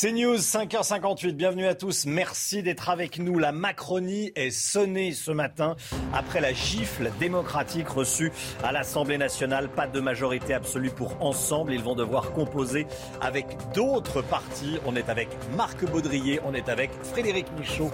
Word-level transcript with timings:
C'est 0.00 0.12
News, 0.12 0.36
5h58. 0.36 1.32
Bienvenue 1.32 1.66
à 1.66 1.74
tous. 1.74 2.06
Merci 2.06 2.62
d'être 2.62 2.88
avec 2.88 3.18
nous. 3.18 3.40
La 3.40 3.50
Macronie 3.50 4.30
est 4.36 4.52
sonnée 4.52 5.10
ce 5.10 5.32
matin 5.32 5.74
après 6.14 6.40
la 6.40 6.52
gifle 6.52 7.10
démocratique 7.18 7.88
reçue 7.88 8.30
à 8.62 8.70
l'Assemblée 8.70 9.18
nationale. 9.18 9.68
Pas 9.68 9.88
de 9.88 9.98
majorité 9.98 10.54
absolue 10.54 10.90
pour 10.90 11.20
Ensemble. 11.20 11.72
Ils 11.72 11.82
vont 11.82 11.96
devoir 11.96 12.30
composer 12.30 12.86
avec 13.20 13.46
d'autres 13.74 14.22
partis. 14.22 14.78
On 14.86 14.94
est 14.94 15.08
avec 15.08 15.30
Marc 15.56 15.84
Baudrier, 15.84 16.38
on 16.46 16.54
est 16.54 16.68
avec 16.68 16.92
Frédéric 17.02 17.46
Michaud 17.58 17.90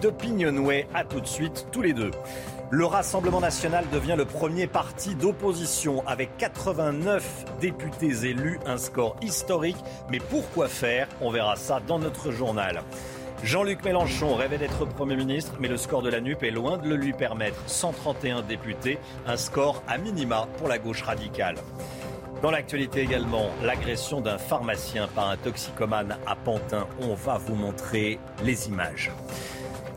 d'Opinionway. 0.00 0.86
À 0.94 1.02
tout 1.02 1.20
de 1.20 1.26
suite, 1.26 1.66
tous 1.72 1.82
les 1.82 1.92
deux. 1.92 2.12
Le 2.70 2.84
Rassemblement 2.84 3.40
national 3.40 3.86
devient 3.90 4.14
le 4.14 4.26
premier 4.26 4.66
parti 4.66 5.14
d'opposition 5.14 6.06
avec 6.06 6.36
89 6.36 7.46
députés 7.62 8.26
élus, 8.26 8.60
un 8.66 8.76
score 8.76 9.16
historique. 9.22 9.78
Mais 10.10 10.18
pourquoi 10.18 10.68
faire? 10.68 11.08
On 11.22 11.30
verra 11.30 11.56
ça 11.56 11.80
dans 11.86 11.98
notre 11.98 12.30
journal. 12.30 12.82
Jean-Luc 13.42 13.82
Mélenchon 13.84 14.34
rêvait 14.34 14.58
d'être 14.58 14.84
Premier 14.84 15.16
ministre, 15.16 15.54
mais 15.58 15.68
le 15.68 15.78
score 15.78 16.02
de 16.02 16.10
la 16.10 16.20
NUP 16.20 16.42
est 16.42 16.50
loin 16.50 16.76
de 16.76 16.86
le 16.86 16.96
lui 16.96 17.14
permettre. 17.14 17.56
131 17.66 18.42
députés, 18.42 18.98
un 19.26 19.38
score 19.38 19.82
à 19.88 19.96
minima 19.96 20.46
pour 20.58 20.68
la 20.68 20.78
gauche 20.78 21.02
radicale. 21.02 21.56
Dans 22.42 22.50
l'actualité 22.50 23.00
également, 23.00 23.46
l'agression 23.62 24.20
d'un 24.20 24.36
pharmacien 24.36 25.08
par 25.08 25.30
un 25.30 25.38
toxicomane 25.38 26.18
à 26.26 26.36
Pantin. 26.36 26.86
On 27.00 27.14
va 27.14 27.38
vous 27.38 27.54
montrer 27.54 28.18
les 28.44 28.68
images. 28.68 29.10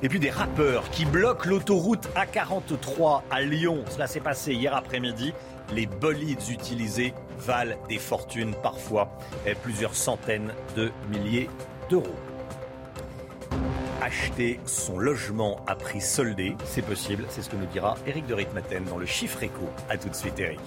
Et 0.03 0.09
puis 0.09 0.19
des 0.19 0.31
rappeurs 0.31 0.89
qui 0.89 1.05
bloquent 1.05 1.47
l'autoroute 1.47 2.09
A43 2.15 3.21
à 3.29 3.41
Lyon. 3.41 3.83
Cela 3.89 4.07
s'est 4.07 4.19
passé 4.19 4.53
hier 4.53 4.75
après-midi. 4.75 5.33
Les 5.73 5.85
bolides 5.85 6.49
utilisés 6.49 7.13
valent 7.37 7.75
des 7.87 7.99
fortunes, 7.99 8.55
parfois 8.63 9.11
plusieurs 9.61 9.93
centaines 9.93 10.53
de 10.75 10.91
milliers 11.11 11.49
d'euros. 11.89 12.15
Acheter 14.01 14.59
son 14.65 14.97
logement 14.97 15.63
à 15.67 15.75
prix 15.75 16.01
soldé, 16.01 16.55
c'est 16.65 16.81
possible, 16.81 17.25
c'est 17.29 17.43
ce 17.43 17.49
que 17.51 17.55
nous 17.55 17.67
dira 17.67 17.95
Eric 18.07 18.25
de 18.25 18.33
Ritmaten 18.33 18.83
dans 18.85 18.97
le 18.97 19.05
chiffre 19.05 19.43
éco. 19.43 19.69
A 19.89 19.97
tout 19.97 20.09
de 20.09 20.15
suite 20.15 20.39
Eric. 20.39 20.59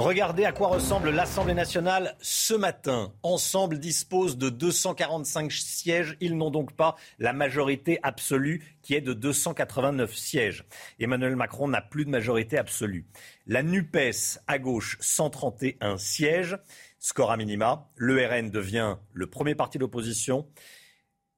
Regardez 0.00 0.46
à 0.46 0.52
quoi 0.52 0.68
ressemble 0.68 1.10
l'Assemblée 1.10 1.52
nationale 1.52 2.16
ce 2.22 2.54
matin. 2.54 3.12
Ensemble 3.22 3.78
dispose 3.78 4.38
de 4.38 4.48
245 4.48 5.52
sièges. 5.52 6.16
Ils 6.20 6.38
n'ont 6.38 6.50
donc 6.50 6.72
pas 6.72 6.96
la 7.18 7.34
majorité 7.34 8.00
absolue 8.02 8.64
qui 8.80 8.94
est 8.94 9.02
de 9.02 9.12
289 9.12 10.14
sièges. 10.14 10.64
Emmanuel 11.00 11.36
Macron 11.36 11.68
n'a 11.68 11.82
plus 11.82 12.06
de 12.06 12.10
majorité 12.10 12.56
absolue. 12.56 13.04
La 13.46 13.62
NUPES 13.62 14.38
à 14.46 14.58
gauche, 14.58 14.96
131 15.00 15.98
sièges. 15.98 16.56
Score 16.98 17.30
à 17.30 17.36
minima. 17.36 17.90
Le 17.94 18.26
RN 18.26 18.48
devient 18.48 18.96
le 19.12 19.26
premier 19.26 19.54
parti 19.54 19.76
d'opposition 19.76 20.48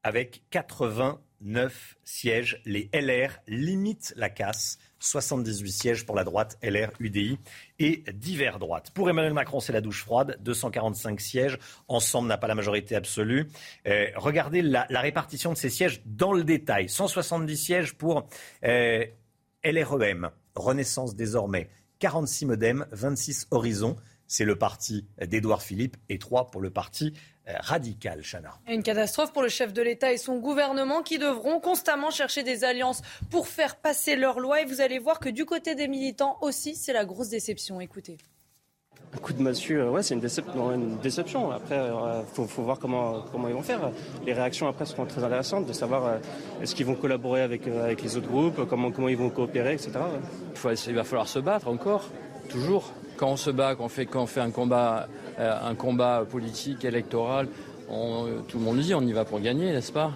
avec 0.04 0.44
89 0.50 1.96
sièges. 2.04 2.62
Les 2.64 2.88
LR 2.94 3.40
limitent 3.48 4.14
la 4.14 4.30
casse. 4.30 4.78
78 5.02 5.72
sièges 5.72 6.06
pour 6.06 6.14
la 6.14 6.24
droite, 6.24 6.58
LR, 6.62 6.90
UDI 7.00 7.38
et 7.78 8.04
divers 8.14 8.58
droites. 8.58 8.90
Pour 8.92 9.10
Emmanuel 9.10 9.34
Macron, 9.34 9.60
c'est 9.60 9.72
la 9.72 9.80
douche 9.80 10.02
froide, 10.02 10.38
245 10.40 11.20
sièges. 11.20 11.58
Ensemble 11.88 12.28
n'a 12.28 12.38
pas 12.38 12.46
la 12.46 12.54
majorité 12.54 12.94
absolue. 12.94 13.48
Euh, 13.86 14.06
regardez 14.16 14.62
la, 14.62 14.86
répartition 14.88 15.52
de 15.52 15.58
ces 15.58 15.68
sièges 15.68 16.00
dans 16.06 16.32
le 16.32 16.44
détail. 16.44 16.88
170 16.88 17.56
sièges 17.56 17.94
pour 17.94 18.28
euh, 18.64 19.04
LREM, 19.64 20.30
Renaissance 20.54 21.16
désormais. 21.16 21.68
46 21.98 22.46
Modem, 22.46 22.86
26 22.92 23.48
Horizon. 23.50 23.96
C'est 24.26 24.44
le 24.44 24.56
parti 24.56 25.06
d'Édouard 25.20 25.62
Philippe 25.62 25.96
et 26.08 26.18
3 26.18 26.50
pour 26.50 26.60
le 26.60 26.70
parti 26.70 27.12
radical, 27.46 28.22
Chana. 28.22 28.54
Une 28.68 28.82
catastrophe 28.82 29.32
pour 29.32 29.42
le 29.42 29.48
chef 29.48 29.72
de 29.72 29.82
l'État 29.82 30.12
et 30.12 30.16
son 30.16 30.38
gouvernement 30.38 31.02
qui 31.02 31.18
devront 31.18 31.60
constamment 31.60 32.10
chercher 32.10 32.42
des 32.42 32.64
alliances 32.64 33.02
pour 33.30 33.48
faire 33.48 33.76
passer 33.76 34.16
leur 34.16 34.40
loi. 34.40 34.62
Et 34.62 34.64
vous 34.64 34.80
allez 34.80 34.98
voir 34.98 35.18
que 35.20 35.28
du 35.28 35.44
côté 35.44 35.74
des 35.74 35.88
militants 35.88 36.38
aussi, 36.40 36.76
c'est 36.76 36.92
la 36.92 37.04
grosse 37.04 37.28
déception. 37.28 37.80
Écoutez. 37.80 38.16
Un 39.14 39.18
coup 39.18 39.34
de 39.34 39.42
massue, 39.42 39.82
ouais, 39.82 40.02
c'est 40.02 40.14
une, 40.14 40.20
décep 40.20 40.46
une, 40.54 40.96
déception. 40.96 41.50
Après, 41.50 41.74
il 41.74 41.78
euh, 41.78 42.22
faut, 42.32 42.46
faut, 42.46 42.62
voir 42.62 42.78
comment, 42.78 43.22
comment 43.30 43.46
ils 43.46 43.54
vont 43.54 43.62
faire. 43.62 43.90
Les 44.24 44.32
réactions 44.32 44.68
après 44.68 44.86
seront 44.86 45.04
très 45.04 45.22
intéressantes 45.22 45.66
de 45.66 45.72
savoir 45.74 46.06
euh, 46.06 46.18
est-ce 46.62 46.74
qu'ils 46.74 46.86
vont 46.86 46.94
collaborer 46.94 47.42
avec, 47.42 47.66
euh, 47.66 47.84
avec 47.84 48.02
les 48.02 48.16
autres 48.16 48.28
groupes, 48.28 48.66
comment, 48.66 48.90
comment 48.90 49.08
ils 49.08 49.18
vont 49.18 49.28
coopérer, 49.28 49.74
etc. 49.74 49.90
Il, 50.52 50.56
faut, 50.56 50.70
il 50.70 50.94
va 50.94 51.04
falloir 51.04 51.28
se 51.28 51.38
battre 51.40 51.68
encore, 51.68 52.08
toujours. 52.48 52.90
Quand 53.16 53.28
on 53.28 53.36
se 53.36 53.50
bat, 53.50 53.74
quand 53.74 53.84
on 53.84 53.88
fait, 53.88 54.06
quand 54.06 54.22
on 54.22 54.26
fait 54.26 54.40
un 54.40 54.50
combat 54.50 55.08
un 55.38 55.74
combat 55.74 56.24
politique, 56.28 56.84
électoral. 56.84 57.48
On, 57.88 58.26
tout 58.48 58.58
le 58.58 58.64
monde 58.64 58.78
dit 58.78 58.94
on 58.94 59.02
y 59.02 59.12
va 59.12 59.24
pour 59.24 59.40
gagner, 59.40 59.72
n'est-ce 59.72 59.92
pas? 59.92 60.12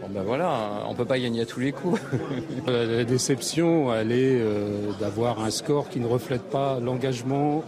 Bon 0.00 0.08
ben 0.08 0.22
voilà, 0.22 0.84
on 0.86 0.92
ne 0.92 0.96
peut 0.96 1.04
pas 1.04 1.18
gagner 1.18 1.42
à 1.42 1.46
tous 1.46 1.60
les 1.60 1.72
coups. 1.72 2.00
La 2.66 3.04
déception, 3.04 3.92
elle 3.94 4.12
est 4.12 4.38
euh, 4.40 4.92
d'avoir 5.00 5.40
un 5.40 5.50
score 5.50 5.88
qui 5.88 6.00
ne 6.00 6.06
reflète 6.06 6.42
pas 6.42 6.78
l'engagement 6.80 7.64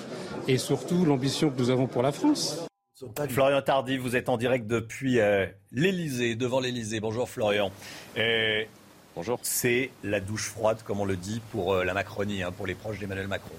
et 0.47 0.59
surtout 0.59 1.04
l'ambition 1.04 1.50
que 1.50 1.59
nous 1.59 1.70
avons 1.70 1.86
pour 1.86 2.03
la 2.03 2.12
France. 2.12 2.65
Florian 3.28 3.62
Tardif, 3.62 4.00
vous 4.00 4.16
êtes 4.16 4.28
en 4.28 4.36
direct 4.36 4.66
depuis 4.66 5.20
euh, 5.20 5.47
l'Elysée, 5.70 6.34
devant 6.34 6.60
l'Elysée. 6.60 7.00
Bonjour 7.00 7.28
Florian. 7.28 7.70
Euh, 8.16 8.62
Bonjour. 9.15 9.41
C'est 9.42 9.91
la 10.04 10.20
douche 10.20 10.48
froide, 10.48 10.78
comme 10.84 11.00
on 11.00 11.04
le 11.04 11.16
dit, 11.16 11.41
pour 11.50 11.75
la 11.75 11.92
Macronie, 11.92 12.44
hein, 12.44 12.53
pour 12.53 12.69
les 12.69 12.75
proches 12.75 13.00
d'Emmanuel 13.00 13.26
Macron. 13.26 13.54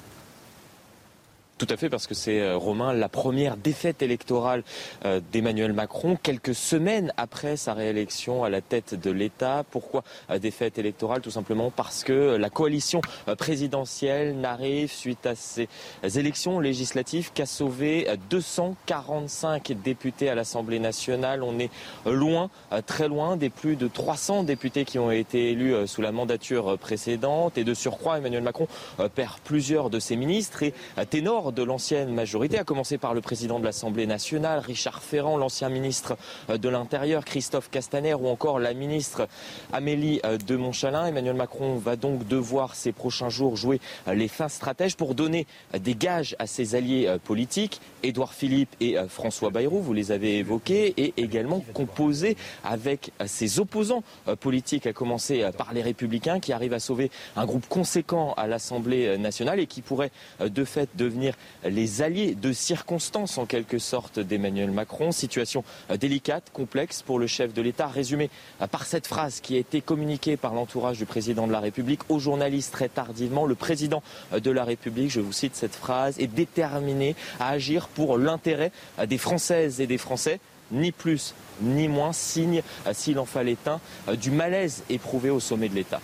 Tout 1.59 1.67
à 1.69 1.75
fait, 1.75 1.89
parce 1.89 2.07
que 2.07 2.13
c'est, 2.13 2.39
euh, 2.39 2.55
Romain, 2.55 2.93
la 2.93 3.09
première 3.09 3.57
défaite 3.57 4.01
électorale 4.01 4.63
euh, 5.03 5.19
d'Emmanuel 5.33 5.73
Macron, 5.73 6.15
quelques 6.15 6.55
semaines 6.55 7.11
après 7.17 7.57
sa 7.57 7.73
réélection 7.73 8.45
à 8.45 8.49
la 8.49 8.61
tête 8.61 8.95
de 8.95 9.11
l'État. 9.11 9.65
Pourquoi 9.69 10.05
euh, 10.29 10.39
défaite 10.39 10.79
électorale? 10.79 11.19
Tout 11.19 11.31
simplement 11.31 11.69
parce 11.69 12.05
que 12.05 12.37
la 12.37 12.49
coalition 12.49 13.01
présidentielle 13.37 14.39
n'arrive, 14.39 14.89
suite 14.89 15.25
à 15.25 15.35
ces 15.35 15.67
élections 16.01 16.61
législatives, 16.61 17.33
qu'à 17.33 17.45
sauver 17.45 18.07
245 18.29 19.73
députés 19.83 20.29
à 20.29 20.35
l'Assemblée 20.35 20.79
nationale. 20.79 21.43
On 21.43 21.59
est 21.59 21.71
loin, 22.05 22.49
très 22.85 23.09
loin, 23.09 23.35
des 23.35 23.49
plus 23.49 23.75
de 23.75 23.89
300 23.89 24.43
députés 24.43 24.85
qui 24.85 24.97
ont 24.97 25.11
été 25.11 25.51
élus 25.51 25.87
sous 25.87 26.01
la 26.01 26.13
mandature 26.13 26.77
précédente. 26.77 27.57
Et 27.57 27.65
de 27.65 27.73
surcroît, 27.73 28.17
Emmanuel 28.19 28.43
Macron 28.43 28.67
perd 29.13 29.39
plusieurs 29.43 29.89
de 29.89 29.99
ses 29.99 30.15
ministres 30.15 30.63
et 30.63 30.73
ténor 31.09 31.48
de 31.51 31.63
l'ancienne 31.63 32.13
majorité, 32.13 32.57
à 32.57 32.63
commencer 32.63 32.97
par 32.97 33.13
le 33.13 33.21
président 33.21 33.59
de 33.59 33.65
l'Assemblée 33.65 34.07
nationale, 34.07 34.59
Richard 34.59 35.01
Ferrand, 35.01 35.37
l'ancien 35.37 35.69
ministre 35.69 36.17
de 36.49 36.69
l'Intérieur, 36.69 37.25
Christophe 37.25 37.69
Castaner, 37.69 38.13
ou 38.13 38.27
encore 38.27 38.59
la 38.59 38.73
ministre 38.73 39.27
Amélie 39.73 40.21
de 40.47 40.55
Montchalin. 40.55 41.05
Emmanuel 41.05 41.35
Macron 41.35 41.75
va 41.75 41.95
donc 41.95 42.27
devoir 42.27 42.75
ces 42.75 42.91
prochains 42.91 43.29
jours 43.29 43.55
jouer 43.55 43.79
les 44.11 44.27
fins 44.27 44.49
stratèges 44.49 44.95
pour 44.95 45.15
donner 45.15 45.47
des 45.77 45.95
gages 45.95 46.35
à 46.39 46.47
ses 46.47 46.75
alliés 46.75 47.15
politiques, 47.23 47.81
Édouard 48.03 48.33
Philippe 48.33 48.75
et 48.79 48.95
François 49.07 49.49
Bayrou, 49.49 49.81
vous 49.81 49.93
les 49.93 50.11
avez 50.11 50.37
évoqués, 50.37 50.93
et 50.97 51.13
également 51.17 51.63
composer 51.73 52.37
avec 52.63 53.11
ses 53.25 53.59
opposants 53.59 54.03
politiques, 54.39 54.87
à 54.87 54.93
commencer 54.93 55.49
par 55.57 55.73
les 55.73 55.81
Républicains, 55.81 56.39
qui 56.39 56.53
arrivent 56.53 56.73
à 56.73 56.79
sauver 56.79 57.11
un 57.35 57.45
groupe 57.45 57.67
conséquent 57.67 58.33
à 58.37 58.47
l'Assemblée 58.47 59.17
nationale 59.17 59.59
et 59.59 59.67
qui 59.67 59.81
pourrait 59.81 60.11
de 60.39 60.63
fait 60.63 60.89
devenir 60.95 61.35
les 61.63 62.01
alliés 62.01 62.35
de 62.35 62.51
circonstance 62.51 63.37
en 63.37 63.45
quelque 63.45 63.79
sorte 63.79 64.19
d'Emmanuel 64.19 64.71
Macron. 64.71 65.11
Situation 65.11 65.63
délicate, 65.99 66.49
complexe 66.53 67.01
pour 67.01 67.19
le 67.19 67.27
chef 67.27 67.53
de 67.53 67.61
l'État, 67.61 67.87
résumée 67.87 68.29
par 68.71 68.85
cette 68.85 69.07
phrase 69.07 69.39
qui 69.39 69.55
a 69.55 69.59
été 69.59 69.81
communiquée 69.81 70.37
par 70.37 70.53
l'entourage 70.53 70.97
du 70.97 71.05
président 71.05 71.47
de 71.47 71.51
la 71.51 71.59
République 71.59 72.01
aux 72.09 72.19
journalistes 72.19 72.71
très 72.73 72.89
tardivement. 72.89 73.45
Le 73.45 73.55
président 73.55 74.03
de 74.31 74.51
la 74.51 74.63
République, 74.63 75.11
je 75.11 75.21
vous 75.21 75.33
cite 75.33 75.55
cette 75.55 75.75
phrase, 75.75 76.19
est 76.19 76.27
déterminé 76.27 77.15
à 77.39 77.49
agir 77.49 77.87
pour 77.87 78.17
l'intérêt 78.17 78.71
des 79.07 79.17
Françaises 79.17 79.81
et 79.81 79.87
des 79.87 79.97
Français, 79.97 80.39
ni 80.71 80.91
plus 80.91 81.33
ni 81.61 81.87
moins, 81.87 82.13
signe, 82.13 82.61
s'il 82.93 83.19
en 83.19 83.25
fallait 83.25 83.57
un, 83.65 84.15
du 84.15 84.31
malaise 84.31 84.83
éprouvé 84.89 85.29
au 85.29 85.39
sommet 85.39 85.69
de 85.69 85.75
l'État. 85.75 86.01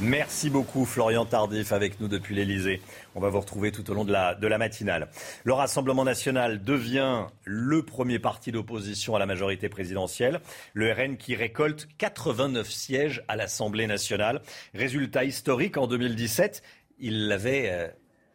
Merci 0.00 0.50
beaucoup 0.50 0.86
Florian 0.86 1.24
Tardif 1.24 1.72
avec 1.72 2.00
nous 2.00 2.08
depuis 2.08 2.34
l'Elysée. 2.34 2.82
On 3.14 3.20
va 3.20 3.28
vous 3.28 3.38
retrouver 3.38 3.70
tout 3.70 3.88
au 3.92 3.94
long 3.94 4.04
de 4.04 4.12
la, 4.12 4.58
matinale. 4.58 5.08
Le 5.44 5.52
Rassemblement 5.52 6.02
national 6.02 6.64
devient 6.64 7.26
le 7.44 7.84
premier 7.84 8.18
parti 8.18 8.50
d'opposition 8.50 9.14
à 9.14 9.20
la 9.20 9.26
majorité 9.26 9.68
présidentielle. 9.68 10.40
Le 10.72 10.92
RN 10.92 11.16
qui 11.16 11.36
récolte 11.36 11.86
89 11.98 12.68
sièges 12.68 13.22
à 13.28 13.36
l'Assemblée 13.36 13.86
nationale. 13.86 14.42
Résultat 14.74 15.22
historique 15.22 15.76
en 15.76 15.86
2017, 15.86 16.64
il 16.98 17.28
l'avait 17.28 17.70
euh, 17.70 17.86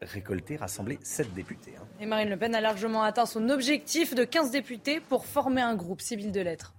récolté, 0.02 0.56
rassemblé 0.56 0.98
7 1.04 1.34
députés. 1.34 1.74
Hein. 1.78 1.86
Et 2.00 2.06
Marine 2.06 2.30
Le 2.30 2.38
Pen 2.38 2.56
a 2.56 2.62
largement 2.62 3.04
atteint 3.04 3.26
son 3.26 3.50
objectif 3.50 4.16
de 4.16 4.24
15 4.24 4.52
députés 4.52 5.02
pour 5.02 5.26
former 5.26 5.62
un 5.62 5.76
groupe 5.76 6.00
civil 6.00 6.32
de 6.32 6.40
lettres. 6.40 6.74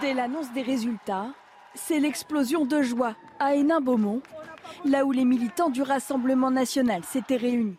Dès 0.00 0.14
l'annonce 0.14 0.50
des 0.52 0.62
résultats, 0.62 1.26
c'est 1.74 2.00
l'explosion 2.00 2.64
de 2.64 2.80
joie 2.80 3.16
à 3.38 3.54
Hénin-Beaumont, 3.54 4.22
là 4.86 5.04
où 5.04 5.12
les 5.12 5.26
militants 5.26 5.68
du 5.68 5.82
Rassemblement 5.82 6.50
national 6.50 7.04
s'étaient 7.04 7.36
réunis. 7.36 7.76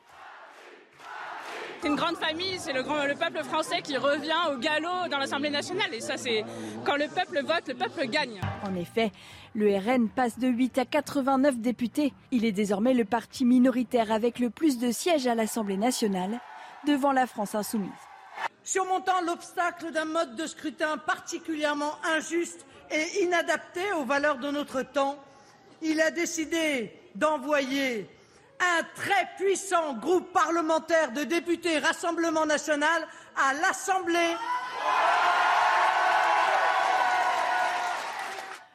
C'est 1.82 1.88
une 1.88 1.96
grande 1.96 2.18
famille, 2.18 2.60
c'est 2.60 2.74
le, 2.74 2.82
le, 2.82 3.16
peuple 3.16 3.44
français 3.44 3.82
qui 3.82 3.98
revient 3.98 4.54
au 4.54 4.60
galop 4.60 5.10
dans 5.10 5.18
l'Assemblée 5.18 5.50
nationale. 5.50 5.92
Et 5.94 6.00
ça, 6.00 6.16
c'est 6.16 6.46
quand 6.86 6.96
le 6.96 7.08
peuple 7.08 7.44
vote, 7.44 7.68
le 7.68 7.74
peuple 7.74 8.06
gagne. 8.08 8.40
En 8.70 8.76
effet, 8.76 9.12
le 9.56 9.76
RN 9.76 10.08
passe 10.08 10.38
de 10.38 10.48
8 10.48 10.78
à 10.78 10.86
89 10.86 11.58
députés. 11.58 12.14
Il 12.30 12.46
est 12.46 12.52
désormais 12.52 12.94
le 12.94 13.06
parti 13.06 13.46
minoritaire 13.46 14.12
avec 14.12 14.38
le 14.38 14.52
plus 14.52 14.78
de 14.78 14.92
sièges 14.92 15.26
à 15.26 15.34
l'Assemblée 15.34 15.78
nationale, 15.78 16.40
devant 16.86 17.14
la 17.14 17.26
France 17.26 17.56
insoumise. 17.56 18.11
Surmontant 18.64 19.22
l'obstacle 19.22 19.92
d'un 19.92 20.06
mode 20.06 20.36
de 20.36 20.46
scrutin 20.46 20.98
particulièrement 20.98 21.96
injuste 22.04 22.66
et 22.90 23.24
inadapté 23.24 23.92
aux 23.94 24.06
valeurs 24.06 24.38
de 24.38 24.52
notre 24.52 24.82
temps, 24.82 25.18
il 25.82 26.00
a 26.00 26.12
décidé 26.12 26.94
d'envoyer 27.16 28.08
un 28.60 28.84
très 28.96 29.28
puissant 29.38 29.94
groupe 29.96 30.32
parlementaire 30.32 31.12
de 31.12 31.24
députés 31.24 31.80
Rassemblement 31.80 32.46
national 32.46 33.08
à 33.36 33.54
l'Assemblée. 33.56 34.36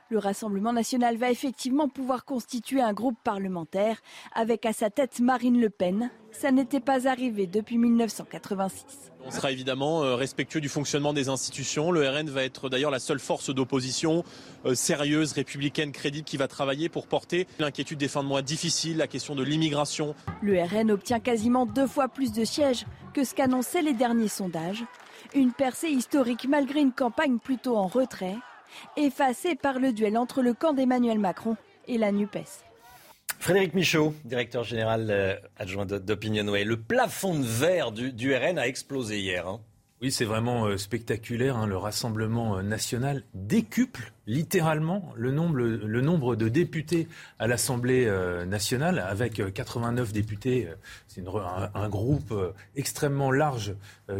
Le 0.08 0.18
Rassemblement 0.18 0.72
national 0.72 1.16
va 1.16 1.32
effectivement 1.32 1.88
pouvoir 1.88 2.24
constituer 2.24 2.80
un 2.80 2.92
groupe 2.92 3.16
parlementaire 3.24 4.00
avec 4.36 4.64
à 4.64 4.72
sa 4.72 4.88
tête 4.88 5.18
Marine 5.18 5.60
Le 5.60 5.68
Pen. 5.68 6.10
Ça 6.30 6.52
n'était 6.52 6.78
pas 6.78 7.08
arrivé 7.08 7.48
depuis 7.48 7.76
1986. 7.76 9.10
On 9.24 9.32
sera 9.32 9.50
évidemment 9.50 10.04
euh, 10.04 10.14
respectueux 10.14 10.60
du 10.60 10.68
fonctionnement 10.68 11.12
des 11.12 11.28
institutions. 11.28 11.90
Le 11.90 12.08
RN 12.08 12.30
va 12.30 12.44
être 12.44 12.68
d'ailleurs 12.68 12.92
la 12.92 13.00
seule 13.00 13.18
force 13.18 13.52
d'opposition 13.52 14.22
euh, 14.64 14.76
sérieuse, 14.76 15.32
républicaine, 15.32 15.90
crédible 15.90 16.24
qui 16.24 16.36
va 16.36 16.46
travailler 16.46 16.88
pour 16.88 17.08
porter 17.08 17.48
l'inquiétude 17.58 17.98
des 17.98 18.06
fins 18.06 18.22
de 18.22 18.28
mois 18.28 18.42
difficiles, 18.42 18.98
la 18.98 19.08
question 19.08 19.34
de 19.34 19.42
l'immigration. 19.42 20.14
Le 20.40 20.62
RN 20.62 20.92
obtient 20.92 21.18
quasiment 21.18 21.66
deux 21.66 21.88
fois 21.88 22.06
plus 22.06 22.30
de 22.30 22.44
sièges 22.44 22.86
que 23.12 23.24
ce 23.24 23.34
qu'annonçaient 23.34 23.82
les 23.82 23.94
derniers 23.94 24.28
sondages. 24.28 24.84
Une 25.34 25.52
percée 25.52 25.88
historique 25.88 26.46
malgré 26.48 26.78
une 26.78 26.92
campagne 26.92 27.38
plutôt 27.40 27.76
en 27.76 27.88
retrait 27.88 28.36
effacé 28.96 29.54
par 29.54 29.78
le 29.78 29.92
duel 29.92 30.16
entre 30.16 30.42
le 30.42 30.54
camp 30.54 30.72
d'Emmanuel 30.72 31.18
Macron 31.18 31.56
et 31.88 31.98
la 31.98 32.12
NUPES. 32.12 32.64
Frédéric 33.38 33.74
Michaud, 33.74 34.14
directeur 34.24 34.64
général 34.64 35.08
euh, 35.10 35.36
adjoint 35.58 35.86
d'Opinionway. 35.86 36.64
Le 36.64 36.76
plafond 36.76 37.38
de 37.38 37.44
verre 37.44 37.92
du, 37.92 38.34
RN 38.34 38.58
a 38.58 38.66
explosé 38.66 39.20
hier. 39.20 39.46
Hein. 39.46 39.60
Oui, 40.02 40.10
c'est 40.10 40.24
vraiment 40.24 40.66
euh, 40.66 40.76
spectaculaire. 40.76 41.56
Hein. 41.56 41.66
Le 41.66 41.76
Rassemblement 41.76 42.58
euh, 42.58 42.62
national 42.62 43.24
décuple 43.34 44.12
littéralement 44.26 45.12
le 45.16 45.30
nombre, 45.30 45.56
le 45.56 46.00
nombre 46.00 46.36
de 46.36 46.48
députés 46.48 47.08
à 47.38 47.46
l'Assemblée 47.46 48.06
euh, 48.06 48.44
nationale, 48.44 48.98
avec 48.98 49.52
89 49.52 50.12
députés. 50.12 50.68
C'est 51.08 51.22
un, 51.74 51.88
groupe 51.88 52.34
extrêmement 52.74 53.30
large 53.30 53.74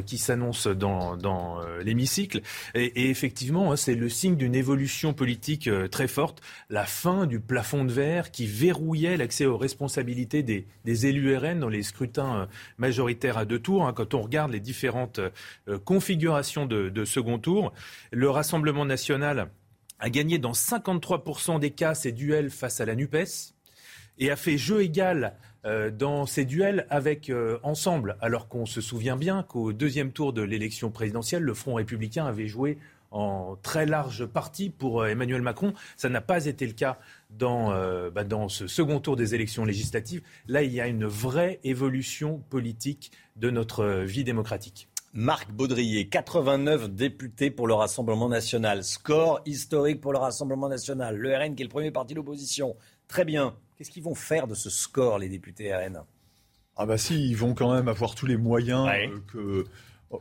qui 0.06 0.16
s'annonce 0.16 0.66
dans, 0.66 1.60
l'hémicycle. 1.84 2.40
Et, 2.74 3.10
effectivement, 3.10 3.72
hein, 3.72 3.76
c'est 3.76 3.94
le 3.94 4.08
signe 4.08 4.36
d'une 4.36 4.54
évolution 4.54 5.12
politique 5.12 5.68
très 5.90 6.08
forte. 6.08 6.40
La 6.70 6.86
fin 6.86 7.26
du 7.26 7.38
plafond 7.38 7.84
de 7.84 7.92
verre 7.92 8.30
qui 8.30 8.46
verrouillait 8.46 9.18
l'accès 9.18 9.44
aux 9.44 9.58
responsabilités 9.58 10.42
des, 10.42 11.06
élus 11.06 11.36
RN 11.36 11.60
dans 11.60 11.68
les 11.68 11.82
scrutins 11.82 12.48
majoritaires 12.78 13.36
à 13.36 13.44
deux 13.44 13.58
tours. 13.58 13.86
Hein. 13.86 13.92
Quand 13.92 14.14
on 14.14 14.22
regarde 14.22 14.52
les 14.52 14.60
différentes 14.60 15.20
euh, 15.68 15.78
configuration 15.78 16.66
de, 16.66 17.04
second 17.04 17.38
tour. 17.38 17.72
Le 18.10 18.28
Rassemblement 18.30 18.84
national 18.84 19.50
a 19.98 20.10
gagné 20.10 20.38
dans 20.38 20.52
53% 20.52 21.58
des 21.58 21.70
cas 21.70 21.94
ses 21.94 22.12
duels 22.12 22.50
face 22.50 22.80
à 22.80 22.86
la 22.86 22.94
NUPES 22.94 23.54
et 24.18 24.30
a 24.30 24.36
fait 24.36 24.58
jeu 24.58 24.82
égal 24.82 25.34
euh, 25.64 25.90
dans 25.90 26.26
ses 26.26 26.44
duels 26.44 26.86
avec 26.90 27.28
euh, 27.28 27.58
Ensemble, 27.62 28.16
alors 28.20 28.48
qu'on 28.48 28.66
se 28.66 28.80
souvient 28.80 29.16
bien 29.16 29.42
qu'au 29.42 29.72
deuxième 29.72 30.12
tour 30.12 30.32
de 30.32 30.42
l'élection 30.42 30.90
présidentielle, 30.90 31.42
le 31.42 31.54
Front 31.54 31.74
républicain 31.74 32.26
avait 32.26 32.48
joué 32.48 32.78
en 33.10 33.56
très 33.62 33.86
large 33.86 34.26
partie 34.26 34.68
pour 34.68 35.06
Emmanuel 35.06 35.40
Macron. 35.40 35.72
Ça 35.96 36.08
n'a 36.08 36.20
pas 36.20 36.46
été 36.46 36.66
le 36.66 36.72
cas 36.72 36.98
dans, 37.30 37.70
bah, 38.10 38.24
dans 38.24 38.48
ce 38.48 38.66
second 38.66 38.98
tour 38.98 39.16
des 39.16 39.34
élections 39.34 39.64
législatives. 39.64 40.22
Là, 40.48 40.64
il 40.64 40.72
y 40.72 40.80
a 40.80 40.88
une 40.88 41.06
vraie 41.06 41.60
évolution 41.62 42.42
politique 42.50 43.12
de 43.36 43.48
notre 43.48 44.02
vie 44.02 44.24
démocratique. 44.24 44.88
Marc 45.16 45.50
Baudrier, 45.50 46.08
89 46.08 46.90
députés 46.90 47.50
pour 47.50 47.66
le 47.66 47.72
Rassemblement 47.72 48.28
national. 48.28 48.84
Score 48.84 49.40
historique 49.46 50.02
pour 50.02 50.12
le 50.12 50.18
Rassemblement 50.18 50.68
national. 50.68 51.16
Le 51.16 51.34
RN 51.34 51.54
qui 51.54 51.62
est 51.62 51.64
le 51.64 51.70
premier 51.70 51.90
parti 51.90 52.12
d'opposition. 52.12 52.76
Très 53.08 53.24
bien. 53.24 53.56
Qu'est-ce 53.76 53.90
qu'ils 53.90 54.02
vont 54.02 54.14
faire 54.14 54.46
de 54.46 54.54
ce 54.54 54.68
score, 54.68 55.18
les 55.18 55.30
députés 55.30 55.74
RN 55.74 56.02
Ah 56.76 56.84
bah 56.84 56.98
si, 56.98 57.30
ils 57.30 57.36
vont 57.36 57.54
quand 57.54 57.72
même 57.72 57.88
avoir 57.88 58.14
tous 58.14 58.26
les 58.26 58.36
moyens 58.36 58.86
euh, 58.86 59.18
que 59.32 59.64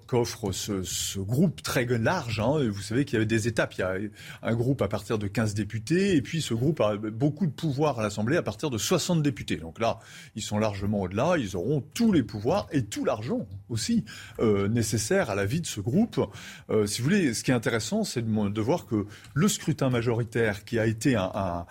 qu'offre 0.07 0.51
ce, 0.51 1.19
groupe 1.19 1.61
très 1.61 1.85
large. 1.85 2.39
Hein. 2.39 2.67
Vous 2.69 2.81
savez 2.81 3.05
qu'il 3.05 3.13
y 3.13 3.17
avait 3.17 3.25
des 3.25 3.47
étapes. 3.47 3.73
Il 3.75 3.81
y 3.81 3.83
a 3.83 3.95
un 4.41 4.55
groupe 4.55 4.81
à 4.81 4.87
partir 4.87 5.17
de 5.17 5.27
15 5.27 5.53
députés, 5.53 6.15
et 6.15 6.21
puis 6.21 6.41
ce 6.41 6.53
groupe 6.53 6.81
a 6.81 6.97
beaucoup 6.97 7.45
de 7.45 7.51
pouvoir 7.51 7.99
à 7.99 8.03
l'Assemblée 8.03 8.37
à 8.37 8.43
partir 8.43 8.69
de 8.69 8.77
60 8.77 9.21
députés. 9.21 9.57
Donc 9.57 9.79
là, 9.79 9.99
ils 10.35 10.41
sont 10.41 10.57
largement 10.57 11.01
au-delà. 11.01 11.35
Ils 11.37 11.55
auront 11.55 11.81
tous 11.93 12.11
les 12.11 12.23
pouvoirs 12.23 12.67
et 12.71 12.85
tout 12.85 13.05
l'argent 13.05 13.47
aussi 13.69 14.05
euh, 14.39 14.67
nécessaire 14.67 15.29
à 15.29 15.35
la 15.35 15.45
vie 15.45 15.61
de 15.61 15.67
ce 15.67 15.79
groupe. 15.79 16.19
Euh, 16.69 16.85
si 16.85 17.01
vous 17.01 17.05
voulez, 17.05 17.33
ce 17.33 17.43
qui 17.43 17.51
est 17.51 17.55
intéressant, 17.55 18.03
c'est 18.03 18.23
de, 18.23 18.61
voir 18.61 18.85
que 18.85 19.05
le 19.33 19.47
scrutin 19.47 19.89
majoritaire, 19.89 20.65
qui 20.65 20.79
a 20.79 20.87
été 20.87 21.15
un, 21.15 21.31
un 21.35 21.65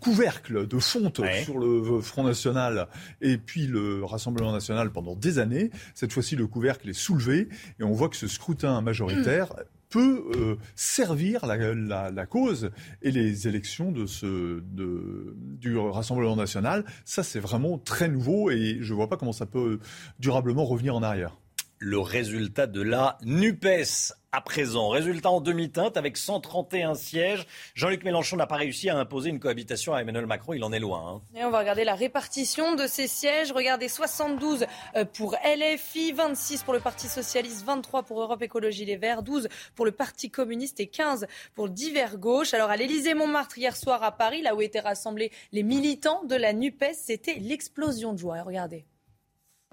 couvercle 0.00 0.66
de 0.66 0.78
fonte 0.78 1.20
sur 1.44 1.58
le 1.58 2.00
Front 2.00 2.24
National 2.24 2.88
et 3.20 3.38
puis 3.38 3.66
le 3.66 4.04
Rassemblement 4.04 4.52
National 4.52 4.90
pendant 4.90 5.14
des 5.16 5.38
années. 5.38 5.70
Cette 5.94 6.12
fois-ci, 6.12 6.36
le 6.36 6.46
couvercle 6.46 6.88
est 6.88 6.92
soulevé 6.92 7.48
et 7.80 7.84
on 7.84 7.92
voit 7.92 8.08
que 8.08 8.16
ce 8.16 8.28
scrutin 8.28 8.80
majoritaire 8.80 9.52
peut 9.94 10.24
euh, 10.34 10.56
servir 10.74 11.46
la, 11.46 12.26
cause 12.26 12.70
et 13.02 13.12
les 13.12 13.46
élections 13.46 13.92
de 13.92 14.06
ce, 14.06 14.60
de, 14.60 15.36
du 15.36 15.76
Rassemblement 15.78 16.34
national. 16.34 16.84
Ça, 17.04 17.22
c'est 17.22 17.38
vraiment 17.38 17.78
très 17.78 18.08
nouveau 18.08 18.50
et 18.50 18.78
je 18.80 18.92
ne 18.92 18.96
vois 18.96 19.08
pas 19.08 19.16
comment 19.16 19.32
ça 19.32 19.46
peut 19.46 19.78
durablement 20.18 20.64
revenir 20.64 20.96
en 20.96 21.02
arrière 21.02 21.36
le 21.78 21.98
résultat 21.98 22.66
de 22.66 22.80
la 22.80 23.18
NUPES 23.24 24.14
à 24.34 24.40
présent. 24.40 24.88
Résultat 24.88 25.30
en 25.30 25.40
demi-teinte 25.40 25.96
avec 25.96 26.16
131 26.16 26.94
sièges. 26.94 27.46
Jean-Luc 27.74 28.02
Mélenchon 28.02 28.36
n'a 28.36 28.48
pas 28.48 28.56
réussi 28.56 28.90
à 28.90 28.96
imposer 28.96 29.30
une 29.30 29.38
cohabitation 29.38 29.94
à 29.94 30.00
Emmanuel 30.00 30.26
Macron. 30.26 30.54
Il 30.54 30.64
en 30.64 30.72
est 30.72 30.80
loin. 30.80 31.22
Hein. 31.34 31.38
Et 31.38 31.44
on 31.44 31.50
va 31.50 31.60
regarder 31.60 31.84
la 31.84 31.94
répartition 31.94 32.74
de 32.74 32.88
ces 32.88 33.06
sièges. 33.06 33.52
Regardez 33.52 33.88
72 33.88 34.66
euh, 34.96 35.04
pour 35.04 35.36
LFI, 35.44 36.12
26 36.12 36.64
pour 36.64 36.74
le 36.74 36.80
Parti 36.80 37.06
Socialiste, 37.06 37.64
23 37.64 38.02
pour 38.02 38.20
Europe 38.20 38.42
Écologie 38.42 38.84
Les 38.84 38.96
Verts, 38.96 39.22
12 39.22 39.48
pour 39.76 39.84
le 39.84 39.92
Parti 39.92 40.30
Communiste 40.30 40.80
et 40.80 40.88
15 40.88 41.26
pour 41.54 41.68
Divers 41.68 42.18
Gauche. 42.18 42.54
Alors 42.54 42.70
à 42.70 42.76
l'Élysée-Montmartre 42.76 43.56
hier 43.56 43.76
soir 43.76 44.02
à 44.02 44.10
Paris, 44.10 44.42
là 44.42 44.56
où 44.56 44.60
étaient 44.60 44.80
rassemblés 44.80 45.30
les 45.52 45.62
militants 45.62 46.24
de 46.24 46.34
la 46.34 46.52
NUPES, 46.52 46.94
c'était 46.94 47.34
l'explosion 47.34 48.12
de 48.12 48.18
joie. 48.18 48.42
regardez. 48.42 48.84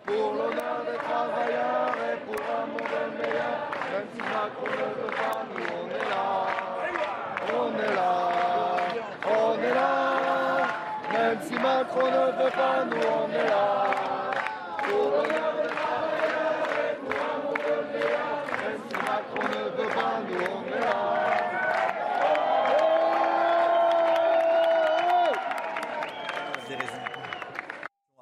Pour 0.05 0.33
l'honneur 0.33 0.85
des 0.85 0.97
travailleurs 0.97 1.95
et 2.13 2.25
pour 2.25 2.45
un 2.45 2.65
monde 2.67 3.17
meilleur, 3.19 3.80
on 4.01 5.89
est 5.89 6.09
là. 6.09 6.47
On 7.53 7.69
est 7.77 7.95
là, 7.95 8.13
on 9.27 9.53
est 9.61 9.73
là. 9.73 10.67
Même 11.13 11.39
si 11.43 11.53
Macron 11.53 12.05
ne 12.05 12.25
veut 12.43 12.51
pas, 12.51 12.85
nous 12.85 12.97
on 12.97 13.29
est 13.29 13.49
là. 13.49 13.91
Pour 14.83 15.13
on 15.13 15.25
est 15.25 15.41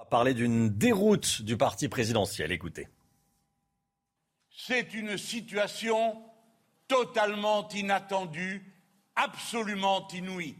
parler 0.09 0.33
d'une 0.33 0.69
déroute 0.69 1.43
du 1.43 1.55
parti 1.55 1.87
présidentiel. 1.87 2.51
Écoutez. 2.51 2.87
C'est 4.67 4.93
une 4.93 5.17
situation 5.17 6.21
totalement 6.89 7.65
inattendue, 7.69 8.61
absolument 9.15 10.05
inouïe. 10.09 10.57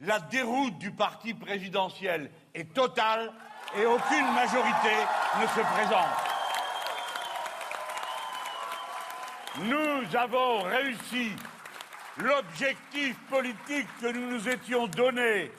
La 0.00 0.20
déroute 0.20 0.76
du 0.76 0.92
parti 0.92 1.32
présidentiel 1.32 2.30
est 2.52 2.74
totale 2.74 3.32
et 3.74 3.86
aucune 3.86 4.32
majorité 4.34 4.94
ne 5.40 5.46
se 5.46 5.60
présente. 5.60 6.18
Nous 9.62 10.16
avons 10.16 10.62
réussi 10.64 11.30
l'objectif 12.18 13.16
politique 13.30 13.88
que 14.02 14.12
nous 14.12 14.30
nous 14.30 14.48
étions 14.48 14.88
donné 14.88 15.50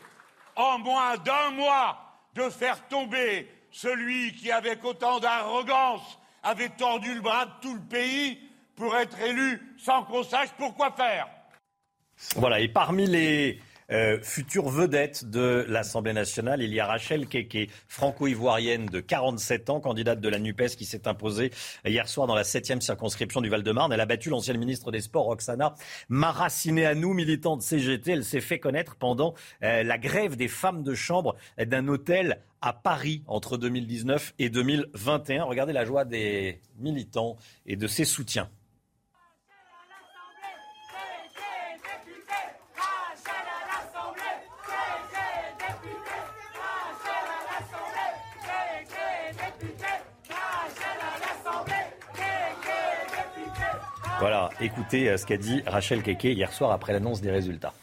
en 0.55 0.77
moins 0.77 1.17
d'un 1.17 1.50
mois 1.51 1.98
de 2.36 2.51
faire 2.51 2.88
tomber 2.88 3.51
celui 3.72 4.36
qui, 4.36 4.51
avec 4.51 4.86
autant 4.86 5.19
d'arrogance, 5.19 6.19
avait 6.43 6.69
tordu 6.69 7.13
le 7.13 7.22
bras 7.22 7.46
de 7.46 7.51
tout 7.62 7.74
le 7.74 7.81
pays 7.81 8.39
pour 8.75 8.96
être 8.96 9.19
élu 9.19 9.75
sans 9.77 10.03
qu'on 10.03 10.24
sache 10.24 10.50
pourquoi 10.58 10.91
faire. 10.91 11.27
Voilà, 12.36 12.60
et 12.60 12.67
parmi 12.67 13.05
les 13.05 13.60
euh, 13.91 14.19
future 14.22 14.69
vedette 14.69 15.25
de 15.29 15.65
l'Assemblée 15.67 16.13
nationale. 16.13 16.62
Il 16.62 16.74
y 16.74 16.79
a 16.79 16.86
Rachel 16.86 17.27
Keke, 17.27 17.69
franco-ivoirienne 17.88 18.86
de 18.86 19.00
47 19.00 19.69
ans, 19.69 19.79
candidate 19.79 20.22
de 20.22 20.29
la 20.29 20.39
NUPES, 20.39 20.75
qui 20.77 20.86
s'est 20.86 21.08
imposée 21.08 21.51
hier 21.86 22.08
soir 22.08 22.27
dans 22.27 22.36
la 22.36 22.43
7e 22.43 22.81
circonscription 22.81 23.41
du 23.41 23.50
Val-de-Marne. 23.50 23.91
Elle 23.93 24.01
a 24.01 24.05
battu 24.05 24.29
l'ancienne 24.29 24.58
ministre 24.58 24.91
des 24.91 25.01
Sports, 25.01 25.25
Roxana 25.25 25.75
Maracineanu, 26.10 27.13
militante 27.13 27.62
CGT. 27.62 28.12
Elle 28.12 28.25
s'est 28.25 28.41
fait 28.41 28.60
connaître 28.60 28.96
pendant 28.96 29.34
euh, 29.63 29.84
la 29.84 29.98
grève 29.98 30.36
des 30.36 30.48
femmes 30.48 30.84
de 30.84 30.93
chambre 30.93 31.36
d'un 31.58 31.88
hôtel 31.88 32.41
à 32.62 32.74
Paris 32.74 33.24
entre 33.27 33.58
2019 33.58 34.34
et 34.39 34.50
2021. 34.50 35.43
Regardez 35.43 35.74
la 35.74 35.86
joie 35.86 36.05
des 36.05 36.62
militants 36.77 37.38
et 37.65 37.75
de 37.75 37.88
ses 37.88 38.05
soutiens. 38.05 38.50
Voilà, 54.20 54.50
écoutez 54.60 55.10
euh, 55.10 55.16
ce 55.16 55.26
qu'a 55.26 55.38
dit 55.38 55.62
Rachel 55.66 56.04
Keke 56.04 56.26
hier 56.26 56.52
soir 56.52 56.72
après 56.72 56.92
l'annonce 56.92 57.22
des 57.22 57.32
résultats. 57.32 57.74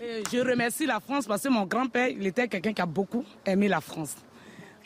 Je 0.00 0.40
remercie 0.40 0.86
la 0.86 0.98
France 0.98 1.26
parce 1.26 1.42
que 1.44 1.48
mon 1.48 1.66
grand-père, 1.66 2.08
il 2.08 2.26
était 2.26 2.48
quelqu'un 2.48 2.72
qui 2.72 2.82
a 2.82 2.86
beaucoup 2.86 3.24
aimé 3.46 3.68
la 3.68 3.80
France. 3.80 4.16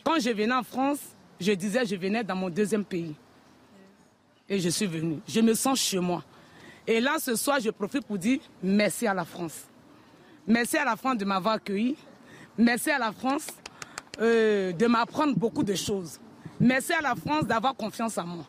Quand 0.05 0.21
je 0.21 0.29
venais 0.29 0.53
en 0.53 0.63
France, 0.63 0.99
je 1.41 1.53
disais 1.53 1.87
je 1.87 1.97
venais 1.97 2.23
dans 2.23 2.37
mon 2.37 2.51
deuxième 2.51 2.85
pays. 2.85 3.15
Et 4.51 4.61
je 4.61 4.69
suis 4.69 4.87
venu. 4.87 5.21
Je 5.27 5.41
me 5.41 5.55
sens 5.55 5.81
chez 5.81 5.99
moi. 5.99 6.23
Et 6.87 7.01
là, 7.01 7.17
ce 7.19 7.37
soir, 7.37 7.59
je 7.59 7.71
profite 7.71 8.07
pour 8.07 8.19
dire 8.19 8.41
merci 8.63 9.07
à 9.07 9.15
la 9.15 9.25
France. 9.25 9.65
Merci 10.47 10.77
à 10.77 10.85
la 10.85 10.97
France 10.97 11.17
de 11.17 11.25
m'avoir 11.25 11.55
accueilli. 11.55 11.97
Merci 12.59 12.91
à 12.91 12.99
la 12.99 13.13
France 13.13 13.47
euh, 14.21 14.73
de 14.73 14.87
m'apprendre 14.87 15.35
beaucoup 15.37 15.63
de 15.63 15.75
choses. 15.75 16.21
Merci 16.61 16.93
à 16.93 17.01
la 17.01 17.15
France 17.15 17.47
d'avoir 17.47 17.75
confiance 17.75 18.19
en 18.19 18.27
moi. 18.27 18.45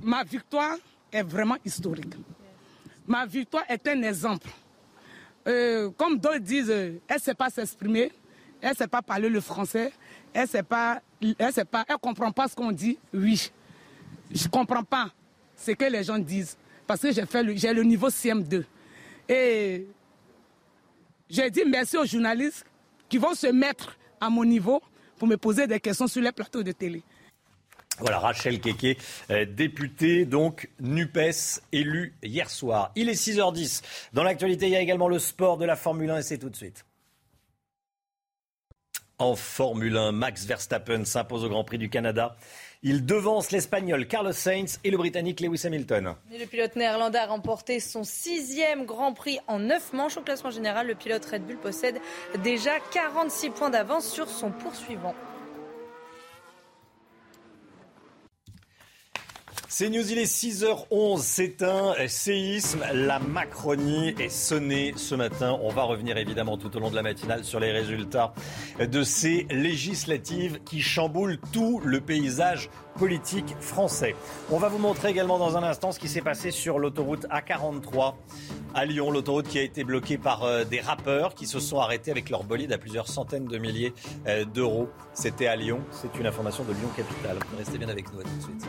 Ma 0.00 0.22
victoire, 0.22 0.76
est 1.14 1.22
vraiment 1.22 1.56
historique. 1.64 2.14
Ma 3.06 3.24
victoire 3.24 3.64
est 3.68 3.86
un 3.86 4.02
exemple. 4.02 4.48
Euh, 5.46 5.90
comme 5.96 6.18
d'autres 6.18 6.38
disent, 6.38 6.70
elle 6.70 7.00
ne 7.10 7.18
sait 7.18 7.34
pas 7.34 7.50
s'exprimer, 7.50 8.10
elle 8.60 8.70
ne 8.70 8.74
sait 8.74 8.88
pas 8.88 9.02
parler 9.02 9.28
le 9.28 9.40
français, 9.40 9.92
elle 10.32 10.48
ne 10.52 10.62
pas, 10.62 11.00
elle 11.38 11.52
sait 11.52 11.64
pas, 11.64 11.84
elle 11.88 11.96
comprend 11.98 12.32
pas 12.32 12.48
ce 12.48 12.56
qu'on 12.56 12.72
dit. 12.72 12.98
Oui, 13.12 13.50
je 14.32 14.44
ne 14.44 14.48
comprends 14.48 14.82
pas 14.82 15.10
ce 15.56 15.72
que 15.72 15.84
les 15.84 16.02
gens 16.02 16.18
disent 16.18 16.56
parce 16.86 17.00
que 17.00 17.12
j'ai 17.12 17.24
j'ai 17.56 17.72
le 17.72 17.82
niveau 17.82 18.08
CM2 18.08 18.64
et 19.28 19.86
j'ai 21.28 21.50
dit 21.50 21.62
merci 21.66 21.96
aux 21.96 22.04
journalistes 22.04 22.64
qui 23.08 23.18
vont 23.18 23.34
se 23.34 23.46
mettre 23.46 23.96
à 24.20 24.28
mon 24.30 24.44
niveau 24.44 24.82
pour 25.18 25.28
me 25.28 25.36
poser 25.36 25.66
des 25.66 25.78
questions 25.78 26.06
sur 26.06 26.22
les 26.22 26.32
plateaux 26.32 26.62
de 26.62 26.72
télé. 26.72 27.02
Voilà, 28.00 28.18
Rachel 28.18 28.60
Keke, 28.60 28.98
euh, 29.30 29.44
députée, 29.44 30.24
donc 30.24 30.68
NUPES, 30.80 31.60
élue 31.70 32.14
hier 32.22 32.50
soir. 32.50 32.90
Il 32.96 33.08
est 33.08 33.14
6h10. 33.14 33.82
Dans 34.12 34.24
l'actualité, 34.24 34.66
il 34.66 34.72
y 34.72 34.76
a 34.76 34.80
également 34.80 35.08
le 35.08 35.20
sport 35.20 35.58
de 35.58 35.64
la 35.64 35.76
Formule 35.76 36.10
1 36.10 36.18
et 36.18 36.22
c'est 36.22 36.38
tout 36.38 36.50
de 36.50 36.56
suite. 36.56 36.84
En 39.18 39.36
Formule 39.36 39.96
1, 39.96 40.10
Max 40.10 40.44
Verstappen 40.44 41.04
s'impose 41.04 41.44
au 41.44 41.48
Grand 41.48 41.62
Prix 41.62 41.78
du 41.78 41.88
Canada. 41.88 42.36
Il 42.82 43.06
devance 43.06 43.52
l'Espagnol 43.52 44.08
Carlos 44.08 44.32
Sainz 44.32 44.80
et 44.82 44.90
le 44.90 44.96
Britannique 44.96 45.40
Lewis 45.40 45.62
Hamilton. 45.64 46.16
le 46.32 46.46
pilote 46.46 46.74
néerlandais 46.74 47.18
a 47.18 47.26
remporté 47.26 47.78
son 47.78 48.02
sixième 48.02 48.86
Grand 48.86 49.14
Prix 49.14 49.38
en 49.46 49.60
neuf 49.60 49.92
manches. 49.92 50.16
Au 50.16 50.22
classement 50.22 50.50
général, 50.50 50.88
le 50.88 50.96
pilote 50.96 51.24
Red 51.24 51.46
Bull 51.46 51.58
possède 51.58 52.00
déjà 52.42 52.72
46 52.92 53.50
points 53.50 53.70
d'avance 53.70 54.12
sur 54.12 54.28
son 54.28 54.50
poursuivant. 54.50 55.14
C'est 59.76 59.90
News, 59.90 60.08
il 60.08 60.18
est 60.18 60.32
6h11, 60.32 61.18
c'est 61.18 61.64
un 61.64 61.94
séisme. 62.06 62.84
La 62.92 63.18
Macronie 63.18 64.14
est 64.20 64.28
sonnée 64.28 64.94
ce 64.94 65.16
matin. 65.16 65.58
On 65.62 65.70
va 65.70 65.82
revenir 65.82 66.16
évidemment 66.16 66.56
tout 66.56 66.76
au 66.76 66.78
long 66.78 66.90
de 66.90 66.94
la 66.94 67.02
matinale 67.02 67.42
sur 67.42 67.58
les 67.58 67.72
résultats 67.72 68.34
de 68.78 69.02
ces 69.02 69.48
législatives 69.50 70.60
qui 70.64 70.80
chamboulent 70.80 71.38
tout 71.50 71.80
le 71.84 72.00
paysage 72.00 72.70
politique 72.96 73.56
français. 73.58 74.14
On 74.48 74.58
va 74.58 74.68
vous 74.68 74.78
montrer 74.78 75.10
également 75.10 75.40
dans 75.40 75.56
un 75.56 75.64
instant 75.64 75.90
ce 75.90 75.98
qui 75.98 76.06
s'est 76.06 76.20
passé 76.20 76.52
sur 76.52 76.78
l'autoroute 76.78 77.26
A43 77.26 78.14
à 78.76 78.84
Lyon, 78.84 79.10
l'autoroute 79.10 79.48
qui 79.48 79.58
a 79.58 79.62
été 79.62 79.82
bloquée 79.82 80.18
par 80.18 80.44
euh, 80.44 80.62
des 80.62 80.78
rappeurs 80.78 81.34
qui 81.34 81.48
se 81.48 81.58
sont 81.58 81.80
arrêtés 81.80 82.12
avec 82.12 82.30
leur 82.30 82.44
bolide 82.44 82.72
à 82.72 82.78
plusieurs 82.78 83.08
centaines 83.08 83.46
de 83.46 83.58
milliers 83.58 83.92
euh, 84.28 84.44
d'euros. 84.44 84.88
C'était 85.14 85.48
à 85.48 85.56
Lyon, 85.56 85.80
c'est 85.90 86.16
une 86.16 86.28
information 86.28 86.62
de 86.62 86.74
Lyon 86.74 86.90
Capital. 86.96 87.38
Restez 87.58 87.78
bien 87.78 87.88
avec 87.88 88.12
nous 88.12 88.20
à 88.20 88.22
tout 88.22 88.36
de 88.36 88.42
suite. 88.42 88.66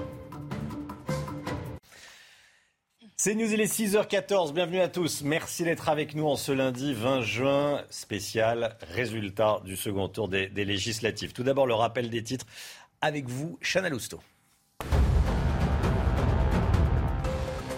C'est 3.25 3.33
News, 3.33 3.51
il 3.51 3.59
est 3.59 3.75
6h14. 3.75 4.53
Bienvenue 4.53 4.81
à 4.81 4.87
tous. 4.87 5.23
Merci 5.23 5.63
d'être 5.63 5.89
avec 5.89 6.13
nous 6.13 6.27
en 6.27 6.35
ce 6.35 6.51
lundi 6.51 6.93
20 6.93 7.21
juin, 7.21 7.81
spécial 7.89 8.77
résultat 8.93 9.61
du 9.65 9.75
second 9.75 10.07
tour 10.09 10.27
des, 10.27 10.47
législatives. 10.53 11.33
Tout 11.33 11.41
d'abord, 11.41 11.65
le 11.65 11.73
rappel 11.73 12.11
des 12.11 12.21
titres 12.21 12.45
avec 13.01 13.27
vous, 13.27 13.57
Chana 13.63 13.89
Lousteau. 13.89 14.19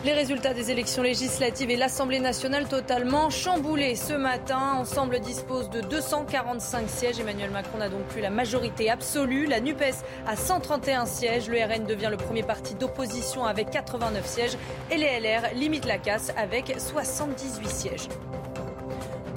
Les 0.07 0.13
résultats 0.13 0.53
des 0.53 0.71
élections 0.71 1.03
législatives 1.03 1.69
et 1.69 1.75
l'Assemblée 1.75 2.21
nationale 2.21 2.65
totalement 2.69 3.29
chamboulés 3.29 3.97
ce 3.97 4.13
matin. 4.13 4.75
Ensemble 4.79 5.19
dispose 5.19 5.69
de 5.69 5.81
245 5.81 6.89
sièges. 6.89 7.19
Emmanuel 7.19 7.51
Macron 7.51 7.79
n'a 7.79 7.89
donc 7.89 8.03
plus 8.03 8.21
la 8.21 8.29
majorité 8.29 8.89
absolue. 8.89 9.47
La 9.47 9.59
NUPES 9.59 10.05
a 10.25 10.37
131 10.37 11.05
sièges. 11.05 11.49
Le 11.49 11.57
RN 11.57 11.85
devient 11.85 12.07
le 12.09 12.15
premier 12.15 12.43
parti 12.43 12.73
d'opposition 12.75 13.43
avec 13.43 13.69
89 13.69 14.25
sièges. 14.25 14.57
Et 14.91 14.95
les 14.95 15.19
LR 15.19 15.53
limitent 15.55 15.85
la 15.85 15.97
casse 15.97 16.31
avec 16.37 16.73
78 16.77 17.67
sièges. 17.67 18.07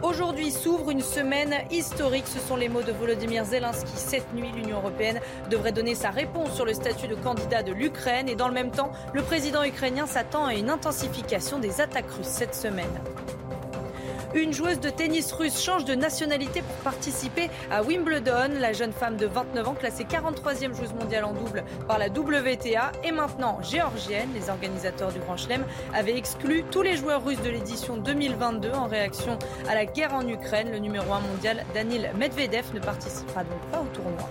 Aujourd'hui 0.03 0.51
s'ouvre 0.51 0.91
une 0.91 1.03
semaine 1.03 1.55
historique. 1.71 2.27
Ce 2.27 2.39
sont 2.39 2.57
les 2.57 2.71
mots 2.71 2.83
de 2.83 2.91
Volodymyr 2.91 3.45
Zelensky. 3.45 3.93
Cette 3.95 4.33
nuit, 4.33 4.51
l'Union 4.55 4.79
européenne 4.79 5.21
devrait 5.51 5.73
donner 5.73 5.95
sa 5.95 6.09
réponse 6.09 6.55
sur 6.55 6.65
le 6.65 6.73
statut 6.73 7.07
de 7.07 7.15
candidat 7.15 7.63
de 7.63 7.73
l'Ukraine. 7.73 8.27
Et 8.29 8.35
dans 8.35 8.49
le 8.49 8.55
même 8.55 8.71
temps, 8.71 8.93
le 9.13 9.23
président 9.23 9.63
ukrainien 9.63 10.07
s'attend 10.07 10.47
à 10.47 10.55
une 10.55 10.71
intensification 10.71 11.59
des 11.59 11.83
attaques 11.83 12.11
russes 12.11 12.27
cette 12.27 12.55
semaine. 12.55 12.89
Une 14.33 14.53
joueuse 14.53 14.79
de 14.79 14.91
tennis 14.91 15.33
russe 15.33 15.61
change 15.61 15.85
de 15.85 15.95
nationalité 15.97 16.63
pour 16.63 16.77
participer 16.77 17.51
à 17.69 17.83
Wimbledon. 17.83 18.61
La 18.61 18.73
jeune 18.73 18.93
femme 18.93 19.17
de 19.17 19.27
29 19.27 19.69
ans, 19.69 19.75
classée 19.75 20.05
43e 20.05 20.73
joueuse 20.73 20.95
mondiale 20.95 21.25
en 21.25 21.33
double 21.33 21.65
par 21.89 21.99
la 21.99 22.07
WTA, 22.07 22.93
est 23.03 23.11
maintenant 23.11 23.61
géorgienne. 23.61 24.29
Les 24.33 24.49
organisateurs 24.49 25.11
du 25.11 25.19
Grand 25.19 25.37
Chelem 25.37 25.65
avaient 25.93 26.17
exclu 26.17 26.63
tous 26.71 26.83
les 26.83 26.97
joueurs 26.97 27.25
russes 27.25 27.43
de 27.43 27.51
l'édition 27.51 27.97
2022 27.97 28.71
en 28.71 28.87
réaction 28.87 29.37
à 29.69 29.75
la 29.75 29.85
guerre 29.85 30.15
en 30.15 30.27
Ukraine. 30.27 30.71
Le 30.71 30.79
numéro 30.79 31.13
1 31.13 31.21
mondial, 31.21 31.65
Danil 31.75 32.11
Medvedev, 32.17 32.73
ne 32.73 32.81
participera 32.81 33.43
donc 33.43 33.61
pas 33.73 33.81
au 33.81 33.87
tournoi. 33.87 34.29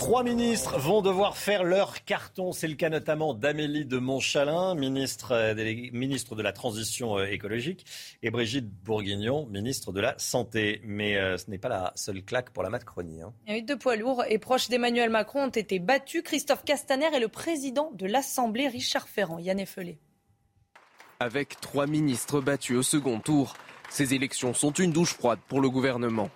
Trois 0.00 0.24
ministres 0.24 0.78
vont 0.78 1.02
devoir 1.02 1.36
faire 1.36 1.62
leur 1.62 2.04
carton. 2.06 2.52
C'est 2.52 2.68
le 2.68 2.74
cas 2.74 2.88
notamment 2.88 3.34
d'Amélie 3.34 3.84
de 3.84 3.98
Montchalin, 3.98 4.74
ministre, 4.74 5.32
euh, 5.32 5.54
ministre 5.92 6.34
de 6.34 6.42
la 6.42 6.54
Transition 6.54 7.18
euh, 7.18 7.26
écologique, 7.26 7.84
et 8.22 8.30
Brigitte 8.30 8.66
Bourguignon, 8.66 9.44
ministre 9.50 9.92
de 9.92 10.00
la 10.00 10.14
Santé. 10.16 10.80
Mais 10.84 11.18
euh, 11.18 11.36
ce 11.36 11.50
n'est 11.50 11.58
pas 11.58 11.68
la 11.68 11.92
seule 11.96 12.24
claque 12.24 12.48
pour 12.48 12.62
la 12.62 12.70
Macronie. 12.70 13.20
Hein. 13.20 13.60
deux 13.60 13.76
poids 13.76 13.96
lourds 13.96 14.24
et 14.26 14.38
proches 14.38 14.70
d'Emmanuel 14.70 15.10
Macron 15.10 15.44
ont 15.44 15.50
été 15.50 15.78
battus. 15.78 16.22
Christophe 16.22 16.64
Castaner 16.64 17.14
et 17.14 17.20
le 17.20 17.28
président 17.28 17.90
de 17.92 18.06
l'Assemblée, 18.06 18.68
Richard 18.68 19.06
Ferrand. 19.06 19.38
Yann 19.38 19.60
Effelé. 19.60 19.98
Avec 21.20 21.60
trois 21.60 21.86
ministres 21.86 22.40
battus 22.40 22.78
au 22.78 22.82
second 22.82 23.20
tour, 23.20 23.52
ces 23.90 24.14
élections 24.14 24.54
sont 24.54 24.72
une 24.72 24.92
douche 24.92 25.12
froide 25.12 25.40
pour 25.46 25.60
le 25.60 25.68
gouvernement. 25.68 26.30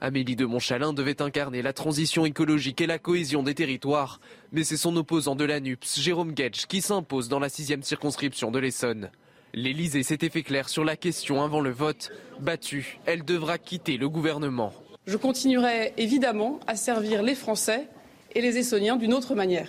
Amélie 0.00 0.36
de 0.36 0.46
Montchalin 0.46 0.92
devait 0.92 1.20
incarner 1.20 1.60
la 1.60 1.72
transition 1.72 2.24
écologique 2.24 2.80
et 2.80 2.86
la 2.86 3.00
cohésion 3.00 3.42
des 3.42 3.54
territoires, 3.54 4.20
mais 4.52 4.62
c'est 4.62 4.76
son 4.76 4.96
opposant 4.96 5.34
de 5.34 5.44
la 5.44 5.58
NUPS, 5.58 6.00
Jérôme 6.00 6.32
Guedj, 6.32 6.66
qui 6.66 6.80
s'impose 6.82 7.28
dans 7.28 7.40
la 7.40 7.48
sixième 7.48 7.82
circonscription 7.82 8.52
de 8.52 8.60
l'Essonne. 8.60 9.10
L'Élysée 9.54 10.04
s'était 10.04 10.28
fait 10.28 10.44
clair 10.44 10.68
sur 10.68 10.84
la 10.84 10.96
question 10.96 11.42
avant 11.42 11.60
le 11.60 11.70
vote. 11.70 12.12
Battue, 12.38 13.00
elle 13.06 13.24
devra 13.24 13.58
quitter 13.58 13.96
le 13.96 14.08
gouvernement. 14.08 14.72
Je 15.06 15.16
continuerai 15.16 15.94
évidemment 15.96 16.60
à 16.68 16.76
servir 16.76 17.24
les 17.24 17.34
Français 17.34 17.88
et 18.36 18.40
les 18.40 18.56
Estoniens 18.58 18.96
d'une 18.96 19.14
autre 19.14 19.34
manière. 19.34 19.68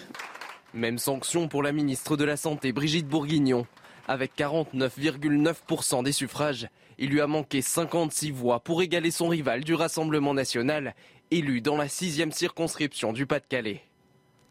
Même 0.76 1.00
sanction 1.00 1.48
pour 1.48 1.64
la 1.64 1.72
ministre 1.72 2.18
de 2.18 2.26
la 2.26 2.38
Santé, 2.38 2.72
Brigitte 2.72 3.08
Bourguignon. 3.08 3.66
Avec 4.08 4.38
49,9% 4.38 6.04
des 6.04 6.12
suffrages, 6.12 6.68
il 7.02 7.10
lui 7.10 7.22
a 7.22 7.28
manqué 7.28 7.62
56 7.62 8.32
voix 8.32 8.60
pour 8.60 8.82
égaler 8.82 9.10
son 9.10 9.30
rival 9.30 9.64
du 9.64 9.74
Rassemblement 9.74 10.34
national, 10.34 10.96
élu 11.32 11.62
dans 11.62 11.78
la 11.78 11.88
sixième 11.88 12.34
circonscription 12.34 13.14
du 13.14 13.26
Pas-de-Calais. 13.26 13.82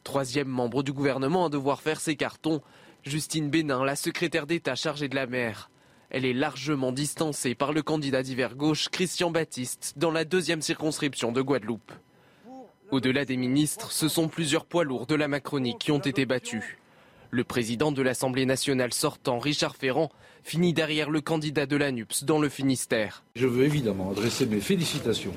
Troisième 0.03 0.49
membre 0.49 0.83
du 0.83 0.95
gouvernement 0.95 1.47
à 1.47 1.49
devoir 1.51 1.83
faire 1.83 2.01
ses 2.01 2.17
cartons, 2.17 2.63
Justine 3.03 3.51
Bénin, 3.51 3.85
la 3.85 3.97
secrétaire 3.97 4.47
d'État 4.47 4.75
chargée 4.75 5.09
de 5.09 5.15
la 5.15 5.27
mer. 5.27 5.71
Elle 6.09 6.25
est 6.25 6.33
largement 6.33 6.91
distancée 6.91 7.55
par 7.55 7.75
le 7.75 7.83
candidat 7.83 8.23
d'hiver 8.23 8.55
gauche 8.55 8.89
Christian 8.89 9.31
Baptiste 9.31 9.93
dans 9.97 10.11
la 10.11 10.25
deuxième 10.25 10.63
circonscription 10.63 11.33
de 11.33 11.43
Guadeloupe. 11.43 11.93
Au-delà 12.91 13.27
des 13.27 13.37
ministres, 13.37 13.93
ce 13.93 14.09
sont 14.09 14.29
plusieurs 14.29 14.65
poids 14.65 14.85
lourds 14.85 15.07
de 15.07 15.15
la 15.15 15.29
Macronie 15.29 15.77
qui 15.79 15.93
ont 15.93 15.99
été 15.99 16.25
battus. 16.25 16.65
Le 17.31 17.45
président 17.45 17.93
de 17.93 18.01
l'Assemblée 18.01 18.47
nationale 18.47 18.95
sortant, 18.95 19.39
Richard 19.39 19.77
Ferrand, 19.77 20.11
finit 20.49 20.73
derrière 20.73 21.11
le 21.11 21.21
candidat 21.21 21.67
de 21.67 21.77
l'ANUPS 21.77 22.25
dans 22.25 22.39
le 22.39 22.49
Finistère. 22.49 23.23
Je 23.37 23.47
veux 23.47 23.67
évidemment 23.67 24.13
adresser 24.13 24.47
mes 24.47 24.61
félicitations 24.61 25.35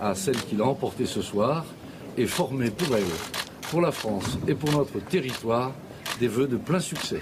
à 0.00 0.16
celle 0.16 0.42
qui 0.42 0.56
l'a 0.56 0.64
emporté 0.64 1.06
ce 1.06 1.22
soir 1.22 1.64
et 2.18 2.26
former 2.26 2.72
pour 2.72 2.96
elle, 2.96 3.04
pour 3.70 3.80
la 3.80 3.92
France 3.92 4.38
et 4.48 4.54
pour 4.56 4.72
notre 4.72 4.98
territoire 4.98 5.72
des 6.18 6.26
vœux 6.26 6.48
de 6.48 6.56
plein 6.56 6.80
succès. 6.80 7.20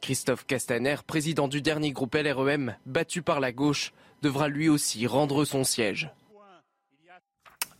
Christophe 0.00 0.46
Castaner, 0.46 0.96
président 1.06 1.48
du 1.48 1.60
dernier 1.60 1.92
groupe 1.92 2.14
LREM, 2.14 2.76
battu 2.86 3.20
par 3.20 3.38
la 3.38 3.52
gauche, 3.52 3.92
devra 4.22 4.48
lui 4.48 4.70
aussi 4.70 5.06
rendre 5.06 5.44
son 5.44 5.64
siège. 5.64 6.10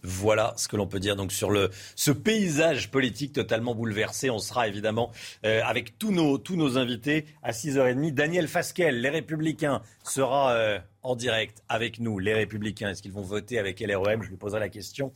Voilà 0.02 0.54
ce 0.56 0.68
que 0.68 0.76
l'on 0.76 0.87
peut 0.87 1.00
dire 1.00 1.16
donc 1.16 1.32
sur 1.32 1.50
le, 1.50 1.71
ce 1.94 2.11
paysage 2.11 2.90
politique 2.90 3.32
totalement 3.32 3.75
bouleversé. 3.75 4.30
On 4.30 4.38
sera 4.38 4.66
évidemment 4.66 5.12
euh, 5.44 5.61
avec 5.64 5.99
tous 5.99 6.11
nos, 6.11 6.38
tous 6.38 6.56
nos 6.56 6.76
invités 6.78 7.26
à 7.42 7.52
6h30. 7.52 8.12
Daniel 8.12 8.49
Fasquel, 8.49 9.00
les 9.00 9.11
Républicains, 9.11 9.82
sera 10.02 10.52
euh, 10.52 10.78
en 11.02 11.14
direct 11.14 11.62
avec 11.68 12.00
nous. 12.00 12.18
Les 12.18 12.35
Républicains, 12.35 12.90
est-ce 12.90 13.02
qu'ils 13.02 13.12
vont 13.12 13.23
voter 13.23 13.59
avec 13.59 13.80
LREM 13.80 14.23
Je 14.23 14.30
lui 14.30 14.37
poserai 14.37 14.61
la 14.61 14.68
question. 14.68 15.12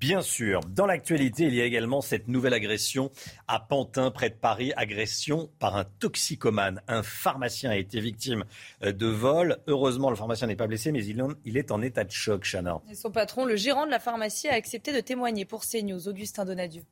Bien 0.00 0.22
sûr, 0.22 0.60
dans 0.60 0.86
l'actualité, 0.86 1.44
il 1.44 1.54
y 1.54 1.60
a 1.60 1.66
également 1.66 2.00
cette 2.00 2.26
nouvelle 2.26 2.54
agression 2.54 3.10
à 3.46 3.60
Pantin, 3.60 4.10
près 4.10 4.30
de 4.30 4.34
Paris, 4.34 4.72
agression 4.74 5.50
par 5.58 5.76
un 5.76 5.84
toxicomane. 5.84 6.80
Un 6.88 7.02
pharmacien 7.02 7.70
a 7.70 7.76
été 7.76 8.00
victime 8.00 8.44
euh, 8.82 8.92
de 8.92 9.06
vol. 9.06 9.58
Heureusement, 9.66 10.08
le 10.08 10.16
pharmacien 10.16 10.46
n'est 10.46 10.56
pas 10.56 10.66
blessé, 10.66 10.90
mais 10.90 11.04
il 11.04 11.56
est 11.58 11.70
en 11.70 11.82
état 11.82 12.04
de 12.04 12.10
choc, 12.10 12.44
Chana. 12.50 12.80
Et 12.90 12.94
son 12.94 13.10
patron, 13.10 13.44
le 13.44 13.56
gérant 13.56 13.84
de 13.84 13.90
la 13.90 13.98
pharmacie, 13.98 14.48
a 14.48 14.54
accepté 14.54 14.94
de 14.94 15.00
témoigner 15.00 15.44
pour 15.44 15.64
CNews. 15.66 16.08
Augustin 16.08 16.46
Donadieu. 16.46 16.82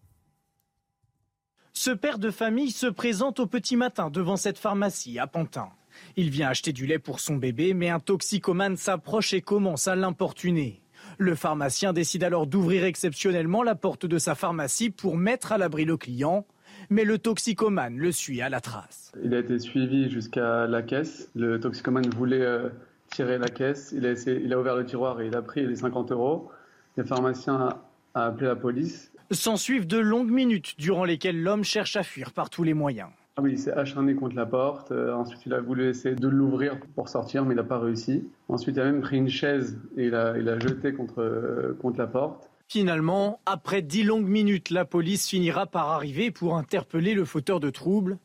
Ce 1.73 1.91
père 1.91 2.19
de 2.19 2.31
famille 2.31 2.73
se 2.73 2.89
présente 2.89 3.41
au 3.41 3.47
petit 3.47 3.77
matin 3.77 4.11
devant 4.11 4.37
cette 4.37 4.59
pharmacie 4.59 5.19
à 5.19 5.27
Pantin. 5.27 5.71
Il 6.17 6.29
vient 6.29 6.49
acheter 6.51 6.75
du 6.75 6.85
lait 6.85 6.99
pour 6.99 7.21
son 7.21 7.37
bébé, 7.37 7.73
mais 7.73 7.89
un 7.89 8.01
toxicomane 8.01 8.77
s'approche 8.77 9.33
et 9.33 9.41
commence 9.41 9.89
à 9.89 9.97
l'importuner. 9.97 10.83
Le 11.21 11.35
pharmacien 11.35 11.93
décide 11.93 12.23
alors 12.23 12.47
d'ouvrir 12.47 12.85
exceptionnellement 12.85 13.65
la 13.65 13.75
porte 13.75 14.07
de 14.07 14.19
sa 14.19 14.37
pharmacie 14.37 14.89
pour 14.91 15.17
mettre 15.17 15.51
à 15.51 15.59
l'abri 15.59 15.85
le 15.85 15.97
client. 15.97 16.47
Mais 16.91 17.03
le 17.03 17.19
toxicomane 17.19 17.97
le 17.97 18.13
suit 18.13 18.41
à 18.41 18.49
la 18.49 18.61
trace. 18.61 19.11
Il 19.25 19.35
a 19.35 19.41
été 19.41 19.59
suivi 19.59 20.09
jusqu'à 20.09 20.69
la 20.69 20.81
caisse. 20.83 21.29
Le 21.35 21.59
toxicomane 21.59 22.09
voulait 22.11 22.41
euh, 22.41 22.69
tirer 23.11 23.37
la 23.37 23.49
caisse. 23.49 23.93
Il 23.93 24.07
a, 24.07 24.13
il 24.13 24.53
a, 24.53 24.61
ouvert 24.61 24.77
le 24.77 24.87
tiroir 24.87 25.21
et 25.21 25.27
il 25.27 25.35
a 25.35 25.43
pris 25.43 25.67
les 25.67 25.75
50 25.75 26.13
euros. 26.13 26.53
Le 26.97 27.03
pharmacien 27.03 27.77
a 28.15 28.25
appelé 28.27 28.47
la 28.47 28.57
police. 28.57 29.11
S'en 29.33 29.57
suivent 29.57 29.89
de 29.89 29.99
longues 29.99 30.31
minutes 30.31 30.77
durant 30.79 31.05
lesquelles 31.05 31.43
l'homme 31.43 31.65
cherche 31.65 31.97
à 31.97 32.05
fuir 32.05 32.33
par 32.33 32.49
tous 32.49 32.63
les 32.63 32.75
moyens. 32.75 33.11
Ah 33.39 33.41
oui, 33.41 33.53
il 33.53 33.59
s'est 33.61 33.73
acharné 33.73 34.17
contre 34.17 34.35
la 34.35 34.47
porte. 34.47 34.91
Euh, 34.91 35.15
ensuite, 35.15 35.47
il 35.47 35.55
a 35.55 35.61
voulu 35.61 35.89
essayer 35.89 36.17
de 36.17 36.27
l'ouvrir 36.27 36.77
pour 36.97 37.09
sortir, 37.09 37.45
mais 37.45 37.55
il 37.55 37.57
n'a 37.57 37.63
pas 37.63 37.79
réussi. 37.79 38.29
Ensuite, 38.49 38.75
il 38.75 38.81
a 38.81 38.87
même 38.87 39.01
pris 39.01 39.17
une 39.17 39.29
chaise 39.29 39.79
et 39.97 40.07
il 40.07 40.15
a, 40.17 40.37
il 40.37 40.49
a 40.49 40.59
jeté 40.59 40.93
contre, 40.93 41.23
euh, 41.23 41.79
contre 41.81 42.01
la 42.01 42.09
porte. 42.09 42.51
Finalement, 42.67 43.39
après 43.47 43.81
dix 43.81 44.03
longues 44.03 44.27
minutes, 44.27 44.71
la 44.71 44.85
police 44.85 45.29
finira 45.29 45.67
par 45.67 45.91
arriver 45.91 46.33
pour 46.33 46.57
interpeller 46.57 47.15
le 47.15 47.25
fauteur 47.25 47.61
de 47.61 47.71
troubles. 47.71 48.19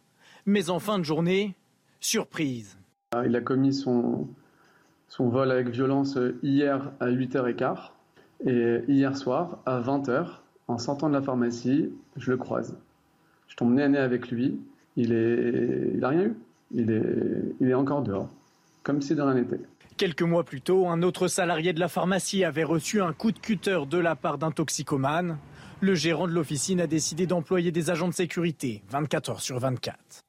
Mais 0.47 0.71
en 0.71 0.79
fin 0.79 0.97
de 0.97 1.03
journée, 1.03 1.53
surprise. 1.99 2.79
Ah, 3.11 3.21
il 3.27 3.35
a 3.35 3.41
commis 3.41 3.75
son, 3.75 4.27
son 5.09 5.29
vol 5.29 5.51
avec 5.51 5.69
violence 5.69 6.17
hier 6.41 6.91
à 6.99 7.11
8h15 7.11 7.91
et 8.47 8.79
hier 8.87 9.15
soir 9.15 9.59
à 9.67 9.79
20h, 9.79 10.39
en 10.67 10.79
sortant 10.79 11.07
de 11.07 11.13
la 11.13 11.21
pharmacie, 11.21 11.91
je 12.17 12.31
le 12.31 12.37
croise. 12.37 12.79
Je 13.47 13.55
tombe 13.55 13.75
nez 13.75 13.83
à 13.83 13.89
nez 13.89 13.99
avec 13.99 14.31
lui 14.31 14.59
il 14.95 15.11
est, 15.13 15.91
il 15.95 16.05
rien 16.05 16.23
eu. 16.23 16.33
Il 16.71 16.91
est, 16.91 17.55
il 17.61 17.69
est 17.69 17.73
encore 17.73 18.01
dehors, 18.01 18.29
comme 18.81 19.01
si 19.01 19.13
de 19.13 19.21
rien 19.21 19.35
n'était. 19.35 19.59
Quelques 19.97 20.23
mois 20.23 20.43
plus 20.43 20.61
tôt, 20.61 20.87
un 20.87 21.03
autre 21.03 21.27
salarié 21.27 21.71
de 21.71 21.79
la 21.79 21.87
pharmacie 21.87 22.43
avait 22.43 22.63
reçu 22.63 22.99
un 23.01 23.13
coup 23.13 23.31
de 23.31 23.37
cutter 23.37 23.81
de 23.87 23.99
la 23.99 24.15
part 24.15 24.39
d'un 24.39 24.49
toxicomane. 24.49 25.37
Le 25.81 25.93
gérant 25.93 26.27
de 26.27 26.33
l'officine 26.33 26.81
a 26.81 26.87
décidé 26.87 27.27
d'employer 27.27 27.71
des 27.71 27.91
agents 27.91 28.07
de 28.07 28.13
sécurité 28.13 28.81
24 28.89 29.29
heures 29.29 29.41
sur 29.41 29.59
24 29.59 30.22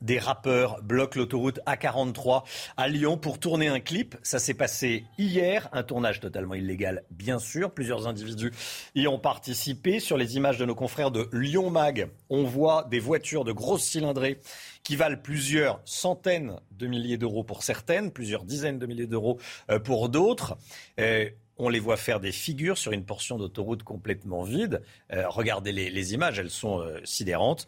des 0.00 0.18
rappeurs 0.18 0.82
bloquent 0.82 1.18
l'autoroute 1.18 1.60
A43 1.66 2.44
à 2.76 2.88
Lyon 2.88 3.16
pour 3.16 3.38
tourner 3.38 3.68
un 3.68 3.80
clip. 3.80 4.16
Ça 4.22 4.38
s'est 4.38 4.54
passé 4.54 5.04
hier, 5.18 5.68
un 5.72 5.82
tournage 5.82 6.20
totalement 6.20 6.54
illégal, 6.54 7.04
bien 7.10 7.38
sûr. 7.38 7.72
Plusieurs 7.72 8.06
individus 8.06 8.52
y 8.94 9.06
ont 9.06 9.18
participé. 9.18 10.00
Sur 10.00 10.16
les 10.16 10.36
images 10.36 10.58
de 10.58 10.64
nos 10.64 10.74
confrères 10.74 11.10
de 11.10 11.28
Lyon 11.32 11.70
Mag, 11.70 12.08
on 12.30 12.44
voit 12.44 12.84
des 12.90 13.00
voitures 13.00 13.44
de 13.44 13.52
grosses 13.52 13.84
cylindrées 13.84 14.40
qui 14.82 14.96
valent 14.96 15.18
plusieurs 15.20 15.80
centaines 15.84 16.60
de 16.70 16.86
milliers 16.86 17.18
d'euros 17.18 17.42
pour 17.42 17.62
certaines, 17.62 18.12
plusieurs 18.12 18.44
dizaines 18.44 18.78
de 18.78 18.86
milliers 18.86 19.06
d'euros 19.06 19.38
euh, 19.70 19.78
pour 19.78 20.08
d'autres. 20.08 20.56
Euh, 21.00 21.28
on 21.58 21.70
les 21.70 21.80
voit 21.80 21.96
faire 21.96 22.20
des 22.20 22.32
figures 22.32 22.76
sur 22.76 22.92
une 22.92 23.04
portion 23.04 23.38
d'autoroute 23.38 23.82
complètement 23.82 24.42
vide. 24.42 24.82
Euh, 25.12 25.26
regardez 25.28 25.72
les, 25.72 26.14
images, 26.14 26.38
elles 26.38 26.50
sont 26.50 26.86
sidérantes. 27.02 27.66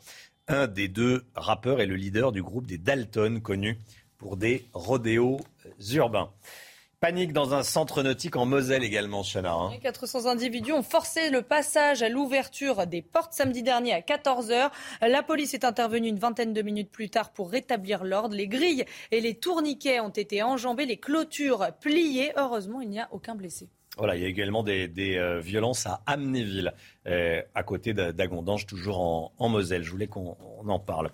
Un 0.51 0.67
des 0.67 0.89
deux 0.89 1.25
rappeurs 1.35 1.83
est 1.83 1.87
le 1.87 1.95
leader 1.95 2.33
du 2.33 2.43
groupe 2.43 2.67
des 2.67 2.79
Dalton, 2.79 3.43
connu 3.43 3.79
pour 4.17 4.39
des 4.39 4.67
rodéos 4.73 5.41
urbains. 5.93 6.31
Panique 7.01 7.35
dans 7.35 7.53
un 7.53 7.63
centre 7.63 8.03
nautique 8.03 8.35
en 8.35 8.47
Moselle 8.47 8.83
également, 8.83 9.23
Chana. 9.23 9.71
400 9.83 10.27
hein. 10.27 10.31
individus 10.31 10.73
ont 10.73 10.83
forcé 10.83 11.29
le 11.29 11.43
passage 11.43 12.03
à 12.03 12.09
l'ouverture 12.09 12.87
des 12.87 13.03
portes 13.03 13.35
samedi 13.35 13.63
dernier 13.63 13.93
à 13.93 14.01
14h. 14.01 14.71
La 15.03 15.23
police 15.23 15.53
est 15.53 15.65
intervenue 15.65 16.09
une 16.09 16.19
vingtaine 16.19 16.55
de 16.55 16.63
minutes 16.63 16.91
plus 16.91 17.11
tard 17.11 17.31
pour 17.31 17.51
rétablir 17.51 18.03
l'ordre. 18.03 18.35
Les 18.35 18.49
grilles 18.49 18.87
et 19.11 19.21
les 19.21 19.35
tourniquets 19.35 20.01
ont 20.01 20.09
été 20.09 20.43
enjambés, 20.43 20.87
les 20.87 20.99
clôtures 20.99 21.69
pliées. 21.79 22.33
Heureusement, 22.37 22.81
il 22.81 22.89
n'y 22.89 23.01
a 23.01 23.09
aucun 23.13 23.35
blessé. 23.35 23.69
Voilà, 23.99 24.15
il 24.15 24.23
y 24.23 24.25
a 24.25 24.29
également 24.29 24.63
des, 24.63 24.89
euh, 25.17 25.41
violences 25.41 25.87
à 25.87 26.03
Amnéville, 26.07 26.73
euh, 27.07 27.43
à 27.55 27.63
côté 27.65 27.93
d'Agondange, 27.93 28.65
toujours 28.65 29.33
en, 29.37 29.49
Moselle. 29.49 29.83
Je 29.83 29.91
voulais 29.91 30.07
qu'on 30.07 30.37
en 30.69 30.79
parle. 30.79 31.11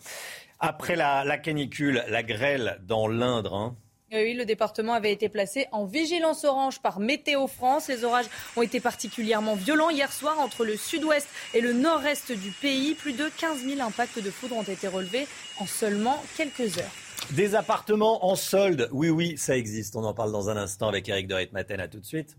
Après 0.60 0.94
la, 0.94 1.38
canicule, 1.38 2.04
la 2.08 2.22
grêle 2.22 2.78
dans 2.86 3.08
l'Indre. 3.08 3.54
Hein. 3.54 3.76
Oui, 4.12 4.34
le 4.34 4.44
département 4.44 4.92
avait 4.92 5.12
été 5.12 5.28
placé 5.28 5.66
en 5.72 5.86
vigilance 5.86 6.44
orange 6.44 6.80
par 6.80 7.00
Météo 7.00 7.46
France. 7.46 7.88
Les 7.88 8.04
orages 8.04 8.26
ont 8.54 8.62
été 8.62 8.80
particulièrement 8.80 9.54
violents 9.54 9.90
hier 9.90 10.12
soir 10.12 10.38
entre 10.38 10.64
le 10.64 10.76
sud-ouest 10.76 11.26
et 11.54 11.60
le 11.60 11.72
nord-est 11.72 12.32
du 12.32 12.50
pays. 12.50 12.94
Plus 12.94 13.14
de 13.14 13.28
15 13.38 13.64
000 13.64 13.80
impacts 13.80 14.22
de 14.22 14.30
foudre 14.30 14.56
ont 14.56 14.62
été 14.62 14.88
relevés 14.88 15.26
en 15.58 15.66
seulement 15.66 16.22
quelques 16.36 16.78
heures. 16.78 16.92
Des 17.30 17.54
appartements 17.54 18.26
en 18.26 18.36
solde, 18.36 18.88
oui, 18.92 19.08
oui, 19.08 19.38
ça 19.38 19.56
existe. 19.56 19.96
On 19.96 20.04
en 20.04 20.12
parle 20.12 20.30
dans 20.30 20.50
un 20.50 20.56
instant 20.56 20.88
avec 20.88 21.08
Eric 21.08 21.26
de 21.26 21.48
Maten. 21.52 21.80
À 21.80 21.88
tout 21.88 21.98
de 21.98 22.06
suite. 22.06 22.36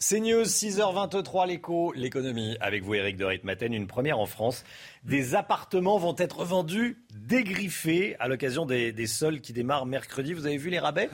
C'est 0.00 0.20
News, 0.20 0.44
6h23, 0.44 1.48
l'écho, 1.48 1.92
l'économie. 1.92 2.56
Avec 2.60 2.84
vous, 2.84 2.94
Eric 2.94 3.16
de 3.16 3.24
Ritmaten, 3.24 3.74
une 3.74 3.88
première 3.88 4.20
en 4.20 4.26
France. 4.26 4.62
Des 5.04 5.34
appartements 5.34 5.98
vont 5.98 6.14
être 6.18 6.44
vendus 6.44 6.98
dégriffé 7.14 8.16
à 8.20 8.28
l'occasion 8.28 8.64
des, 8.64 8.92
des 8.92 9.06
soldes 9.06 9.40
qui 9.40 9.52
démarrent 9.52 9.86
mercredi. 9.86 10.32
Vous 10.32 10.46
avez 10.46 10.56
vu 10.56 10.70
les 10.70 10.78
rabais? 10.78 11.10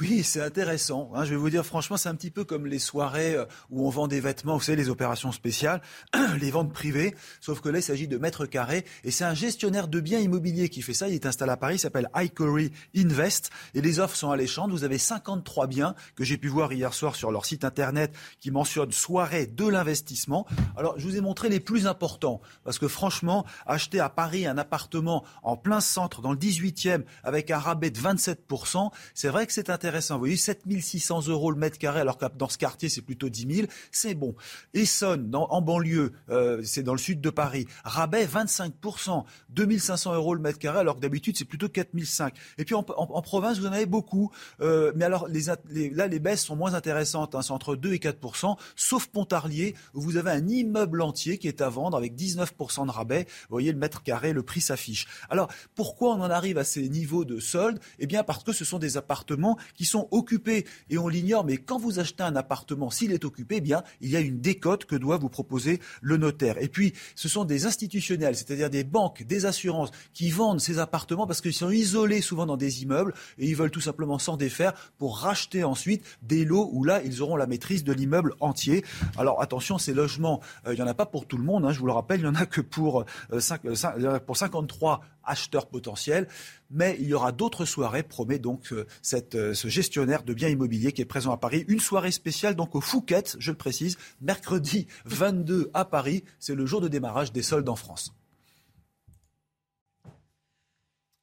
Oui, 0.00 0.22
c'est 0.22 0.40
intéressant. 0.40 1.10
Hein. 1.14 1.24
je 1.24 1.30
vais 1.30 1.36
vous 1.36 1.50
dire 1.50 1.64
franchement, 1.64 1.96
c'est 1.96 2.08
un 2.08 2.14
petit 2.14 2.30
peu 2.30 2.44
comme 2.44 2.66
les 2.66 2.78
soirées 2.78 3.34
euh, 3.34 3.44
où 3.70 3.86
on 3.86 3.90
vend 3.90 4.08
des 4.08 4.20
vêtements, 4.20 4.56
vous 4.56 4.62
savez, 4.62 4.76
les 4.76 4.88
opérations 4.88 5.30
spéciales, 5.30 5.82
les 6.40 6.50
ventes 6.50 6.72
privées, 6.72 7.14
sauf 7.40 7.60
que 7.60 7.68
là, 7.68 7.78
il 7.78 7.82
s'agit 7.82 8.08
de 8.08 8.16
mètres 8.16 8.46
carrés. 8.46 8.84
Et 9.04 9.10
c'est 9.10 9.24
un 9.24 9.34
gestionnaire 9.34 9.88
de 9.88 10.00
biens 10.00 10.20
immobiliers 10.20 10.68
qui 10.70 10.80
fait 10.80 10.94
ça. 10.94 11.08
Il 11.08 11.14
est 11.14 11.26
installé 11.26 11.52
à 11.52 11.56
Paris, 11.56 11.76
il 11.76 11.80
s'appelle 11.80 12.08
Icory 12.16 12.72
Invest. 12.96 13.50
Et 13.74 13.82
les 13.82 14.00
offres 14.00 14.16
sont 14.16 14.30
alléchantes. 14.30 14.70
Vous 14.70 14.84
avez 14.84 14.98
53 14.98 15.66
biens 15.66 15.94
que 16.16 16.24
j'ai 16.24 16.38
pu 16.38 16.48
voir 16.48 16.72
hier 16.72 16.94
soir 16.94 17.14
sur 17.14 17.30
leur 17.30 17.44
site 17.44 17.64
internet 17.64 18.14
qui 18.40 18.50
mentionnent 18.50 18.92
soirée 18.92 19.46
de 19.46 19.66
l'investissement. 19.66 20.46
Alors, 20.76 20.98
je 20.98 21.04
vous 21.04 21.16
ai 21.16 21.20
montré 21.20 21.50
les 21.50 21.60
plus 21.60 21.86
importants 21.86 22.40
parce 22.64 22.78
que 22.78 22.88
franchement, 22.88 23.27
acheter 23.66 24.00
à 24.00 24.08
Paris 24.08 24.46
un 24.46 24.58
appartement 24.58 25.24
en 25.42 25.56
plein 25.56 25.80
centre, 25.80 26.22
dans 26.22 26.32
le 26.32 26.38
18e, 26.38 27.04
avec 27.22 27.50
un 27.50 27.58
rabais 27.58 27.90
de 27.90 27.98
27%, 27.98 28.90
c'est 29.14 29.28
vrai 29.28 29.46
que 29.46 29.52
c'est 29.52 29.70
intéressant. 29.70 30.14
Vous 30.14 30.20
voyez, 30.20 30.36
7600 30.36 31.28
euros 31.28 31.50
le 31.50 31.58
mètre 31.58 31.78
carré, 31.78 32.00
alors 32.00 32.18
que 32.18 32.26
dans 32.36 32.48
ce 32.48 32.58
quartier, 32.58 32.88
c'est 32.88 33.02
plutôt 33.02 33.28
10 33.28 33.56
000. 33.56 33.68
C'est 33.90 34.14
bon. 34.14 34.34
Essonne, 34.74 35.30
en 35.34 35.60
banlieue, 35.60 36.12
euh, 36.30 36.62
c'est 36.64 36.82
dans 36.82 36.92
le 36.92 36.98
sud 36.98 37.20
de 37.20 37.30
Paris, 37.30 37.66
rabais 37.84 38.26
25%, 38.26 39.24
2500 39.50 40.14
euros 40.14 40.34
le 40.34 40.40
mètre 40.40 40.58
carré, 40.58 40.78
alors 40.78 40.96
que 40.96 41.00
d'habitude, 41.00 41.36
c'est 41.36 41.44
plutôt 41.44 41.68
4005. 41.68 42.34
Et 42.58 42.64
puis 42.64 42.74
en, 42.74 42.82
province, 42.82 43.58
vous 43.58 43.66
en 43.66 43.72
avez 43.72 43.86
beaucoup. 43.86 44.30
Euh, 44.60 44.92
mais 44.96 45.04
alors, 45.04 45.28
là, 45.28 46.06
les 46.06 46.18
baisses 46.18 46.44
sont 46.44 46.56
moins 46.56 46.74
intéressantes. 46.74 47.34
Hein, 47.34 47.42
c'est 47.42 47.52
entre 47.52 47.76
2 47.76 47.92
et 47.92 47.98
4%, 47.98 48.56
sauf 48.76 49.06
Pontarlier, 49.06 49.74
où 49.94 50.00
vous 50.00 50.16
avez 50.16 50.30
un 50.30 50.46
immeuble 50.48 51.02
entier 51.02 51.38
qui 51.38 51.48
est 51.48 51.60
à 51.60 51.68
vendre 51.68 51.96
avec 51.96 52.14
19% 52.14 52.86
de 52.86 52.90
rabais. 52.90 53.17
Vous 53.24 53.54
voyez, 53.54 53.72
le 53.72 53.78
mètre 53.78 54.02
carré, 54.02 54.32
le 54.32 54.42
prix 54.42 54.60
s'affiche. 54.60 55.06
Alors, 55.30 55.48
pourquoi 55.74 56.14
on 56.14 56.20
en 56.20 56.30
arrive 56.30 56.58
à 56.58 56.64
ces 56.64 56.88
niveaux 56.88 57.24
de 57.24 57.40
solde 57.40 57.78
Eh 57.98 58.06
bien, 58.06 58.22
parce 58.22 58.44
que 58.44 58.52
ce 58.52 58.64
sont 58.64 58.78
des 58.78 58.96
appartements 58.96 59.58
qui 59.74 59.84
sont 59.84 60.08
occupés. 60.10 60.66
Et 60.90 60.98
on 60.98 61.08
l'ignore, 61.08 61.44
mais 61.44 61.56
quand 61.56 61.78
vous 61.78 61.98
achetez 61.98 62.22
un 62.22 62.36
appartement, 62.36 62.90
s'il 62.90 63.12
est 63.12 63.24
occupé, 63.24 63.56
eh 63.56 63.60
bien, 63.60 63.82
il 64.00 64.10
y 64.10 64.16
a 64.16 64.20
une 64.20 64.40
décote 64.40 64.84
que 64.84 64.96
doit 64.96 65.16
vous 65.16 65.28
proposer 65.28 65.80
le 66.00 66.16
notaire. 66.16 66.56
Et 66.60 66.68
puis, 66.68 66.94
ce 67.14 67.28
sont 67.28 67.44
des 67.44 67.66
institutionnels, 67.66 68.36
c'est-à-dire 68.36 68.70
des 68.70 68.84
banques, 68.84 69.22
des 69.22 69.46
assurances, 69.46 69.90
qui 70.12 70.30
vendent 70.30 70.60
ces 70.60 70.78
appartements 70.78 71.26
parce 71.26 71.40
qu'ils 71.40 71.52
sont 71.52 71.70
isolés 71.70 72.20
souvent 72.20 72.46
dans 72.46 72.56
des 72.56 72.82
immeubles 72.82 73.14
et 73.38 73.46
ils 73.46 73.56
veulent 73.56 73.70
tout 73.70 73.80
simplement 73.80 74.18
s'en 74.18 74.36
défaire 74.36 74.72
pour 74.98 75.18
racheter 75.18 75.64
ensuite 75.64 76.04
des 76.22 76.44
lots 76.44 76.70
où 76.72 76.84
là, 76.84 77.02
ils 77.04 77.22
auront 77.22 77.36
la 77.36 77.46
maîtrise 77.46 77.84
de 77.84 77.92
l'immeuble 77.92 78.34
entier. 78.40 78.84
Alors, 79.16 79.40
attention, 79.42 79.78
ces 79.78 79.94
logements, 79.94 80.40
euh, 80.66 80.74
il 80.74 80.76
n'y 80.76 80.82
en 80.82 80.86
a 80.86 80.94
pas 80.94 81.06
pour 81.06 81.26
tout 81.26 81.36
le 81.36 81.44
monde. 81.44 81.64
Hein, 81.64 81.72
je 81.72 81.80
vous 81.80 81.86
le 81.86 81.92
rappelle, 81.92 82.20
il 82.20 82.24
n'y 82.24 82.28
en 82.28 82.34
a 82.34 82.46
que 82.46 82.60
pour, 82.60 83.04
euh, 83.32 83.40
5, 83.40 83.60
euh, 83.64 84.18
pour 84.20 84.36
53 84.36 85.00
acheteurs 85.24 85.66
potentiels. 85.66 86.28
Mais 86.70 86.96
il 87.00 87.06
y 87.06 87.14
aura 87.14 87.32
d'autres 87.32 87.64
soirées, 87.64 88.02
promet 88.02 88.38
donc 88.38 88.72
euh, 88.72 88.86
euh, 89.34 89.54
ce 89.54 89.68
gestionnaire 89.68 90.22
de 90.22 90.34
biens 90.34 90.48
immobiliers 90.48 90.92
qui 90.92 91.02
est 91.02 91.06
présent 91.06 91.32
à 91.32 91.36
Paris. 91.36 91.64
Une 91.68 91.80
soirée 91.80 92.10
spéciale 92.10 92.54
donc 92.54 92.74
au 92.74 92.80
Fouquet, 92.80 93.24
je 93.38 93.50
le 93.50 93.56
précise, 93.56 93.96
mercredi 94.20 94.86
22 95.04 95.70
à 95.74 95.84
Paris. 95.84 96.24
C'est 96.38 96.54
le 96.54 96.66
jour 96.66 96.80
de 96.80 96.88
démarrage 96.88 97.32
des 97.32 97.42
soldes 97.42 97.68
en 97.68 97.76
France. 97.76 98.12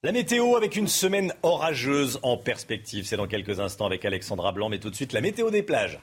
La 0.04 0.12
météo 0.12 0.56
avec 0.56 0.76
une 0.76 0.88
semaine 0.88 1.34
orageuse 1.42 2.20
en 2.22 2.38
perspective. 2.38 3.06
C'est 3.08 3.18
dans 3.18 3.26
quelques 3.26 3.60
instants 3.60 3.88
avec 3.88 4.06
Alexandra 4.06 4.52
Blanc, 4.52 4.70
mais 4.70 4.80
tout 4.80 4.92
de 4.92 4.96
suite 4.96 5.14
la 5.14 5.22
météo 5.22 5.50
des 5.50 5.64
plages. 5.64 6.00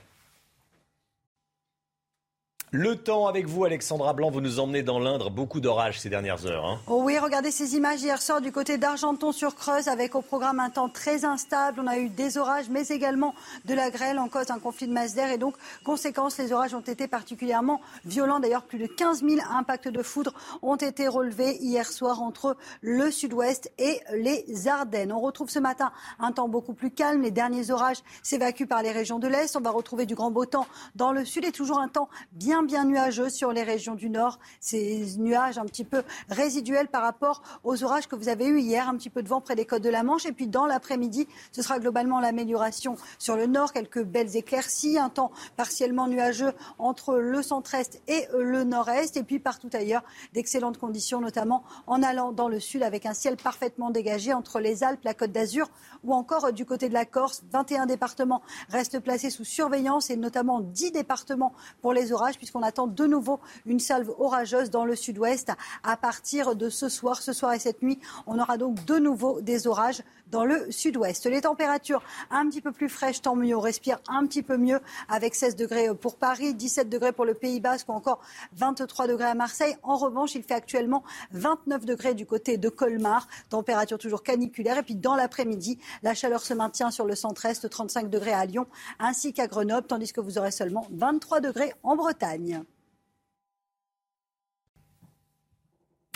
Le 2.75 2.97
temps 2.97 3.27
avec 3.27 3.47
vous, 3.47 3.67
Alexandra 3.67 4.15
Blanc, 4.15 4.31
vous 4.31 4.41
nous 4.41 4.59
emmenez 4.59 4.83
dans 4.83 4.99
l'Indre. 4.99 5.29
Beaucoup 5.29 5.61
d'orages 5.61 6.01
ces 6.01 6.09
dernières 6.09 6.47
heures. 6.47 6.65
Hein. 6.65 6.79
Oh 6.87 7.03
oui, 7.05 7.19
regardez 7.19 7.51
ces 7.51 7.77
images 7.77 8.01
hier 8.01 8.23
soir 8.23 8.41
du 8.41 8.51
côté 8.51 8.79
d'Argenton-sur-Creuse 8.79 9.89
avec 9.89 10.15
au 10.15 10.23
programme 10.23 10.59
un 10.59 10.71
temps 10.71 10.89
très 10.89 11.27
instable. 11.27 11.83
On 11.85 11.87
a 11.87 11.99
eu 11.99 12.09
des 12.09 12.39
orages, 12.39 12.71
mais 12.71 12.89
également 12.89 13.35
de 13.67 13.75
la 13.75 13.91
grêle 13.91 14.19
en 14.19 14.29
cause 14.29 14.47
d'un 14.47 14.59
conflit 14.59 14.87
de 14.87 14.93
masse 14.95 15.15
d'air. 15.15 15.31
Et 15.31 15.37
donc, 15.37 15.55
conséquence, 15.85 16.39
les 16.39 16.51
orages 16.55 16.73
ont 16.73 16.81
été 16.81 17.09
particulièrement 17.09 17.83
violents. 18.07 18.41
D'ailleurs, 18.41 18.63
plus 18.63 18.79
de 18.79 18.87
15 18.87 19.23
000 19.23 19.43
impacts 19.51 19.89
de 19.89 20.03
foudre 20.03 20.33
ont 20.63 20.77
été 20.77 21.09
relevés 21.09 21.59
hier 21.61 21.87
soir 21.87 22.23
entre 22.23 22.57
le 22.81 23.11
sud-ouest 23.11 23.71
et 23.77 24.01
les 24.15 24.67
Ardennes. 24.67 25.13
On 25.13 25.21
retrouve 25.21 25.51
ce 25.51 25.59
matin 25.59 25.93
un 26.19 26.33
temps 26.33 26.49
beaucoup 26.49 26.73
plus 26.73 26.91
calme. 26.91 27.21
Les 27.21 27.33
derniers 27.33 27.71
orages 27.71 27.99
s'évacuent 28.23 28.67
par 28.67 28.83
les 28.83 28.93
régions 28.93 29.19
de 29.19 29.29
l'Est. 29.29 29.57
On 29.57 29.61
va 29.61 29.73
retrouver 29.73 30.07
du 30.07 30.15
grand 30.15 30.31
beau 30.31 30.47
temps 30.47 30.67
dans 30.95 31.13
le 31.13 31.27
sud 31.27 31.45
et 31.45 31.53
toujours 31.53 31.79
un 31.79 31.89
temps 31.89 32.09
bien 32.33 32.62
bien, 32.63 32.85
nuageux 32.85 33.29
sur 33.29 33.53
les 33.53 33.63
régions 33.63 33.95
du 33.95 34.11
nord. 34.11 34.39
Ces 34.61 35.17
nuages 35.19 35.59
un 35.59 35.65
petit 35.65 35.85
peu 35.85 36.03
résiduels 36.29 36.89
par 36.89 37.03
rapport 37.03 37.43
aux 37.65 37.83
orages 37.85 38.07
que 38.07 38.17
vous 38.17 38.29
avez 38.29 38.47
eus 38.47 38.61
hier. 38.61 38.89
Un 38.89 38.97
petit 38.97 39.11
peu 39.11 39.23
de 39.23 39.29
vent 39.29 39.41
près 39.41 39.55
des 39.55 39.65
côtes 39.65 39.83
de 39.83 39.91
la 39.91 40.03
Manche. 40.03 40.27
Et 40.27 40.33
puis 40.33 40.47
dans 40.47 40.67
l'après-midi, 40.67 41.29
ce 41.53 41.63
sera 41.63 41.79
globalement 41.79 42.21
l'amélioration 42.21 42.97
sur 43.19 43.37
le 43.37 43.47
nord. 43.47 43.73
Quelques 43.73 44.03
belles 44.03 44.37
éclaircies, 44.37 44.99
un 44.99 45.09
temps 45.09 45.33
partiellement 45.57 46.09
nuageux 46.09 46.53
entre 46.79 47.17
le 47.17 47.43
centre-est 47.43 48.01
et 48.09 48.27
le 48.39 48.65
nord-est. 48.65 49.17
Et 49.17 49.23
puis 49.23 49.39
partout 49.39 49.71
ailleurs, 49.73 50.03
d'excellentes 50.33 50.79
conditions, 50.79 51.21
notamment 51.21 51.65
en 51.87 52.03
allant 52.03 52.33
dans 52.33 52.49
le 52.49 52.61
sud 52.61 52.83
avec 52.83 53.07
un 53.07 53.15
ciel 53.15 53.37
parfaitement 53.37 53.91
dégagé 53.91 54.33
entre 54.33 54.61
les 54.61 54.85
Alpes, 54.85 55.05
la 55.05 55.15
Côte 55.15 55.33
d'Azur 55.33 55.71
ou 56.05 56.15
encore 56.15 56.53
du 56.53 56.65
côté 56.65 56.89
de 56.89 56.95
la 56.95 57.05
Corse. 57.05 57.43
21 57.53 57.87
départements 57.87 58.43
restent 58.69 59.01
placés 59.01 59.31
sous 59.31 59.45
surveillance 59.45 60.11
et 60.11 60.17
notamment 60.17 60.61
10 60.61 60.93
départements 60.93 61.53
pour 61.81 61.93
les 61.93 62.13
orages 62.13 62.39
puisqu'on 62.53 62.67
attend 62.67 62.87
de 62.87 63.07
nouveau 63.07 63.41
une 63.65 63.81
salve 63.81 64.11
orageuse 64.19 64.69
dans 64.69 64.85
le 64.85 64.95
sud-ouest 64.95 65.53
à 65.85 65.97
partir 65.97 66.55
de 66.55 66.69
ce 66.69 66.91
soir. 66.91 67.23
Ce 67.23 67.33
soir 67.33 67.55
et 67.55 67.59
cette 67.59 67.83
nuit, 67.83 67.99
on 68.27 68.39
aura 68.39 68.59
donc 68.59 68.85
de 68.85 68.99
nouveau 68.99 69.41
des 69.41 69.67
orages 69.67 70.03
dans 70.31 70.45
le 70.45 70.71
sud-ouest. 70.71 71.27
Les 71.27 71.43
températures 71.43 72.03
un 72.31 72.49
petit 72.49 72.61
peu 72.61 72.73
plus 72.73 72.89
fraîches, 72.89 73.23
tant 73.23 73.37
mieux. 73.37 73.57
On 73.57 73.61
respire 73.61 74.01
un 74.09 74.27
petit 74.27 74.43
peu 74.43 74.57
mieux 74.57 74.81
avec 75.09 75.35
16 75.35 75.57
degrés 75.57 75.95
pour 75.95 76.17
Paris, 76.17 76.55
17 76.55 76.89
degrés 76.89 77.13
pour 77.13 77.25
le 77.25 77.35
Pays 77.35 77.61
Basque 77.61 77.89
ou 77.89 77.93
encore 77.93 78.21
23 78.57 79.07
degrés 79.07 79.27
à 79.27 79.35
Marseille. 79.35 79.77
En 79.83 79.97
revanche, 79.97 80.35
il 80.35 80.43
fait 80.43 80.55
actuellement 80.55 81.05
29 81.33 81.85
degrés 81.85 82.15
du 82.15 82.27
côté 82.27 82.57
de 82.57 82.69
Colmar. 82.69 83.29
Température 83.51 83.99
toujours 83.99 84.23
caniculaire. 84.23 84.79
Et 84.79 84.83
puis 84.83 84.95
dans 84.95 85.17
l'après-midi, 85.17 85.79
la 86.03 86.15
chaleur 86.15 86.43
se 86.43 86.55
maintient 86.55 86.91
sur 86.91 87.07
le 87.07 87.15
centre-est, 87.15 87.69
35 87.69 88.11
degrés 88.11 88.33
à 88.33 88.45
Lyon 88.45 88.67
ainsi 88.99 89.33
qu'à 89.33 89.47
Grenoble, 89.47 89.87
tandis 89.87 90.13
que 90.13 90.21
vous 90.21 90.39
aurez 90.39 90.51
seulement 90.51 90.87
23 90.91 91.41
degrés 91.41 91.75
en 91.83 91.95
Bretagne. 91.95 92.42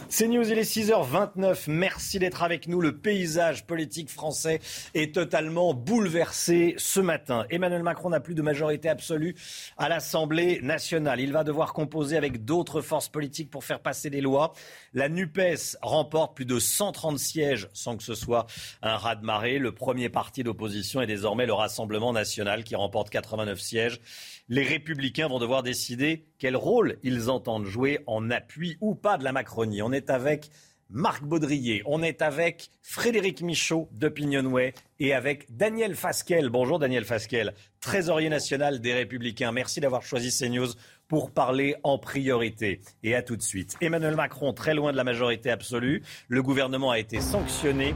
C'est 0.09 0.29
News, 0.29 0.49
il 0.49 0.57
est 0.57 0.63
6h29. 0.63 1.65
Merci 1.67 2.21
d'être 2.21 2.45
avec 2.45 2.69
nous. 2.69 2.81
Le 2.81 2.97
paysage 2.97 3.67
politique 3.67 4.09
français 4.09 4.61
est 4.95 5.15
totalement 5.15 5.75
bouleversé 5.75 6.75
ce 6.79 7.01
matin. 7.01 7.45
Emmanuel 7.51 7.83
Macron 7.83 8.11
n'a 8.11 8.21
plus 8.21 8.37
de 8.37 8.43
majorité 8.43 8.89
absolue 8.89 9.35
à 9.77 9.89
l'Assemblée 9.89 10.61
nationale. 10.63 11.21
Il 11.21 11.33
va 11.33 11.43
devoir 11.43 11.73
composer 11.73 12.17
avec 12.17 12.45
d'autres 12.45 12.83
forces 12.83 13.09
politiques 13.09 13.51
pour 13.51 13.65
faire 13.65 13.81
passer 13.81 14.09
des 14.09 14.21
lois. 14.21 14.53
La 14.95 15.09
NUPES 15.09 15.77
remporte 15.83 16.37
plus 16.37 16.47
de 16.47 16.61
130 16.61 17.19
sièges 17.19 17.69
sans 17.73 17.97
que 17.97 18.05
ce 18.05 18.15
soit 18.15 18.47
un 18.83 18.97
raz-de-marée. 18.97 19.59
Le 19.59 19.73
premier 19.73 20.09
parti 20.09 20.45
d'opposition 20.45 21.01
est 21.01 21.09
désormais 21.09 21.47
le 21.47 21.53
Rassemblement 21.53 22.13
national 22.13 22.63
qui 22.63 22.77
remporte 22.77 23.11
89 23.11 23.59
sièges 23.59 24.01
les 24.49 24.63
républicains 24.63 25.29
vont 25.29 25.39
devoir 25.39 25.63
décider 25.63 26.27
quel 26.39 26.57
rôle 26.57 26.99
ils 27.03 27.31
entendent 27.31 27.67
jouer 27.67 28.01
en 28.07 28.31
appui 28.31 28.77
ou 28.81 28.95
pas 28.95 29.19
de 29.19 29.25
la 29.25 29.33
Macronie. 29.33 29.83
On 29.83 29.93
est 29.93 30.11
avec 30.11 30.51
Marc 30.89 31.25
Baudrier, 31.25 31.83
on 31.85 32.01
est 32.01 32.23
avec 32.23 32.71
Frédéric 32.81 33.43
Michaud 33.43 33.89
d'Opinionway 33.91 34.73
et 35.01 35.15
avec 35.15 35.57
Daniel 35.57 35.97
Fasquel. 35.97 36.49
Bonjour 36.49 36.79
Daniel 36.79 37.05
Fasquel, 37.05 37.55
trésorier 37.81 38.29
national 38.29 38.81
des 38.81 38.95
Républicains. 38.95 39.51
Merci 39.51 39.81
d'avoir 39.81 40.03
choisi 40.03 40.31
CNews 40.31 40.69
pour 41.09 41.31
parler 41.31 41.77
en 41.83 41.99
priorité. 41.99 42.81
Et 43.03 43.15
à 43.15 43.23
tout 43.23 43.37
de 43.37 43.43
suite. 43.43 43.77
Emmanuel 43.81 44.17
Macron, 44.17 44.53
très 44.53 44.75
loin 44.75 44.93
de 44.93 44.97
la 44.97 45.05
majorité 45.05 45.51
absolue. 45.51 46.03
Le 46.29 46.43
gouvernement 46.43 46.91
a 46.91 46.99
été 46.99 47.21
sanctionné 47.21 47.95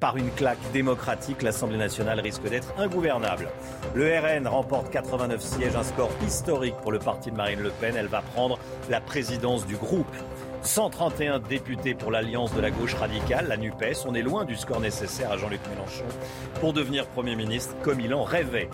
par 0.00 0.16
une 0.16 0.30
claque 0.30 0.58
démocratique. 0.72 1.42
L'Assemblée 1.42 1.78
nationale 1.78 2.20
risque 2.20 2.48
d'être 2.48 2.72
ingouvernable. 2.78 3.48
Le 3.94 4.18
RN 4.18 4.46
remporte 4.46 4.90
89 4.90 5.40
sièges, 5.40 5.76
un 5.76 5.82
score 5.82 6.10
historique 6.26 6.76
pour 6.82 6.92
le 6.92 6.98
parti 6.98 7.30
de 7.30 7.36
Marine 7.36 7.60
Le 7.60 7.70
Pen. 7.70 7.94
Elle 7.96 8.06
va 8.06 8.22
prendre 8.22 8.58
la 8.88 9.00
présidence 9.00 9.66
du 9.66 9.76
groupe. 9.76 10.14
131 10.62 11.40
députés 11.40 11.94
pour 11.94 12.10
l'alliance 12.10 12.54
de 12.54 12.60
la 12.60 12.70
gauche 12.70 12.94
radicale, 12.94 13.46
la 13.48 13.56
NUPES. 13.56 14.06
On 14.06 14.14
est 14.14 14.22
loin 14.22 14.44
du 14.44 14.56
score 14.56 14.80
nécessaire 14.80 15.32
à 15.32 15.36
Jean-Luc 15.36 15.60
Mélenchon 15.68 16.04
pour 16.60 16.72
devenir 16.72 17.06
Premier 17.06 17.34
ministre 17.34 17.74
comme 17.82 18.00
il 18.00 18.14
en 18.14 18.22
rêvait. 18.22 18.68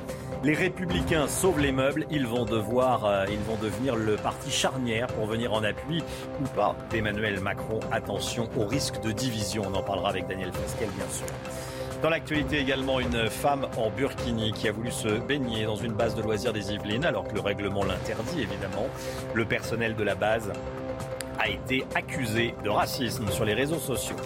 Les 0.45 0.55
républicains 0.55 1.27
sauvent 1.27 1.59
les 1.59 1.73
meubles, 1.73 2.07
ils 2.11 2.27
vont 2.27 2.45
devoir, 2.45 3.07
euh, 3.07 3.25
ils 3.31 3.39
vont 3.41 3.57
devenir 3.57 3.97
le 3.97 4.17
parti 4.17 4.51
charnière 4.51 5.09
pour 5.09 5.27
venir 5.27 5.53
en 5.53 5.65
appui 5.65 6.03
ou 6.41 6.49
pas 6.55 6.77
d'Emmanuel 6.91 7.41
Macron. 7.41 7.81
Attention 7.91 8.49
au 8.57 8.67
risque 8.67 9.01
de 9.01 9.11
division. 9.11 9.63
On 9.67 9.75
en 9.75 9.83
parlera 9.83 10.11
avec 10.11 10.29
Daniel 10.29 10.53
Fasquel, 10.53 10.91
bien 10.91 11.09
sûr. 11.11 11.27
Dans 12.03 12.11
l'actualité 12.11 12.61
également, 12.61 13.01
une 13.01 13.29
femme 13.29 13.67
en 13.77 13.91
burkini 13.91 14.53
qui 14.53 14.69
a 14.69 14.73
voulu 14.73 14.93
se 14.93 15.09
baigner 15.09 15.65
dans 15.65 15.75
une 15.75 15.95
base 15.95 16.15
de 16.15 16.23
loisirs 16.23 16.53
des 16.53 16.73
Yvelines, 16.73 17.05
alors 17.05 17.27
que 17.27 17.35
le 17.35 17.41
règlement 17.41 17.83
l'interdit 17.83 18.43
évidemment. 18.43 18.87
Le 19.35 19.45
personnel 19.45 19.97
de 19.97 20.05
la 20.05 20.15
base 20.15 20.53
a 21.39 21.49
été 21.49 21.85
accusé 21.95 22.55
de 22.65 22.69
racisme 22.69 23.29
sur 23.31 23.45
les 23.45 23.55
réseaux 23.55 23.79
sociaux. 23.79 24.17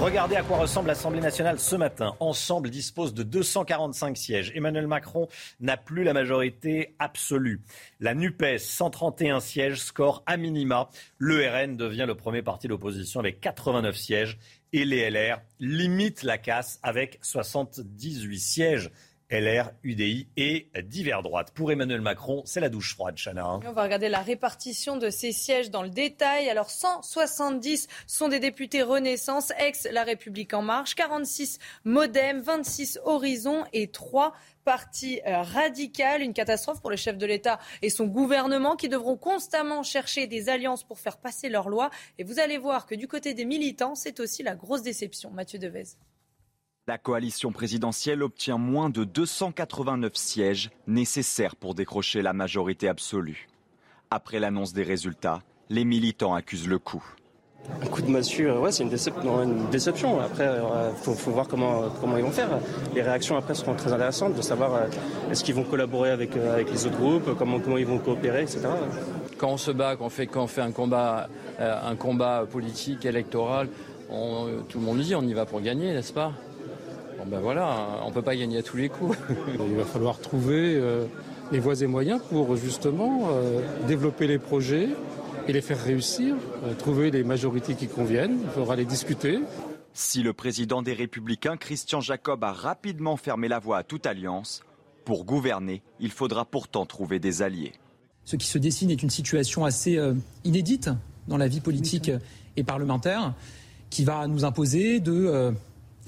Regardez 0.00 0.36
à 0.36 0.42
quoi 0.42 0.58
ressemble 0.58 0.88
l'Assemblée 0.88 1.20
nationale 1.20 1.58
ce 1.58 1.76
matin. 1.76 2.14
Ensemble 2.20 2.68
dispose 2.68 3.14
de 3.14 3.22
245 3.22 4.16
sièges. 4.16 4.52
Emmanuel 4.54 4.86
Macron 4.86 5.28
n'a 5.60 5.76
plus 5.76 6.04
la 6.04 6.12
majorité 6.12 6.94
absolue. 6.98 7.62
La 8.00 8.14
NUPES, 8.14 8.58
131 8.58 9.40
sièges, 9.40 9.80
score 9.80 10.22
à 10.26 10.36
minima. 10.36 10.90
Le 11.16 11.48
RN 11.48 11.76
devient 11.76 12.04
le 12.06 12.14
premier 12.14 12.42
parti 12.42 12.68
d'opposition 12.68 13.20
avec 13.20 13.40
89 13.40 13.96
sièges. 13.96 14.38
Et 14.72 14.84
les 14.84 15.08
LR 15.08 15.40
limitent 15.60 16.24
la 16.24 16.36
casse 16.36 16.80
avec 16.82 17.18
78 17.22 18.38
sièges. 18.38 18.90
LR, 19.30 19.70
UDI 19.82 20.28
et 20.36 20.68
divers 20.82 21.22
droite. 21.22 21.50
Pour 21.52 21.72
Emmanuel 21.72 22.00
Macron, 22.00 22.42
c'est 22.44 22.60
la 22.60 22.68
douche 22.68 22.94
froide, 22.94 23.16
Chana. 23.16 23.60
On 23.66 23.72
va 23.72 23.82
regarder 23.82 24.08
la 24.08 24.20
répartition 24.20 24.96
de 24.96 25.10
ces 25.10 25.32
sièges 25.32 25.70
dans 25.70 25.82
le 25.82 25.88
détail. 25.88 26.48
Alors 26.48 26.70
170 26.70 27.88
sont 28.06 28.28
des 28.28 28.38
députés 28.38 28.82
Renaissance, 28.82 29.52
ex 29.58 29.88
La 29.90 30.04
République 30.04 30.52
en 30.54 30.62
marche, 30.62 30.94
46 30.94 31.58
Modem, 31.84 32.40
26 32.40 33.00
Horizon 33.04 33.64
et 33.72 33.88
3 33.88 34.34
partis 34.64 35.20
euh, 35.26 35.42
radical. 35.42 36.22
Une 36.22 36.32
catastrophe 36.32 36.80
pour 36.80 36.90
le 36.90 36.96
chef 36.96 37.18
de 37.18 37.26
l'État 37.26 37.58
et 37.82 37.90
son 37.90 38.06
gouvernement 38.06 38.76
qui 38.76 38.88
devront 38.88 39.16
constamment 39.16 39.82
chercher 39.82 40.26
des 40.26 40.48
alliances 40.48 40.84
pour 40.84 40.98
faire 40.98 41.16
passer 41.16 41.48
leurs 41.48 41.68
lois. 41.68 41.90
Et 42.18 42.24
vous 42.24 42.40
allez 42.40 42.58
voir 42.58 42.86
que 42.86 42.94
du 42.94 43.08
côté 43.08 43.34
des 43.34 43.44
militants, 43.44 43.94
c'est 43.94 44.20
aussi 44.20 44.42
la 44.42 44.54
grosse 44.54 44.82
déception. 44.82 45.30
Mathieu 45.30 45.58
Devez. 45.58 45.84
La 46.86 46.98
coalition 46.98 47.50
présidentielle 47.50 48.22
obtient 48.22 48.58
moins 48.58 48.90
de 48.90 49.04
289 49.04 50.14
sièges 50.16 50.70
nécessaires 50.86 51.56
pour 51.56 51.74
décrocher 51.74 52.20
la 52.20 52.34
majorité 52.34 52.88
absolue. 52.88 53.48
Après 54.10 54.38
l'annonce 54.38 54.74
des 54.74 54.82
résultats, 54.82 55.40
les 55.70 55.86
militants 55.86 56.34
accusent 56.34 56.68
le 56.68 56.78
coup. 56.78 57.02
Un 57.80 57.86
coup 57.86 58.02
de 58.02 58.10
massue, 58.10 58.50
ouais, 58.50 58.70
c'est 58.70 58.82
une, 58.82 58.90
déception. 58.90 60.20
Après, 60.20 60.44
il 60.44 60.48
euh, 60.48 60.92
faut, 60.92 61.30
voir 61.30 61.48
comment, 61.48 61.88
comment 62.02 62.18
ils 62.18 62.22
vont 62.22 62.30
faire. 62.30 62.50
Les 62.94 63.00
réactions 63.00 63.38
après 63.38 63.54
seront 63.54 63.74
très 63.74 63.90
intéressantes 63.90 64.34
de 64.34 64.42
savoir 64.42 64.74
euh, 64.74 64.86
est-ce 65.30 65.42
qu'ils 65.42 65.54
vont 65.54 65.64
collaborer 65.64 66.10
avec, 66.10 66.36
euh, 66.36 66.52
avec 66.52 66.70
les 66.70 66.84
autres 66.84 66.98
groupes, 66.98 67.34
comment, 67.38 67.60
comment 67.60 67.78
ils 67.78 67.86
vont 67.86 67.96
coopérer, 67.96 68.42
etc. 68.42 68.68
Quand 69.38 69.48
on 69.48 69.56
se 69.56 69.70
bat, 69.70 69.96
quand 69.96 70.04
on 70.04 70.10
fait, 70.10 70.26
quand 70.26 70.42
on 70.42 70.48
fait 70.48 70.60
un, 70.60 70.72
combat, 70.72 71.30
un 71.58 71.96
combat 71.96 72.44
politique, 72.44 73.06
électoral, 73.06 73.70
tout 74.68 74.78
le 74.78 74.84
monde 74.84 74.98
dit 74.98 75.14
on 75.14 75.22
y 75.22 75.32
va 75.32 75.46
pour 75.46 75.62
gagner, 75.62 75.94
n'est-ce 75.94 76.12
pas? 76.12 76.32
Ben 77.26 77.40
voilà, 77.40 78.00
on 78.04 78.08
ne 78.08 78.12
peut 78.12 78.22
pas 78.22 78.36
gagner 78.36 78.58
à 78.58 78.62
tous 78.62 78.76
les 78.76 78.88
coups. 78.88 79.16
Il 79.68 79.76
va 79.76 79.84
falloir 79.84 80.18
trouver 80.18 80.76
euh, 80.76 81.06
les 81.52 81.58
voies 81.58 81.80
et 81.80 81.86
moyens 81.86 82.20
pour 82.28 82.56
justement 82.56 83.28
euh, 83.30 83.60
développer 83.86 84.26
les 84.26 84.38
projets 84.38 84.88
et 85.48 85.52
les 85.52 85.60
faire 85.60 85.82
réussir, 85.82 86.36
euh, 86.64 86.74
trouver 86.74 87.10
les 87.10 87.24
majorités 87.24 87.74
qui 87.74 87.88
conviennent. 87.88 88.38
Il 88.42 88.50
faudra 88.50 88.76
les 88.76 88.84
discuter. 88.84 89.40
Si 89.92 90.22
le 90.22 90.32
président 90.32 90.82
des 90.82 90.92
Républicains, 90.92 91.56
Christian 91.56 92.00
Jacob, 92.00 92.44
a 92.44 92.52
rapidement 92.52 93.16
fermé 93.16 93.48
la 93.48 93.58
voie 93.58 93.78
à 93.78 93.82
toute 93.84 94.06
alliance, 94.06 94.62
pour 95.04 95.24
gouverner, 95.24 95.82
il 96.00 96.10
faudra 96.10 96.44
pourtant 96.44 96.84
trouver 96.86 97.18
des 97.18 97.42
alliés. 97.42 97.72
Ce 98.24 98.36
qui 98.36 98.46
se 98.46 98.58
dessine 98.58 98.90
est 98.90 99.02
une 99.02 99.10
situation 99.10 99.66
assez 99.66 100.00
inédite 100.44 100.88
dans 101.28 101.36
la 101.36 101.46
vie 101.46 101.60
politique 101.60 102.10
et 102.56 102.64
parlementaire 102.64 103.34
qui 103.90 104.02
va 104.04 104.26
nous 104.26 104.46
imposer 104.46 104.98
de 104.98 105.52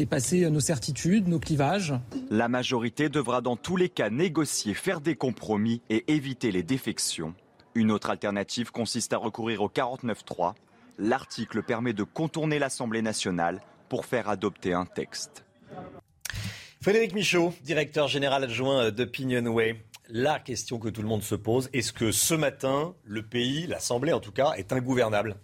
passer 0.05 0.51
nos 0.51 0.61
certitudes, 0.61 1.29
nos 1.29 1.39
clivages. 1.39 1.95
La 2.29 2.49
majorité 2.49 3.09
devra 3.09 3.41
dans 3.41 3.57
tous 3.57 3.77
les 3.77 3.89
cas 3.89 4.11
négocier, 4.11 4.75
faire 4.75 5.01
des 5.01 5.17
compromis 5.17 5.81
et 5.89 6.13
éviter 6.13 6.53
les 6.53 6.63
défections. 6.63 7.35
Une 7.75 7.91
autre 7.91 8.11
alternative 8.11 8.71
consiste 8.71 9.15
à 9.15 9.17
recourir 9.17 9.63
au 9.63 9.69
49.3. 9.69 10.53
L'article 10.99 11.63
permet 11.63 11.93
de 11.93 12.03
contourner 12.03 12.59
l'Assemblée 12.59 13.03
nationale 13.03 13.63
pour 13.89 14.05
faire 14.05 14.29
adopter 14.29 14.73
un 14.73 14.85
texte. 14.85 15.45
Frédéric 16.83 17.15
Michaud, 17.15 17.53
directeur 17.63 18.09
général 18.09 18.45
adjoint 18.45 18.91
d'Opinionway. 18.91 19.83
La 20.09 20.39
question 20.39 20.79
que 20.79 20.89
tout 20.89 21.03
le 21.03 21.09
monde 21.09 21.23
se 21.23 21.35
pose, 21.35 21.69
est-ce 21.73 21.93
que 21.93 22.13
ce 22.13 22.35
matin, 22.35 22.95
le 23.05 23.23
pays, 23.23 23.67
l'Assemblée 23.67 24.13
en 24.13 24.21
tout 24.21 24.31
cas, 24.31 24.53
est 24.57 24.73
ingouvernable? 24.73 25.37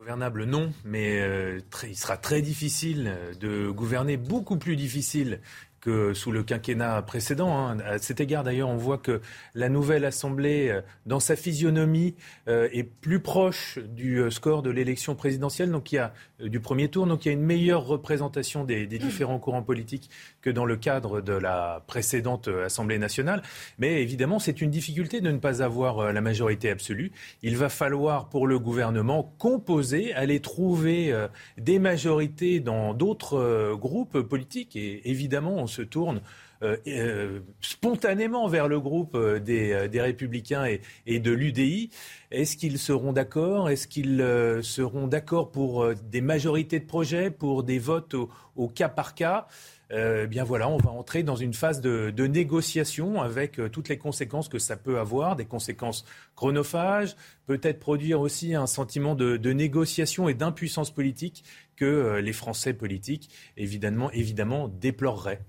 Gouvernable, 0.00 0.44
non, 0.44 0.72
mais 0.82 1.20
euh, 1.20 1.60
il 1.82 1.94
sera 1.94 2.16
très 2.16 2.40
difficile 2.40 3.14
de 3.38 3.68
gouverner, 3.68 4.16
beaucoup 4.16 4.56
plus 4.56 4.74
difficile 4.74 5.40
que 5.80 6.12
sous 6.14 6.30
le 6.30 6.42
quinquennat 6.42 7.00
précédent. 7.02 7.56
Hein. 7.56 7.78
À 7.80 7.98
cet 7.98 8.20
égard, 8.20 8.44
d'ailleurs, 8.44 8.68
on 8.68 8.76
voit 8.76 8.98
que 8.98 9.20
la 9.54 9.68
nouvelle 9.68 10.04
Assemblée, 10.04 10.68
euh, 10.68 10.82
dans 11.06 11.20
sa 11.20 11.36
physionomie, 11.36 12.14
euh, 12.48 12.68
est 12.72 12.84
plus 12.84 13.20
proche 13.20 13.78
du 13.78 14.18
euh, 14.18 14.30
score 14.30 14.62
de 14.62 14.70
l'élection 14.70 15.14
présidentielle, 15.14 15.70
donc 15.70 15.92
il 15.92 15.96
y 15.96 15.98
a 15.98 16.12
du 16.40 16.60
premier 16.60 16.88
tour, 16.88 17.06
donc 17.06 17.24
il 17.24 17.28
y 17.28 17.30
a 17.30 17.34
une 17.34 17.42
meilleure 17.42 17.86
représentation 17.86 18.64
des, 18.64 18.86
différents 18.86 19.38
courants 19.38 19.62
politiques 19.62 20.10
que 20.42 20.50
dans 20.50 20.64
le 20.64 20.76
cadre 20.76 21.20
de 21.20 21.32
la 21.32 21.82
précédente 21.86 22.48
Assemblée 22.48 22.98
nationale. 22.98 23.42
Mais 23.78 24.02
évidemment, 24.02 24.38
c'est 24.38 24.60
une 24.60 24.70
difficulté 24.70 25.20
de 25.20 25.30
ne 25.30 25.38
pas 25.38 25.62
avoir 25.62 26.12
la 26.12 26.20
majorité 26.20 26.70
absolue. 26.70 27.12
Il 27.42 27.56
va 27.56 27.68
falloir 27.68 28.28
pour 28.28 28.46
le 28.46 28.58
gouvernement 28.58 29.34
composer, 29.38 30.14
aller 30.14 30.40
trouver 30.40 31.14
des 31.58 31.78
majorités 31.78 32.60
dans 32.60 32.94
d'autres 32.94 33.74
groupes 33.74 34.20
politiques, 34.20 34.76
et 34.76 35.08
évidemment, 35.10 35.66
se 35.70 35.82
tourne 35.82 36.20
euh, 36.62 36.76
euh, 36.88 37.40
spontanément 37.62 38.46
vers 38.46 38.68
le 38.68 38.80
groupe 38.80 39.14
euh, 39.14 39.38
des, 39.38 40.00
Républicains 40.00 40.66
et, 41.06 41.18
de 41.18 41.30
l'UDI. 41.30 41.88
Est-ce 42.30 42.58
qu'ils 42.58 42.78
seront 42.78 43.14
d'accord? 43.14 43.70
Est-ce 43.70 43.88
qu'ils 43.88 44.22
seront 44.62 45.06
d'accord 45.06 45.50
pour 45.52 45.86
des 45.94 46.20
majorités 46.20 46.78
de 46.78 46.84
projets, 46.84 47.30
pour 47.30 47.62
des 47.62 47.78
votes 47.78 48.14
au, 48.56 48.68
cas 48.68 48.88
par 48.88 49.14
cas? 49.14 49.46
Eh 49.92 50.28
bien 50.28 50.44
voilà, 50.44 50.68
on 50.68 50.76
va 50.76 50.90
entrer 50.90 51.24
dans 51.24 51.34
une 51.34 51.52
phase 51.52 51.80
de, 51.80 52.26
négociation 52.26 53.20
avec 53.20 53.60
toutes 53.72 53.88
les 53.88 53.98
conséquences 53.98 54.48
que 54.48 54.60
ça 54.60 54.76
peut 54.76 55.00
avoir, 55.00 55.34
des 55.34 55.46
conséquences 55.46 56.04
chronophages, 56.36 57.16
peut-être 57.46 57.80
produire 57.80 58.20
aussi 58.20 58.54
un 58.54 58.68
sentiment 58.68 59.16
de, 59.16 59.52
négociation 59.52 60.28
et 60.28 60.34
d'impuissance 60.34 60.92
politique 60.92 61.42
que 61.74 62.20
les 62.22 62.32
Français 62.32 62.74
politiques, 62.74 63.30
évidemment 63.56 64.68
déploreraient 64.68 65.40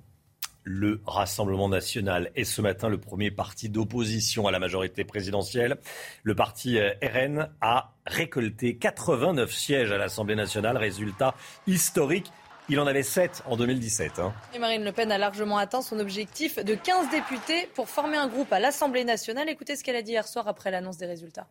le 0.63 1.02
Rassemblement 1.06 1.69
national 1.69 2.32
est 2.36 2.43
ce 2.43 2.62
matin 2.62 2.89
le 2.89 3.00
premier 3.00 3.32
parti 3.32 3.69
d'opposition 3.69 4.47
à 4.47 4.52
la 4.52 4.60
majorité 4.60 5.04
présidentielle. 5.04 5.78
Le 6.24 6.36
parti 6.36 6.80
euh, 6.80 6.93
RN 7.02 7.50
a 7.62 7.93
récolté 8.06 8.78
89 8.78 9.52
sièges 9.52 9.91
à 9.91 9.97
l'Assemblée 9.97 10.36
nationale, 10.36 10.78
résultat 10.78 11.34
historique. 11.67 12.32
Il 12.69 12.80
en 12.80 12.88
avait 12.88 13.04
7 13.04 13.43
en 13.47 13.58
2017. 13.58 14.19
Hein. 14.19 14.34
Et 14.54 14.60
Marine 14.60 14.84
Le 14.84 14.91
Pen 14.91 15.12
a 15.12 15.17
largement 15.17 15.58
atteint 15.58 15.82
son 15.82 16.00
objectif 16.00 16.63
de 16.63 16.76
15 16.76 17.10
députés 17.10 17.67
pour 17.74 17.89
former 17.89 18.17
un 18.17 18.28
groupe 18.28 18.54
à 18.54 18.60
l'Assemblée 18.60 19.04
nationale. 19.04 19.50
Écoutez 19.50 19.76
ce 19.76 19.84
qu'elle 19.84 19.95
a 19.95 20.02
dit 20.02 20.12
hier 20.12 20.28
soir 20.28 20.47
après 20.47 20.71
l'annonce 20.71 20.97
des 20.97 21.08
résultats. 21.08 21.47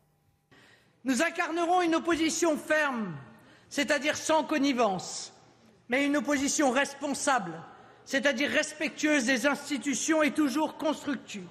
Nous 1.05 1.23
incarnerons 1.23 1.83
une 1.83 1.94
opposition 1.94 2.57
ferme, 2.57 3.14
c'est-à-dire 3.68 4.16
sans 4.16 4.44
connivence, 4.44 5.33
mais 5.88 6.05
une 6.05 6.16
opposition 6.16 6.70
responsable 6.70 7.53
c'est-à-dire 8.11 8.51
respectueuse 8.51 9.27
des 9.27 9.46
institutions 9.46 10.20
et 10.20 10.33
toujours 10.33 10.77
constructive. 10.77 11.46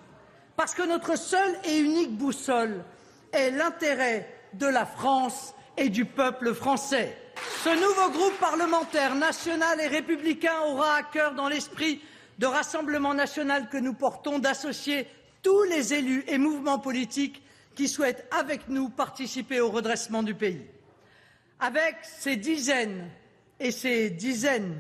Parce 0.58 0.76
que 0.76 0.82
notre 0.82 1.18
seule 1.18 1.58
et 1.64 1.78
unique 1.78 2.18
boussole 2.18 2.84
est 3.32 3.50
l'intérêt 3.52 4.28
de 4.56 4.66
la 4.66 4.86
France 4.86 5.56
et 5.78 5.88
du 5.88 6.04
peuple 6.04 6.54
français. 6.54 7.16
Ce 7.64 7.70
nouveau 7.70 8.12
groupe 8.12 8.38
parlementaire 8.42 9.16
national 9.16 9.80
et 9.80 9.88
républicain 9.88 10.60
aura 10.68 10.96
à 10.96 11.04
cœur, 11.04 11.34
dans 11.34 11.48
l'esprit 11.48 12.02
de 12.40 12.46
Rassemblement 12.46 13.14
national 13.14 13.70
que 13.70 13.78
nous 13.78 13.94
portons, 13.94 14.38
d'associer 14.38 15.08
tous 15.42 15.64
les 15.64 15.94
élus 15.94 16.26
et 16.28 16.38
mouvements 16.38 16.80
politiques 16.80 17.42
qui 17.74 17.88
souhaitent, 17.88 18.28
avec 18.38 18.68
nous, 18.68 18.90
participer 18.90 19.62
au 19.62 19.72
redressement 19.72 20.24
du 20.24 20.36
pays. 20.36 20.66
Avec 21.62 21.96
ces 22.04 22.36
dizaines 22.36 23.10
et 23.62 23.72
ces 23.72 24.10
dizaines 24.10 24.76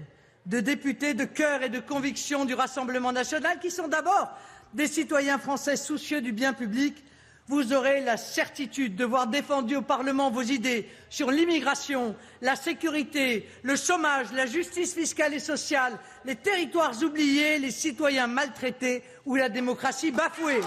de 0.45 0.59
députés 0.59 1.13
de 1.13 1.25
cœur 1.25 1.63
et 1.63 1.69
de 1.69 1.79
conviction 1.79 2.45
du 2.45 2.53
Rassemblement 2.53 3.11
national, 3.11 3.59
qui 3.59 3.71
sont 3.71 3.87
d'abord 3.87 4.29
des 4.73 4.87
citoyens 4.87 5.37
français 5.39 5.75
soucieux 5.75 6.21
du 6.21 6.31
bien 6.31 6.53
public, 6.53 7.03
vous 7.47 7.73
aurez 7.73 8.01
la 8.01 8.15
certitude 8.15 8.95
de 8.95 9.03
voir 9.03 9.25
défendu 9.25 9.75
au 9.75 9.81
Parlement 9.81 10.29
vos 10.29 10.43
idées 10.43 10.87
sur 11.09 11.31
l'immigration, 11.31 12.15
la 12.41 12.55
sécurité, 12.55 13.49
le 13.63 13.75
chômage, 13.75 14.31
la 14.33 14.45
justice 14.45 14.93
fiscale 14.93 15.33
et 15.33 15.39
sociale, 15.39 15.97
les 16.25 16.35
territoires 16.35 17.01
oubliés, 17.01 17.57
les 17.57 17.71
citoyens 17.71 18.27
maltraités 18.27 19.03
ou 19.25 19.35
la 19.35 19.49
démocratie 19.49 20.11
bafouée. 20.11 20.61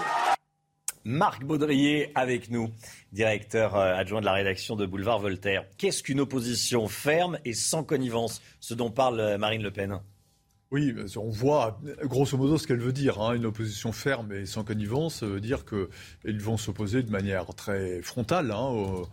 Marc 1.05 1.43
Baudrier 1.43 2.11
avec 2.15 2.49
nous, 2.49 2.69
directeur 3.11 3.75
euh, 3.75 3.93
adjoint 3.95 4.21
de 4.21 4.25
la 4.25 4.33
rédaction 4.33 4.75
de 4.75 4.85
Boulevard 4.85 5.19
Voltaire. 5.19 5.65
Qu'est-ce 5.77 6.01
qu'une 6.01 6.21
opposition 6.21 6.87
ferme 6.87 7.39
et 7.43 7.53
sans 7.53 7.83
connivence, 7.83 8.41
ce 8.59 8.73
dont 8.73 8.89
parle 8.89 9.19
euh, 9.19 9.37
Marine 9.37 9.63
Le 9.63 9.71
Pen? 9.71 9.99
Oui, 10.71 10.95
on 11.17 11.29
voit 11.29 11.79
grosso 12.03 12.35
modo 12.35 12.57
ce 12.57 12.65
qu'elle 12.65 12.79
veut 12.79 12.93
dire. 12.93 13.21
Hein. 13.21 13.35
Une 13.35 13.45
opposition 13.45 13.91
ferme 13.91 14.31
et 14.31 14.47
sans 14.47 14.63
connivence 14.63 15.19
ça 15.19 15.27
veut 15.27 15.39
dire 15.39 15.65
qu'ils 15.65 16.41
vont 16.41 16.57
s'opposer 16.57 17.03
de 17.03 17.11
manière 17.11 17.45
très 17.53 18.01
frontale 18.01 18.49
hein, 18.49 19.05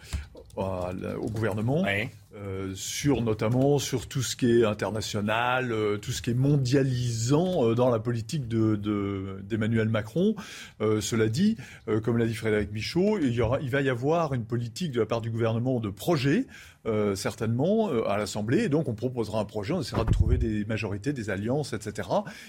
au, 0.57 1.31
gouvernement. 1.31 1.85
Euh, 1.85 2.05
Euh, 2.37 2.71
sur 2.77 3.23
notamment 3.23 3.81
sur 3.81 4.07
tout 4.07 4.23
ce 4.23 4.37
qui 4.37 4.61
est 4.61 4.65
international, 4.65 5.73
euh, 5.73 5.97
tout 5.97 6.13
ce 6.13 6.23
qui 6.23 6.31
est 6.31 6.35
mondialisant 6.35 7.67
euh, 7.67 7.75
dans 7.75 7.91
la 7.91 7.99
politique 7.99 8.47
d'Emmanuel 8.47 9.89
de, 9.89 9.91
Macron. 9.91 10.37
cela 10.79 11.29
dit, 11.29 11.57
comme 12.05 12.19
l'a 12.19 12.27
dit 12.27 12.35
Frédéric 12.35 12.71
Michaud, 12.73 13.19
il, 13.19 13.33
y 13.33 13.41
aura, 13.41 13.61
il 13.61 13.71
va 13.71 13.81
y 13.81 13.89
avoir 13.89 14.33
une 14.33 14.45
politique 14.45 14.93
de 14.93 15.01
la 15.01 15.07
part 15.07 15.21
du 15.21 15.31
gouvernement 15.31 15.81
de 15.81 15.91
projet 15.91 16.47
euh, 16.87 17.15
certainement 17.15 17.91
euh, 17.91 18.09
à 18.09 18.17
l'Assemblée. 18.17 18.65
Et 18.65 18.69
donc 18.71 18.89
on 18.89 18.95
proposera 18.95 19.41
un 19.41 19.45
projet, 19.45 19.75
on 19.75 19.81
essaiera 19.81 20.05
de 20.05 20.11
trouver 20.11 20.39
des 20.39 20.65
majorités, 20.65 21.13
des 21.13 21.29
alliances, 21.29 21.75
etc. 21.75 22.09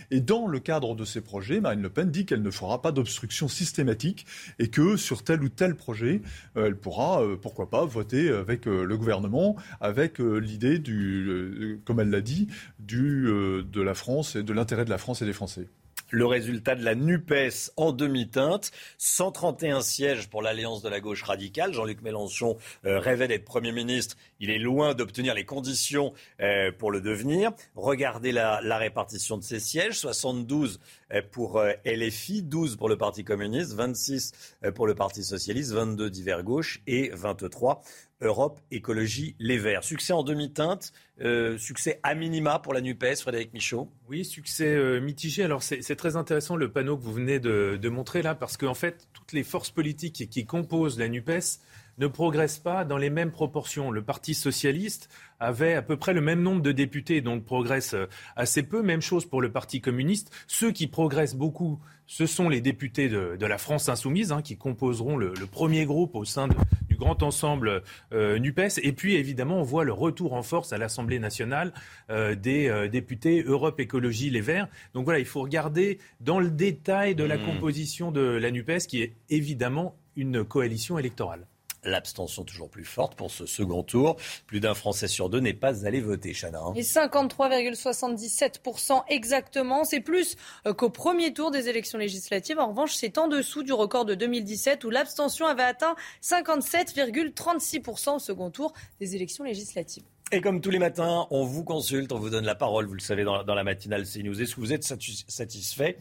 Et 0.10 0.22
dans 0.22 0.48
le 0.48 0.60
cadre 0.60 0.96
de 0.96 1.04
ces 1.04 1.20
projets, 1.20 1.60
Marine 1.60 1.82
Le 1.82 1.90
Pen 1.90 2.10
dit 2.10 2.26
qu'elle 2.26 2.42
ne 2.42 2.52
fera 2.52 2.82
pas 2.82 2.92
d'obstruction 2.92 3.48
systématique 3.48 4.26
et 4.58 4.70
que 4.70 4.96
sur 4.96 5.24
tel 5.24 5.44
ou 5.44 5.50
tel 5.50 5.76
projet, 5.76 6.22
euh, 6.56 6.68
elle 6.68 6.78
pourra, 6.78 7.22
pourquoi 7.42 7.70
pas, 7.70 7.86
voter 7.86 8.30
avec 8.30 8.66
le 8.66 8.98
gouvernement, 8.98 9.56
avec 9.82 10.20
l'idée 10.20 10.80
du, 10.80 11.82
comme 11.86 12.00
elle 12.00 12.10
l'a 12.10 12.22
dit, 12.22 12.48
de 12.80 13.82
la 13.82 13.94
France 13.94 14.36
et 14.36 14.44
de 14.44 14.54
l'intérêt 14.54 14.86
de 14.86 14.90
la 14.90 14.98
France 14.98 15.22
et 15.22 15.26
des 15.26 15.34
Français 15.34 15.68
le 16.12 16.26
résultat 16.26 16.76
de 16.76 16.84
la 16.84 16.94
NUPES 16.94 17.72
en 17.78 17.92
demi-teinte. 17.92 18.72
131 18.98 19.82
sièges 19.82 20.30
pour 20.30 20.42
l'Alliance 20.42 20.82
de 20.82 20.90
la 20.90 21.00
gauche 21.00 21.24
radicale. 21.24 21.74
Jean-Luc 21.74 22.02
Mélenchon 22.02 22.58
euh, 22.86 23.00
rêvait 23.00 23.28
d'être 23.28 23.46
Premier 23.46 23.72
ministre. 23.72 24.18
Il 24.40 24.50
est 24.50 24.60
loin 24.60 24.94
d'obtenir 24.94 25.34
les 25.34 25.46
conditions 25.46 26.14
euh, 26.42 26.72
pour 26.72 26.92
le 26.92 27.02
devenir. 27.02 27.52
Regardez 27.76 28.32
la, 28.32 28.60
répartition 28.78 29.38
de 29.38 29.44
ces 29.44 29.60
sièges. 29.60 29.98
72 30.00 30.80
euh, 31.14 31.22
pour 31.32 31.62
LFI, 31.86 32.44
12 32.44 32.76
pour 32.76 32.90
le 32.90 32.98
Parti 32.98 33.24
communiste, 33.24 33.74
26 33.74 34.58
pour 34.76 34.88
le 34.88 34.96
Parti 34.96 35.24
socialiste, 35.24 35.72
22 35.72 36.10
divers 36.10 36.44
gauche 36.44 36.82
et 36.88 37.10
23 37.14 37.82
Europe 38.22 38.60
Écologie 38.72 39.36
Les 39.40 39.58
Verts. 39.58 39.84
Succès 39.84 40.14
en 40.14 40.24
demi-teinte, 40.24 40.94
euh, 41.22 41.58
succès 41.58 42.00
à 42.04 42.16
minima 42.16 42.60
pour 42.60 42.74
la 42.74 42.82
NUPES, 42.82 43.22
Frédéric 43.22 43.54
Michaud 43.54 43.90
Oui, 44.10 44.26
succès 44.26 44.68
euh, 44.68 45.00
mitigé. 45.00 45.44
Alors 45.44 45.64
c'est 45.64 45.96
très 45.96 46.16
intéressant 46.16 46.56
le 46.56 46.72
panneau 46.72 46.98
que 46.98 47.04
vous 47.04 47.14
venez 47.14 47.40
de, 47.40 47.78
de 47.82 47.90
montrer 47.90 48.22
là, 48.22 48.36
parce 48.36 48.58
qu'en 48.58 48.74
fait, 48.74 49.08
toutes 49.14 49.34
les 49.34 49.44
forces 49.44 49.72
politiques 49.72 50.30
qui 50.30 50.46
composent 50.46 51.00
la 51.00 51.10
NUPES 51.10 51.60
ne 51.98 52.08
progresse 52.08 52.58
pas 52.58 52.86
dans 52.86 52.98
les 52.98 53.10
mêmes 53.10 53.32
proportions. 53.32 53.92
Le 53.92 54.04
Parti 54.04 54.34
socialiste 54.34 55.10
avait 55.40 55.74
à 55.74 55.82
peu 55.82 55.98
près 55.98 56.14
le 56.14 56.22
même 56.22 56.42
nombre 56.42 56.62
de 56.62 56.72
députés, 56.72 57.22
donc 57.22 57.46
progresse 57.46 57.94
euh, 57.94 58.08
assez 58.36 58.64
peu. 58.64 58.82
Même 58.82 59.02
chose 59.02 59.26
pour 59.26 59.42
le 59.42 59.52
Parti 59.52 59.82
communiste. 59.82 60.32
Ceux 60.48 60.72
qui 60.72 60.88
progressent 60.88 61.36
beaucoup, 61.36 61.80
ce 62.08 62.26
sont 62.26 62.50
les 62.50 62.62
députés 62.62 63.10
de, 63.10 63.46
la 63.46 63.58
France 63.58 63.90
insoumise, 63.90 64.32
hein, 64.32 64.42
qui 64.42 64.58
composeront 64.58 65.18
le, 65.18 65.34
premier 65.52 65.86
groupe 65.86 66.16
au 66.16 66.26
sein 66.26 66.48
du 66.90 66.91
grand 67.02 67.24
ensemble 67.24 67.84
euh, 68.14 68.40
NUPES. 68.40 68.80
Et 68.84 68.94
puis, 68.94 69.16
évidemment, 69.16 69.60
on 69.60 69.64
voit 69.64 69.84
le 69.84 69.94
retour 69.94 70.34
en 70.34 70.44
force 70.44 70.72
à 70.72 70.78
l'Assemblée 70.78 71.20
nationale 71.20 71.74
euh, 72.10 72.36
des 72.36 72.90
députés 72.90 73.44
Europe 73.44 73.80
Écologie 73.80 74.30
Les 74.30 74.42
Verts. 74.42 74.68
Donc 74.94 75.04
voilà, 75.06 75.20
il 75.20 75.26
faut 75.26 75.42
regarder 75.42 76.00
dans 76.20 76.40
le 76.40 76.50
détail 76.50 77.16
de 77.16 77.24
la 77.24 77.38
mmh. 77.38 77.46
composition 77.46 78.12
de 78.12 78.22
la 78.22 78.52
NUPES, 78.52 78.88
qui 78.88 79.02
est 79.02 79.14
évidemment 79.30 79.96
une 80.16 80.44
coalition 80.44 80.98
électorale. 80.98 81.48
L'abstention 81.84 82.44
toujours 82.44 82.70
plus 82.70 82.86
forte 82.86 83.16
pour 83.16 83.32
ce 83.32 83.48
second 83.48 83.82
tour. 83.82 84.18
Plus 84.46 84.60
d'un 84.60 84.76
Français 84.76 85.08
sur 85.08 85.30
deux 85.30 85.40
n'est 85.40 85.54
pas 85.54 85.84
allé 85.86 86.00
voter, 86.00 86.34
Chana. 86.34 86.60
Hein. 86.60 86.74
Et 86.76 86.84
53,77% 86.84 89.02
exactement. 89.10 89.84
C'est 89.84 90.02
plus 90.02 90.36
euh, 90.68 90.74
qu'au 90.74 90.92
premier 90.92 91.34
tour 91.34 91.50
des 91.50 91.70
élections 91.70 91.98
législatives. 91.98 92.60
En 92.60 92.68
revanche, 92.68 92.94
c'est 92.94 93.18
en 93.18 93.28
dessous 93.28 93.64
du 93.64 93.74
record 93.74 94.06
de 94.06 94.14
2017 94.14 94.84
où 94.84 94.92
l'abstention 94.92 95.48
avait 95.48 95.64
atteint 95.64 95.96
57,36% 96.22 98.16
au 98.16 98.20
second 98.20 98.52
tour 98.52 98.74
des 99.00 99.16
élections 99.16 99.44
législatives. 99.44 100.04
Et 100.34 100.40
comme 100.40 100.62
tous 100.62 100.70
les 100.70 100.80
matins, 100.80 101.28
on 101.30 101.44
vous 101.44 101.66
consulte, 101.66 102.14
on 102.14 102.20
vous 102.20 102.30
donne 102.30 102.46
la 102.46 102.56
parole, 102.56 102.86
vous 102.86 102.94
le 102.94 103.02
savez, 103.02 103.26
dans, 103.26 103.44
la 103.44 103.64
matinale 103.66 104.06
CNews. 104.06 104.42
Est-ce 104.42 104.56
que 104.56 104.62
vous 104.62 104.72
êtes 104.72 104.84
satisfait 104.86 105.98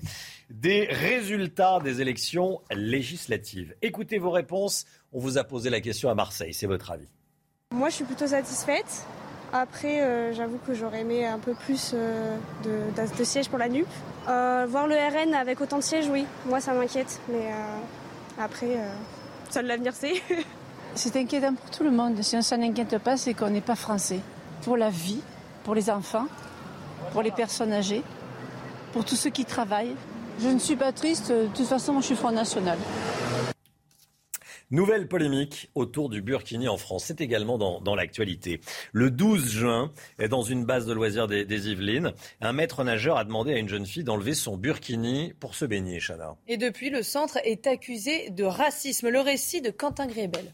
des 0.50 0.86
résultats 0.88 1.80
des 1.82 2.00
élections 2.00 2.60
législatives? 2.70 3.74
Écoutez 3.82 4.18
vos 4.18 4.30
réponses. 4.30 4.86
On 5.12 5.18
vous 5.18 5.36
a 5.36 5.42
posé 5.42 5.68
la 5.68 5.80
question 5.80 6.10
à 6.10 6.14
Marseille. 6.14 6.54
C'est 6.54 6.68
votre 6.68 6.92
avis 6.92 7.08
Moi, 7.74 7.88
je 7.88 7.96
suis 7.96 8.04
plutôt 8.04 8.28
satisfaite. 8.28 9.04
Après, 9.52 10.00
euh, 10.00 10.32
j'avoue 10.32 10.58
que 10.64 10.74
j'aurais 10.74 11.00
aimé 11.00 11.26
un 11.26 11.40
peu 11.40 11.54
plus 11.54 11.90
euh, 11.92 12.36
de, 12.62 13.24
sièges 13.24 13.48
pour 13.48 13.58
la 13.58 13.68
NUP. 13.68 13.88
Euh, 14.28 14.64
voir 14.68 14.86
le 14.86 14.94
RN 14.94 15.34
avec 15.34 15.60
autant 15.60 15.78
de 15.78 15.82
sièges, 15.82 16.08
oui. 16.08 16.24
Moi, 16.46 16.60
ça 16.60 16.72
m'inquiète. 16.72 17.20
Mais 17.28 17.50
après, 18.38 18.78
seul 19.50 19.66
l'avenir 19.66 19.92
sait. 19.92 20.22
C'est 20.94 21.16
inquiétant 21.16 21.54
pour 21.54 21.70
tout 21.70 21.84
le 21.84 21.90
monde. 21.90 22.20
Si 22.22 22.36
on 22.36 22.42
s'en 22.42 22.60
inquiète 22.60 22.98
pas, 22.98 23.16
c'est 23.16 23.34
qu'on 23.34 23.50
n'est 23.50 23.60
pas 23.60 23.76
français. 23.76 24.20
Pour 24.62 24.76
la 24.76 24.90
vie, 24.90 25.20
pour 25.64 25.74
les 25.74 25.88
enfants, 25.88 26.26
pour 27.12 27.22
les 27.22 27.30
personnes 27.30 27.72
âgées, 27.72 28.02
pour 28.92 29.04
tous 29.04 29.16
ceux 29.16 29.30
qui 29.30 29.44
travaillent. 29.44 29.94
Je 30.42 30.48
ne 30.48 30.58
suis 30.58 30.76
pas 30.76 30.92
triste. 30.92 31.30
De 31.30 31.46
toute 31.54 31.66
façon, 31.66 32.00
je 32.00 32.06
suis 32.06 32.16
Front 32.16 32.32
National. 32.32 32.78
Nouvelle 34.72 35.08
polémique 35.08 35.68
autour 35.74 36.08
du 36.08 36.22
burkini 36.22 36.68
en 36.68 36.76
France. 36.76 37.06
C'est 37.06 37.20
également 37.20 37.58
dans, 37.58 37.94
l'actualité. 37.96 38.60
Le 38.92 39.10
12 39.10 39.48
juin, 39.48 39.92
dans 40.28 40.42
une 40.42 40.64
base 40.64 40.86
de 40.86 40.92
loisirs 40.92 41.26
des, 41.26 41.68
Yvelines, 41.68 42.12
un 42.40 42.52
maître 42.52 42.84
nageur 42.84 43.16
a 43.16 43.24
demandé 43.24 43.52
à 43.52 43.58
une 43.58 43.68
jeune 43.68 43.84
fille 43.84 44.04
d'enlever 44.04 44.34
son 44.34 44.56
burkini 44.56 45.34
pour 45.40 45.56
se 45.56 45.64
baigner, 45.64 45.98
Chana. 45.98 46.36
Et 46.46 46.56
depuis, 46.56 46.90
le 46.90 47.02
centre 47.02 47.38
est 47.44 47.66
accusé 47.66 48.30
de 48.30 48.44
racisme. 48.44 49.08
Le 49.08 49.20
récit 49.20 49.60
de 49.60 49.70
Quentin 49.70 50.06
Grébel. 50.06 50.52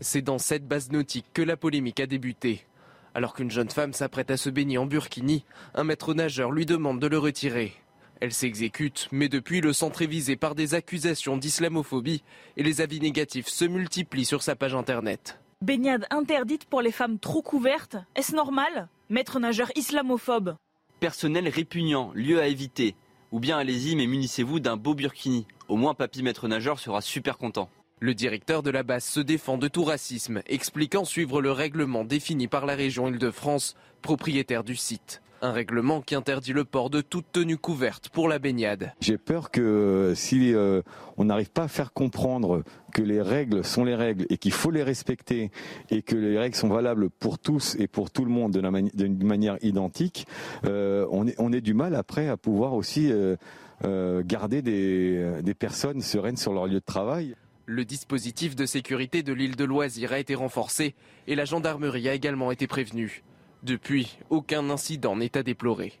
C'est 0.00 0.22
dans 0.22 0.38
cette 0.38 0.66
base 0.66 0.90
nautique 0.90 1.26
que 1.32 1.42
la 1.42 1.56
polémique 1.56 2.00
a 2.00 2.06
débuté. 2.06 2.66
Alors 3.14 3.34
qu'une 3.34 3.50
jeune 3.50 3.70
femme 3.70 3.92
s'apprête 3.92 4.30
à 4.30 4.36
se 4.36 4.50
baigner 4.50 4.78
en 4.78 4.86
burkini, 4.86 5.44
un 5.74 5.84
maître 5.84 6.14
nageur 6.14 6.50
lui 6.50 6.66
demande 6.66 7.00
de 7.00 7.06
le 7.06 7.18
retirer. 7.18 7.72
Elle 8.20 8.32
s'exécute, 8.32 9.08
mais 9.12 9.28
depuis, 9.28 9.60
le 9.60 9.72
centre 9.72 10.02
est 10.02 10.06
visé 10.06 10.36
par 10.36 10.54
des 10.54 10.74
accusations 10.74 11.36
d'islamophobie 11.36 12.22
et 12.56 12.62
les 12.62 12.80
avis 12.80 13.00
négatifs 13.00 13.48
se 13.48 13.64
multiplient 13.64 14.24
sur 14.24 14.42
sa 14.42 14.56
page 14.56 14.74
internet. 14.74 15.38
Baignade 15.62 16.06
interdite 16.10 16.64
pour 16.66 16.82
les 16.82 16.92
femmes 16.92 17.18
trop 17.18 17.42
couvertes, 17.42 17.96
est-ce 18.16 18.34
normal 18.34 18.88
Maître 19.10 19.38
nageur 19.38 19.70
islamophobe? 19.76 20.56
Personnel 21.00 21.48
répugnant, 21.48 22.12
lieu 22.14 22.40
à 22.40 22.46
éviter. 22.46 22.96
Ou 23.32 23.40
bien 23.40 23.58
allez-y, 23.58 23.96
mais 23.96 24.06
munissez-vous 24.06 24.60
d'un 24.60 24.76
beau 24.76 24.94
burkini. 24.94 25.46
Au 25.68 25.76
moins, 25.76 25.94
papy 25.94 26.22
maître 26.22 26.48
nageur 26.48 26.78
sera 26.78 27.00
super 27.00 27.36
content. 27.36 27.68
Le 28.00 28.12
directeur 28.12 28.64
de 28.64 28.70
la 28.70 28.82
base 28.82 29.04
se 29.04 29.20
défend 29.20 29.56
de 29.56 29.68
tout 29.68 29.84
racisme, 29.84 30.42
expliquant 30.46 31.04
suivre 31.04 31.40
le 31.40 31.52
règlement 31.52 32.04
défini 32.04 32.48
par 32.48 32.66
la 32.66 32.74
région 32.74 33.06
Île-de-France, 33.06 33.76
propriétaire 34.02 34.64
du 34.64 34.74
site. 34.74 35.22
Un 35.40 35.52
règlement 35.52 36.00
qui 36.00 36.16
interdit 36.16 36.52
le 36.52 36.64
port 36.64 36.90
de 36.90 37.00
toute 37.00 37.30
tenue 37.30 37.56
couverte 37.56 38.08
pour 38.08 38.28
la 38.28 38.40
baignade. 38.40 38.92
J'ai 39.00 39.16
peur 39.16 39.52
que 39.52 40.12
si 40.16 40.52
euh, 40.52 40.82
on 41.16 41.26
n'arrive 41.26 41.50
pas 41.50 41.62
à 41.62 41.68
faire 41.68 41.92
comprendre 41.92 42.64
que 42.92 43.00
les 43.00 43.22
règles 43.22 43.64
sont 43.64 43.84
les 43.84 43.94
règles 43.94 44.26
et 44.28 44.38
qu'il 44.38 44.52
faut 44.52 44.72
les 44.72 44.82
respecter 44.82 45.52
et 45.88 46.02
que 46.02 46.16
les 46.16 46.38
règles 46.38 46.56
sont 46.56 46.68
valables 46.68 47.10
pour 47.10 47.38
tous 47.38 47.76
et 47.78 47.86
pour 47.86 48.10
tout 48.10 48.24
le 48.24 48.30
monde 48.30 48.52
d'une 48.52 49.24
manière 49.24 49.56
identique, 49.62 50.26
euh, 50.64 51.06
on, 51.12 51.28
est, 51.28 51.36
on 51.38 51.52
est 51.52 51.60
du 51.60 51.74
mal 51.74 51.94
après 51.94 52.28
à 52.28 52.36
pouvoir 52.36 52.74
aussi 52.74 53.12
euh, 53.12 54.22
garder 54.24 54.62
des 54.62 55.54
personnes 55.54 56.00
sereines 56.00 56.36
sur 56.36 56.52
leur 56.52 56.66
lieu 56.66 56.74
de 56.74 56.78
travail. 56.80 57.36
Le 57.66 57.84
dispositif 57.84 58.54
de 58.54 58.66
sécurité 58.66 59.22
de 59.22 59.32
l'île 59.32 59.56
de 59.56 59.64
Loisir 59.64 60.12
a 60.12 60.18
été 60.18 60.34
renforcé 60.34 60.94
et 61.26 61.34
la 61.34 61.46
gendarmerie 61.46 62.08
a 62.08 62.14
également 62.14 62.52
été 62.52 62.66
prévenue. 62.66 63.22
Depuis, 63.62 64.18
aucun 64.28 64.68
incident 64.68 65.16
n'est 65.16 65.36
à 65.38 65.42
déplorer. 65.42 65.94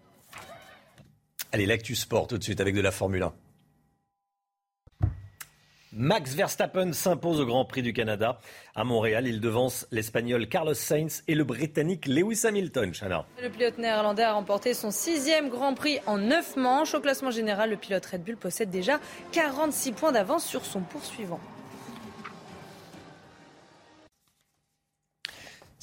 Allez, 1.52 1.64
l'actu 1.64 1.94
sport 1.94 2.26
tout 2.26 2.36
de 2.36 2.42
suite 2.42 2.60
avec 2.60 2.74
de 2.74 2.82
la 2.82 2.90
Formule 2.90 3.22
1. 3.22 3.32
Max 5.96 6.34
Verstappen 6.34 6.92
s'impose 6.92 7.40
au 7.40 7.46
Grand 7.46 7.64
Prix 7.64 7.82
du 7.82 7.92
Canada. 7.92 8.40
À 8.74 8.82
Montréal, 8.82 9.28
il 9.28 9.40
devance 9.40 9.86
l'Espagnol 9.92 10.48
Carlos 10.48 10.74
Sainz 10.74 11.22
et 11.28 11.36
le 11.36 11.44
Britannique 11.44 12.06
Lewis 12.06 12.40
Hamilton. 12.44 12.92
Le 13.40 13.48
pilote 13.48 13.78
néerlandais 13.78 14.24
a 14.24 14.32
remporté 14.32 14.74
son 14.74 14.90
sixième 14.90 15.48
Grand 15.48 15.74
Prix 15.74 16.00
en 16.06 16.18
neuf 16.18 16.56
manches. 16.56 16.94
Au 16.94 17.00
classement 17.00 17.30
général, 17.30 17.70
le 17.70 17.76
pilote 17.76 18.04
Red 18.04 18.24
Bull 18.24 18.36
possède 18.36 18.70
déjà 18.70 18.98
46 19.30 19.92
points 19.92 20.12
d'avance 20.12 20.44
sur 20.44 20.66
son 20.66 20.80
poursuivant. 20.80 21.40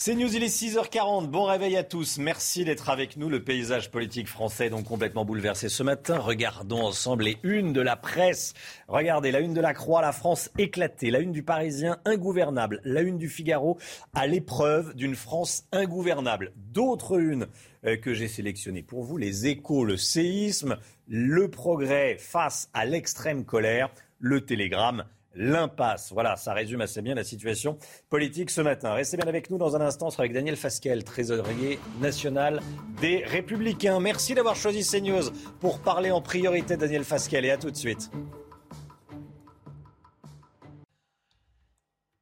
C'est 0.03 0.15
News, 0.15 0.35
il 0.35 0.41
est 0.41 0.47
6h40. 0.47 1.27
Bon 1.27 1.43
réveil 1.43 1.77
à 1.77 1.83
tous. 1.83 2.17
Merci 2.17 2.65
d'être 2.65 2.89
avec 2.89 3.17
nous. 3.17 3.29
Le 3.29 3.43
paysage 3.43 3.91
politique 3.91 4.27
français 4.27 4.65
est 4.65 4.69
donc 4.71 4.85
complètement 4.85 5.25
bouleversé 5.25 5.69
ce 5.69 5.83
matin. 5.83 6.17
Regardons 6.17 6.81
ensemble 6.81 7.25
les 7.25 7.37
unes 7.43 7.71
de 7.71 7.81
la 7.81 7.95
presse. 7.95 8.55
Regardez, 8.87 9.29
la 9.29 9.41
une 9.41 9.53
de 9.53 9.61
la 9.61 9.75
Croix, 9.75 10.01
la 10.01 10.11
France 10.11 10.49
éclatée. 10.57 11.11
La 11.11 11.19
une 11.19 11.31
du 11.31 11.43
Parisien, 11.43 11.99
ingouvernable. 12.05 12.81
La 12.83 13.01
une 13.01 13.19
du 13.19 13.29
Figaro, 13.29 13.77
à 14.15 14.25
l'épreuve 14.25 14.95
d'une 14.95 15.13
France 15.13 15.65
ingouvernable. 15.71 16.51
D'autres 16.55 17.19
unes 17.19 17.45
euh, 17.85 17.95
que 17.95 18.15
j'ai 18.15 18.27
sélectionnées 18.27 18.81
pour 18.81 19.03
vous. 19.03 19.17
Les 19.17 19.45
échos, 19.45 19.85
le 19.85 19.97
séisme, 19.97 20.79
le 21.07 21.47
progrès 21.47 22.17
face 22.17 22.71
à 22.73 22.85
l'extrême 22.85 23.45
colère, 23.45 23.91
le 24.17 24.41
télégramme 24.41 25.05
l'impasse. 25.35 26.11
Voilà, 26.11 26.35
ça 26.35 26.53
résume 26.53 26.81
assez 26.81 27.01
bien 27.01 27.15
la 27.15 27.23
situation 27.23 27.77
politique 28.09 28.49
ce 28.49 28.61
matin. 28.61 28.93
Restez 28.93 29.17
bien 29.17 29.27
avec 29.27 29.49
nous 29.49 29.57
dans 29.57 29.75
un 29.75 29.81
instant. 29.81 30.07
On 30.07 30.09
sera 30.09 30.23
avec 30.23 30.33
Daniel 30.33 30.55
Fasquel, 30.55 31.03
trésorier 31.03 31.79
national 31.99 32.61
des 32.99 33.23
Républicains. 33.25 33.99
Merci 33.99 34.33
d'avoir 34.33 34.55
choisi 34.55 34.83
CNews 34.83 35.31
pour 35.59 35.79
parler 35.79 36.11
en 36.11 36.21
priorité 36.21 36.77
Daniel 36.77 37.03
Fasquel 37.03 37.45
et 37.45 37.51
à 37.51 37.57
tout 37.57 37.71
de 37.71 37.77
suite. 37.77 38.11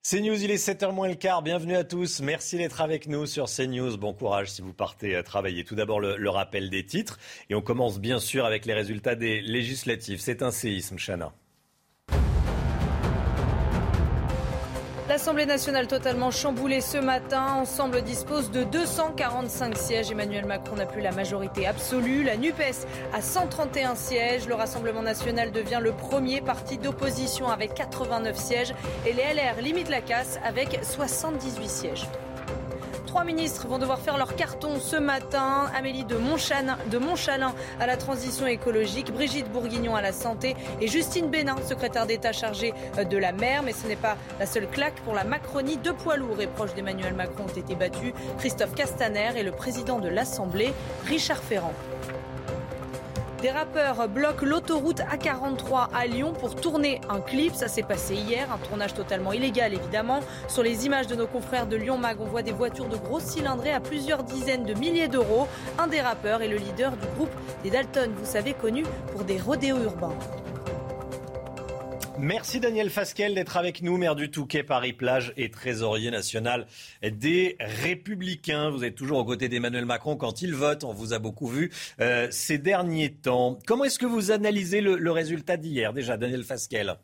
CNews, 0.09 0.43
il 0.43 0.49
est 0.49 0.55
7h 0.55 0.91
moins 0.91 1.07
le 1.07 1.13
quart. 1.13 1.43
Bienvenue 1.43 1.75
à 1.75 1.83
tous. 1.83 2.21
Merci 2.21 2.57
d'être 2.57 2.81
avec 2.81 3.07
nous 3.07 3.27
sur 3.27 3.45
CNews. 3.45 3.95
Bon 3.97 4.11
courage 4.11 4.49
si 4.49 4.63
vous 4.63 4.73
partez 4.73 5.15
à 5.15 5.21
travailler. 5.21 5.63
Tout 5.63 5.75
d'abord, 5.75 5.99
le, 5.99 6.17
le 6.17 6.29
rappel 6.31 6.71
des 6.71 6.83
titres. 6.83 7.19
Et 7.51 7.53
on 7.53 7.61
commence 7.61 7.99
bien 7.99 8.17
sûr 8.17 8.45
avec 8.45 8.65
les 8.65 8.73
résultats 8.73 9.13
des 9.13 9.39
législatives. 9.41 10.19
C'est 10.19 10.41
un 10.41 10.49
séisme, 10.49 10.97
Chana. 10.97 11.31
L'Assemblée 15.19 15.45
nationale 15.45 15.85
totalement 15.85 16.31
chamboulée 16.31 16.79
ce 16.79 16.97
matin. 16.97 17.55
Ensemble 17.55 18.03
dispose 18.03 18.51
de 18.51 18.63
245 18.63 19.77
sièges. 19.77 20.11
Emmanuel 20.11 20.45
Macron 20.45 20.77
n'a 20.77 20.85
plus 20.85 21.01
la 21.01 21.11
majorité 21.11 21.67
absolue. 21.67 22.23
La 22.23 22.37
NUPES 22.37 22.87
a 23.13 23.21
131 23.21 23.95
sièges. 23.95 24.47
Le 24.47 24.55
Rassemblement 24.55 25.01
national 25.01 25.51
devient 25.51 25.79
le 25.81 25.91
premier 25.91 26.39
parti 26.39 26.77
d'opposition 26.77 27.49
avec 27.49 27.73
89 27.73 28.37
sièges. 28.37 28.73
Et 29.05 29.11
les 29.11 29.23
LR 29.33 29.61
limitent 29.61 29.89
la 29.89 29.99
casse 29.99 30.39
avec 30.45 30.79
78 30.83 31.67
sièges. 31.69 32.07
Trois 33.09 33.23
ministres 33.23 33.67
vont 33.67 33.79
devoir 33.79 33.97
faire 33.97 34.19
leur 34.19 34.35
carton 34.35 34.79
ce 34.79 34.95
matin. 34.95 35.65
Amélie 35.75 36.03
de 36.03 36.15
Montchalin, 36.15 37.55
à 37.79 37.87
la 37.87 37.97
transition 37.97 38.45
écologique, 38.45 39.11
Brigitte 39.11 39.51
Bourguignon 39.51 39.95
à 39.95 40.01
la 40.03 40.13
santé 40.13 40.55
et 40.79 40.87
Justine 40.87 41.27
Bénin, 41.27 41.55
secrétaire 41.67 42.05
d'État 42.05 42.33
chargée 42.33 42.71
de 43.09 43.17
la 43.17 43.31
mer. 43.31 43.63
Mais 43.63 43.73
ce 43.73 43.87
n'est 43.87 43.95
pas 43.95 44.15
la 44.39 44.45
seule 44.45 44.69
claque 44.69 45.01
pour 45.01 45.15
la 45.15 45.23
Macronie. 45.23 45.77
Deux 45.77 45.93
poids 45.93 46.17
lourds 46.17 46.39
et 46.39 46.45
proches 46.45 46.75
d'Emmanuel 46.75 47.15
Macron 47.15 47.45
ont 47.45 47.59
été 47.59 47.73
battus. 47.73 48.13
Christophe 48.37 48.75
Castaner 48.75 49.31
et 49.37 49.43
le 49.43 49.53
président 49.53 49.97
de 49.97 50.07
l'Assemblée, 50.07 50.71
Richard 51.07 51.41
Ferrand. 51.41 51.73
Des 53.41 53.51
rappeurs 53.51 54.09
bloquent 54.09 54.45
l'autoroute 54.45 54.99
A43 54.99 55.87
à 55.95 56.07
Lyon 56.07 56.33
pour 56.33 56.55
tourner 56.55 56.99
un 57.09 57.21
clip. 57.21 57.55
Ça 57.55 57.69
s'est 57.69 57.83
passé 57.83 58.15
hier, 58.15 58.51
un 58.51 58.57
tournage 58.57 58.93
totalement 58.93 59.31
illégal 59.31 59.73
évidemment. 59.73 60.19
Sur 60.49 60.61
les 60.61 60.85
images 60.85 61.07
de 61.07 61.15
nos 61.15 61.25
confrères 61.25 61.65
de 61.65 61.77
Lyon 61.77 61.97
Mag, 61.97 62.17
on 62.19 62.25
voit 62.25 62.41
des 62.41 62.51
voitures 62.51 62.89
de 62.89 62.97
grosses 62.97 63.23
cylindrées 63.23 63.71
à 63.71 63.79
plusieurs 63.79 64.23
dizaines 64.23 64.65
de 64.65 64.73
milliers 64.73 65.07
d'euros. 65.07 65.47
Un 65.77 65.87
des 65.87 66.01
rappeurs 66.01 66.41
est 66.41 66.49
le 66.49 66.57
leader 66.57 66.91
du 66.91 67.07
groupe 67.15 67.31
des 67.63 67.69
Dalton, 67.69 68.11
vous 68.13 68.25
savez, 68.29 68.53
connu 68.53 68.83
pour 69.13 69.23
des 69.23 69.39
rodéos 69.39 69.83
urbains. 69.83 70.15
Merci 72.21 72.59
Daniel 72.59 72.89
Fasquel 72.89 73.33
d'être 73.33 73.55
avec 73.55 73.81
nous, 73.81 73.97
maire 73.97 74.15
du 74.15 74.29
Touquet, 74.29 74.61
Paris-Plage 74.61 75.33
et 75.37 75.49
trésorier 75.49 76.11
national 76.11 76.67
des 77.01 77.55
Républicains. 77.61 78.69
Vous 78.71 78.83
êtes 78.83 78.95
toujours 78.95 79.19
aux 79.19 79.25
côtés 79.25 79.47
d'Emmanuel 79.47 79.85
Macron 79.85 80.17
quand 80.17 80.41
il 80.41 80.53
vote, 80.53 80.83
on 80.83 80.91
vous 80.91 81.13
a 81.13 81.19
beaucoup 81.19 81.47
vu 81.47 81.71
euh, 82.01 82.27
ces 82.29 82.57
derniers 82.57 83.13
temps. 83.13 83.57
Comment 83.65 83.85
est-ce 83.85 83.99
que 83.99 84.05
vous 84.05 84.31
analysez 84.31 84.81
le, 84.81 85.11
résultat 85.11 85.55
d'hier 85.55 85.93
déjà, 85.93 86.17
Daniel 86.17 86.43
Fasquel 86.43 86.97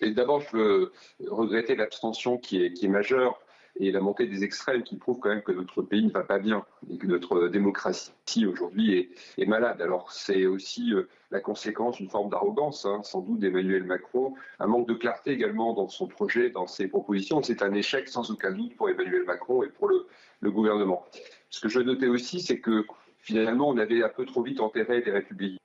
D'abord, 0.00 0.40
je 0.40 0.56
veux 0.56 0.92
regretter 1.28 1.76
l'abstention 1.76 2.38
qui 2.38 2.64
est 2.64 2.88
majeure 2.88 3.38
et 3.78 3.92
la 3.92 4.00
montée 4.00 4.26
des 4.26 4.44
extrêmes 4.44 4.82
qui 4.82 4.96
prouve 4.96 5.18
quand 5.18 5.28
même 5.28 5.42
que 5.42 5.52
notre 5.52 5.82
pays 5.82 6.04
ne 6.04 6.10
va 6.10 6.22
pas 6.22 6.38
bien 6.38 6.64
et 6.90 6.98
que 6.98 7.06
notre 7.06 7.48
démocratie 7.48 8.46
aujourd'hui 8.46 9.10
est, 9.38 9.46
malade. 9.46 9.80
Alors 9.80 10.10
c'est 10.12 10.46
aussi 10.46 10.92
euh, 10.92 11.08
la 11.30 11.40
conséquence 11.40 11.96
d'une 11.96 12.08
forme 12.08 12.30
d'arrogance, 12.30 12.84
hein, 12.84 13.00
sans 13.04 13.20
doute 13.20 13.38
d'Emmanuel 13.38 13.84
Macron, 13.84 14.34
un 14.58 14.66
manque 14.66 14.88
de 14.88 14.94
clarté 14.94 15.32
également 15.32 15.74
dans 15.74 15.88
son 15.88 16.06
projet, 16.06 16.50
dans 16.50 16.66
ses 16.66 16.88
propositions. 16.88 17.42
C'est 17.42 17.62
un 17.62 17.72
échec 17.74 18.08
sans 18.08 18.30
aucun 18.30 18.52
doute 18.52 18.76
pour 18.76 18.88
Emmanuel 18.88 19.24
Macron 19.24 19.62
et 19.62 19.68
pour 19.68 19.88
le, 19.88 20.06
gouvernement. 20.50 21.04
Ce 21.50 21.60
que 21.60 21.68
je 21.68 21.80
notais 21.80 22.06
aussi, 22.06 22.40
c'est 22.40 22.60
que 22.60 22.86
finalement 23.18 23.68
on 23.68 23.78
avait 23.78 24.04
un 24.04 24.08
peu 24.08 24.24
trop 24.24 24.42
vite 24.42 24.60
enterré 24.60 25.02
les 25.04 25.10
républicains 25.10 25.58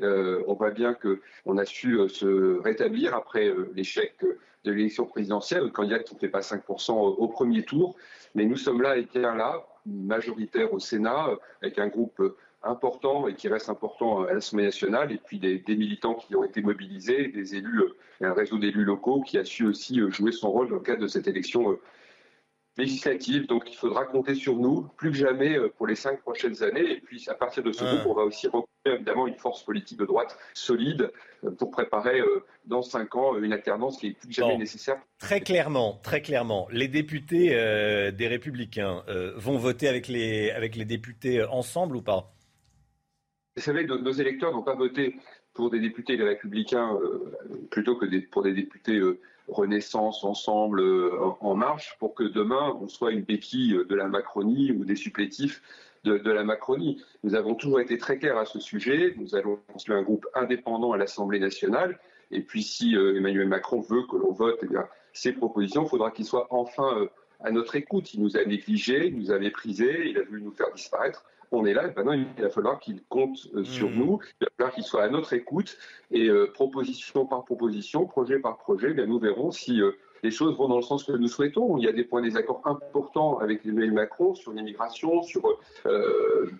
euh, 0.00 0.42
on 0.46 0.54
voit 0.54 0.70
bien 0.70 0.94
qu'on 0.94 1.56
a 1.56 1.64
su 1.64 1.98
euh, 1.98 2.08
se 2.08 2.60
rétablir 2.60 3.14
après 3.14 3.52
l'échec 3.74 4.14
de 4.68 4.72
l'élection 4.72 5.06
présidentielle. 5.06 5.64
Le 5.64 5.70
candidat 5.70 6.00
qui 6.00 6.14
ne 6.14 6.20
fait 6.20 6.28
pas 6.28 6.40
5% 6.40 6.92
au 6.92 7.28
premier 7.28 7.64
tour. 7.64 7.96
Mais 8.34 8.44
nous 8.44 8.56
sommes 8.56 8.82
là 8.82 8.96
et 8.96 9.02
bien 9.12 9.34
là, 9.34 9.66
majoritaire 9.86 10.72
au 10.72 10.78
Sénat, 10.78 11.30
avec 11.62 11.78
un 11.78 11.88
groupe 11.88 12.22
important 12.62 13.28
et 13.28 13.34
qui 13.34 13.48
reste 13.48 13.68
important 13.68 14.24
à 14.24 14.34
l'Assemblée 14.34 14.64
nationale, 14.64 15.12
et 15.12 15.20
puis 15.24 15.38
des, 15.38 15.58
des, 15.58 15.76
militants 15.76 16.14
qui 16.14 16.34
ont 16.34 16.44
été 16.44 16.60
mobilisés, 16.60 17.28
des 17.28 17.54
élus, 17.54 17.82
un 18.20 18.32
réseau 18.32 18.58
d'élus 18.58 18.84
locaux 18.84 19.22
qui 19.22 19.38
a 19.38 19.44
su 19.44 19.64
aussi 19.64 20.00
jouer 20.10 20.32
son 20.32 20.50
rôle 20.50 20.68
dans 20.68 20.76
le 20.76 20.82
cadre 20.82 21.02
de 21.02 21.06
cette 21.06 21.28
élection 21.28 21.78
législative. 22.78 23.46
Donc 23.46 23.64
il 23.70 23.76
faudra 23.76 24.06
compter 24.06 24.34
sur 24.34 24.56
nous 24.56 24.88
plus 24.96 25.10
que 25.10 25.16
jamais 25.16 25.58
pour 25.76 25.86
les 25.86 25.96
cinq 25.96 26.20
prochaines 26.22 26.62
années. 26.62 26.92
Et 26.92 27.00
puis 27.00 27.26
à 27.28 27.34
partir 27.34 27.62
de 27.62 27.72
ce 27.72 27.84
groupe, 27.84 28.06
on 28.06 28.14
va 28.14 28.22
aussi 28.22 28.46
recruter 28.46 28.68
évidemment 28.86 29.26
une 29.26 29.34
force 29.34 29.62
politique 29.64 29.98
de 29.98 30.06
droite 30.06 30.38
solide 30.54 31.10
pour 31.58 31.70
préparer 31.70 32.22
dans 32.64 32.82
cinq 32.82 33.14
ans 33.16 33.36
une 33.36 33.52
alternance 33.52 33.98
qui 33.98 34.08
est 34.08 34.12
plus 34.12 34.28
que 34.28 34.34
jamais 34.34 34.52
bon, 34.54 34.58
nécessaire. 34.58 35.00
Très 35.18 35.40
clairement, 35.40 36.00
très 36.02 36.22
clairement, 36.22 36.68
les 36.70 36.88
députés 36.88 37.54
euh, 37.54 38.10
des 38.10 38.28
Républicains 38.28 39.02
euh, 39.08 39.32
vont 39.36 39.58
voter 39.58 39.88
avec 39.88 40.08
les, 40.08 40.50
avec 40.50 40.76
les 40.76 40.84
députés 40.84 41.42
ensemble 41.44 41.96
ou 41.96 42.02
pas? 42.02 42.32
Vous 43.56 43.62
savez, 43.62 43.84
nos, 43.84 43.98
nos 43.98 44.12
électeurs 44.12 44.52
n'ont 44.52 44.62
pas 44.62 44.76
voté 44.76 45.16
pour 45.52 45.70
des 45.70 45.80
députés 45.80 46.16
des 46.16 46.24
Républicains 46.24 46.94
euh, 46.94 47.66
plutôt 47.70 47.96
que 47.96 48.06
des, 48.06 48.20
pour 48.20 48.42
des 48.42 48.52
députés 48.52 49.00
Renaissance, 49.48 50.24
Ensemble, 50.24 50.82
En 51.40 51.54
Marche, 51.54 51.96
pour 51.98 52.14
que 52.14 52.24
demain 52.24 52.76
on 52.80 52.88
soit 52.88 53.12
une 53.12 53.22
béquille 53.22 53.78
de 53.88 53.94
la 53.94 54.06
Macronie 54.06 54.72
ou 54.72 54.84
des 54.84 54.96
supplétifs 54.96 55.62
de, 56.04 56.30
la 56.30 56.44
Macronie. 56.44 57.02
Nous 57.24 57.34
avons 57.34 57.54
toujours 57.54 57.80
été 57.80 57.98
très 57.98 58.18
clairs 58.18 58.38
à 58.38 58.44
ce 58.44 58.60
sujet. 58.60 59.14
Nous 59.16 59.34
allons 59.34 59.58
construire 59.72 59.98
un 59.98 60.02
groupe 60.02 60.26
indépendant 60.34 60.92
à 60.92 60.96
l'Assemblée 60.96 61.40
nationale. 61.40 61.98
Et 62.30 62.40
puis, 62.40 62.62
si 62.62 62.96
euh, 62.96 63.16
Emmanuel 63.16 63.48
Macron 63.48 63.80
veut 63.80 64.02
que 64.10 64.16
l'on 64.16 64.32
vote 64.32 64.60
eh 64.62 64.76
ses 65.12 65.32
propositions, 65.32 65.84
il 65.84 65.88
faudra 65.88 66.10
qu'il 66.10 66.24
soit 66.24 66.46
enfin 66.50 66.98
euh, 66.98 67.08
à 67.40 67.50
notre 67.50 67.76
écoute. 67.76 68.14
Il 68.14 68.22
nous 68.22 68.36
a 68.36 68.44
négligés, 68.44 69.06
il 69.06 69.16
nous 69.16 69.30
a 69.30 69.38
méprisés, 69.38 70.08
il 70.08 70.18
a 70.18 70.22
voulu 70.22 70.42
nous 70.42 70.52
faire 70.52 70.72
disparaître. 70.74 71.24
On 71.50 71.64
est 71.64 71.72
là, 71.72 71.84
et 71.84 71.94
maintenant 71.94 72.12
il 72.12 72.26
va 72.42 72.50
falloir 72.50 72.78
qu'il 72.78 73.02
compte 73.04 73.48
euh, 73.54 73.64
sur 73.64 73.90
mmh. 73.90 73.94
nous, 73.94 74.18
il 74.40 74.44
va 74.44 74.50
falloir 74.56 74.74
qu'il 74.74 74.84
soit 74.84 75.02
à 75.02 75.08
notre 75.08 75.32
écoute. 75.32 75.78
Et 76.10 76.30
proposition 76.54 77.26
par 77.26 77.44
proposition, 77.44 78.06
projet 78.06 78.38
par 78.38 78.56
projet, 78.56 78.88
eh 78.90 78.94
bien, 78.94 79.06
nous 79.06 79.18
verrons 79.18 79.50
si 79.50 79.82
les 80.22 80.30
choses 80.30 80.56
vont 80.56 80.68
dans 80.68 80.76
le 80.76 80.82
sens 80.82 81.04
que 81.04 81.12
nous 81.12 81.28
souhaitons. 81.28 81.76
Il 81.76 81.84
y 81.84 81.88
a 81.88 81.92
des 81.92 82.04
points 82.04 82.22
désaccords 82.22 82.62
importants 82.64 83.38
avec 83.38 83.64
Emmanuel 83.64 83.92
Macron 83.92 84.34
sur 84.34 84.52
l'immigration, 84.52 85.22
sur, 85.22 85.42
euh, 85.86 86.50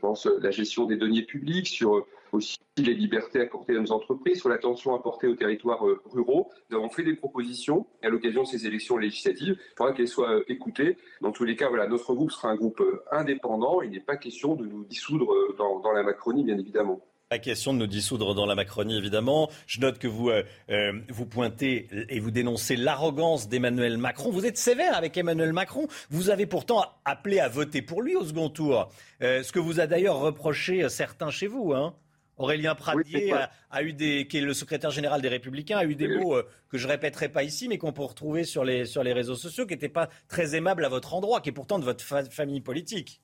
la 0.41 0.51
gestion 0.51 0.87
des 0.87 0.97
deniers 0.97 1.23
publics, 1.23 1.67
sur 1.67 2.07
aussi 2.33 2.59
les 2.77 2.95
libertés 2.95 3.41
accordées 3.41 3.77
à 3.77 3.81
nos 3.81 3.91
entreprises, 3.93 4.39
sur 4.39 4.49
l'attention 4.51 4.95
apportée 4.95 5.27
aux 5.27 5.35
territoires 5.35 5.87
euh, 5.87 6.01
ruraux. 6.05 6.51
Nous 6.71 6.77
avons 6.77 6.91
fait 6.91 7.03
des 7.03 7.15
propositions 7.15 7.87
à 8.03 8.09
l'occasion 8.09 8.43
de 8.43 8.47
ces 8.47 8.67
élections 8.67 8.99
législatives. 8.99 9.57
Il 9.59 9.77
faudra 9.77 9.93
qu'elles 9.93 10.09
soient 10.09 10.33
euh, 10.33 10.45
écoutées. 10.49 10.97
Dans 11.21 11.33
tous 11.33 11.45
les 11.45 11.57
cas, 11.57 11.69
voilà, 11.69 11.87
notre 11.89 12.15
groupe 12.15 12.31
sera 12.31 12.51
un 12.51 12.57
groupe 12.57 12.83
indépendant. 13.11 13.83
Il 13.83 13.91
n'est 13.91 14.01
pas 14.01 14.17
question 14.17 14.55
de 14.55 14.67
nous 14.67 14.85
dissoudre 14.85 15.33
dans 15.57 15.93
la 15.93 16.03
Macronie, 16.03 16.45
bien 16.45 16.59
évidemment. 16.59 17.01
La 17.31 17.39
question 17.39 17.75
de 17.75 17.79
nous 17.79 17.87
dissoudre 17.87 18.35
dans 18.35 18.47
la 18.47 18.55
Macronie, 18.55 18.97
évidemment. 18.97 19.51
Je 19.67 19.81
note 19.81 19.99
que 19.99 20.09
vous, 20.09 20.31
euh, 20.31 20.45
euh, 20.71 20.99
vous 21.11 21.27
pointez 21.27 21.87
et 22.09 22.21
vous 22.21 22.31
dénoncez 22.31 22.75
l'arrogance 22.75 23.51
d'Emmanuel 23.51 23.99
Macron. 23.99 24.31
Vous 24.31 24.47
êtes 24.47 24.57
sévère 24.57 24.97
avec 24.97 25.15
Emmanuel 25.15 25.53
Macron. 25.53 25.89
Vous 26.09 26.31
avez 26.31 26.47
pourtant 26.47 26.87
appelé 27.05 27.39
à 27.39 27.51
voter 27.51 27.83
pour 27.83 28.01
lui 28.01 28.17
au 28.17 28.25
second 28.25 28.49
tour. 28.49 28.89
Euh, 29.21 29.43
ce 29.43 29.53
que 29.53 29.59
vous 29.59 29.79
a 29.79 29.87
d'ailleurs 29.87 30.19
reproché 30.21 30.89
certains 30.89 31.31
chez 31.31 31.49
vous. 31.49 31.75
Hein. 31.75 31.95
Aurélien 32.39 32.75
Pradier 32.75 33.25
oui, 33.25 33.33
a, 33.33 33.51
a, 33.71 33.83
eu 33.83 33.93
des, 33.93 34.27
qui 34.27 34.39
est 34.39 34.41
le 34.41 34.55
secrétaire 34.55 34.91
général 34.91 35.21
des 35.21 35.29
Républicains, 35.29 35.77
a 35.77 35.85
eu 35.85 35.97
des 35.97 36.09
mots 36.09 36.37
euh, 36.37 36.49
que 36.71 36.79
je 36.79 36.89
répéterai 36.89 37.29
pas 37.29 37.43
ici, 37.43 37.69
mais 37.69 37.77
qu'on 37.77 37.93
peut 37.93 38.05
retrouver 38.05 38.45
sur 38.45 38.65
les, 38.65 38.87
sur 38.87 39.03
les 39.03 39.13
réseaux 39.13 39.35
sociaux, 39.35 39.67
qui 39.67 39.75
n'étaient 39.75 39.89
pas 39.89 40.09
très 40.29 40.55
aimables 40.55 40.85
à 40.85 40.89
votre 40.89 41.13
endroit, 41.13 41.41
qui 41.41 41.51
est 41.51 41.53
pourtant 41.53 41.79
de 41.79 41.85
votre 41.85 42.03
fa 42.03 42.25
famille 42.25 42.61
politique. 42.61 43.21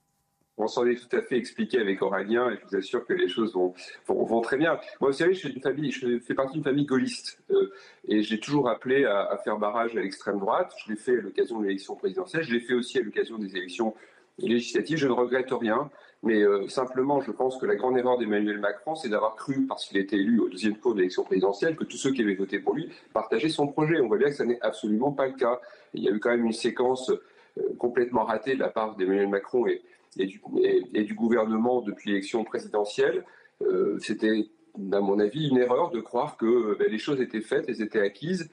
On 0.57 0.69
s'en 0.69 0.87
est 0.87 0.95
tout 0.95 1.17
à 1.17 1.23
fait 1.23 1.37
expliqué 1.37 1.79
avec 1.79 2.01
Aurélien 2.01 2.51
et 2.51 2.57
je 2.57 2.67
vous 2.69 2.77
assure 2.77 3.05
que 3.05 3.13
les 3.13 3.29
choses 3.29 3.55
vont, 3.55 3.75
vont, 4.07 4.41
très 4.41 4.57
bien. 4.57 4.79
Moi, 5.01 5.11
vous 5.11 5.17
savez, 5.17 5.35
je, 5.35 5.41
suis 5.41 5.53
une 5.53 5.61
famille, 5.61 5.91
je 5.91 6.19
fais 6.21 6.35
partie 6.35 6.55
d'une 6.55 6.63
famille 6.63 6.87
gaulliste 6.87 7.41
euh, 7.51 7.73
et 8.07 8.23
j'ai 8.23 8.39
toujours 8.39 8.69
appelé 8.69 9.05
à, 9.05 9.37
faire 9.43 9.59
barrage 9.59 9.97
à 9.97 10.01
l'extrême 10.01 10.39
droite. 10.39 10.73
Je 10.85 10.93
l'ai 10.93 10.97
fait 10.97 11.19
à 11.19 11.21
l'occasion 11.21 11.59
de 11.59 11.65
l'élection 11.65 11.97
présidentielle, 11.97 12.45
je 12.45 12.53
l'ai 12.53 12.61
fait 12.61 12.75
aussi 12.75 12.99
à 12.99 13.03
l'occasion 13.03 13.37
des 13.39 13.57
élections 13.57 13.95
législatives. 14.39 14.97
Je 14.97 15.09
ne 15.09 15.13
regrette 15.13 15.51
rien, 15.51 15.91
mais 16.23 16.41
euh, 16.43 16.69
simplement, 16.69 17.21
je 17.21 17.33
pense 17.33 17.59
que 17.59 17.67
la 17.67 17.75
grande 17.75 17.99
erreur 17.99 18.17
d'Emmanuel 18.19 18.59
Macron, 18.59 18.95
c'est 18.95 19.09
d'avoir 19.09 19.35
cru, 19.35 19.67
parce 19.67 19.87
qu'il 19.87 19.99
été 19.99 20.17
élu 20.17 20.39
au 20.39 20.49
deuxième 20.49 20.77
tour 20.77 20.95
de 20.95 20.99
l'élection 20.99 21.25
présidentielle, 21.25 21.75
que 21.75 21.85
tous 21.85 21.97
ceux 21.97 22.13
qui 22.13 22.23
avaient 22.23 22.35
voté 22.35 22.61
pour 22.61 22.75
lui 22.75 22.91
partageaient 23.13 23.49
son 23.49 23.67
projet. 23.67 24.01
On 24.01 24.07
voit 24.07 24.19
bien 24.19 24.29
que 24.29 24.35
ça 24.35 24.45
n'est 24.45 24.61
absolument 24.61 25.11
pas 25.11 25.27
le 25.27 25.35
cas. 25.35 25.61
Il 25.95 26.03
y 26.05 26.09
a 26.09 26.13
eu 26.13 26.21
quand 26.21 26.31
même 26.31 26.47
une 26.47 26.53
séquence 26.53 27.11
euh, 27.11 27.75
complètement 27.79 28.25
ratée 28.25 28.55
de 28.55 28.61
la 28.61 28.69
part 28.69 28.97
d'Emmanuel 28.97 29.29
Macron 29.29 29.67
et 29.67 29.83
et 30.19 30.27
du, 30.27 31.15
gouvernement 31.15 31.81
depuis 31.81 32.11
l'élection 32.11 32.45
présidentielle. 32.45 33.25
Euh, 33.63 33.99
C'était 34.01 34.49
à 34.93 35.01
mon 35.01 35.19
avis, 35.21 35.49
une 35.49 35.59
erreur 35.59 35.91
de 35.91 36.01
croire 36.01 36.37
que 36.37 36.77
ben, 36.79 36.89
les 36.91 36.99
choses 36.99 37.21
étaient 37.21 37.41
faites, 37.41 37.65
elles 37.69 37.83
étaient 37.83 38.01
acquises. 38.01 38.51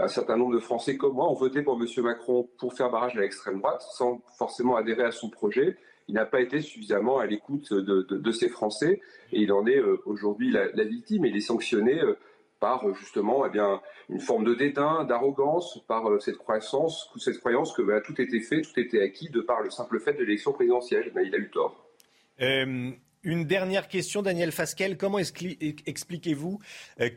un 0.00 0.08
certain 0.08 0.36
nombre 0.36 0.54
de 0.54 0.60
Français 0.60 0.96
comme 0.96 1.14
moi 1.14 1.30
ont 1.30 1.34
voté 1.34 1.62
pour 1.62 1.80
M. 1.80 1.86
Macron 2.02 2.48
pour 2.58 2.72
faire 2.74 2.90
barrage 2.90 3.16
à 3.16 3.20
l'extrême 3.20 3.58
droite 3.58 3.82
sans 3.92 4.22
forcément 4.38 4.76
adhérer 4.76 5.04
à 5.04 5.10
son 5.10 5.28
projet 5.28 5.76
il 6.08 6.14
n'a 6.14 6.26
pas 6.26 6.40
été 6.40 6.60
suffisamment 6.60 7.18
à 7.18 7.26
l'écoute 7.26 7.72
de, 7.72 8.32
ces 8.32 8.48
Français 8.48 9.00
et 9.32 9.40
il 9.40 9.52
en 9.52 9.66
est 9.66 9.78
euh, 9.78 10.00
aujourd'hui 10.04 10.50
la, 10.50 10.84
victime. 10.84 11.24
Il 11.24 11.36
est 11.36 11.40
sanctionné 11.40 12.00
euh, 12.00 12.18
par 12.64 12.88
euh, 12.88 12.94
justement 12.94 13.44
eh 13.44 13.50
bien, 13.50 13.82
une 14.08 14.20
forme 14.20 14.42
de 14.44 14.54
dédain, 14.54 15.04
d'arrogance, 15.04 15.80
par 15.86 16.04
cette 16.18 16.38
croyance, 16.38 17.10
cette 17.18 17.38
croyance 17.40 17.74
que 17.74 17.82
bah, 17.82 18.00
tout 18.00 18.18
était 18.18 18.40
fait, 18.40 18.62
tout 18.62 18.80
était 18.80 19.02
acquis 19.02 19.28
de 19.28 19.42
par 19.42 19.60
le 19.60 19.68
simple 19.68 20.00
fait 20.00 20.14
de 20.14 20.20
l'élection 20.20 20.54
présidentielle. 20.54 21.12
Ben, 21.14 21.22
il 21.26 21.34
a 21.34 21.38
eu 21.38 21.50
tort. 21.50 21.90
une 22.38 23.44
dernière 23.44 23.86
question, 23.88 24.22
Daniel 24.22 24.50
Fasquelle. 24.50 24.96
Comment 24.96 25.18
expliquez-vous 25.18 26.58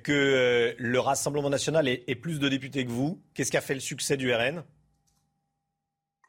que 0.04 0.76
le 0.78 1.00
Rassemblement 1.00 1.50
national 1.50 1.88
ait 1.88 2.16
plus 2.16 2.40
de 2.42 2.50
députés 2.50 2.86
que 2.86 2.92
vous? 2.92 3.22
Qu'est-ce 3.34 3.52
qui 3.52 3.58
a 3.58 3.62
fait 3.62 3.74
le 3.74 3.80
succès 3.80 4.18
du 4.18 4.34
RN 4.34 4.66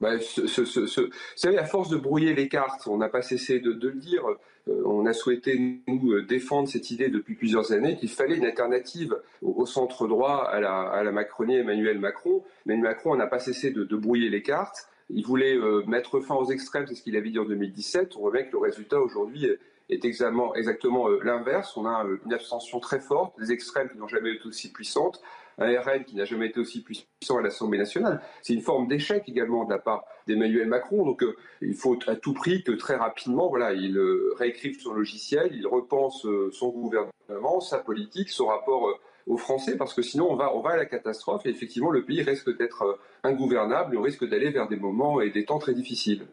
bah, 0.01 0.21
ce, 0.21 0.43
vous 0.43 1.11
savez, 1.35 1.59
à 1.59 1.65
force 1.65 1.89
de 1.89 1.97
brouiller 1.97 2.33
les 2.33 2.49
cartes, 2.49 2.87
on 2.87 2.99
n'a 2.99 3.09
pas 3.09 3.23
cessé 3.23 3.59
de, 3.59 3.71
le 3.71 3.99
dire, 3.99 4.25
euh, 4.29 4.39
on 4.85 5.07
a 5.07 5.13
souhaité, 5.13 5.81
nous, 5.87 6.13
euh, 6.13 6.23
défendre 6.23 6.69
cette 6.69 6.91
idée 6.91 7.09
depuis 7.09 7.35
plusieurs 7.35 7.73
années 7.73 7.97
qu'il 7.97 8.09
fallait 8.09 8.37
une 8.37 8.45
alternative 8.45 9.17
au, 9.43 9.67
centre 9.67 10.07
droit 10.07 10.45
à 10.45 10.61
la, 10.61 11.13
Macronie 11.13 11.57
Emmanuel 11.57 11.99
Macron. 11.99 12.43
Mais 12.67 12.77
Macron 12.77 13.17
n'a 13.17 13.27
pas 13.27 13.39
cessé 13.39 13.71
de, 13.71 13.97
brouiller 13.97 14.31
les 14.31 14.43
cartes. 14.43 14.89
Il 15.11 15.25
voulait 15.25 15.57
euh, 15.57 15.83
mettre 15.87 16.21
fin 16.21 16.35
aux 16.35 16.51
extrêmes, 16.51 16.87
c'est 16.87 16.95
ce 16.95 17.03
qu'il 17.03 17.17
avait 17.17 17.31
dit 17.31 17.39
en 17.39 17.45
2017. 17.45 18.17
On 18.17 18.21
voit 18.21 18.33
bien 18.33 18.43
que 18.43 18.53
le 18.53 18.59
résultat 18.59 19.01
aujourd'hui 19.01 19.47
est 19.89 20.05
exactement 20.05 21.09
l'inverse. 21.23 21.77
On 21.77 21.87
a 21.87 22.05
une 22.27 22.35
abstention 22.35 22.79
très 22.79 23.01
forte, 23.01 23.39
des 23.41 23.53
extrêmes 23.53 23.89
qui 23.89 23.97
n'ont 23.97 24.09
jamais 24.09 24.35
été 24.35 24.47
aussi 24.47 24.71
puissantes 24.71 25.23
un 25.59 25.81
RN 25.81 26.05
qui 26.05 26.17
n'a 26.17 26.25
jamais 26.25 26.47
été 26.47 26.61
aussi 26.61 26.83
puissant 26.83 27.39
à 27.39 27.43
l'Assemblée 27.43 27.79
nationale. 27.79 28.21
C'est 28.43 28.55
une 28.55 28.63
forme 28.63 28.87
d'échec 28.87 29.25
également 29.27 29.65
de 29.65 29.71
la 29.71 29.79
part 29.79 30.05
d'Emmanuel 30.27 30.69
Macron. 30.69 31.05
Donc 31.05 31.23
euh, 31.23 31.37
il 31.61 31.75
faut 31.75 31.99
à 32.07 32.17
tout 32.17 32.33
prix 32.33 32.63
que 32.63 32.73
très 32.73 32.97
rapidement, 32.97 33.49
voilà, 33.49 33.73
il 33.73 33.97
euh, 33.97 34.33
réécrive 34.39 34.81
son 34.81 34.93
logiciel, 34.93 35.51
il 35.53 35.67
repense 35.67 36.25
euh, 36.27 36.51
son 36.53 36.69
gouvernement, 36.71 37.61
sa 37.61 37.79
politique, 37.79 38.31
son 38.31 38.47
rapport 38.47 38.99
aux 39.27 39.37
Français, 39.37 39.77
parce 39.77 39.93
que 39.93 40.03
sinon 40.03 40.31
on 40.31 40.37
va, 40.37 40.55
on 40.55 40.61
va 40.61 40.71
à 40.71 40.77
la 40.77 40.87
catastrophe 40.87 41.45
et 41.45 41.51
effectivement 41.51 41.91
le 41.91 42.05
pays 42.05 42.23
risque 42.23 42.57
d'être 42.57 42.99
ingouvernable 43.23 43.99
on 43.99 44.03
risque 44.03 44.27
d'aller 44.27 44.51
vers 44.51 44.69
des 44.69 44.77
moments 44.77 45.21
et 45.21 45.31
des 45.31 45.45
temps 45.45 45.59
très 45.59 45.75
difficiles. 45.75 46.27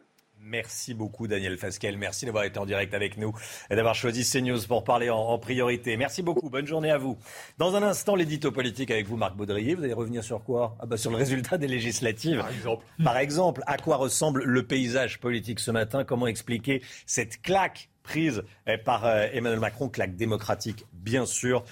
Merci 0.48 0.94
beaucoup 0.94 1.26
Daniel 1.26 1.58
Fasquelle. 1.58 1.98
Merci 1.98 2.24
d'avoir 2.24 2.44
été 2.44 2.60
en 2.60 2.66
direct 2.66 2.94
avec 2.94 3.16
nous 3.16 3.32
et 3.68 3.74
d'avoir 3.74 3.96
choisi 3.96 4.24
CNews 4.24 4.60
pour 4.68 4.84
parler 4.84 5.10
en, 5.10 5.36
priorité. 5.38 5.96
Merci 5.96 6.22
beaucoup. 6.22 6.48
Bonne 6.50 6.66
journée 6.66 6.92
à 6.92 6.98
vous. 6.98 7.18
Dans 7.58 7.74
un 7.74 7.82
instant, 7.82 8.14
l'édito 8.14 8.52
politique 8.52 8.92
avec 8.92 9.08
vous, 9.08 9.16
Marc 9.16 9.36
Baudrier. 9.36 9.74
Vous 9.74 9.82
allez 9.82 9.92
revenir 9.92 10.22
sur 10.22 10.44
quoi? 10.44 10.76
Ah 10.78 10.86
bah 10.86 10.96
Sur 10.96 11.10
le 11.10 11.16
résultat 11.16 11.58
des 11.58 11.66
législatives. 11.66 12.38
Par 12.38 12.50
exemple. 12.50 12.84
Par 13.02 13.16
exemple, 13.18 13.62
à 13.66 13.76
quoi 13.76 13.96
ressemble 13.96 14.44
le 14.44 14.62
paysage 14.62 15.18
politique 15.18 15.58
ce 15.58 15.72
matin? 15.72 16.04
Comment 16.04 16.28
expliquer 16.28 16.80
cette 17.06 17.42
claque 17.42 17.90
prise 18.04 18.44
eh, 18.68 18.78
par 18.78 19.04
euh, 19.04 19.26
Emmanuel 19.32 19.58
Macron, 19.58 19.88
claque 19.88 20.14
démocratique, 20.14 20.86
bien 20.92 21.26
sûr. 21.26 21.64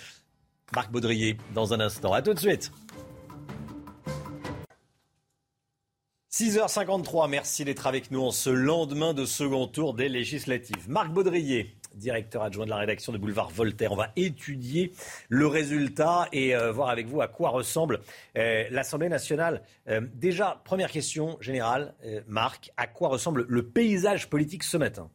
Marc 0.75 0.91
Baudrier, 0.91 1.37
dans 1.55 1.73
un 1.73 1.81
instant. 1.81 2.13
À 2.13 2.23
tout 2.23 2.35
de 2.35 2.41
suite. 2.41 2.73
6h53, 6.37 7.31
merci 7.31 7.65
d'être 7.65 7.87
avec 7.87 8.11
nous 8.11 8.21
en 8.21 8.33
ce 8.33 8.51
lendemain 8.51 9.15
de 9.15 9.25
second 9.25 9.69
tour 9.69 9.95
des 9.95 10.09
législatives. 10.09 10.89
Marc 10.89 11.13
Baudrier, 11.13 11.77
directeur 11.95 12.43
adjoint 12.43 12.65
de 12.65 12.71
la 12.71 12.77
rédaction 12.79 13.13
de 13.13 13.19
Boulevard 13.19 13.51
Voltaire. 13.51 13.93
On 13.93 13.97
va 13.97 14.11
étudier 14.17 14.91
le 15.29 15.47
résultat 15.47 16.27
et 16.33 16.57
euh, 16.57 16.73
voir 16.73 16.89
avec 16.89 17.07
vous 17.07 17.21
à 17.21 17.29
quoi 17.29 17.51
ressemble 17.51 18.01
euh, 18.37 18.65
l'Assemblée 18.73 19.09
nationale. 19.09 19.63
Euh, 19.89 20.01
déjà, 20.13 20.61
première 20.65 20.91
question 20.91 21.39
générale, 21.41 21.95
Marc, 22.27 22.73
à 22.77 22.89
quoi 22.89 23.11
ressemble 23.11 23.47
le 23.49 23.63
paysage 23.63 24.29
politique 24.29 24.65
ce 24.65 24.77
matin? 24.77 25.11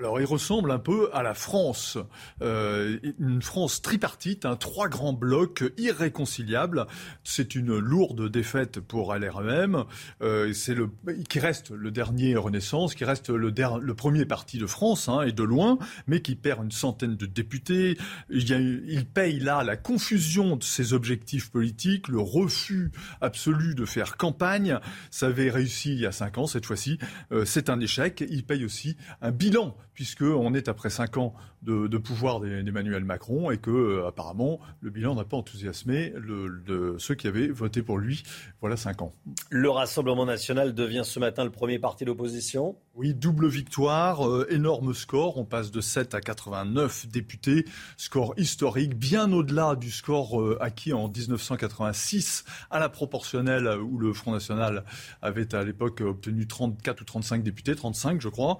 Alors, 0.00 0.18
il 0.18 0.24
ressemble 0.24 0.70
un 0.70 0.78
peu 0.78 1.10
à 1.12 1.22
la 1.22 1.34
France, 1.34 1.98
euh, 2.40 2.98
une 3.18 3.42
France 3.42 3.82
tripartite, 3.82 4.46
un 4.46 4.56
trois 4.56 4.88
grands 4.88 5.12
blocs 5.12 5.62
irréconciliables. 5.76 6.86
C'est 7.22 7.54
une 7.54 7.76
lourde 7.76 8.30
défaite 8.30 8.80
pour 8.80 9.14
LREM. 9.14 9.84
Euh, 10.22 10.54
c'est 10.54 10.74
le 10.74 10.88
qui 11.28 11.38
reste 11.38 11.70
le 11.70 11.90
dernier 11.90 12.34
Renaissance, 12.36 12.94
qui 12.94 13.04
reste 13.04 13.28
le, 13.28 13.52
le 13.52 13.94
premier 13.94 14.24
parti 14.24 14.56
de 14.56 14.66
France 14.66 15.10
hein, 15.10 15.20
et 15.20 15.32
de 15.32 15.42
loin, 15.42 15.78
mais 16.06 16.22
qui 16.22 16.34
perd 16.34 16.64
une 16.64 16.70
centaine 16.70 17.16
de 17.16 17.26
députés. 17.26 17.98
Il, 18.30 18.48
y 18.48 18.54
a, 18.54 18.58
il 18.58 19.04
paye 19.04 19.38
là 19.38 19.62
la 19.64 19.76
confusion 19.76 20.56
de 20.56 20.64
ses 20.64 20.94
objectifs 20.94 21.50
politiques, 21.50 22.08
le 22.08 22.20
refus 22.20 22.90
absolu 23.20 23.74
de 23.74 23.84
faire 23.84 24.16
campagne. 24.16 24.78
Ça 25.10 25.26
avait 25.26 25.50
réussi 25.50 25.92
il 25.92 26.00
y 26.00 26.06
a 26.06 26.12
cinq 26.12 26.38
ans, 26.38 26.46
cette 26.46 26.64
fois-ci, 26.64 26.98
euh, 27.32 27.44
c'est 27.44 27.68
un 27.68 27.80
échec. 27.80 28.24
Il 28.30 28.44
paye 28.44 28.64
aussi 28.64 28.96
un 29.20 29.30
bilan 29.30 29.76
puisqu'on 29.94 30.54
est 30.54 30.68
après 30.68 30.90
cinq 30.90 31.16
ans 31.16 31.34
de, 31.62 31.98
pouvoir 31.98 32.40
d'Emmanuel 32.40 33.04
Macron 33.04 33.50
et 33.50 33.58
que 33.58 33.70
euh, 33.70 34.06
apparemment 34.06 34.60
le 34.80 34.90
bilan 34.90 35.14
n'a 35.14 35.24
pas 35.24 35.36
enthousiasmé 35.36 36.12
le, 36.16 36.96
ceux 36.98 37.14
qui 37.14 37.26
avaient 37.26 37.48
voté 37.48 37.82
pour 37.82 37.98
lui 37.98 38.22
voilà 38.60 38.76
cinq 38.76 39.02
ans. 39.02 39.12
Le 39.50 39.68
Rassemblement 39.70 40.24
national 40.24 40.74
devient 40.74 41.02
ce 41.04 41.18
matin 41.18 41.44
le 41.44 41.50
premier 41.50 41.78
parti 41.78 42.04
d'opposition. 42.04 42.76
Oui, 42.94 43.14
double 43.14 43.48
victoire, 43.48 44.26
euh, 44.28 44.46
énorme 44.50 44.94
score. 44.94 45.38
On 45.38 45.44
passe 45.44 45.70
de 45.70 45.80
7 45.80 46.14
à 46.14 46.20
89 46.20 47.06
députés, 47.08 47.64
score 47.96 48.34
historique, 48.36 48.94
bien 48.94 49.32
au-delà 49.32 49.76
du 49.76 49.90
score 49.90 50.40
euh, 50.40 50.58
acquis 50.60 50.92
en 50.92 51.08
1986 51.08 52.44
à 52.70 52.78
la 52.78 52.88
proportionnelle 52.88 53.68
où 53.80 53.98
le 53.98 54.12
Front 54.12 54.32
National 54.32 54.84
avait 55.22 55.54
à 55.54 55.62
l'époque 55.62 56.00
obtenu 56.00 56.46
34 56.46 57.00
ou 57.00 57.04
35 57.04 57.42
députés, 57.42 57.74
35 57.74 58.20
je 58.20 58.28
crois. 58.28 58.58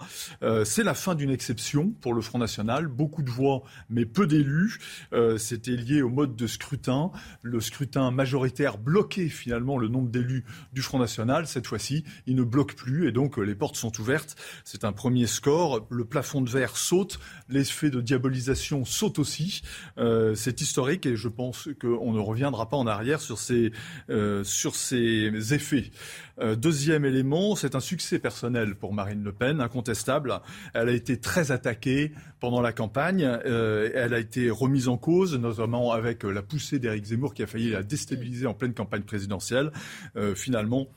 C'est 0.65 0.85
la 0.85 0.95
fin 0.95 1.15
d'une 1.15 1.31
exception 1.31 1.91
pour 2.01 2.15
le 2.15 2.21
Front 2.21 2.39
National. 2.39 2.90
Beaucoup 2.91 3.23
de 3.23 3.31
voix, 3.31 3.63
mais 3.89 4.05
peu 4.05 4.27
d'élus. 4.27 4.79
Euh, 5.13 5.39
c'était 5.39 5.77
lié 5.77 6.03
au 6.03 6.09
mode 6.09 6.37
de 6.37 6.47
scrutin. 6.47 7.11
Le 7.43 7.61
scrutin 7.61 8.11
majoritaire 8.11 8.79
bloquait 8.79 9.29
finalement 9.29 9.79
le 9.79 9.89
nombre 9.89 10.11
d'élus 10.11 10.45
du 10.73 10.83
Front 10.83 10.99
National. 10.99 11.47
Cette 11.47 11.67
fois-ci, 11.67 12.05
il 12.27 12.37
ne 12.37 12.43
bloque 12.43 12.75
plus 12.75 13.09
et 13.09 13.13
donc 13.13 13.39
euh, 13.39 13.43
les 13.43 13.55
portes 13.55 13.77
sont 13.77 13.99
ouvertes. 14.01 14.37
C'est 14.65 14.85
un 14.85 14.93
premier 14.93 15.27
score. 15.27 15.87
Le 15.91 16.05
plafond 16.05 16.41
de 16.41 16.51
verre 16.51 16.77
saute. 16.77 17.21
L'effet 17.49 17.91
de 17.91 18.01
diabolisation 18.01 18.85
saute 18.85 19.19
aussi. 19.19 19.63
Euh, 19.99 20.35
c'est 20.35 20.61
historique 20.61 21.07
et 21.07 21.17
je 21.17 21.29
pense 21.29 21.69
qu'on 21.81 22.13
ne 22.13 22.21
reviendra 22.21 22.69
pas 22.69 22.77
en 22.77 22.87
arrière 22.87 23.21
sur 23.21 23.39
ces, 23.39 23.73
sur 24.43 24.75
ces 24.75 25.55
effets. 25.55 25.91
deuxième 26.57 27.05
élément, 27.05 27.57
c'est 27.57 27.75
un 27.75 27.81
succès 27.81 28.19
personnel 28.19 28.75
pour 28.75 28.93
Marine 28.93 29.23
Le 29.23 29.33
Pen, 29.33 29.61
incontestable. 29.61 30.41
Elle 30.75 30.89
a 30.89 30.93
été 30.93 31.21
très 31.21 31.53
attaquée 31.53 32.13
pendant 32.41 32.61
la 32.61 32.73
Euh, 32.97 33.91
elle 33.95 34.15
a 34.15 34.19
été 34.19 34.51
remise 34.51 34.89
en 34.89 34.97
cause, 34.97 35.37
notamment 35.37 35.93
avec 35.93 36.25
la 36.25 36.43
poussée 36.43 36.79
d'Éric 36.79 37.07
Zemmour 37.07 37.35
qui 37.35 37.43
a 37.43 37.47
failli 37.47 37.71
la 37.71 37.83
déstabiliser 37.83 38.47
en 38.47 38.55
pleine 38.55 38.75
campagne 38.75 39.03
présidentielle. 39.03 39.71
Euh, 40.17 40.35
finalement, 40.35 40.89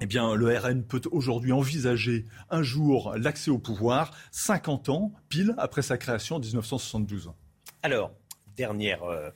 eh 0.00 0.06
le 0.06 0.58
RN 0.58 0.82
peut 0.82 1.02
aujourd'hui 1.12 1.52
envisager 1.52 2.24
un 2.50 2.62
jour 2.62 3.14
l'accès 3.16 3.50
au 3.50 3.58
pouvoir, 3.58 4.10
50 4.32 4.88
ans 4.88 5.12
pile 5.28 5.54
après 5.56 5.82
sa 5.82 5.96
création 5.98 6.36
en 6.36 6.40
1972. 6.40 7.30
Alors, 7.82 8.12
dernière 8.56 9.04
euh, 9.04 9.30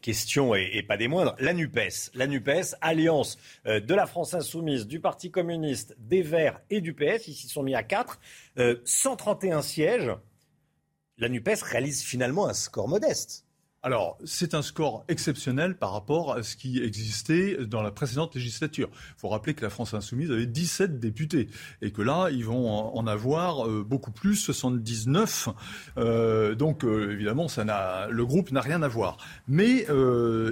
question 0.00 0.54
et, 0.54 0.84
pas 0.86 0.96
des 0.96 1.08
moindres, 1.08 1.34
la 1.40 1.52
NUPES. 1.52 2.10
La 2.14 2.26
NUPES, 2.26 2.76
alliance 2.80 3.38
de 3.64 3.94
la 3.94 4.06
France 4.06 4.34
insoumise, 4.34 4.86
du 4.86 5.00
Parti 5.00 5.30
communiste, 5.30 5.96
des 5.98 6.22
Verts 6.22 6.60
et 6.70 6.80
du 6.80 6.94
PS, 6.94 7.28
ils 7.28 7.34
s'y 7.34 7.48
sont 7.48 7.62
mis 7.62 7.74
à 7.74 7.82
4. 7.82 8.20
131 8.84 9.58
euh, 9.58 9.62
sièges, 9.62 10.10
la 11.18 11.28
NUPES 11.28 11.62
réalise 11.62 12.02
finalement 12.02 12.48
un 12.48 12.54
score 12.54 12.88
modeste. 12.88 13.44
Alors, 13.84 14.18
c'est 14.24 14.54
un 14.54 14.62
score 14.62 15.04
exceptionnel 15.06 15.76
par 15.76 15.92
rapport 15.92 16.32
à 16.32 16.42
ce 16.42 16.56
qui 16.56 16.82
existait 16.82 17.64
dans 17.64 17.80
la 17.80 17.92
précédente 17.92 18.34
législature. 18.34 18.88
Il 18.92 19.20
faut 19.20 19.28
rappeler 19.28 19.54
que 19.54 19.62
la 19.62 19.70
France 19.70 19.94
insoumise 19.94 20.32
avait 20.32 20.46
17 20.46 20.98
députés 20.98 21.48
et 21.80 21.92
que 21.92 22.02
là, 22.02 22.28
ils 22.32 22.44
vont 22.44 22.68
en 22.68 23.06
avoir 23.06 23.68
euh, 23.68 23.84
beaucoup 23.88 24.10
plus, 24.10 24.34
79. 24.34 25.50
Euh, 25.96 26.56
donc, 26.56 26.84
euh, 26.84 27.12
évidemment, 27.12 27.46
le 28.10 28.26
groupe 28.26 28.50
n'a 28.50 28.60
rien 28.60 28.82
à 28.82 28.88
voir. 28.88 29.16
Mais 29.46 29.86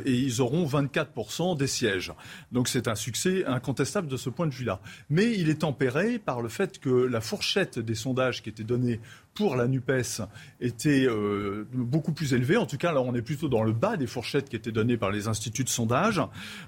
ils 0.06 0.40
auront 0.40 0.64
24% 0.64 1.56
des 1.56 1.66
sièges. 1.66 2.12
Donc, 2.52 2.68
c'est 2.68 2.86
un 2.86 2.94
succès 2.94 3.44
incontestable 3.44 4.06
de 4.06 4.16
ce 4.16 4.30
point 4.30 4.46
de 4.46 4.54
vue-là. 4.54 4.80
Mais 5.10 5.32
il 5.32 5.50
est 5.50 5.62
tempéré 5.62 6.20
par 6.20 6.42
le 6.42 6.48
fait 6.48 6.78
que 6.78 6.90
la 6.90 7.20
fourchette 7.20 7.80
des 7.80 7.96
sondages 7.96 8.40
qui 8.40 8.50
étaient 8.50 8.62
donnés 8.62 9.00
pour 9.36 9.54
la 9.54 9.68
NUPES 9.68 10.22
était 10.60 11.06
euh, 11.06 11.68
beaucoup 11.72 12.12
plus 12.12 12.34
élevé. 12.34 12.56
En 12.56 12.66
tout 12.66 12.78
cas, 12.78 12.92
là, 12.92 13.02
on 13.02 13.14
est 13.14 13.22
plutôt 13.22 13.48
dans 13.48 13.62
le 13.62 13.72
bas 13.72 13.96
des 13.96 14.06
fourchettes 14.06 14.48
qui 14.48 14.56
étaient 14.56 14.72
données 14.72 14.96
par 14.96 15.10
les 15.10 15.28
instituts 15.28 15.62
de 15.62 15.68
sondage. 15.68 16.20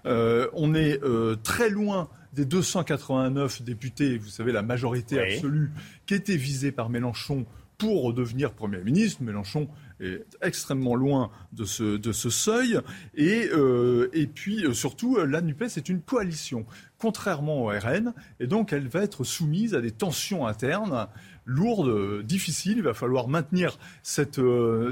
Euh, 0.06 0.48
on 0.52 0.74
est 0.74 1.02
euh, 1.02 1.34
très 1.42 1.70
loin 1.70 2.08
des 2.34 2.44
289 2.44 3.62
députés, 3.62 4.18
vous 4.18 4.28
savez, 4.28 4.52
la 4.52 4.62
majorité 4.62 5.18
absolue, 5.18 5.72
qui 6.06 6.14
était 6.14 6.36
visée 6.36 6.70
par 6.70 6.90
Mélenchon 6.90 7.46
pour 7.78 8.12
devenir 8.12 8.52
Premier 8.52 8.82
ministre. 8.82 9.22
Mélenchon 9.22 9.68
est 10.00 10.24
extrêmement 10.42 10.96
loin 10.96 11.30
de 11.52 11.64
ce, 11.64 11.96
de 11.96 12.12
ce 12.12 12.28
seuil. 12.28 12.78
Et, 13.14 13.48
euh, 13.52 14.10
et 14.12 14.26
puis 14.26 14.64
euh, 14.64 14.74
surtout, 14.74 15.16
la 15.16 15.40
NUPES 15.40 15.76
est 15.76 15.88
une 15.88 16.00
coalition, 16.00 16.66
contrairement 16.98 17.62
au 17.62 17.68
RN, 17.68 18.12
et 18.40 18.46
donc 18.46 18.72
elle 18.72 18.88
va 18.88 19.02
être 19.02 19.24
soumise 19.24 19.74
à 19.74 19.80
des 19.80 19.92
tensions 19.92 20.46
internes 20.46 21.06
lourdes, 21.48 22.22
difficiles. 22.22 22.78
Il 22.78 22.84
va 22.84 22.94
falloir 22.94 23.26
maintenir 23.26 23.78
cette, 24.02 24.40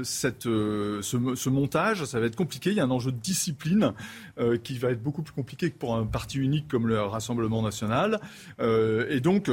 cette, 0.03 0.43
ce, 0.43 1.01
ce, 1.01 1.49
montage. 1.49 2.03
Ça 2.03 2.19
va 2.19 2.25
être 2.25 2.35
compliqué. 2.35 2.71
Il 2.71 2.75
y 2.75 2.79
a 2.79 2.83
un 2.83 2.91
enjeu 2.91 3.11
de 3.11 3.17
discipline 3.17 3.93
qui 4.63 4.77
va 4.77 4.91
être 4.91 5.01
beaucoup 5.01 5.21
plus 5.21 5.33
compliqué 5.33 5.71
que 5.71 5.77
pour 5.77 5.95
un 5.95 6.05
parti 6.05 6.39
unique 6.39 6.67
comme 6.67 6.87
le 6.87 7.01
Rassemblement 7.01 7.61
national. 7.61 8.19
et 8.59 9.19
donc, 9.21 9.49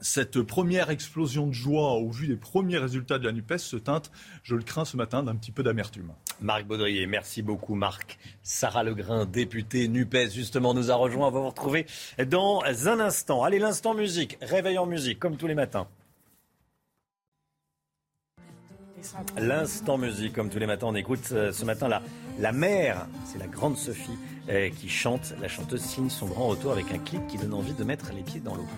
cette 0.00 0.40
première 0.42 0.90
explosion 0.90 1.46
de 1.46 1.52
joie 1.52 1.92
au 1.92 2.10
vu 2.10 2.26
des 2.26 2.36
premiers 2.36 2.78
résultats 2.78 3.18
de 3.18 3.26
la 3.26 3.32
NUPES 3.32 3.58
se 3.58 3.76
teinte, 3.76 4.10
je 4.42 4.54
le 4.54 4.62
crains 4.62 4.84
ce 4.84 4.96
matin, 4.96 5.22
d'un 5.22 5.36
petit 5.36 5.52
peu 5.52 5.62
d'amertume. 5.62 6.12
Marc 6.40 6.64
Baudrier, 6.64 7.06
merci 7.06 7.42
beaucoup 7.42 7.74
Marc. 7.74 8.18
Sarah 8.42 8.82
Legrain, 8.82 9.26
députée 9.26 9.88
NUPES, 9.88 10.30
justement, 10.32 10.74
nous 10.74 10.90
a 10.90 10.94
rejoint. 10.94 11.28
On 11.28 11.30
va 11.30 11.40
vous 11.40 11.48
retrouver 11.48 11.86
dans 12.26 12.62
un 12.64 13.00
instant. 13.00 13.44
Allez, 13.44 13.58
l'instant 13.58 13.94
musique, 13.94 14.38
réveil 14.40 14.78
en 14.78 14.86
musique, 14.86 15.18
comme 15.18 15.36
tous 15.36 15.46
les 15.46 15.54
matins. 15.54 15.86
L'instant 19.38 19.98
musique, 19.98 20.34
comme 20.34 20.50
tous 20.50 20.58
les 20.58 20.66
matins, 20.66 20.86
on 20.88 20.94
écoute 20.94 21.28
euh, 21.32 21.52
ce 21.52 21.64
matin 21.64 21.88
la, 21.88 22.02
la 22.38 22.52
mère, 22.52 23.06
c'est 23.24 23.38
la 23.38 23.46
grande 23.46 23.76
Sophie 23.76 24.18
euh, 24.48 24.70
qui 24.70 24.88
chante. 24.88 25.34
La 25.40 25.48
chanteuse 25.48 25.82
signe 25.82 26.10
son 26.10 26.26
grand 26.26 26.48
retour 26.48 26.72
avec 26.72 26.92
un 26.92 26.98
clip 26.98 27.26
qui 27.26 27.38
donne 27.38 27.54
envie 27.54 27.74
de 27.74 27.84
mettre 27.84 28.12
les 28.14 28.22
pieds 28.22 28.40
dans 28.40 28.54
l'eau. 28.54 28.68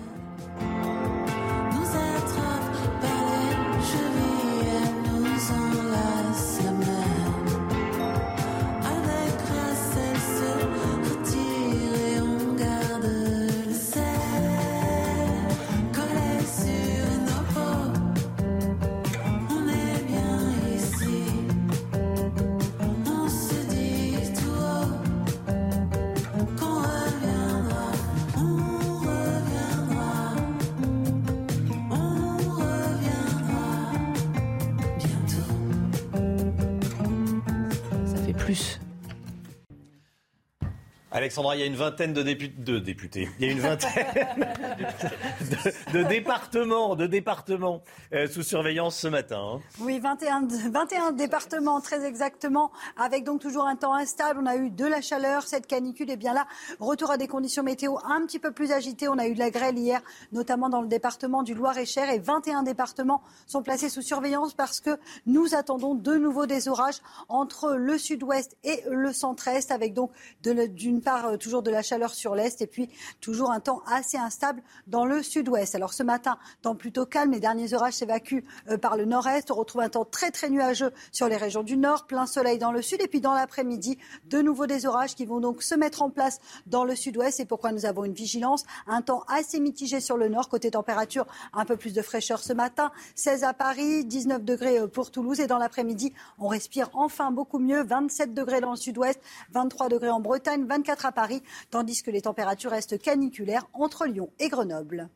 Alexandra, 41.32 41.56
il 41.56 41.60
y 41.60 41.62
a 41.62 41.66
une 41.66 41.76
vingtaine 41.76 42.12
de, 42.12 42.78
députés. 42.78 43.30
Il 43.38 43.46
y 43.46 43.48
a 43.48 43.52
une 43.52 43.60
vingtaine 43.60 44.04
de, 45.94 46.02
départements, 46.02 46.94
de 46.94 47.06
départements 47.06 47.82
euh, 48.12 48.26
sous 48.28 48.42
surveillance 48.42 48.96
ce 48.96 49.08
matin. 49.08 49.40
Hein. 49.54 49.60
Oui, 49.80 49.98
21, 49.98 50.46
21 50.70 51.12
départements 51.12 51.80
très 51.80 52.04
exactement, 52.04 52.70
avec 52.98 53.24
donc 53.24 53.40
toujours 53.40 53.64
un 53.64 53.76
temps 53.76 53.94
instable. 53.94 54.40
On 54.42 54.46
a 54.46 54.56
eu 54.56 54.68
de 54.68 54.84
la 54.84 55.00
chaleur, 55.00 55.44
cette 55.44 55.66
canicule 55.66 56.10
est 56.10 56.18
bien 56.18 56.34
là. 56.34 56.46
Retour 56.80 57.10
à 57.10 57.16
des 57.16 57.28
conditions 57.28 57.62
météo 57.62 57.96
un 58.04 58.26
petit 58.26 58.38
peu 58.38 58.52
plus 58.52 58.70
agitées. 58.70 59.08
On 59.08 59.16
a 59.16 59.26
eu 59.26 59.32
de 59.32 59.38
la 59.38 59.48
grêle 59.48 59.78
hier, 59.78 60.02
notamment 60.32 60.68
dans 60.68 60.82
le 60.82 60.88
département 60.88 61.42
du 61.42 61.54
Loir-et-Cher, 61.54 62.10
et 62.10 62.18
21 62.18 62.62
départements 62.62 63.22
sont 63.46 63.62
placés 63.62 63.88
sous 63.88 64.02
surveillance 64.02 64.52
parce 64.52 64.80
que 64.80 64.98
nous 65.24 65.54
attendons 65.54 65.94
de 65.94 66.14
nouveau 66.14 66.44
des 66.44 66.68
orages 66.68 67.00
entre 67.30 67.72
le 67.72 67.96
sud-ouest 67.96 68.58
et 68.64 68.82
le 68.90 69.14
centre-est, 69.14 69.70
avec 69.70 69.94
donc 69.94 70.10
d'une 70.42 71.00
part 71.00 71.21
euh, 71.26 71.36
toujours 71.36 71.62
de 71.62 71.70
la 71.70 71.82
chaleur 71.82 72.14
sur 72.14 72.34
l'est 72.34 72.60
et 72.60 72.66
puis 72.66 72.88
toujours 73.20 73.50
un 73.50 73.60
temps 73.60 73.82
assez 73.86 74.16
instable 74.16 74.62
dans 74.86 75.04
le 75.04 75.22
sud-ouest. 75.22 75.74
Alors 75.74 75.92
ce 75.92 76.02
matin, 76.02 76.38
temps 76.62 76.74
plutôt 76.74 77.06
calme, 77.06 77.32
les 77.32 77.40
derniers 77.40 77.74
orages 77.74 77.94
s'évacuent 77.94 78.44
euh, 78.68 78.78
par 78.78 78.96
le 78.96 79.04
nord-est. 79.04 79.50
On 79.50 79.54
retrouve 79.54 79.82
un 79.82 79.88
temps 79.88 80.04
très 80.04 80.30
très 80.30 80.50
nuageux 80.50 80.92
sur 81.10 81.28
les 81.28 81.36
régions 81.36 81.62
du 81.62 81.76
nord, 81.76 82.06
plein 82.06 82.26
soleil 82.26 82.58
dans 82.58 82.72
le 82.72 82.82
sud 82.82 83.00
et 83.00 83.08
puis 83.08 83.20
dans 83.20 83.34
l'après-midi, 83.34 83.98
de 84.26 84.40
nouveau 84.40 84.66
des 84.66 84.86
orages 84.86 85.14
qui 85.14 85.24
vont 85.24 85.40
donc 85.40 85.62
se 85.62 85.74
mettre 85.74 86.02
en 86.02 86.10
place 86.10 86.40
dans 86.66 86.84
le 86.84 86.94
sud-ouest. 86.94 87.36
C'est 87.36 87.44
pourquoi 87.44 87.72
nous 87.72 87.86
avons 87.86 88.04
une 88.04 88.14
vigilance, 88.14 88.64
un 88.86 89.02
temps 89.02 89.24
assez 89.28 89.60
mitigé 89.60 90.00
sur 90.00 90.16
le 90.16 90.28
nord, 90.28 90.48
côté 90.48 90.70
température, 90.70 91.26
un 91.52 91.64
peu 91.64 91.76
plus 91.76 91.92
de 91.92 92.02
fraîcheur 92.02 92.40
ce 92.40 92.52
matin, 92.52 92.92
16 93.14 93.44
à 93.44 93.52
Paris, 93.52 94.04
19 94.04 94.44
degrés 94.44 94.78
euh, 94.78 94.86
pour 94.86 95.10
Toulouse 95.10 95.40
et 95.40 95.46
dans 95.46 95.58
l'après-midi, 95.58 96.12
on 96.38 96.48
respire 96.48 96.90
enfin 96.94 97.30
beaucoup 97.30 97.58
mieux, 97.58 97.82
27 97.82 98.34
degrés 98.34 98.60
dans 98.60 98.70
le 98.70 98.76
sud-ouest, 98.76 99.20
23 99.52 99.88
degrés 99.88 100.10
en 100.10 100.20
Bretagne, 100.20 100.64
24 100.64 101.06
à 101.06 101.11
Paris, 101.12 101.42
tandis 101.70 102.02
que 102.02 102.10
les 102.10 102.22
températures 102.22 102.72
restent 102.72 102.98
caniculaires 102.98 103.68
entre 103.72 104.06
Lyon 104.06 104.30
et 104.38 104.48
Grenoble. 104.48 105.08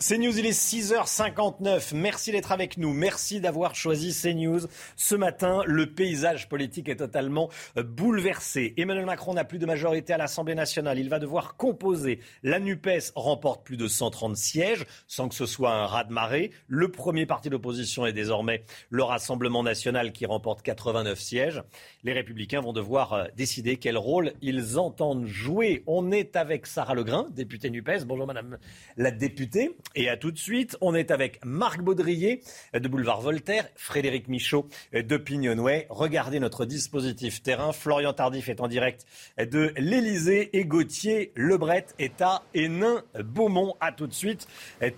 CNews, 0.00 0.38
il 0.38 0.46
est 0.46 0.50
6h59. 0.50 1.92
Merci 1.96 2.30
d'être 2.30 2.52
avec 2.52 2.78
nous. 2.78 2.92
Merci 2.92 3.40
d'avoir 3.40 3.74
choisi 3.74 4.14
CNews. 4.14 4.60
Ce 4.94 5.16
matin, 5.16 5.62
le 5.66 5.92
paysage 5.92 6.48
politique 6.48 6.88
est 6.88 6.96
totalement 6.96 7.50
euh, 7.76 7.82
bouleversé. 7.82 8.74
Emmanuel 8.76 9.06
Macron 9.06 9.34
n'a 9.34 9.42
plus 9.42 9.58
de 9.58 9.66
majorité 9.66 10.12
à 10.12 10.16
l'Assemblée 10.16 10.54
nationale. 10.54 11.00
Il 11.00 11.08
va 11.08 11.18
devoir 11.18 11.56
composer. 11.56 12.20
La 12.44 12.60
NUPES 12.60 13.10
remporte 13.16 13.66
plus 13.66 13.76
de 13.76 13.88
130 13.88 14.36
sièges 14.36 14.86
sans 15.08 15.28
que 15.28 15.34
ce 15.34 15.46
soit 15.46 15.72
un 15.72 15.86
raz-de-marée. 15.86 16.52
Le 16.68 16.92
premier 16.92 17.26
parti 17.26 17.50
d'opposition 17.50 18.06
est 18.06 18.12
désormais 18.12 18.62
le 18.90 19.02
Rassemblement 19.02 19.64
national 19.64 20.12
qui 20.12 20.26
remporte 20.26 20.62
89 20.62 21.18
sièges. 21.18 21.62
Les 22.04 22.12
Républicains 22.12 22.60
vont 22.60 22.72
devoir 22.72 23.14
euh, 23.14 23.24
décider 23.36 23.78
quel 23.78 23.98
rôle 23.98 24.32
ils 24.42 24.78
entendent 24.78 25.26
jouer. 25.26 25.82
On 25.88 26.12
est 26.12 26.36
avec 26.36 26.68
Sarah 26.68 26.94
Legrain, 26.94 27.26
députée 27.32 27.68
NUPES. 27.70 28.04
Bonjour 28.06 28.28
Madame 28.28 28.58
la 28.96 29.10
députée. 29.10 29.76
Et 29.94 30.08
à 30.08 30.16
tout 30.16 30.30
de 30.30 30.38
suite, 30.38 30.76
on 30.80 30.94
est 30.94 31.10
avec 31.10 31.40
Marc 31.44 31.80
Baudrier 31.80 32.42
de 32.74 32.88
Boulevard 32.88 33.20
Voltaire, 33.20 33.66
Frédéric 33.74 34.28
Michaud 34.28 34.68
de 34.92 35.16
Pignonway. 35.16 35.86
Regardez 35.90 36.40
notre 36.40 36.66
dispositif 36.66 37.42
terrain. 37.42 37.72
Florian 37.72 38.12
Tardif 38.12 38.48
est 38.48 38.60
en 38.60 38.68
direct 38.68 39.06
de 39.38 39.72
l'Elysée 39.76 40.56
et 40.56 40.64
Gauthier 40.64 41.32
Lebret 41.34 41.86
est 41.98 42.20
à 42.20 42.42
Hénin-Beaumont. 42.54 43.74
À 43.80 43.92
tout 43.92 44.06
de 44.06 44.14
suite, 44.14 44.46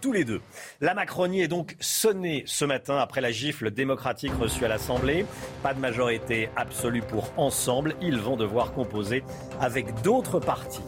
tous 0.01 0.13
les 0.13 0.25
deux. 0.25 0.41
La 0.81 0.95
Macronie 0.95 1.43
est 1.43 1.49
donc 1.49 1.77
sonnée 1.81 2.43
ce 2.47 2.65
matin 2.65 2.99
après 2.99 3.21
la 3.21 3.31
gifle 3.31 3.71
démocratique 3.71 4.33
reçue 4.39 4.65
à 4.65 4.69
l'Assemblée. 4.69 5.25
Pas 5.63 5.73
de 5.73 5.81
majorité 5.81 6.49
absolue 6.57 7.03
pour 7.03 7.33
Ensemble. 7.37 7.95
Ils 8.03 8.19
vont 8.19 8.37
devoir 8.37 8.73
composer 8.73 9.23
avec 9.61 10.03
d'autres 10.03 10.41
partis. 10.41 10.83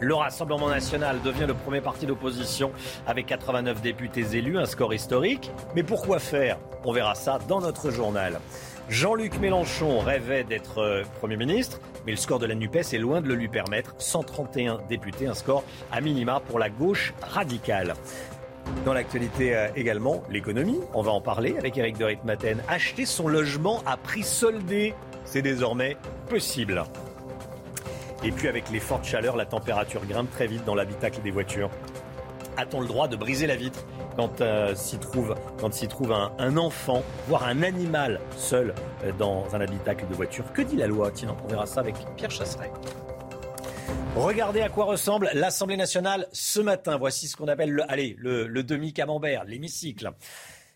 Le 0.00 0.14
Rassemblement 0.14 0.68
national 0.68 1.20
devient 1.22 1.46
le 1.46 1.54
premier 1.54 1.80
parti 1.80 2.06
d'opposition 2.06 2.72
avec 3.06 3.26
89 3.26 3.80
députés 3.80 4.36
élus, 4.36 4.58
un 4.58 4.66
score 4.66 4.92
historique. 4.92 5.50
Mais 5.74 5.82
pourquoi 5.82 6.18
faire? 6.18 6.58
On 6.84 6.92
verra 6.92 7.14
ça 7.14 7.38
dans 7.48 7.60
notre 7.60 7.90
journal. 7.90 8.40
Jean-Luc 8.90 9.38
Mélenchon 9.40 10.00
rêvait 10.00 10.44
d'être 10.44 10.78
euh, 10.78 11.02
Premier 11.20 11.36
ministre, 11.36 11.80
mais 12.04 12.12
le 12.12 12.18
score 12.18 12.38
de 12.38 12.46
la 12.46 12.54
NUPES 12.54 12.92
est 12.92 12.98
loin 12.98 13.22
de 13.22 13.28
le 13.28 13.34
lui 13.34 13.48
permettre. 13.48 13.94
131 13.98 14.80
députés, 14.88 15.26
un 15.26 15.34
score 15.34 15.64
à 15.90 16.00
minima 16.02 16.40
pour 16.40 16.58
la 16.58 16.68
gauche 16.68 17.14
radicale. 17.22 17.94
Dans 18.84 18.92
l'actualité 18.92 19.56
euh, 19.56 19.68
également, 19.76 20.22
l'économie, 20.28 20.80
on 20.92 21.02
va 21.02 21.12
en 21.12 21.20
parler 21.20 21.56
avec 21.56 21.78
Eric 21.78 21.96
de 21.96 22.04
Ritmaten. 22.04 22.62
Acheter 22.68 23.06
son 23.06 23.28
logement 23.28 23.82
à 23.86 23.96
prix 23.96 24.22
soldé, 24.22 24.94
c'est 25.24 25.42
désormais 25.42 25.96
possible. 26.28 26.84
Et 28.24 28.32
puis 28.32 28.48
avec 28.48 28.70
les 28.70 28.80
fortes 28.80 29.04
chaleurs, 29.04 29.36
la 29.36 29.44
température 29.44 30.04
grimpe 30.06 30.30
très 30.30 30.46
vite 30.46 30.64
dans 30.64 30.74
l'habitacle 30.74 31.20
des 31.20 31.30
voitures. 31.30 31.70
A-t-on 32.56 32.80
le 32.80 32.86
droit 32.86 33.06
de 33.06 33.16
briser 33.16 33.46
la 33.46 33.56
vitre 33.56 33.84
quand 34.16 34.40
euh, 34.40 34.74
s'y 34.74 34.98
trouve, 34.98 35.34
quand 35.60 35.74
s'y 35.74 35.88
trouve 35.88 36.12
un, 36.12 36.56
enfant, 36.56 37.02
voire 37.28 37.44
un 37.44 37.62
animal 37.62 38.20
seul 38.36 38.74
euh, 39.04 39.12
dans 39.18 39.44
un 39.54 39.60
habitacle 39.60 40.06
de 40.08 40.14
voiture? 40.14 40.50
Que 40.54 40.62
dit 40.62 40.76
la 40.76 40.86
loi? 40.86 41.10
Tiens, 41.10 41.36
on 41.44 41.48
verra 41.48 41.66
ça 41.66 41.80
avec 41.80 41.96
Pierre 42.16 42.30
Chasseret. 42.30 42.70
Regardez 44.16 44.62
à 44.62 44.70
quoi 44.70 44.86
ressemble 44.86 45.28
l'Assemblée 45.34 45.76
nationale 45.76 46.26
ce 46.32 46.60
matin. 46.60 46.96
Voici 46.96 47.26
ce 47.28 47.36
qu'on 47.36 47.48
appelle 47.48 47.72
le, 47.72 47.90
allez, 47.90 48.16
le 48.18 48.62
demi-camembert, 48.62 49.44
l'hémicycle 49.44 50.12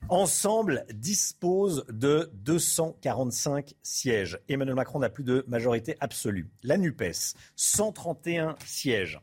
ensemble 0.08 0.84
dispose 0.92 1.84
de 1.88 2.30
245 2.44 3.74
sièges. 3.82 4.38
Emmanuel 4.48 4.74
Macron 4.76 4.98
n'a 4.98 5.10
plus 5.10 5.24
de 5.24 5.44
majorité 5.48 5.96
absolue. 6.00 6.48
La 6.62 6.78
NUPES, 6.78 7.34
131 7.56 8.56
sièges. 8.64 9.20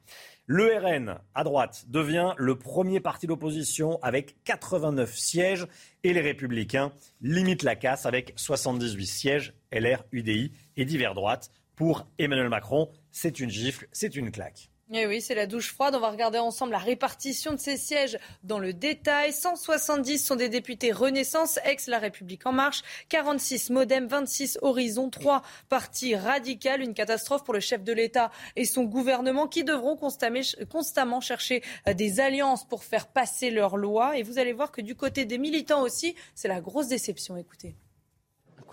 Le 0.48 0.78
RN, 0.78 1.18
à 1.34 1.44
droite, 1.44 1.86
devient 1.88 2.34
le 2.38 2.56
premier 2.56 3.00
parti 3.00 3.26
d'opposition 3.26 3.98
avec 4.04 4.36
89 4.44 5.18
sièges 5.18 5.66
et 6.04 6.14
les 6.14 6.22
Républicains 6.22 6.92
limitent 7.22 7.64
la 7.64 7.76
casse 7.76 8.06
avec 8.06 8.34
78 8.36 9.06
sièges, 9.08 9.54
LR, 9.72 10.04
UDI 10.12 10.52
et 10.78 10.86
divers 10.86 11.16
droite. 11.16 11.50
Pour 11.76 12.08
Emmanuel 12.20 12.50
Macron, 12.50 12.92
c'est 13.12 13.40
une 13.40 13.50
gifle, 13.50 13.88
c'est 13.92 14.16
une 14.16 14.32
claque. 14.32 14.70
Eh 14.94 15.08
oui, 15.08 15.20
c'est 15.20 15.34
la 15.34 15.48
douche 15.48 15.74
froide. 15.74 15.96
On 15.96 16.00
va 16.00 16.12
regarder 16.12 16.38
ensemble 16.38 16.72
la 16.72 16.78
répartition 16.78 17.54
de 17.54 17.58
ces 17.58 17.76
sièges 17.76 18.20
dans 18.44 18.60
le 18.60 18.72
détail. 18.72 19.34
170 19.34 20.24
sont 20.24 20.36
des 20.36 20.48
députés 20.48 20.92
Renaissance, 20.92 21.58
ex-La 21.66 21.98
République 21.98 22.46
En 22.46 22.52
Marche, 22.52 22.84
46 23.10 23.72
Modem, 23.72 24.06
26 24.06 24.60
Horizon, 24.62 25.10
3 25.10 25.42
partis 25.70 26.16
radicales. 26.16 26.82
Une 26.82 26.94
catastrophe 26.94 27.44
pour 27.44 27.56
le 27.56 27.60
chef 27.62 27.84
de 27.84 27.94
l'État 27.94 28.30
et 28.56 28.66
son 28.66 28.84
gouvernement 28.84 29.48
qui 29.48 29.64
devront 29.64 29.98
constamment 29.98 31.20
chercher 31.20 31.64
euh, 31.88 31.96
des 31.96 32.20
alliances 32.20 32.68
pour 32.68 32.84
faire 32.84 33.08
passer 33.08 33.50
leurs 33.50 33.78
lois. 33.78 34.20
Et 34.20 34.22
vous 34.22 34.38
allez 34.38 34.54
voir 34.54 34.72
que 34.72 34.82
du 34.82 34.94
côté 34.94 35.26
des 35.26 35.40
militants 35.40 35.82
aussi, 35.82 36.16
c'est 36.36 36.48
la 36.48 36.62
grosse 36.62 36.90
déception. 36.90 37.38
Écoutez 37.38 37.76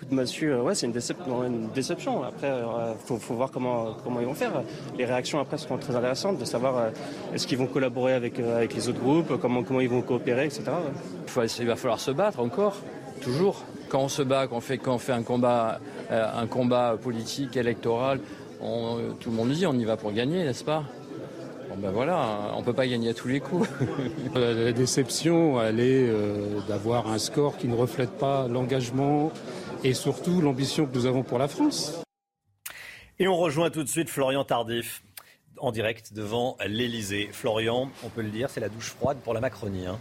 coup 0.02 0.10
de 0.10 0.14
massue, 0.14 0.52
ouais, 0.52 0.74
c'est 0.74 0.86
une, 0.86 0.94
une, 1.46 1.68
déception. 1.74 2.22
Après, 2.24 2.48
il 2.48 2.50
euh, 2.50 2.94
faut, 3.04 3.34
voir 3.34 3.50
comment, 3.50 3.96
comment 4.02 4.20
ils 4.20 4.26
vont 4.26 4.34
faire. 4.34 4.62
Les 4.98 5.04
réactions 5.04 5.38
après 5.38 5.58
seront 5.58 5.78
très 5.78 5.94
intéressantes 5.94 6.38
de 6.38 6.44
savoir 6.44 6.76
euh, 6.76 6.90
est-ce 7.34 7.46
qu'ils 7.46 7.58
vont 7.58 7.66
collaborer 7.66 8.14
avec, 8.14 8.38
euh, 8.38 8.56
avec 8.56 8.74
les 8.74 8.88
autres 8.88 9.00
groupes, 9.00 9.40
comment, 9.40 9.62
comment 9.62 9.80
ils 9.80 9.88
vont 9.88 10.02
coopérer, 10.02 10.46
etc. 10.46 10.64
Il 11.60 11.66
va 11.66 11.76
falloir 11.76 12.00
se 12.00 12.10
battre 12.10 12.40
encore, 12.40 12.76
toujours. 13.20 13.64
Quand 13.88 14.00
on 14.00 14.08
se 14.08 14.22
bat, 14.22 14.46
quand 14.46 14.56
on 14.56 14.60
fait, 14.60 14.78
quand 14.78 14.94
on 14.94 14.98
fait 14.98 15.12
un, 15.12 15.22
combat, 15.22 15.78
un 16.10 16.46
combat 16.46 16.96
politique, 17.00 17.56
électoral, 17.56 18.20
tout 19.20 19.30
le 19.30 19.36
monde 19.36 19.50
dit 19.50 19.66
on 19.66 19.74
y 19.74 19.84
va 19.84 19.96
pour 19.96 20.12
gagner, 20.12 20.44
n'est-ce 20.44 20.64
pas? 20.64 20.84
Ben 21.76 21.90
voilà, 21.90 22.52
on 22.54 22.60
ne 22.60 22.64
peut 22.64 22.72
pas 22.72 22.86
gagner 22.86 23.10
à 23.10 23.14
tous 23.14 23.28
les 23.28 23.40
coups. 23.40 23.68
La 24.34 24.72
déception, 24.72 25.60
elle 25.62 25.80
est 25.80 26.10
d'avoir 26.68 27.10
un 27.10 27.18
score 27.18 27.58
qui 27.58 27.68
ne 27.68 27.74
reflète 27.74 28.12
pas 28.12 28.46
l'engagement 28.48 29.30
et 29.84 29.94
surtout 29.94 30.40
l'ambition 30.40 30.86
que 30.86 30.94
nous 30.94 31.06
avons 31.06 31.22
pour 31.22 31.38
la 31.38 31.48
France. 31.48 32.02
Et 33.18 33.28
on 33.28 33.36
rejoint 33.36 33.70
tout 33.70 33.82
de 33.82 33.88
suite 33.88 34.08
Florian 34.08 34.44
Tardif 34.44 35.02
en 35.58 35.72
direct 35.72 36.12
devant 36.12 36.56
l'Elysée. 36.66 37.28
Florian, 37.32 37.90
on 38.04 38.08
peut 38.08 38.22
le 38.22 38.30
dire, 38.30 38.50
c'est 38.50 38.60
la 38.60 38.68
douche 38.68 38.90
froide 38.90 39.18
pour 39.22 39.34
la 39.34 39.40
Macronie. 39.40 39.86
Hein. 39.86 39.98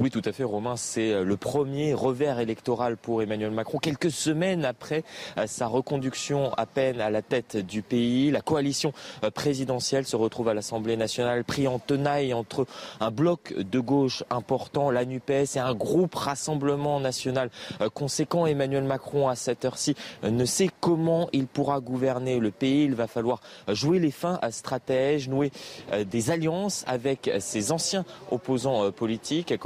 Oui, 0.00 0.10
tout 0.10 0.22
à 0.24 0.30
fait, 0.30 0.44
Romain. 0.44 0.76
C'est 0.76 1.10
euh, 1.10 1.24
le 1.24 1.36
premier 1.36 1.92
revers 1.92 2.38
électoral 2.38 2.96
pour 2.96 3.20
Emmanuel 3.20 3.50
Macron. 3.50 3.78
Quelques 3.78 4.12
semaines 4.12 4.64
après 4.64 5.02
euh, 5.36 5.48
sa 5.48 5.66
reconduction 5.66 6.54
à 6.54 6.66
peine 6.66 7.00
à 7.00 7.10
la 7.10 7.20
tête 7.20 7.56
du 7.56 7.82
pays, 7.82 8.30
la 8.30 8.40
coalition 8.40 8.92
euh, 9.24 9.32
présidentielle 9.32 10.06
se 10.06 10.14
retrouve 10.14 10.50
à 10.50 10.54
l'Assemblée 10.54 10.96
nationale 10.96 11.42
pris 11.42 11.66
en 11.66 11.80
tenaille 11.80 12.32
entre 12.32 12.64
un 13.00 13.10
bloc 13.10 13.52
de 13.58 13.80
gauche 13.80 14.22
important, 14.30 14.92
la 14.92 15.04
NUPES, 15.04 15.56
et 15.56 15.58
un 15.58 15.74
groupe 15.74 16.14
Rassemblement 16.14 17.00
national 17.00 17.50
conséquent. 17.92 18.46
Emmanuel 18.46 18.84
Macron, 18.84 19.26
à 19.26 19.34
cette 19.34 19.64
heure-ci, 19.64 19.96
ne 20.22 20.44
sait 20.44 20.70
comment 20.80 21.28
il 21.32 21.48
pourra 21.48 21.80
gouverner 21.80 22.38
le 22.38 22.52
pays. 22.52 22.84
Il 22.84 22.94
va 22.94 23.08
falloir 23.08 23.40
jouer 23.66 23.98
les 23.98 24.12
fins 24.12 24.38
à 24.42 24.52
stratège, 24.52 25.28
nouer 25.28 25.50
des 26.06 26.30
alliances 26.30 26.84
avec 26.86 27.30
ses 27.40 27.72
anciens 27.72 28.04
opposants 28.30 28.92
politiques, 28.92 29.58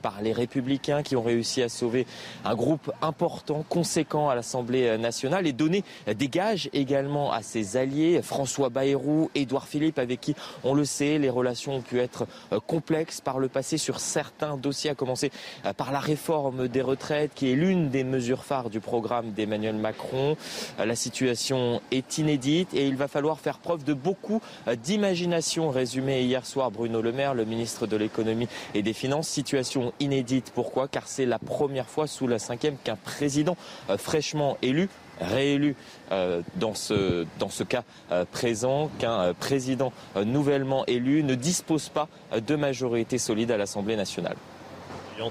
par 0.00 0.22
les 0.22 0.32
Républicains 0.32 1.02
qui 1.02 1.16
ont 1.16 1.22
réussi 1.22 1.62
à 1.62 1.68
sauver 1.68 2.06
un 2.44 2.54
groupe 2.54 2.92
important, 3.02 3.64
conséquent 3.68 4.28
à 4.28 4.34
l'Assemblée 4.34 4.96
nationale 4.98 5.46
et 5.46 5.52
donner 5.52 5.84
des 6.06 6.28
gages 6.28 6.68
également 6.72 7.32
à 7.32 7.42
ses 7.42 7.76
alliés, 7.76 8.20
François 8.22 8.68
Bayrou, 8.68 9.30
Édouard 9.34 9.66
Philippe, 9.66 9.98
avec 9.98 10.20
qui, 10.20 10.34
on 10.64 10.74
le 10.74 10.84
sait, 10.84 11.18
les 11.18 11.30
relations 11.30 11.76
ont 11.76 11.80
pu 11.80 11.98
être 12.00 12.26
euh, 12.52 12.60
complexes 12.60 13.20
par 13.20 13.38
le 13.38 13.48
passé 13.48 13.78
sur 13.78 14.00
certains 14.00 14.56
dossiers, 14.56 14.90
à 14.90 14.94
commencer 14.94 15.30
euh, 15.64 15.72
par 15.72 15.92
la 15.92 15.98
réforme 15.98 16.68
des 16.68 16.82
retraites, 16.82 17.32
qui 17.34 17.50
est 17.50 17.54
l'une 17.54 17.90
des 17.90 18.04
mesures 18.04 18.44
phares 18.44 18.70
du 18.70 18.80
programme 18.80 19.32
d'Emmanuel 19.32 19.76
Macron. 19.76 20.36
Euh, 20.80 20.84
la 20.84 20.96
situation 20.96 21.80
est 21.90 22.18
inédite 22.18 22.74
et 22.74 22.86
il 22.86 22.96
va 22.96 23.08
falloir 23.08 23.40
faire 23.40 23.58
preuve 23.58 23.84
de 23.84 23.94
beaucoup 23.94 24.40
d'imagination, 24.82 25.70
résumé 25.70 26.22
hier 26.22 26.44
soir 26.46 26.70
Bruno 26.70 27.02
Le 27.02 27.12
Maire, 27.12 27.34
le 27.34 27.44
ministre 27.44 27.86
de 27.86 27.96
l'économie 27.96 28.48
et 28.74 28.82
des 28.82 28.92
finances, 28.92 29.28
situation 29.28 29.55
inédite. 30.00 30.52
Pourquoi? 30.54 30.88
Car 30.88 31.06
c'est 31.06 31.26
la 31.26 31.38
première 31.38 31.88
fois 31.88 32.06
sous 32.06 32.26
la 32.26 32.38
cinquième 32.38 32.76
qu'un 32.82 32.96
président 32.96 33.56
euh, 33.90 33.96
fraîchement 33.98 34.58
élu 34.62 34.88
réélu 35.18 35.76
euh, 36.12 36.42
dans, 36.56 36.74
ce, 36.74 37.26
dans 37.38 37.48
ce 37.48 37.64
cas 37.64 37.84
euh, 38.12 38.26
présent, 38.30 38.90
qu'un 38.98 39.32
président 39.32 39.90
nouvellement 40.14 40.84
élu 40.86 41.22
ne 41.22 41.34
dispose 41.34 41.88
pas 41.88 42.08
de 42.36 42.54
majorité 42.54 43.16
solide 43.16 43.50
à 43.50 43.56
l'Assemblée 43.56 43.96
nationale. 43.96 44.36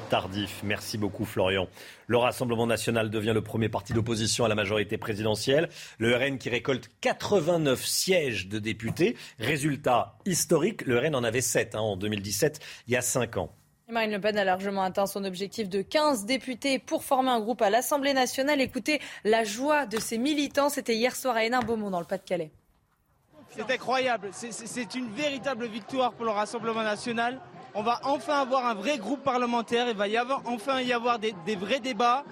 Tardif, 0.09 0.61
merci 0.63 0.97
beaucoup 0.97 1.25
Florian. 1.25 1.67
Le 2.07 2.17
Rassemblement 2.17 2.67
national 2.67 3.09
devient 3.09 3.33
le 3.33 3.41
premier 3.41 3.69
parti 3.69 3.93
d'opposition 3.93 4.45
à 4.45 4.47
la 4.47 4.55
majorité 4.55 4.97
présidentielle. 4.97 5.69
Le 5.99 6.15
RN 6.15 6.37
qui 6.37 6.49
récolte 6.49 6.89
89 7.01 7.85
sièges 7.85 8.47
de 8.47 8.59
députés. 8.59 9.15
Résultat 9.39 10.17
historique, 10.25 10.85
le 10.85 10.99
RN 10.99 11.15
en 11.15 11.23
avait 11.23 11.41
7 11.41 11.75
hein, 11.75 11.79
en 11.79 11.97
2017, 11.97 12.59
il 12.87 12.93
y 12.93 12.97
a 12.97 13.01
5 13.01 13.37
ans. 13.37 13.51
Marine 13.87 14.13
Le 14.13 14.19
Pen 14.19 14.35
a 14.35 14.43
largement 14.43 14.81
atteint 14.81 15.05
son 15.05 15.23
objectif 15.25 15.69
de 15.69 15.83
15 15.83 16.25
députés 16.25 16.79
pour 16.79 17.03
former 17.03 17.29
un 17.29 17.39
groupe 17.39 17.61
à 17.61 17.69
l'Assemblée 17.69 18.13
nationale. 18.13 18.59
Écoutez 18.59 18.99
la 19.23 19.43
joie 19.43 19.85
de 19.85 19.99
ses 19.99 20.17
militants. 20.17 20.69
C'était 20.69 20.95
hier 20.95 21.15
soir 21.15 21.35
à 21.35 21.43
Hénin-Beaumont 21.43 21.91
dans 21.91 21.99
le 21.99 22.05
Pas-de-Calais. 22.05 22.49
C'est 23.51 23.69
incroyable. 23.71 24.29
C'est 24.31 24.95
une 24.95 25.09
véritable 25.11 25.67
victoire 25.67 26.13
pour 26.13 26.25
le 26.25 26.31
Rassemblement 26.31 26.81
national. 26.81 27.39
On 27.75 27.83
va 27.83 27.99
enfin 28.05 28.41
avoir 28.41 28.65
un 28.65 28.73
vrai 28.73 28.97
groupe 28.97 29.21
parlementaire. 29.21 29.87
Il 29.87 29.95
va 29.95 30.07
y 30.07 30.17
avoir, 30.17 30.41
enfin 30.45 30.81
y 30.81 30.91
avoir 30.91 31.19
des, 31.19 31.35
vrais 31.55 31.79
débats. 31.79 32.23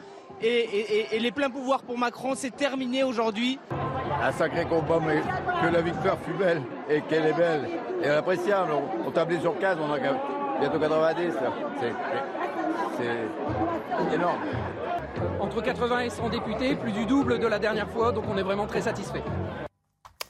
Et, 0.42 1.20
les 1.20 1.32
pleins 1.32 1.52
pouvoirs 1.52 1.84
pour 1.84 2.00
Macron, 2.00 2.34
c'est 2.36 2.56
terminé 2.56 3.04
aujourd'hui. 3.04 3.60
Un 4.24 4.32
sacré 4.32 4.66
combat, 4.66 5.00
mais 5.06 5.22
que 5.62 5.72
la 5.72 5.82
victoire 5.82 6.18
fut 6.26 6.34
belle 6.34 6.64
et 6.90 7.02
qu'elle 7.02 7.28
est 7.28 7.34
belle 7.34 7.70
et 8.02 8.10
appréciable. 8.10 8.72
On 9.06 9.12
tablait 9.12 9.40
sur 9.40 9.58
15, 9.60 9.78
on 9.80 9.94
a 9.94 10.00
bientôt 10.60 10.80
90. 10.80 11.34
C'est 12.98 14.16
énorme. 14.16 14.40
Entre 15.40 15.62
80 15.62 16.00
et 16.00 16.10
100 16.10 16.30
députés, 16.30 16.76
plus 16.76 16.92
du 16.92 17.06
double 17.06 17.40
de 17.40 17.48
la 17.48 17.60
dernière 17.60 17.90
fois, 17.90 18.12
donc 18.12 18.26
on 18.28 18.38
est 18.38 18.44
vraiment 18.44 18.68
très 18.68 18.82
satisfait. 18.82 19.24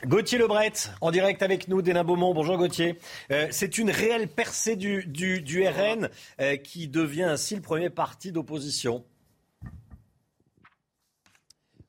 Gauthier 0.05 0.37
Lebret, 0.37 0.73
en 0.99 1.11
direct 1.11 1.41
avec 1.43 1.69
nous 1.69 1.81
d'Hénin 1.81 2.03
Beaumont. 2.03 2.33
Bonjour 2.33 2.57
Gauthier. 2.57 2.99
Euh, 3.31 3.47
c'est 3.51 3.77
une 3.77 3.89
réelle 3.89 4.27
percée 4.27 4.75
du, 4.75 5.05
du, 5.05 5.65
RN 5.65 6.09
euh, 6.41 6.57
qui 6.57 6.89
devient 6.89 7.23
ainsi 7.23 7.55
le 7.55 7.61
premier 7.61 7.89
parti 7.89 8.33
d'opposition. 8.33 9.05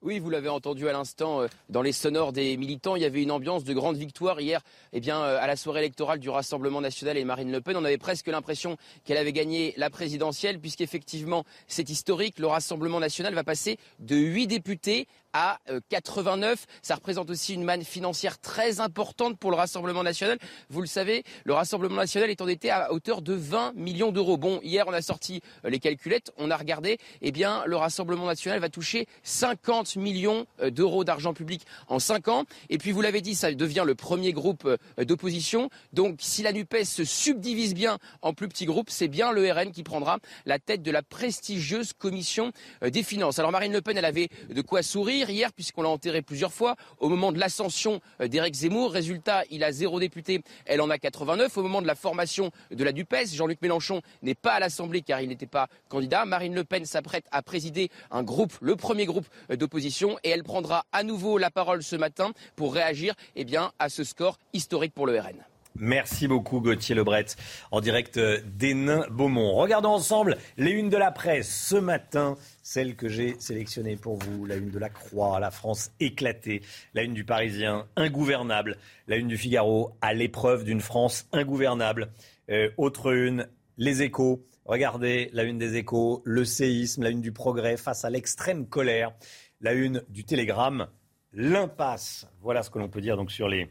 Oui, 0.04 0.18
vous 0.18 0.28
l'avez 0.28 0.50
entendu 0.50 0.86
à 0.86 0.92
l'instant 0.92 1.40
euh, 1.40 1.46
dans 1.70 1.80
les 1.80 1.92
sonores 1.92 2.34
des 2.34 2.58
militants. 2.58 2.94
Il 2.94 3.00
y 3.00 3.06
avait 3.06 3.22
une 3.22 3.30
ambiance 3.30 3.64
de 3.64 3.72
grande 3.72 3.96
victoire 3.96 4.38
hier 4.38 4.60
eh 4.92 5.00
euh, 5.08 5.38
à 5.40 5.46
la 5.46 5.56
soirée 5.56 5.78
électorale 5.78 6.18
du 6.18 6.28
Rassemblement 6.28 6.82
national 6.82 7.16
et 7.16 7.24
Marine 7.24 7.50
Le 7.50 7.62
Pen. 7.62 7.74
On 7.74 7.84
avait 7.86 7.96
presque 7.96 8.26
l'impression 8.26 8.76
qu'elle 9.06 9.16
avait 9.16 9.32
gagné 9.32 9.72
la 9.78 9.88
présidentielle 9.88 10.60
puisqu'effectivement 10.60 11.46
c'est 11.68 11.88
historique. 11.88 12.38
Le 12.38 12.48
Rassemblement 12.48 13.00
national 13.00 13.32
va 13.32 13.44
passer 13.44 13.78
de 13.98 14.14
8 14.14 14.46
députés 14.46 15.08
à 15.34 15.58
89. 15.90 16.62
Euh, 16.62 16.66
Ça 16.80 16.94
représente 16.94 17.28
aussi 17.28 17.54
une 17.54 17.64
manne 17.64 17.84
financière 17.84 18.38
très 18.38 18.80
importante 18.80 19.38
pour 19.38 19.50
le 19.50 19.56
Rassemblement 19.56 20.02
national. 20.02 20.38
Vous 20.70 20.80
le 20.80 20.86
savez, 20.86 21.24
le 21.44 21.52
Rassemblement 21.52 21.96
national 21.96 22.30
est 22.30 22.40
endetté 22.40 22.70
à 22.70 22.92
hauteur 22.92 23.20
de 23.20 23.34
20 23.34 23.74
millions 23.74 24.12
d'euros. 24.12 24.38
Bon, 24.38 24.60
hier 24.62 24.84
on 24.86 24.92
a 24.92 25.02
sorti 25.02 25.40
euh, 25.64 25.70
les 25.70 25.80
calculettes, 25.80 26.32
on 26.38 26.50
a 26.50 26.56
regardé. 26.56 26.98
Eh 27.20 27.32
bien, 27.32 27.64
le 27.66 27.76
Rassemblement 27.76 28.26
national 28.26 28.60
va 28.60 28.68
toucher 28.70 29.06
50 29.24 29.96
millions 29.96 30.46
euh, 30.62 30.70
d'euros 30.70 31.04
d'argent 31.04 31.34
public 31.34 31.66
en 31.88 31.98
5 31.98 32.28
ans. 32.28 32.44
Et 32.70 32.78
puis, 32.78 32.92
vous 32.92 33.02
l'avez 33.02 33.20
dit, 33.20 33.34
ça 33.34 33.52
devient 33.52 33.84
le 33.84 33.96
premier 33.96 34.32
groupe 34.32 34.68
d'opposition. 34.98 35.68
Donc, 35.92 36.18
si 36.20 36.42
la 36.42 36.52
NUPES 36.52 36.84
se 36.84 37.04
subdivise 37.04 37.74
bien 37.74 37.98
en 38.22 38.32
plus 38.32 38.48
petits 38.48 38.66
groupes, 38.66 38.90
c'est 38.90 39.08
bien 39.08 39.32
le 39.32 39.50
RN 39.50 39.72
qui 39.72 39.82
prendra 39.82 40.18
la 40.46 40.60
tête 40.60 40.82
de 40.82 40.90
la 40.92 41.02
prestigieuse 41.02 41.92
commission 41.92 42.52
des 42.82 43.02
finances. 43.02 43.38
Alors, 43.38 43.50
Marine 43.50 43.72
Le 43.72 43.80
Pen, 43.80 43.96
elle 43.96 44.04
avait 44.04 44.28
de 44.48 44.62
quoi 44.62 44.82
sourire 44.82 45.23
hier 45.30 45.52
puisqu'on 45.52 45.82
l'a 45.82 45.88
enterré 45.88 46.22
plusieurs 46.22 46.52
fois 46.52 46.76
au 46.98 47.08
moment 47.08 47.32
de 47.32 47.38
l'ascension 47.38 48.00
euh, 48.20 48.28
d'Éric 48.28 48.54
Zemmour. 48.54 48.92
Résultat, 48.92 49.44
il 49.50 49.64
a 49.64 49.72
zéro 49.72 50.00
député, 50.00 50.42
elle 50.66 50.80
en 50.80 50.90
a 50.90 50.98
89. 50.98 51.56
Au 51.56 51.62
moment 51.62 51.82
de 51.82 51.86
la 51.86 51.94
formation 51.94 52.50
de 52.70 52.84
la 52.84 52.92
DUPES, 52.92 53.34
Jean-Luc 53.34 53.60
Mélenchon 53.62 54.02
n'est 54.22 54.34
pas 54.34 54.54
à 54.54 54.60
l'Assemblée 54.60 55.02
car 55.02 55.20
il 55.20 55.28
n'était 55.28 55.46
pas 55.46 55.68
candidat. 55.88 56.24
Marine 56.24 56.54
Le 56.54 56.64
Pen 56.64 56.84
s'apprête 56.84 57.26
à 57.30 57.42
présider 57.42 57.90
un 58.10 58.22
groupe, 58.22 58.52
le 58.60 58.76
premier 58.76 59.06
groupe 59.06 59.26
euh, 59.50 59.56
d'opposition 59.56 60.18
et 60.24 60.30
elle 60.30 60.44
prendra 60.44 60.84
à 60.92 61.02
nouveau 61.02 61.38
la 61.38 61.50
parole 61.50 61.82
ce 61.82 61.96
matin 61.96 62.32
pour 62.56 62.74
réagir 62.74 63.14
eh 63.36 63.44
à 63.78 63.88
ce 63.88 64.02
score 64.02 64.38
historique 64.52 64.94
pour 64.94 65.06
le 65.06 65.18
RN. 65.18 65.53
Merci 65.76 66.28
beaucoup 66.28 66.60
Gauthier 66.60 66.94
Lebret 66.94 67.26
en 67.72 67.80
direct 67.80 68.16
d'Hénin 68.16 69.06
Beaumont. 69.10 69.54
Regardons 69.54 69.90
ensemble 69.90 70.38
les 70.56 70.70
unes 70.70 70.88
de 70.88 70.96
la 70.96 71.10
presse 71.10 71.48
ce 71.48 71.74
matin, 71.74 72.36
celle 72.62 72.94
que 72.94 73.08
j'ai 73.08 73.34
sélectionnée 73.40 73.96
pour 73.96 74.16
vous, 74.16 74.46
la 74.46 74.54
une 74.54 74.70
de 74.70 74.78
la 74.78 74.88
Croix, 74.88 75.40
la 75.40 75.50
France 75.50 75.90
éclatée, 75.98 76.62
la 76.94 77.02
une 77.02 77.12
du 77.12 77.24
Parisien 77.24 77.88
ingouvernable, 77.96 78.76
la 79.08 79.16
une 79.16 79.26
du 79.26 79.36
Figaro 79.36 79.96
à 80.00 80.14
l'épreuve 80.14 80.62
d'une 80.62 80.80
France 80.80 81.26
ingouvernable. 81.32 82.12
Euh, 82.50 82.70
autre 82.76 83.12
une, 83.12 83.48
les 83.76 84.02
échos. 84.02 84.46
Regardez 84.66 85.28
la 85.32 85.42
une 85.42 85.58
des 85.58 85.74
échos, 85.76 86.22
le 86.24 86.44
séisme, 86.44 87.02
la 87.02 87.10
une 87.10 87.20
du 87.20 87.32
progrès 87.32 87.76
face 87.76 88.04
à 88.04 88.10
l'extrême 88.10 88.68
colère, 88.68 89.12
la 89.60 89.72
une 89.72 90.04
du 90.08 90.24
Télégramme, 90.24 90.86
l'impasse. 91.32 92.28
Voilà 92.42 92.62
ce 92.62 92.70
que 92.70 92.78
l'on 92.78 92.88
peut 92.88 93.00
dire 93.00 93.16
donc 93.16 93.32
sur 93.32 93.48
les 93.48 93.68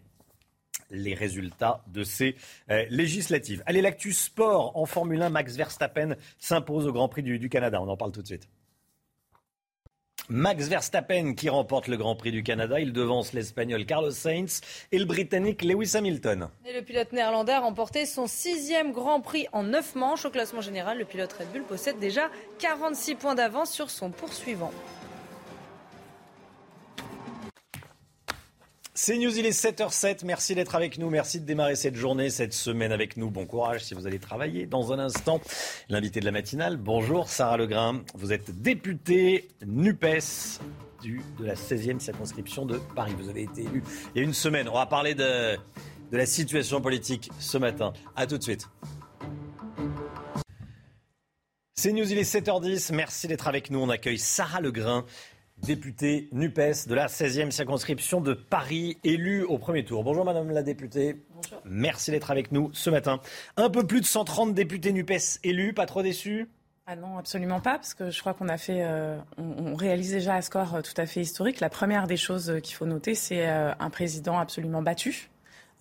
les 0.94 1.14
résultats 1.14 1.84
de 1.88 2.04
ces 2.04 2.36
euh, 2.70 2.86
législatives. 2.90 3.64
Allez, 3.66 3.82
l'actu 3.82 4.14
sport 4.14 4.78
en 4.78 4.86
Formule 4.86 5.22
1, 5.22 5.30
Max 5.30 5.56
Verstappen 5.56 6.16
s'impose 6.40 6.88
au 6.88 6.94
Grand 6.94 7.10
Prix 7.10 7.24
du 7.24 7.50
Canada. 7.50 7.82
On 7.82 7.90
en 7.90 7.98
parle 7.98 8.12
tout 8.12 8.22
de 8.22 8.28
suite. 8.28 8.48
Max 10.30 10.70
Verstappen 10.70 11.34
qui 11.34 11.50
remporte 11.50 11.88
le 11.88 11.98
Grand 11.98 12.16
Prix 12.16 12.32
du 12.32 12.44
Canada. 12.44 12.80
Il 12.80 12.94
devance 12.94 13.34
l'Espagnol 13.34 13.86
Carlos 13.86 14.12
Sainz 14.12 14.62
et 14.94 14.98
le 14.98 15.04
Britannique 15.04 15.64
Lewis 15.64 15.98
Hamilton. 15.98 16.48
Le 16.66 16.82
pilote 16.82 17.12
néerlandais 17.12 17.52
a 17.52 17.60
remporté 17.60 18.06
son 18.06 18.26
sixième 18.26 18.94
Grand 18.94 19.20
Prix 19.20 19.48
en 19.52 19.64
neuf 19.64 19.96
manches. 19.96 20.24
Au 20.24 20.30
classement 20.30 20.62
général, 20.62 20.98
le 20.98 21.06
pilote 21.06 21.34
Red 21.34 21.52
Bull 21.52 21.64
possède 21.64 22.00
déjà 22.00 22.30
46 22.60 23.16
points 23.16 23.36
d'avance 23.36 23.72
sur 23.72 23.90
son 23.90 24.12
poursuivant. 24.12 24.72
C'est 29.06 29.18
News, 29.18 29.38
il 29.38 29.46
est 29.46 29.50
7h07. 29.50 30.24
Merci 30.24 30.56
d'être 30.56 30.76
avec 30.76 30.98
nous. 30.98 31.10
Merci 31.10 31.42
de 31.42 31.46
démarrer 31.46 31.76
cette 31.76 31.98
journée, 31.98 32.30
cette 32.30 32.54
semaine 32.54 32.94
avec 32.94 33.18
nous. 33.18 33.30
Bon 33.30 33.46
courage 33.46 33.84
si 33.84 33.94
vous 33.96 34.08
allez 34.08 34.18
travailler. 34.18 34.66
Dans 34.66 34.94
un 34.94 35.00
instant, 35.00 35.42
l'invité 35.90 36.22
de 36.22 36.26
la 36.26 36.32
matinale. 36.32 36.78
Bonjour, 36.78 37.28
Sarah 37.28 37.58
Legrain. 37.58 38.02
Vous 38.16 38.32
êtes 38.32 38.62
députée 38.62 39.50
NUPES 39.66 40.62
du, 41.02 41.22
de 41.38 41.46
la 41.46 41.56
16e 41.56 42.00
circonscription 42.00 42.66
de 42.66 42.80
Paris. 42.96 43.12
Vous 43.20 43.28
avez 43.28 43.42
été 43.42 43.64
élu 43.64 43.84
il 44.16 44.20
y 44.20 44.22
a 44.22 44.24
une 44.24 44.34
semaine. 44.34 44.70
On 44.70 44.76
va 44.76 44.86
parler 44.86 45.16
de, 45.16 45.58
la 46.14 46.26
situation 46.26 46.80
politique 46.80 47.30
ce 47.40 47.58
matin. 47.58 47.92
A 48.16 48.26
tout 48.26 48.38
de 48.38 48.44
suite. 48.44 48.70
C'est 51.76 51.92
News, 51.92 52.10
il 52.10 52.18
est 52.18 52.34
7h10. 52.34 52.96
Merci 52.96 53.28
d'être 53.28 53.50
avec 53.50 53.70
nous. 53.70 53.80
On 53.80 53.90
accueille 53.90 54.18
Sarah 54.18 54.62
Legrain 54.62 55.04
députée 55.64 56.28
NUPES 56.34 56.88
de 56.88 56.94
la 56.94 57.08
16e 57.08 57.52
circonscription 57.52 58.20
de 58.22 58.34
Paris, 58.34 58.98
élue 59.04 59.44
au 59.44 59.58
premier 59.58 59.86
tour. 59.86 60.04
Bonjour 60.04 60.26
Madame 60.26 60.52
la 60.52 60.62
députée. 60.62 61.24
Bonjour. 61.34 61.62
Merci 61.66 62.12
d'être 62.12 62.32
avec 62.32 62.52
nous 62.52 62.70
ce 62.74 62.90
matin. 62.90 63.20
Un 63.56 63.70
peu 63.70 63.88
plus 63.88 64.02
de 64.02 64.06
130 64.06 64.54
députés 64.54 64.92
NUPES 64.92 65.40
élus, 65.44 65.74
pas 65.74 65.86
trop 65.86 66.04
déçus? 66.04 66.50
Ah 66.86 66.98
non, 66.98 67.18
absolument 67.18 67.62
pas, 67.62 67.76
parce 67.76 67.94
que 67.94 68.12
je 68.12 68.20
crois 68.20 68.34
qu'on 68.34 68.50
a 68.50 68.58
fait, 68.58 68.84
euh, 68.84 69.18
on, 69.38 69.72
on, 69.72 69.76
réalise 69.76 70.12
déjà 70.12 70.36
un 70.36 70.42
score 70.42 70.76
euh, 70.76 70.82
tout 70.82 70.94
à 70.98 71.06
fait 71.06 71.22
historique. 71.22 71.62
La 71.62 71.70
première 71.70 72.08
des 72.08 72.18
choses 72.18 72.50
euh, 72.50 72.60
qu'il 72.60 72.76
faut 72.76 72.86
noter, 72.86 73.16
c'est 73.16 73.48
euh, 73.48 73.72
un 73.80 73.90
président 73.90 74.38
absolument 74.38 74.82
battu, 74.82 75.30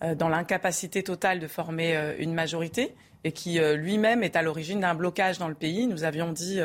euh, 0.01 0.15
dans 0.15 0.29
l'incapacité 0.29 1.03
totale 1.03 1.41
de 1.41 1.47
former 1.47 2.15
une 2.19 2.33
majorité, 2.33 2.95
et 3.25 3.33
qui 3.33 3.57
lui-même 3.75 4.21
est 4.21 4.35
à 4.35 4.41
l'origine 4.41 4.81
d'un 4.81 4.95
blocage 4.95 5.37
dans 5.39 5.47
le 5.47 5.55
pays. 5.55 5.87
Nous 5.87 6.03
avions 6.03 6.33
dit 6.33 6.59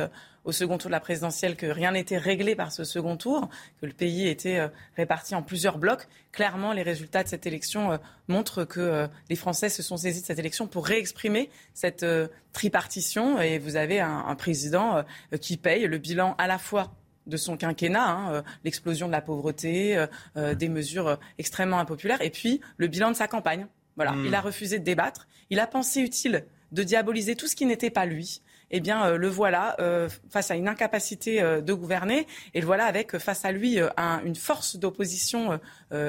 au 0.49 0.53
second 0.53 0.78
tour 0.78 0.88
de 0.88 0.92
la 0.92 1.01
présidentielle 1.01 1.57
que 1.57 1.66
rien 1.66 1.92
n'était 1.92 2.16
réglé 2.16 2.57
par 2.57 2.72
ce 2.72 2.82
second 2.82 3.18
tour, 3.18 3.51
que 3.82 3.86
le 3.86 3.92
pays 3.92 4.26
était 4.26 4.59
euh, 4.59 4.68
réparti 4.96 5.34
en 5.34 5.42
plusieurs 5.42 5.76
blocs. 5.76 6.09
Clairement, 6.32 6.72
les 6.72 6.82
résultats 6.82 7.22
de 7.22 7.28
cette 7.28 7.44
élection 7.44 7.92
euh, 7.92 7.99
montrent 8.28 8.64
que 8.64 8.80
euh, 8.80 9.07
les 9.28 9.36
Français 9.36 9.68
se 9.68 9.82
sont 9.82 9.99
saisis 9.99 10.22
de 10.22 10.26
cette 10.26 10.38
élection 10.38 10.66
pour 10.66 10.86
réexprimer 10.86 11.51
cette 11.74 12.05
tripartition. 12.55 13.38
Et 13.42 13.59
vous 13.59 13.76
avez 13.76 14.01
un, 14.01 14.24
un 14.26 14.34
président 14.36 15.05
qui 15.38 15.59
paye 15.59 15.86
le 15.86 15.99
bilan 15.99 16.34
à 16.38 16.46
la 16.46 16.57
fois 16.57 16.94
de 17.26 17.36
son 17.36 17.59
quinquennat, 17.59 18.09
hein, 18.09 18.42
l'explosion 18.64 19.07
de 19.07 19.12
la 19.12 19.20
pauvreté, 19.20 20.07
des 20.34 20.68
mesures 20.68 21.18
extrêmement 21.36 21.78
impopulaires, 21.78 22.22
et 22.22 22.30
puis 22.30 22.61
le 22.78 22.86
bilan 22.86 23.11
de 23.11 23.16
sa 23.16 23.28
campagne. 23.28 23.66
Voilà, 23.96 24.12
mmh. 24.12 24.26
il 24.26 24.34
a 24.34 24.40
refusé 24.40 24.78
de 24.78 24.84
débattre. 24.84 25.28
Il 25.51 25.61
a 25.61 25.66
pensé 25.66 26.01
utile 26.01 26.46
de 26.72 26.82
diaboliser 26.82 27.36
tout 27.36 27.46
ce 27.46 27.57
qui 27.57 27.66
n'était 27.66 27.90
pas 27.90 28.07
lui 28.07 28.40
eh 28.71 28.81
bien, 28.81 29.05
euh, 29.05 29.16
le 29.16 29.29
voilà 29.29 29.77
euh, 29.81 30.09
face 30.31 30.51
à 30.51 30.57
une 30.57 30.69
incapacité 30.69 31.41
euh, 31.41 31.61
de 31.61 31.73
gouverner, 31.73 32.27
et 32.55 32.61
le 32.61 32.66
voilà 32.66 32.85
avec 32.85 33.19
face 33.19 33.45
à 33.45 33.53
lui 33.53 33.79
un, 33.97 34.21
une 34.25 34.37
force 34.37 34.77
d'opposition 34.77 35.61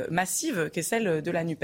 massive 0.10 0.70
qui 0.74 0.80
est 0.80 0.84
celle 0.84 1.22
de 1.22 1.32
la 1.32 1.43
Nupes. 1.43 1.64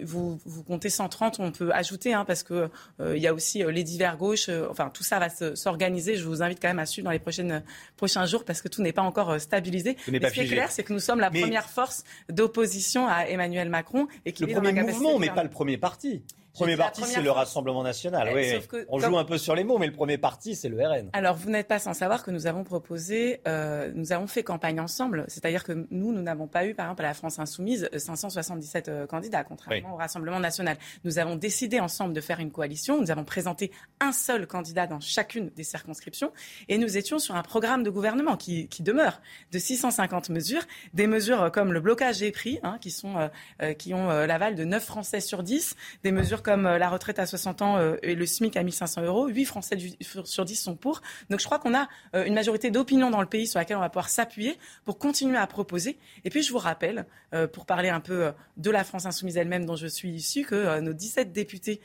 Vous, 0.00 0.40
vous, 0.44 0.62
comptez 0.62 0.90
130, 0.90 1.40
on 1.40 1.50
peut 1.50 1.72
ajouter, 1.72 2.14
hein, 2.14 2.24
parce 2.24 2.42
que 2.42 2.68
il 3.00 3.18
y 3.18 3.26
a 3.26 3.34
aussi 3.34 3.64
les 3.64 3.82
divers 3.82 4.16
gauches. 4.16 4.48
enfin, 4.70 4.90
tout 4.92 5.02
ça 5.02 5.18
va 5.18 5.28
s'organiser. 5.56 6.16
Je 6.16 6.24
vous 6.24 6.42
invite 6.42 6.60
quand 6.60 6.68
même 6.68 6.78
à 6.78 6.86
suivre 6.86 7.06
dans 7.06 7.10
les 7.10 7.18
prochaines, 7.18 7.62
prochains 7.96 8.26
jours, 8.26 8.44
parce 8.44 8.62
que 8.62 8.68
tout 8.68 8.82
n'est 8.82 8.92
pas 8.92 9.02
encore 9.02 9.40
stabilisé. 9.40 9.96
Mais 10.08 10.20
ce 10.20 10.32
qui 10.32 10.40
est 10.40 10.46
clair, 10.46 10.70
c'est 10.70 10.84
que 10.84 10.92
nous 10.92 11.00
sommes 11.00 11.20
la 11.20 11.30
Mais... 11.30 11.40
première 11.40 11.68
force 11.68 12.04
d'opposition 12.28 13.08
à 13.08 13.26
Emmanuel 13.26 13.68
Macron, 13.68 14.06
et 14.24 14.32
qu'il 14.32 14.46
le 14.46 14.52
premier 14.52 14.82
mouvement, 14.82 15.18
mais 15.18 15.30
pas 15.30 15.42
le 15.42 15.50
premier 15.50 15.78
parti. 15.78 16.22
Premier 16.54 16.76
parti, 16.76 17.02
c'est 17.04 17.22
le 17.22 17.30
Rassemblement 17.30 17.82
national. 17.82 18.30
Oui, 18.34 18.60
que, 18.68 18.84
on 18.88 18.98
joue 18.98 19.16
un 19.16 19.24
peu 19.24 19.38
sur 19.38 19.54
les 19.54 19.64
mots, 19.64 19.78
mais 19.78 19.86
le 19.86 19.92
premier 19.92 20.18
parti, 20.18 20.54
c'est 20.54 20.68
le 20.68 20.86
RN. 20.86 21.08
Alors, 21.14 21.34
vous 21.34 21.48
n'êtes 21.48 21.66
pas 21.66 21.78
sans 21.78 21.94
savoir 21.94 22.22
que 22.22 22.30
nous 22.30 22.46
avons 22.46 22.62
proposé, 22.62 23.40
euh, 23.48 23.90
nous 23.94 24.12
avons 24.12 24.26
fait 24.26 24.42
campagne 24.42 24.78
ensemble. 24.78 25.24
C'est-à-dire 25.28 25.64
que 25.64 25.86
nous, 25.90 26.12
nous 26.12 26.20
n'avons 26.20 26.46
pas 26.46 26.66
eu, 26.66 26.74
par 26.74 26.86
exemple, 26.86 27.04
à 27.04 27.08
la 27.08 27.14
France 27.14 27.38
Insoumise, 27.38 27.88
577 27.96 28.88
euh, 28.88 29.06
candidats, 29.06 29.44
contrairement 29.44 29.88
oui. 29.88 29.94
au 29.94 29.96
Rassemblement 29.96 30.40
national. 30.40 30.76
Nous 31.04 31.18
avons 31.18 31.36
décidé 31.36 31.80
ensemble 31.80 32.12
de 32.12 32.20
faire 32.20 32.38
une 32.40 32.50
coalition. 32.50 33.00
Nous 33.00 33.10
avons 33.10 33.24
présenté 33.24 33.70
un 34.00 34.12
seul 34.12 34.46
candidat 34.46 34.86
dans 34.86 35.00
chacune 35.00 35.50
des 35.56 35.64
circonscriptions. 35.64 36.32
Et 36.68 36.76
nous 36.76 36.98
étions 36.98 37.18
sur 37.18 37.34
un 37.34 37.42
programme 37.42 37.82
de 37.82 37.90
gouvernement 37.90 38.36
qui, 38.36 38.68
qui 38.68 38.82
demeure 38.82 39.22
de 39.52 39.58
650 39.58 40.28
mesures. 40.28 40.62
Des 40.92 41.06
mesures 41.06 41.50
comme 41.50 41.72
le 41.72 41.80
blocage 41.80 42.18
des 42.18 42.30
prix, 42.30 42.60
hein, 42.62 42.76
qui, 42.80 42.90
sont, 42.90 43.30
euh, 43.62 43.72
qui 43.72 43.94
ont 43.94 44.08
l'aval 44.08 44.54
de 44.54 44.64
9 44.64 44.84
Français 44.84 45.20
sur 45.20 45.42
10. 45.42 45.76
Des 46.04 46.12
mesures 46.12 46.41
comme 46.42 46.64
la 46.64 46.88
retraite 46.88 47.18
à 47.18 47.26
60 47.26 47.62
ans 47.62 47.76
euh, 47.76 47.96
et 48.02 48.14
le 48.14 48.26
SMIC 48.26 48.56
à 48.56 48.62
1500 48.62 49.02
euros. 49.02 49.28
8 49.28 49.44
Français 49.44 49.76
sur 50.24 50.44
10 50.44 50.56
sont 50.56 50.74
pour. 50.74 51.00
Donc 51.30 51.40
je 51.40 51.46
crois 51.46 51.58
qu'on 51.58 51.74
a 51.74 51.88
euh, 52.14 52.24
une 52.24 52.34
majorité 52.34 52.70
d'opinions 52.70 53.10
dans 53.10 53.20
le 53.20 53.26
pays 53.26 53.46
sur 53.46 53.58
laquelle 53.58 53.76
on 53.76 53.80
va 53.80 53.88
pouvoir 53.88 54.08
s'appuyer 54.08 54.58
pour 54.84 54.98
continuer 54.98 55.38
à 55.38 55.46
proposer. 55.46 55.98
Et 56.24 56.30
puis 56.30 56.42
je 56.42 56.52
vous 56.52 56.58
rappelle, 56.58 57.06
euh, 57.34 57.46
pour 57.46 57.66
parler 57.66 57.88
un 57.88 58.00
peu 58.00 58.32
de 58.56 58.70
la 58.70 58.84
France 58.84 59.06
insoumise 59.06 59.36
elle-même 59.36 59.64
dont 59.64 59.76
je 59.76 59.86
suis 59.86 60.10
issue, 60.10 60.44
que 60.44 60.80
nos 60.80 60.92
17 60.92 61.32
députés, 61.32 61.80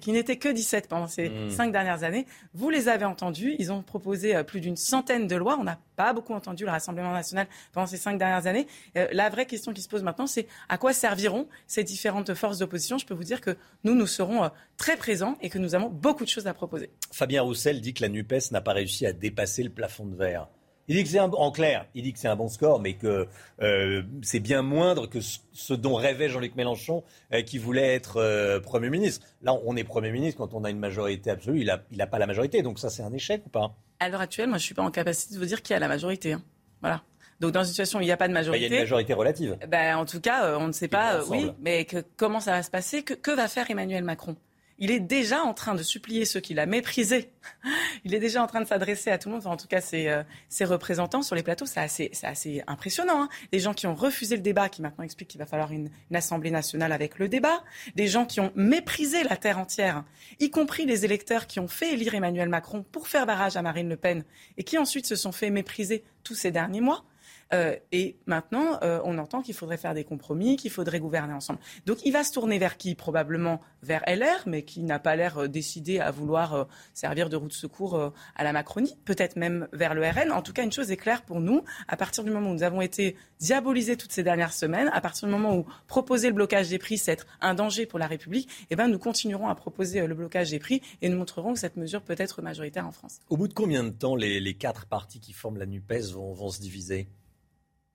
qui 0.00 0.12
n'étaient 0.12 0.36
que 0.36 0.48
17 0.48 0.88
pendant 0.88 1.06
ces 1.06 1.30
mmh. 1.30 1.50
5 1.50 1.72
dernières 1.72 2.04
années, 2.04 2.26
vous 2.54 2.70
les 2.70 2.88
avez 2.88 3.04
entendus. 3.04 3.56
Ils 3.58 3.72
ont 3.72 3.82
proposé 3.82 4.42
plus 4.44 4.60
d'une 4.60 4.76
centaine 4.76 5.26
de 5.26 5.36
lois. 5.36 5.56
On 5.58 5.64
n'a 5.64 5.78
pas 5.96 6.12
beaucoup 6.12 6.34
entendu 6.34 6.64
le 6.64 6.70
Rassemblement 6.70 7.12
national 7.12 7.46
pendant 7.72 7.86
ces 7.86 7.96
5 7.96 8.18
dernières 8.18 8.46
années. 8.46 8.66
La 8.94 9.28
vraie 9.30 9.46
question 9.46 9.72
qui 9.72 9.82
se 9.82 9.88
pose 9.88 10.02
maintenant, 10.02 10.26
c'est 10.26 10.46
à 10.68 10.78
quoi 10.78 10.92
serviront 10.92 11.48
ces 11.66 11.84
différentes 11.84 12.34
forces 12.34 12.58
d'opposition? 12.58 12.98
Je 12.98 13.06
peux 13.06 13.14
vous 13.14 13.24
dire 13.24 13.40
que 13.40 13.56
nous, 13.84 13.94
nous 13.94 14.01
serons 14.06 14.50
très 14.76 14.96
présents 14.96 15.36
et 15.40 15.48
que 15.48 15.58
nous 15.58 15.74
avons 15.74 15.88
beaucoup 15.88 16.24
de 16.24 16.28
choses 16.28 16.46
à 16.46 16.54
proposer. 16.54 16.90
Fabien 17.12 17.42
Roussel 17.42 17.80
dit 17.80 17.94
que 17.94 18.02
la 18.02 18.08
NUPES 18.08 18.50
n'a 18.50 18.60
pas 18.60 18.72
réussi 18.72 19.06
à 19.06 19.12
dépasser 19.12 19.62
le 19.62 19.70
plafond 19.70 20.06
de 20.06 20.16
verre. 20.16 20.48
Il 20.88 20.96
dit 20.96 21.04
que 21.04 21.08
c'est 21.08 21.20
en 21.20 21.50
clair, 21.52 21.86
il 21.94 22.02
dit 22.02 22.12
que 22.12 22.18
c'est 22.18 22.28
un 22.28 22.36
bon 22.36 22.48
score, 22.48 22.80
mais 22.80 22.94
que 22.94 23.28
euh, 23.62 24.02
c'est 24.22 24.40
bien 24.40 24.62
moindre 24.62 25.06
que 25.06 25.20
ce 25.20 25.74
dont 25.74 25.94
rêvait 25.94 26.28
Jean-Luc 26.28 26.56
Mélenchon, 26.56 27.04
euh, 27.32 27.42
qui 27.42 27.58
voulait 27.58 27.94
être 27.94 28.16
euh, 28.16 28.58
Premier 28.58 28.90
ministre. 28.90 29.24
Là, 29.42 29.54
on 29.64 29.76
est 29.76 29.84
Premier 29.84 30.10
ministre 30.10 30.38
quand 30.38 30.54
on 30.54 30.64
a 30.64 30.70
une 30.70 30.80
majorité 30.80 31.30
absolue. 31.30 31.60
Il 31.60 31.66
n'a 31.66 31.82
il 31.92 32.02
a 32.02 32.06
pas 32.08 32.18
la 32.18 32.26
majorité, 32.26 32.62
donc 32.62 32.80
ça, 32.80 32.90
c'est 32.90 33.02
un 33.02 33.12
échec 33.12 33.42
ou 33.46 33.48
pas? 33.48 33.76
À 34.00 34.08
l'heure 34.08 34.20
actuelle, 34.20 34.48
moi, 34.48 34.58
je 34.58 34.64
ne 34.64 34.66
suis 34.66 34.74
pas 34.74 34.82
en 34.82 34.90
capacité 34.90 35.34
de 35.34 35.38
vous 35.38 35.46
dire 35.46 35.62
qui 35.62 35.72
a 35.72 35.78
la 35.78 35.88
majorité. 35.88 36.32
Hein. 36.32 36.42
Voilà. 36.80 37.02
Donc 37.42 37.50
dans 37.50 37.64
une 37.64 37.70
situation 37.70 37.98
où 37.98 38.02
il 38.02 38.06
n'y 38.06 38.12
a 38.12 38.16
pas 38.16 38.28
de 38.28 38.32
majorité, 38.32 38.66
il 38.66 38.70
y 38.70 38.72
a 38.72 38.76
une 38.76 38.82
majorité 38.84 39.14
relative. 39.14 39.58
Ben, 39.68 39.96
en 39.96 40.06
tout 40.06 40.20
cas, 40.20 40.56
on 40.58 40.68
ne 40.68 40.72
sait 40.72 40.86
pas. 40.86 41.24
oui, 41.24 41.50
mais 41.60 41.84
que, 41.84 42.04
comment 42.16 42.38
ça 42.38 42.52
va 42.52 42.62
se 42.62 42.70
passer 42.70 43.02
que, 43.02 43.14
que 43.14 43.32
va 43.32 43.48
faire 43.48 43.68
Emmanuel 43.68 44.04
Macron? 44.04 44.36
Il 44.78 44.90
est 44.90 45.00
déjà 45.00 45.42
en 45.42 45.52
train 45.54 45.74
de 45.74 45.82
supplier 45.82 46.24
ceux 46.24 46.40
qu'il 46.40 46.58
a 46.58 46.66
méprisés. 46.66 47.30
Il 48.04 48.14
est 48.14 48.18
déjà 48.18 48.42
en 48.42 48.46
train 48.46 48.60
de 48.60 48.66
s'adresser 48.66 49.10
à 49.10 49.18
tout 49.18 49.28
le 49.28 49.34
monde, 49.34 49.42
enfin, 49.44 49.54
en 49.54 49.56
tout 49.56 49.68
cas 49.68 49.80
ses, 49.80 50.08
euh, 50.08 50.22
ses, 50.48 50.64
représentants 50.64 51.22
sur 51.22 51.36
les 51.36 51.42
plateaux. 51.42 51.66
C'est 51.66 51.80
assez, 51.80 52.10
assez, 52.22 52.64
impressionnant. 52.66 53.24
Hein. 53.24 53.28
Des 53.52 53.60
gens 53.60 53.74
qui 53.74 53.86
ont 53.86 53.94
refusé 53.94 54.34
le 54.34 54.42
débat, 54.42 54.68
qui 54.68 54.82
maintenant 54.82 55.04
expliquent 55.04 55.28
qu'il 55.28 55.38
va 55.38 55.46
falloir 55.46 55.70
une, 55.70 55.88
une, 56.10 56.16
Assemblée 56.16 56.50
nationale 56.50 56.90
avec 56.90 57.18
le 57.18 57.28
débat. 57.28 57.62
Des 57.94 58.08
gens 58.08 58.24
qui 58.24 58.40
ont 58.40 58.50
méprisé 58.56 59.22
la 59.22 59.36
terre 59.36 59.58
entière, 59.58 60.04
y 60.40 60.50
compris 60.50 60.84
les 60.84 61.04
électeurs 61.04 61.46
qui 61.46 61.60
ont 61.60 61.68
fait 61.68 61.92
élire 61.92 62.14
Emmanuel 62.14 62.48
Macron 62.48 62.84
pour 62.90 63.06
faire 63.06 63.26
barrage 63.26 63.56
à 63.56 63.62
Marine 63.62 63.88
Le 63.88 63.96
Pen 63.96 64.24
et 64.56 64.64
qui 64.64 64.78
ensuite 64.78 65.06
se 65.06 65.16
sont 65.16 65.32
fait 65.32 65.50
mépriser 65.50 66.02
tous 66.24 66.34
ces 66.34 66.50
derniers 66.50 66.80
mois. 66.80 67.04
Euh, 67.52 67.76
et 67.90 68.16
maintenant, 68.26 68.78
euh, 68.82 69.00
on 69.04 69.18
entend 69.18 69.42
qu'il 69.42 69.54
faudrait 69.54 69.76
faire 69.76 69.94
des 69.94 70.04
compromis, 70.04 70.56
qu'il 70.56 70.70
faudrait 70.70 71.00
gouverner 71.00 71.34
ensemble. 71.34 71.58
Donc 71.86 71.98
il 72.04 72.12
va 72.12 72.24
se 72.24 72.32
tourner 72.32 72.58
vers 72.58 72.76
qui? 72.76 72.94
Probablement 72.94 73.60
vers 73.82 74.02
LR, 74.06 74.44
mais 74.46 74.62
qui 74.62 74.82
n'a 74.82 74.98
pas 74.98 75.16
l'air 75.16 75.38
euh, 75.38 75.48
décidé 75.48 76.00
à 76.00 76.10
vouloir 76.10 76.66
servir 76.94 77.28
de 77.28 77.36
roue 77.36 77.48
de 77.48 77.52
secours 77.52 78.12
à 78.36 78.44
la 78.44 78.52
Macronie. 78.52 78.96
Peut-être 79.04 79.36
même 79.36 79.68
vers 79.72 79.94
le 79.94 80.02
RN. 80.02 80.32
En 80.32 80.42
tout 80.42 80.52
cas, 80.52 80.64
une 80.64 80.72
chose 80.72 80.90
est 80.90 80.96
claire 80.96 81.22
pour 81.22 81.40
nous. 81.40 81.64
À 81.88 81.96
partir 81.96 82.24
du 82.24 82.30
moment 82.30 82.50
où 82.50 82.54
nous 82.54 82.62
avons 82.62 82.80
été 82.80 83.16
diabolisés 83.38 83.96
toutes 83.96 84.12
ces 84.12 84.22
dernières 84.22 84.52
semaines, 84.52 84.90
à 84.92 85.00
partir 85.00 85.28
du 85.28 85.34
moment 85.34 85.56
où 85.56 85.66
proposer 85.86 86.28
le 86.28 86.34
blocage 86.34 86.68
des 86.68 86.78
prix, 86.78 86.98
c'est 86.98 87.12
être 87.12 87.26
un 87.40 87.54
danger 87.54 87.86
pour 87.86 87.98
la 87.98 88.06
République, 88.06 88.48
eh 88.70 88.76
ben, 88.76 88.88
nous 88.88 88.98
continuerons 88.98 89.48
à 89.48 89.54
proposer 89.54 90.06
le 90.06 90.14
blocage 90.14 90.50
des 90.50 90.58
prix 90.58 90.82
et 91.00 91.08
nous 91.08 91.18
montrerons 91.18 91.54
que 91.54 91.58
cette 91.58 91.76
mesure 91.76 92.02
peut 92.02 92.16
être 92.18 92.42
majoritaire 92.42 92.86
en 92.86 92.92
France. 92.92 93.18
Au 93.28 93.36
bout 93.36 93.48
de 93.48 93.54
combien 93.54 93.84
de 93.84 93.90
temps 93.90 94.16
les, 94.16 94.54
quatre 94.54 94.86
partis 94.86 95.20
qui 95.20 95.32
forment 95.32 95.58
la 95.58 95.66
NUPES 95.66 96.12
vont 96.12 96.50
se 96.50 96.60
diviser? 96.60 97.08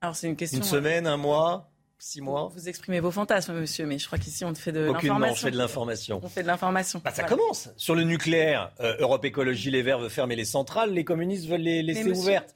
Alors 0.02 0.16
c'est 0.16 0.28
une 0.28 0.36
question. 0.36 0.60
Une 0.60 0.64
semaine, 0.64 1.08
un 1.08 1.18
mois, 1.18 1.72
six 1.98 2.22
mois. 2.22 2.52
Vous 2.54 2.70
exprimez 2.70 3.00
vos 3.00 3.12
fantasmes, 3.12 3.54
monsieur, 3.54 3.86
mais 3.86 3.98
je 3.98 4.06
crois 4.06 4.20
qu'ici 4.20 4.45
on 4.45 4.54
fait 4.54 4.72
de 4.72 4.91
l'information. 4.91 5.32
on 5.32 5.36
fait 5.36 5.52
de 5.52 5.58
l'information. 5.58 6.20
On 6.24 6.30
fait 6.30 6.43
de 6.43 6.48
l'information. 6.48 7.02
Bah, 7.04 7.12
ça 7.12 7.24
voilà. 7.24 7.36
commence. 7.36 7.70
Sur 7.78 7.95
le 7.95 8.04
nucléaire, 8.04 8.72
euh, 8.80 8.95
Europe 9.00 9.26
Écologie 9.26 9.72
Les 9.72 9.82
Verts 9.82 10.00
veut 10.00 10.10
fermer 10.10 10.36
les 10.36 10.45
centrales, 10.45 10.93
les 10.93 11.04
communistes 11.04 11.48
veulent 11.48 11.62
les 11.62 11.82
laisser 11.82 12.04
monsieur... 12.04 12.22
ouvertes. 12.22 12.56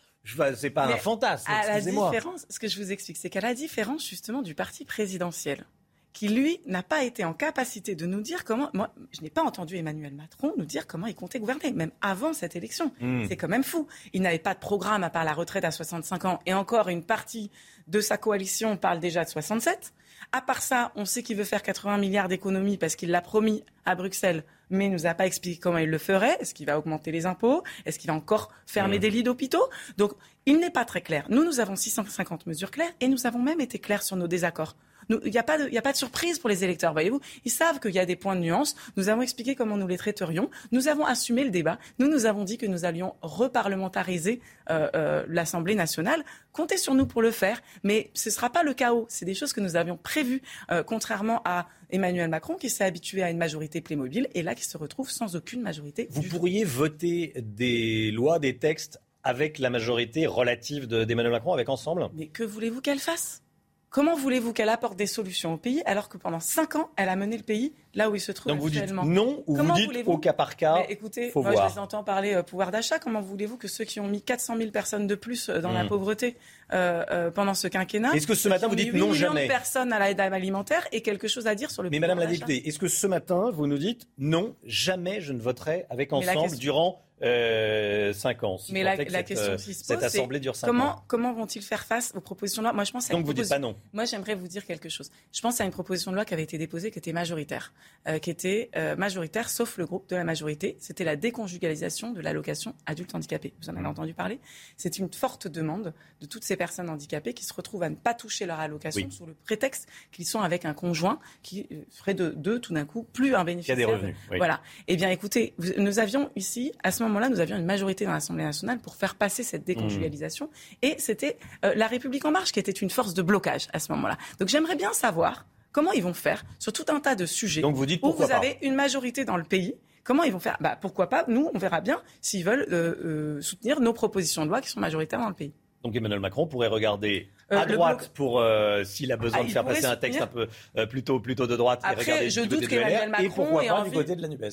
C'est 0.56 0.70
pas 0.70 0.86
mais 0.86 0.94
un 0.94 0.98
fantasme. 0.98 1.50
À 1.50 1.66
la 1.66 1.82
différence, 1.82 2.46
ce 2.48 2.60
que 2.60 2.68
je 2.68 2.80
vous 2.80 2.92
explique, 2.92 3.18
c'est 3.18 3.32
qu'à 3.32 3.42
la 3.42 3.56
différence 3.56 4.08
justement 4.08 4.44
du 4.44 4.54
parti 4.54 4.86
présidentiel, 4.86 5.66
qui, 6.14 6.28
lui, 6.28 6.60
n'a 6.66 6.84
pas 6.84 7.04
été 7.04 7.24
en 7.24 7.34
capacité 7.34 7.96
de 7.96 8.06
nous 8.06 8.22
dire 8.22 8.44
comment. 8.44 8.70
Moi, 8.74 8.94
je 9.12 9.22
n'ai 9.22 9.30
pas 9.30 9.44
entendu 9.44 9.78
Emmanuel 9.78 10.14
Macron 10.14 10.54
nous 10.58 10.66
dire 10.66 10.88
comment 10.88 11.08
il 11.08 11.16
comptait 11.16 11.40
gouverner, 11.40 11.72
même 11.72 11.92
avant 12.02 12.34
cette 12.34 12.56
élection. 12.56 12.92
Hmm. 13.00 13.26
C'est 13.28 13.38
quand 13.38 13.48
même 13.48 13.64
fou. 13.64 13.88
Il 14.14 14.22
n'avait 14.22 14.40
pas 14.40 14.54
de 14.54 14.60
programme 14.60 15.04
à 15.04 15.10
part 15.10 15.24
la 15.24 15.34
retraite 15.34 15.64
à 15.64 15.72
65 15.72 16.26
ans, 16.26 16.40
et 16.46 16.54
encore 16.54 16.90
une 16.90 17.04
partie 17.04 17.52
de 17.88 18.02
sa 18.02 18.18
coalition 18.18 18.78
parle 18.78 19.00
déjà 19.00 19.24
de 19.24 19.30
67. 19.30 19.94
À 20.32 20.42
part 20.42 20.62
ça, 20.62 20.92
on 20.96 21.06
sait 21.06 21.24
qu'il 21.24 21.36
veut 21.36 21.44
faire 21.44 21.64
80 21.64 21.98
milliards 21.98 22.28
d'économies 22.28 22.78
parce 22.78 22.96
qu'il 22.96 23.10
l'a 23.10 23.22
promis 23.22 23.64
à 23.86 23.96
Bruxelles, 23.96 24.44
mais 24.70 24.86
il 24.86 24.92
nous 24.92 25.06
a 25.06 25.14
pas 25.14 25.26
expliqué 25.26 25.60
comment 25.60 25.80
il 25.80 25.90
le 25.90 25.98
ferait. 25.98 26.38
Est-ce 26.40 26.54
qu'il 26.54 26.68
va 26.68 26.78
augmenter 26.78 27.12
les 27.12 27.26
impôts? 27.26 27.64
Est-ce 27.86 28.00
qu'il 28.00 28.10
va 28.10 28.16
encore 28.16 28.52
fermer 28.66 28.98
Mmh. 28.98 29.02
des 29.02 29.10
lits 29.10 29.24
d'hôpitaux? 29.24 29.70
Donc, 29.98 30.14
il 30.46 30.60
n'est 30.60 30.70
pas 30.70 30.86
très 30.86 31.02
clair. 31.02 31.26
Nous, 31.30 31.44
nous 31.44 31.60
avons 31.60 31.76
650 31.76 32.46
mesures 32.46 32.72
claires 32.72 32.92
et 33.00 33.08
nous 33.08 33.28
avons 33.28 33.40
même 33.40 33.60
été 33.60 33.80
clairs 33.80 34.04
sur 34.04 34.16
nos 34.16 34.28
désaccords. 34.28 34.76
Il 35.10 35.32
n'y 35.32 35.38
a, 35.38 35.44
pas 35.44 35.58
de- 35.58 35.68
il 35.68 35.74
y 35.74 35.78
a 35.78 35.82
pas 35.82 35.92
de 35.92 35.98
surprise 35.98 36.40
pour 36.40 36.50
les 36.50 36.64
électeurs, 36.64 36.94
voyez-vous. 36.94 37.20
Ils 37.46 37.52
savent 37.52 37.80
qu'il 37.80 37.92
y 37.94 38.00
a 38.00 38.06
des 38.06 38.16
points 38.16 38.36
de 38.36 38.42
nuance. 38.42 38.76
Nous 38.98 39.10
avons 39.10 39.22
expliqué 39.22 39.56
comment 39.56 39.78
nous 39.78 39.88
les 39.88 39.98
traiterions. 39.98 40.50
Nous 40.72 40.88
avons 40.88 41.06
assumé 41.06 41.44
le 41.44 41.50
débat. 41.50 41.80
Nous 42.00 42.08
nous 42.08 42.26
avons 42.26 42.44
dit 42.44 42.58
que 42.58 42.66
nous 42.66 42.86
allions 42.86 43.16
reparlementariser 43.22 44.42
euh, 44.70 44.90
euh, 44.96 45.26
l'Assemblée 45.28 45.76
nationale. 45.76 46.24
Comptez 46.54 46.78
sur 46.78 46.94
nous 46.94 47.06
pour 47.06 47.22
le 47.22 47.32
faire, 47.32 47.62
mais 47.84 48.10
ce 48.14 48.30
ne 48.30 48.34
sera 48.34 48.50
pas 48.50 48.64
le 48.64 48.74
chaos. 48.74 49.06
C'est 49.10 49.26
des 49.26 49.34
choses 49.34 49.54
que 49.54 49.62
nous 49.62 49.76
avions 49.76 49.98
prévues, 49.98 50.42
euh, 50.72 50.84
contrairement 50.84 51.42
à 51.46 51.68
Emmanuel 51.90 52.30
Macron 52.30 52.56
qui 52.56 52.70
s'est 52.70 52.84
habitué 52.86 53.22
à 53.24 53.30
une 53.30 53.38
majorité 53.38 53.82
Playmobil 53.82 54.28
et 54.34 54.44
là 54.44 54.56
qui 54.56 54.64
se 54.66 54.78
retrouve 54.78 55.10
sans 55.10 55.36
aucune 55.36 55.62
majorité. 55.62 56.08
Vous 56.12 56.24
pourriez 56.24 56.64
voter 56.64 57.34
des 57.38 58.12
lois, 58.12 58.40
des 58.40 58.58
textes 58.58 59.00
avec 59.24 59.60
la 59.60 59.70
majorité 59.70 60.26
relative 60.26 60.88
de- 60.88 61.04
d'Emmanuel 61.04 61.32
Macron, 61.34 61.54
avec 61.54 61.70
Ensemble? 61.70 62.10
Mais 62.16 62.28
que 62.28 62.44
voulez-vous 62.44 62.82
qu'elle 62.82 63.00
fasse? 63.00 63.44
Comment 63.92 64.16
voulez-vous 64.16 64.54
qu'elle 64.54 64.70
apporte 64.70 64.96
des 64.96 65.06
solutions 65.06 65.54
au 65.54 65.58
pays 65.58 65.82
alors 65.86 66.08
que 66.08 66.18
pendant 66.18 66.40
cinq 66.40 66.76
ans, 66.78 66.90
elle 66.96 67.10
a 67.10 67.18
mené 67.18 67.36
le 67.36 67.44
pays 67.44 67.74
là 67.94 68.10
où 68.10 68.16
il 68.16 68.22
se 68.22 68.32
trouve 68.32 68.50
Donc 68.54 68.62
vous 68.62 68.70
dites 68.70 68.80
actuellement 68.84 69.04
non 69.04 69.44
ou 69.48 69.56
Comment 69.58 69.74
vous 69.74 69.80
dites 69.82 69.86
voulez-vous 69.88 70.12
au 70.14 70.18
cas 70.18 70.32
par 70.32 70.56
cas 70.56 70.76
Mais 70.76 70.86
écoutez, 70.94 71.30
faut 71.30 71.42
moi 71.42 71.52
voir. 71.52 71.68
je 71.68 71.74
les 71.74 71.80
entends 71.80 72.02
parler 72.02 72.34
euh, 72.34 72.42
pouvoir 72.42 72.72
d'achat. 72.72 73.00
Comment 73.00 73.20
voulez-vous 73.20 73.58
que 73.58 73.68
ceux 73.68 73.84
qui 73.84 74.00
ont 74.00 74.08
mis 74.08 74.22
400 74.22 74.56
000 74.56 74.72
personnes 74.72 75.08
de 75.08 75.16
plus 75.16 75.50
euh, 75.50 75.60
dans 75.60 75.74
la 75.74 75.84
Mm. 75.84 75.90
pauvreté 75.90 76.38
euh, 76.72 77.04
euh, 77.12 77.32
pendant 77.32 77.54
ce 77.54 77.68
quinquennat 77.68 78.14
Est-ce 78.16 78.28
que 78.28 78.34
ce 78.34 78.48
matin, 78.48 78.70
qui 78.70 78.76
vous 78.76 78.76
ont 78.76 78.78
mis 78.78 78.84
dites 78.86 78.94
8 78.94 79.00
non 79.00 79.14
jamais 79.14 79.44
de 79.44 79.48
personnes 79.50 79.92
à 79.92 80.00
l'aide 80.00 80.22
alimentaire 80.22 80.88
et 80.94 81.02
quelque 81.02 81.28
chose 81.28 81.46
à 81.48 81.56
dire 81.56 81.70
sur 81.70 81.84
le 81.84 81.90
Mais 81.90 82.00
Madame 82.00 82.20
la 82.20 82.28
députée, 82.28 82.66
est-ce 82.70 82.80
que 82.80 82.88
ce 82.88 83.08
matin, 83.08 83.52
vous 83.52 83.68
nous 83.68 83.78
dites 83.78 84.08
non, 84.18 84.56
jamais 84.64 85.20
je 85.20 85.34
ne 85.34 85.40
voterai 85.42 85.86
avec 85.90 86.14
Ensemble 86.14 86.40
question- 86.44 86.60
durant 86.60 87.04
euh, 87.24 88.14
5 88.14 88.44
ans 88.44 88.58
si 88.58 88.74
Mais 88.74 88.84
la, 88.84 88.96
est 88.96 89.06
que 89.06 89.12
la 89.12 89.20
cette, 89.20 89.28
question 89.28 89.52
euh, 89.54 89.56
qui 89.58 89.74
se 89.74 89.84
Cette 89.86 90.00
pose, 90.00 90.10
c'est 90.10 90.18
Assemblée 90.18 90.40
dure 90.40 90.56
5 90.56 90.68
comment, 90.68 90.90
ans. 90.98 91.04
comment 91.08 91.34
vont-ils 91.34 91.62
faire 91.62 91.84
face 91.86 92.12
aux 92.16 92.22
propositions 92.22 92.62
de 92.62 92.68
loi? 92.68 92.74
Moi, 92.74 92.84
je 92.84 92.92
pense 92.92 93.10
à 93.10 93.14
Donc 93.14 93.22
une 93.22 93.26
vous 93.28 93.34
dites 93.34 93.50
pas 93.50 93.60
non. 93.60 93.76
Moi, 93.94 94.06
j'aimerais 94.06 94.36
vous 94.36 94.48
dire 94.48 94.66
quelque 94.66 94.90
chose. 94.90 95.12
Je 95.34 95.42
pense 95.42 95.62
à 95.62 95.66
une 95.66 95.72
proposition 95.72 96.12
de 96.12 96.16
loi 96.16 96.26
qui 96.26 96.34
avait 96.34 96.44
été 96.44 96.58
déposée, 96.58 96.92
qui 96.92 97.00
était 97.00 97.14
majoritaire, 97.14 97.74
euh, 98.08 98.20
qui 98.20 98.30
était 98.30 98.70
euh, 98.76 98.96
majoritaire, 98.96 99.50
sauf 99.50 99.78
le 99.78 99.86
groupe 99.86 100.10
de 100.10 100.16
la 100.16 100.24
majorité. 100.24 100.78
C'était 100.80 101.04
la 101.04 101.16
déconjugalisation 101.16 102.12
de 102.12 102.22
l'allocation 102.22 102.76
adulte 102.86 103.14
handicapé. 103.16 103.54
Vous 103.62 103.70
en 103.70 103.74
Mmh. 103.74 103.78
avez 103.78 103.88
entendu 103.88 104.14
parler? 104.14 104.40
C'est 104.78 104.98
une 104.98 105.12
forte 105.14 105.48
demande 105.48 105.94
de 106.22 106.26
toutes 106.26 106.44
ces 106.44 106.56
personnes 106.56 106.90
handicapées 106.90 107.34
qui 107.34 107.46
se 107.46 107.54
retrouvent 107.54 107.84
à 107.84 107.90
ne 107.90 107.96
pas 107.96 108.14
toucher 108.14 108.46
leur 108.46 108.60
allocation 108.60 109.06
Oui. 109.08 109.12
sous 109.16 109.26
le 109.26 109.34
prétexte 109.34 109.88
qu'ils 110.12 110.26
sont 110.26 110.42
avec 110.42 110.66
un 110.66 110.74
conjoint 110.74 111.20
qui 111.44 111.68
ferait 111.92 112.14
de 112.14 112.30
d'eux, 112.30 112.60
tout 112.60 112.74
d'un 112.74 112.86
coup, 112.86 113.04
plus 113.04 113.36
un 113.36 113.44
bénéficiaire. 113.44 113.78
des 113.78 113.86
revenus, 113.86 114.16
oui. 114.30 114.38
Voilà. 114.38 114.62
Eh 114.88 114.96
bien, 114.96 115.10
écoutez, 115.10 115.54
nous 115.78 116.00
avions 116.00 116.32
ici, 116.36 116.72
à 116.84 116.92
ce 116.92 117.04
moment-là, 117.12 117.30
nous 117.30 117.40
avions 117.40 117.58
une 117.58 117.66
majorité 117.66 118.06
dans 118.06 118.12
l'Assemblée 118.14 118.44
nationale 118.44 118.80
pour 118.80 118.96
faire 118.96 119.16
passer 119.16 119.44
cette 119.44 119.64
déconjugalisation. 119.64 120.50
Et 120.82 120.96
c'était 120.98 121.38
euh, 121.66 121.74
la 121.76 121.88
République 121.88 122.26
en 122.26 122.32
marche 122.32 122.52
qui 122.52 122.60
était 122.60 122.72
une 122.72 122.90
force 122.90 123.14
de 123.14 123.22
blocage 123.22 123.68
à 123.74 123.80
ce 123.80 123.92
moment-là. 123.94 124.18
Donc 124.40 124.50
j'aimerais 124.50 124.76
bien 124.76 124.94
savoir 124.94 125.46
comment 125.72 125.92
ils 125.94 126.04
vont 126.04 126.14
faire 126.14 126.44
sur 126.60 126.74
tout 126.74 126.86
un 126.90 127.00
tas 127.00 127.16
de 127.16 127.26
sujets 127.26 127.62
Donc 127.62 127.76
vous 127.76 127.86
dites 127.86 128.02
où 128.04 128.12
vous 128.12 128.28
pas. 128.28 128.36
avez 128.36 128.58
une 128.62 128.76
majorité 128.76 129.24
dans 129.26 129.38
le 129.38 129.44
pays. 129.44 129.76
Comment 130.04 130.24
ils 130.24 130.34
vont 130.34 130.40
faire? 130.40 130.58
Bah, 130.60 130.78
Pourquoi 130.82 131.08
pas? 131.10 131.26
Nous, 131.28 131.50
on 131.54 131.58
verra 131.60 131.80
bien 131.80 132.02
s'ils 132.22 132.44
veulent 132.44 132.66
euh, 132.72 132.96
euh, 133.38 133.42
soutenir 133.42 133.80
nos 133.82 133.94
propositions 133.94 134.44
de 134.44 134.50
loi 134.50 134.60
qui 134.62 134.70
sont 134.70 134.80
majoritaires 134.80 135.20
dans 135.20 135.30
le 135.30 135.36
pays. 135.36 135.54
Donc 135.84 135.96
Emmanuel 135.96 136.20
Macron 136.20 136.46
pourrait 136.48 136.68
regarder 136.68 137.30
Euh, 137.52 137.58
à 137.58 137.66
droite 137.66 137.98
bloc- 138.00 138.10
pour 138.14 138.40
euh, 138.40 138.84
s'il 138.84 139.12
a 139.12 139.18
besoin 139.18 139.40
Ah, 139.42 139.44
de 139.46 139.50
faire 139.50 139.66
passer 139.66 139.86
un 139.86 139.96
texte 139.96 140.22
un 140.22 140.28
peu 140.28 140.48
euh, 140.78 140.86
plutôt 140.86 141.20
plutôt 141.20 141.48
de 141.48 141.56
droite 141.56 141.82
Après, 141.84 142.02
et 142.02 142.06
regarder 142.06 142.30
je 142.30 142.42
doute 142.42 142.68
qu'Emmanuel 142.68 142.98
LR, 142.98 143.04
et 143.04 143.08
Macron 143.10 143.30
pourquoi 143.44 143.64
pas 143.64 143.80
envie- 143.82 143.90
du 143.92 143.96
côté 143.98 144.16
de 144.16 144.22
la 144.22 144.28
Nupes. 144.28 144.44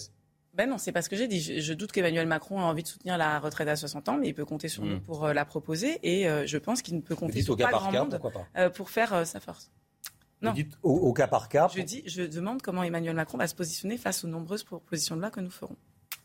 Ben 0.59 0.69
non, 0.69 0.77
c'est 0.77 0.93
pas 0.93 1.03
ce 1.03 1.09
que 1.09 1.17
j'ai 1.17 1.29
dit. 1.29 1.41
Je, 1.41 1.61
je 1.61 1.73
doute 1.73 1.93
qu'Emmanuel 1.93 2.27
Macron 2.27 2.59
ait 2.59 2.65
envie 2.65 2.83
de 2.83 2.89
soutenir 2.89 3.17
la 3.17 3.39
retraite 3.39 3.69
à 3.69 3.77
60 3.77 4.09
ans, 4.09 4.19
mais 4.19 4.27
il 4.29 4.35
peut 4.35 4.45
compter 4.45 4.69
sur 4.69 4.83
Mm. 4.85 4.89
nous 4.91 5.01
pour 5.01 5.25
euh, 5.25 5.33
la 5.33 5.45
proposer. 5.45 5.99
Et 6.03 6.29
euh, 6.29 6.47
je 6.47 6.59
pense 6.59 6.83
qu'il 6.83 6.97
ne 6.97 7.01
peut 7.01 7.15
compter 7.15 7.43
sur 7.43 7.55
au 7.55 7.57
pas 7.57 7.71
grand 7.71 7.91
cas, 7.93 8.01
monde 8.05 8.21
pas 8.21 8.47
euh, 8.57 8.69
pour 8.69 8.91
faire 8.91 9.25
sa 9.25 9.39
force. 9.41 9.71
Non. 10.43 10.51
Vous 10.51 10.57
dites 10.57 10.77
au, 10.83 10.93
au 10.93 11.13
cas 11.13 11.29
par 11.29 11.49
cas. 11.49 11.69
Je 11.75 11.81
dis, 11.83 12.03
je 12.07 12.23
demande 12.23 12.61
comment 12.61 12.83
Emmanuel 12.83 13.15
Macron 13.15 13.39
va 13.39 13.47
se 13.47 13.55
positionner 13.55 13.97
face 13.99 14.25
aux 14.25 14.29
nombreuses 14.29 14.65
propositions 14.65 15.15
de 15.17 15.21
loi 15.21 15.31
que 15.31 15.41
nous 15.41 15.51
ferons. 15.51 15.77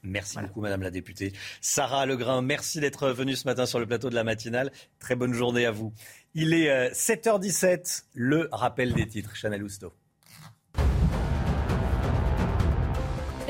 Merci 0.05 0.37
beaucoup, 0.39 0.59
Madame 0.61 0.81
la 0.81 0.91
députée. 0.91 1.31
Sarah 1.61 2.05
Legrain, 2.05 2.41
merci 2.41 2.81
d'être 2.81 3.09
venue 3.09 3.35
ce 3.37 3.47
matin 3.47 3.65
sur 3.65 3.79
le 3.79 3.85
plateau 3.85 4.09
de 4.09 4.15
la 4.15 4.23
matinale. 4.25 4.71
Très 4.99 5.15
bonne 5.15 5.33
journée 5.33 5.65
à 5.65 5.71
vous. 5.71 5.93
Il 6.33 6.53
est 6.53 6.69
euh, 6.69 6.89
7h17, 6.89 8.03
le 8.13 8.49
rappel 8.51 8.93
des 8.93 9.07
titres. 9.07 9.35
Chanel 9.35 9.63
Housteau. 9.63 9.93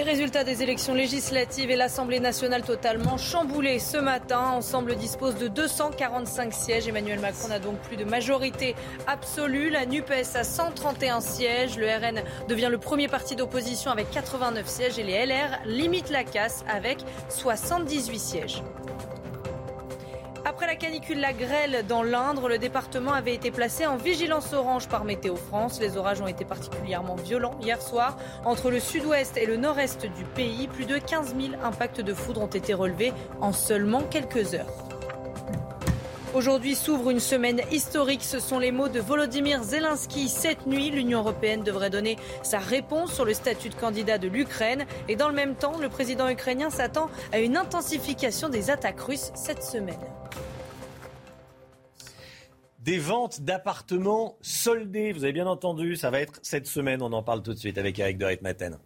Les 0.03 0.09
résultats 0.09 0.43
des 0.43 0.61
élections 0.61 0.93
législatives 0.93 1.71
et 1.71 1.77
l'Assemblée 1.77 2.19
nationale 2.19 2.61
totalement 2.63 3.17
chamboulés 3.17 3.79
ce 3.79 3.95
matin. 3.95 4.49
Ensemble 4.51 4.97
dispose 4.97 5.37
de 5.37 5.47
245 5.47 6.53
sièges. 6.53 6.89
Emmanuel 6.89 7.19
Macron 7.21 7.47
n'a 7.47 7.59
donc 7.59 7.79
plus 7.79 7.95
de 7.95 8.03
majorité 8.03 8.75
absolue. 9.07 9.69
La 9.69 9.85
NUPES 9.85 10.35
a 10.35 10.43
131 10.43 11.21
sièges. 11.21 11.77
Le 11.77 11.87
RN 11.87 12.21
devient 12.49 12.67
le 12.69 12.79
premier 12.79 13.07
parti 13.07 13.37
d'opposition 13.37 13.91
avec 13.91 14.11
89 14.11 14.67
sièges 14.67 14.99
et 14.99 15.03
les 15.03 15.25
LR 15.25 15.61
limitent 15.65 16.09
la 16.09 16.25
casse 16.25 16.65
avec 16.67 16.97
78 17.29 18.19
sièges. 18.19 18.61
Après 20.45 20.67
la 20.67 20.75
canicule, 20.75 21.21
la 21.21 21.31
grêle 21.31 21.85
dans 21.87 22.03
l'Indre, 22.03 22.49
le 22.49 22.57
département 22.57 23.13
avait 23.13 23.33
été 23.33 23.49
placé 23.49 23.85
en 23.85 23.95
vigilance 23.95 24.51
orange 24.51 24.89
par 24.89 25.05
Météo 25.05 25.37
France. 25.37 25.79
Les 25.79 25.95
orages 25.95 26.19
ont 26.19 26.27
été 26.27 26.43
particulièrement 26.43 27.15
violents 27.15 27.55
hier 27.61 27.81
soir. 27.81 28.17
Entre 28.43 28.69
le 28.69 28.81
sud-ouest 28.81 29.37
et 29.37 29.45
le 29.45 29.55
nord-est 29.55 30.05
du 30.05 30.25
pays, 30.25 30.67
plus 30.67 30.85
de 30.85 30.97
15 30.97 31.33
000 31.39 31.63
impacts 31.63 32.01
de 32.01 32.13
foudre 32.13 32.41
ont 32.41 32.47
été 32.47 32.73
relevés 32.73 33.13
en 33.39 33.53
seulement 33.53 34.01
quelques 34.01 34.53
heures. 34.53 34.67
Aujourd'hui 36.33 36.75
s'ouvre 36.75 37.09
une 37.09 37.21
semaine 37.21 37.61
historique. 37.71 38.23
Ce 38.23 38.39
sont 38.39 38.59
les 38.59 38.71
mots 38.71 38.89
de 38.89 38.99
Volodymyr 38.99 39.63
Zelensky. 39.63 40.27
Cette 40.27 40.67
nuit, 40.67 40.89
l'Union 40.89 41.19
européenne 41.19 41.63
devrait 41.63 41.91
donner 41.91 42.17
sa 42.41 42.59
réponse 42.59 43.13
sur 43.13 43.23
le 43.23 43.33
statut 43.33 43.69
de 43.69 43.75
candidat 43.75 44.17
de 44.17 44.27
l'Ukraine. 44.27 44.85
Et 45.07 45.15
dans 45.15 45.29
le 45.29 45.35
même 45.35 45.55
temps, 45.55 45.77
le 45.79 45.87
président 45.87 46.27
ukrainien 46.27 46.69
s'attend 46.69 47.09
à 47.31 47.39
une 47.39 47.55
intensification 47.55 48.49
des 48.49 48.71
attaques 48.71 48.99
russes 48.99 49.31
cette 49.35 49.63
semaine. 49.63 49.95
Des 52.84 52.99
ventes 52.99 53.39
d'appartements 53.39 54.38
soldés, 54.41 55.13
vous 55.13 55.23
avez 55.23 55.31
bien 55.31 55.47
entendu, 55.47 55.95
ça 55.95 56.11
va 56.11 56.19
être 56.19 56.39
cette 56.41 56.67
semaine. 56.67 57.01
On 57.01 57.13
en 57.13 57.23
parle 57.23 57.41
tout 57.41 57.53
de 57.53 57.57
suite 57.57 57.77
avec 57.77 57.97
Eric 57.97 58.17
de 58.17 58.25
Ritmaten. 58.25 58.77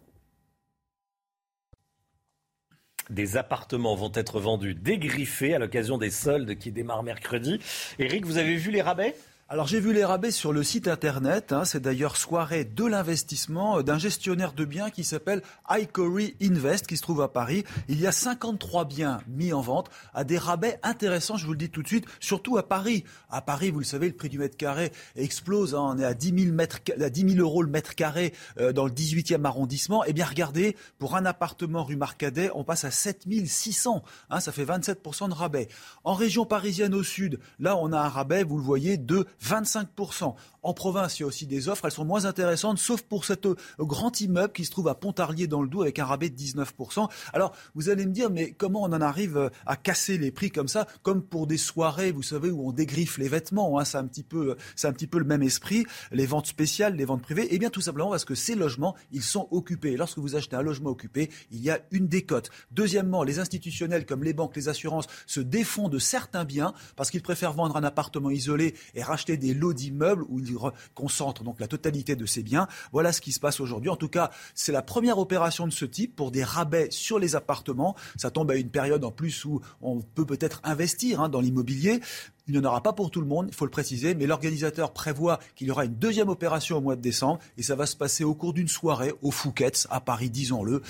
Des 3.10 3.36
appartements 3.36 3.96
vont 3.96 4.12
être 4.14 4.38
vendus 4.38 4.76
dégriffés 4.76 5.52
à 5.52 5.58
l'occasion 5.58 5.98
des 5.98 6.10
soldes 6.10 6.56
qui 6.58 6.70
démarrent 6.70 7.02
mercredi. 7.02 7.58
Eric, 7.98 8.24
vous 8.24 8.38
avez 8.38 8.54
vu 8.54 8.70
les 8.70 8.82
rabais? 8.82 9.16
Alors 9.50 9.66
j'ai 9.66 9.80
vu 9.80 9.94
les 9.94 10.04
rabais 10.04 10.30
sur 10.30 10.52
le 10.52 10.62
site 10.62 10.88
internet, 10.88 11.52
hein, 11.52 11.64
c'est 11.64 11.80
d'ailleurs 11.80 12.18
soirée 12.18 12.66
de 12.66 12.84
l'investissement 12.84 13.78
euh, 13.78 13.82
d'un 13.82 13.96
gestionnaire 13.96 14.52
de 14.52 14.66
biens 14.66 14.90
qui 14.90 15.04
s'appelle 15.04 15.40
Icory 15.70 16.36
Invest 16.42 16.86
qui 16.86 16.98
se 16.98 17.02
trouve 17.02 17.22
à 17.22 17.28
Paris. 17.28 17.64
Il 17.88 17.98
y 17.98 18.06
a 18.06 18.12
53 18.12 18.84
biens 18.84 19.22
mis 19.26 19.54
en 19.54 19.62
vente 19.62 19.88
à 20.12 20.24
des 20.24 20.36
rabais 20.36 20.78
intéressants, 20.82 21.38
je 21.38 21.46
vous 21.46 21.52
le 21.52 21.58
dis 21.58 21.70
tout 21.70 21.82
de 21.82 21.86
suite, 21.86 22.04
surtout 22.20 22.58
à 22.58 22.68
Paris. 22.68 23.04
À 23.30 23.40
Paris, 23.40 23.70
vous 23.70 23.78
le 23.78 23.86
savez, 23.86 24.08
le 24.08 24.12
prix 24.12 24.28
du 24.28 24.38
mètre 24.38 24.58
carré 24.58 24.92
explose, 25.16 25.74
hein, 25.74 25.94
on 25.94 25.98
est 25.98 26.04
à 26.04 26.12
10 26.12 26.44
000, 26.44 26.54
mètres, 26.54 26.80
à 27.00 27.08
10 27.08 27.36
000 27.36 27.40
euros 27.40 27.62
le 27.62 27.70
mètre 27.70 27.94
carré 27.94 28.34
euh, 28.60 28.74
dans 28.74 28.84
le 28.84 28.92
18e 28.92 29.46
arrondissement. 29.46 30.04
Eh 30.04 30.12
bien 30.12 30.26
regardez, 30.26 30.76
pour 30.98 31.16
un 31.16 31.24
appartement 31.24 31.84
rue 31.84 31.96
Marcadet, 31.96 32.50
on 32.54 32.64
passe 32.64 32.84
à 32.84 32.90
7 32.90 33.24
600, 33.46 34.02
hein, 34.28 34.40
ça 34.40 34.52
fait 34.52 34.66
27% 34.66 35.30
de 35.30 35.34
rabais. 35.34 35.68
En 36.04 36.12
région 36.12 36.44
parisienne 36.44 36.92
au 36.92 37.02
sud, 37.02 37.40
là 37.58 37.78
on 37.78 37.94
a 37.94 37.98
un 37.98 38.08
rabais, 38.08 38.44
vous 38.44 38.58
le 38.58 38.62
voyez, 38.62 38.98
de 38.98 39.26
25%. 39.40 40.34
En 40.62 40.74
province, 40.74 41.18
il 41.18 41.22
y 41.22 41.24
a 41.24 41.26
aussi 41.26 41.46
des 41.46 41.68
offres, 41.68 41.84
elles 41.84 41.92
sont 41.92 42.04
moins 42.04 42.24
intéressantes, 42.24 42.78
sauf 42.78 43.02
pour 43.02 43.24
cet 43.24 43.46
euh, 43.46 43.54
grand 43.78 44.20
immeuble 44.20 44.52
qui 44.52 44.64
se 44.64 44.70
trouve 44.70 44.88
à 44.88 44.94
Pontarlier 44.94 45.46
dans 45.46 45.62
le 45.62 45.68
Doubs 45.68 45.82
avec 45.82 45.98
un 45.98 46.04
rabais 46.04 46.30
de 46.30 46.36
19%. 46.36 47.08
Alors, 47.32 47.54
vous 47.74 47.88
allez 47.88 48.06
me 48.06 48.12
dire, 48.12 48.30
mais 48.30 48.52
comment 48.52 48.82
on 48.82 48.92
en 48.92 49.00
arrive 49.00 49.36
euh, 49.36 49.48
à 49.66 49.76
casser 49.76 50.18
les 50.18 50.30
prix 50.30 50.50
comme 50.50 50.68
ça, 50.68 50.86
comme 51.02 51.22
pour 51.22 51.46
des 51.46 51.58
soirées, 51.58 52.12
vous 52.12 52.22
savez, 52.22 52.50
où 52.50 52.66
on 52.66 52.72
dégriffe 52.72 53.18
les 53.18 53.28
vêtements, 53.28 53.78
hein, 53.78 53.84
c'est 53.84 53.98
un 53.98 54.06
petit 54.06 54.22
peu, 54.22 54.56
c'est 54.76 54.88
un 54.88 54.92
petit 54.92 55.06
peu 55.06 55.18
le 55.18 55.24
même 55.24 55.42
esprit, 55.42 55.86
les 56.10 56.26
ventes 56.26 56.46
spéciales, 56.46 56.96
les 56.96 57.04
ventes 57.04 57.22
privées, 57.22 57.48
Eh 57.50 57.58
bien, 57.58 57.70
tout 57.70 57.80
simplement 57.80 58.10
parce 58.10 58.24
que 58.24 58.34
ces 58.34 58.54
logements, 58.54 58.96
ils 59.12 59.22
sont 59.22 59.48
occupés. 59.50 59.96
Lorsque 59.96 60.18
vous 60.18 60.36
achetez 60.36 60.56
un 60.56 60.62
logement 60.62 60.90
occupé, 60.90 61.30
il 61.50 61.60
y 61.60 61.70
a 61.70 61.80
une 61.90 62.08
décote. 62.08 62.50
Deuxièmement, 62.70 63.22
les 63.22 63.38
institutionnels 63.38 64.06
comme 64.06 64.24
les 64.24 64.32
banques, 64.32 64.56
les 64.56 64.68
assurances 64.68 65.06
se 65.26 65.40
défont 65.40 65.88
de 65.88 65.98
certains 65.98 66.44
biens 66.44 66.74
parce 66.96 67.10
qu'ils 67.10 67.22
préfèrent 67.22 67.52
vendre 67.52 67.76
un 67.76 67.84
appartement 67.84 68.30
isolé 68.30 68.74
et 68.94 69.02
racheter 69.02 69.36
des 69.36 69.54
lots 69.54 69.72
d'immeubles 69.72 70.24
où 70.28 70.40
il 70.48 70.56
concentre 70.94 71.44
donc 71.44 71.60
la 71.60 71.68
totalité 71.68 72.16
de 72.16 72.26
ses 72.26 72.42
biens. 72.42 72.68
Voilà 72.92 73.12
ce 73.12 73.20
qui 73.20 73.32
se 73.32 73.40
passe 73.40 73.60
aujourd'hui. 73.60 73.90
En 73.90 73.96
tout 73.96 74.08
cas, 74.08 74.30
c'est 74.54 74.72
la 74.72 74.82
première 74.82 75.18
opération 75.18 75.66
de 75.66 75.72
ce 75.72 75.84
type 75.84 76.16
pour 76.16 76.30
des 76.30 76.44
rabais 76.44 76.88
sur 76.90 77.18
les 77.18 77.36
appartements. 77.36 77.94
Ça 78.16 78.30
tombe 78.30 78.50
à 78.50 78.56
une 78.56 78.70
période 78.70 79.04
en 79.04 79.10
plus 79.10 79.44
où 79.44 79.60
on 79.80 80.00
peut 80.00 80.26
peut-être 80.26 80.60
investir 80.64 81.20
hein, 81.20 81.28
dans 81.28 81.40
l'immobilier. 81.40 82.00
Il 82.46 82.52
n'y 82.52 82.60
en 82.60 82.64
aura 82.64 82.82
pas 82.82 82.94
pour 82.94 83.10
tout 83.10 83.20
le 83.20 83.26
monde, 83.26 83.46
il 83.48 83.54
faut 83.54 83.66
le 83.66 83.70
préciser, 83.70 84.14
mais 84.14 84.26
l'organisateur 84.26 84.92
prévoit 84.92 85.38
qu'il 85.54 85.66
y 85.66 85.70
aura 85.70 85.84
une 85.84 85.96
deuxième 85.96 86.30
opération 86.30 86.78
au 86.78 86.80
mois 86.80 86.96
de 86.96 87.02
décembre 87.02 87.40
et 87.58 87.62
ça 87.62 87.76
va 87.76 87.84
se 87.84 87.94
passer 87.94 88.24
au 88.24 88.34
cours 88.34 88.54
d'une 88.54 88.68
soirée 88.68 89.12
au 89.20 89.30
Fouquet's 89.30 89.86
à 89.90 90.00
Paris, 90.00 90.30
disons-le. 90.30 90.82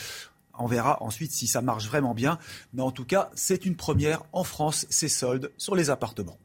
On 0.59 0.67
verra 0.67 1.03
ensuite 1.03 1.33
si 1.33 1.47
ça 1.47 1.63
marche 1.63 1.87
vraiment 1.87 2.15
bien. 2.15 2.39
Mais 2.73 2.83
en 2.83 2.91
tout 2.91 3.05
cas, 3.05 3.31
c'est 3.35 3.65
une 3.65 3.77
première 3.77 4.23
en 4.33 4.45
France, 4.45 4.87
ces 4.91 5.09
soldes 5.09 5.53
sur 5.57 5.75
les 5.75 5.91
appartements. 5.91 6.39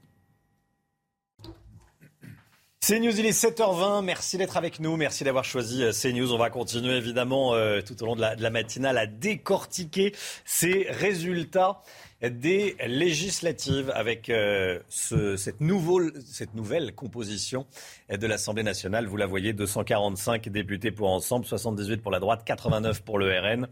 CNews, 2.86 3.18
il 3.18 3.26
est 3.26 3.32
7h20. 3.32 4.04
Merci 4.04 4.38
d'être 4.38 4.58
avec 4.58 4.82
nous. 4.82 4.98
Merci 4.98 5.24
d'avoir 5.24 5.46
choisi 5.46 5.82
euh, 5.82 5.94
CNews. 5.94 6.34
On 6.34 6.38
va 6.38 6.50
continuer 6.50 6.98
évidemment 6.98 7.54
euh, 7.54 7.80
tout 7.80 8.04
au 8.04 8.06
long 8.06 8.18
de 8.18 8.20
la, 8.20 8.50
matinale 8.50 8.98
à 8.98 9.06
décortiquer 9.06 10.14
ces 10.44 10.88
résultats 10.90 11.82
des 12.22 12.76
législatives 12.86 13.90
avec 13.96 14.30
euh, 14.30 14.80
ce, 14.90 15.38
cette, 15.38 15.62
nouvelle 15.62 16.94
composition 16.94 17.68
de 18.10 18.28
l'Assemblée 18.28 18.64
nationale. 18.64 19.08
Vous 19.08 19.16
la 19.16 19.28
voyez, 19.28 19.54
245 19.54 20.50
députés 20.50 20.92
pour 20.92 21.10
Ensemble, 21.10 21.46
78 21.46 22.02
pour 22.02 22.12
la 22.12 22.20
droite, 22.20 22.42
89 22.44 23.02
pour 23.04 23.18
le 23.18 23.32
RN 23.32 23.70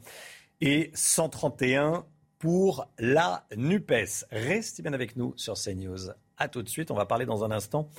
et 0.62 0.90
131 0.94 2.06
pour 2.40 2.88
la 2.98 3.44
NUPES. 3.58 4.24
Restez 4.32 4.84
bien 4.84 4.94
avec 4.94 5.18
nous 5.18 5.34
sur 5.36 5.56
CNews. 5.56 6.12
A 6.38 6.48
tout 6.48 6.64
de 6.64 6.70
suite. 6.70 6.92
On 6.92 6.96
va 6.96 7.06
parler 7.06 7.26
dans 7.26 7.44
un 7.44 7.52
instant 7.52 7.90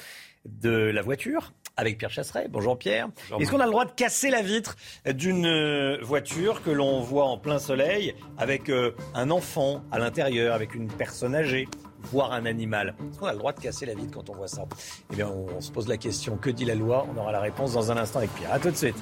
de 0.44 0.70
la 0.70 1.02
voiture 1.02 1.52
avec 1.76 1.98
Pierre 1.98 2.10
Chasseret. 2.10 2.48
Bonjour 2.48 2.78
Pierre. 2.78 3.08
Est-ce 3.38 3.50
qu'on 3.50 3.60
a 3.60 3.64
le 3.64 3.70
droit 3.70 3.84
de 3.84 3.92
casser 3.92 4.30
la 4.30 4.42
vitre 4.42 4.76
d'une 5.06 5.46
euh, 5.46 5.98
voiture 6.02 6.62
que 6.62 6.70
l'on 6.70 7.00
voit 7.00 7.24
en 7.24 7.38
plein 7.38 7.58
soleil 7.58 8.14
avec 8.36 8.68
euh, 8.68 8.92
un 9.14 9.30
enfant 9.30 9.82
à 9.90 9.98
l'intérieur, 9.98 10.54
avec 10.54 10.74
une 10.74 10.88
personne 10.88 11.34
âgée 11.34 11.68
voire 12.02 12.32
un 12.32 12.46
animal? 12.46 12.94
Est-ce 13.10 13.18
qu'on 13.18 13.26
a 13.26 13.32
le 13.32 13.38
droit 13.38 13.52
de 13.52 13.60
casser 13.60 13.86
la 13.86 13.94
vitre 13.94 14.12
quand 14.12 14.28
on 14.28 14.34
voit 14.34 14.48
ça? 14.48 14.64
Eh 15.12 15.16
bien, 15.16 15.28
on, 15.28 15.60
se 15.60 15.70
pose 15.70 15.88
la 15.88 15.96
question 15.96 16.36
que 16.36 16.50
dit 16.50 16.64
la 16.64 16.74
loi? 16.74 17.06
On 17.14 17.18
aura 17.18 17.32
la 17.32 17.40
réponse 17.40 17.72
dans 17.72 17.90
un 17.90 17.96
instant 17.96 18.18
avec 18.18 18.34
Pierre. 18.34 18.52
A 18.52 18.58
tout 18.58 18.70
de 18.70 18.76
suite. 18.76 18.96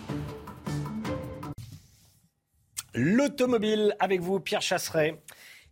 L'automobile 2.94 3.94
avec 3.98 4.20
vous, 4.20 4.40
Pierre 4.40 4.62
Chasseret 4.62 5.20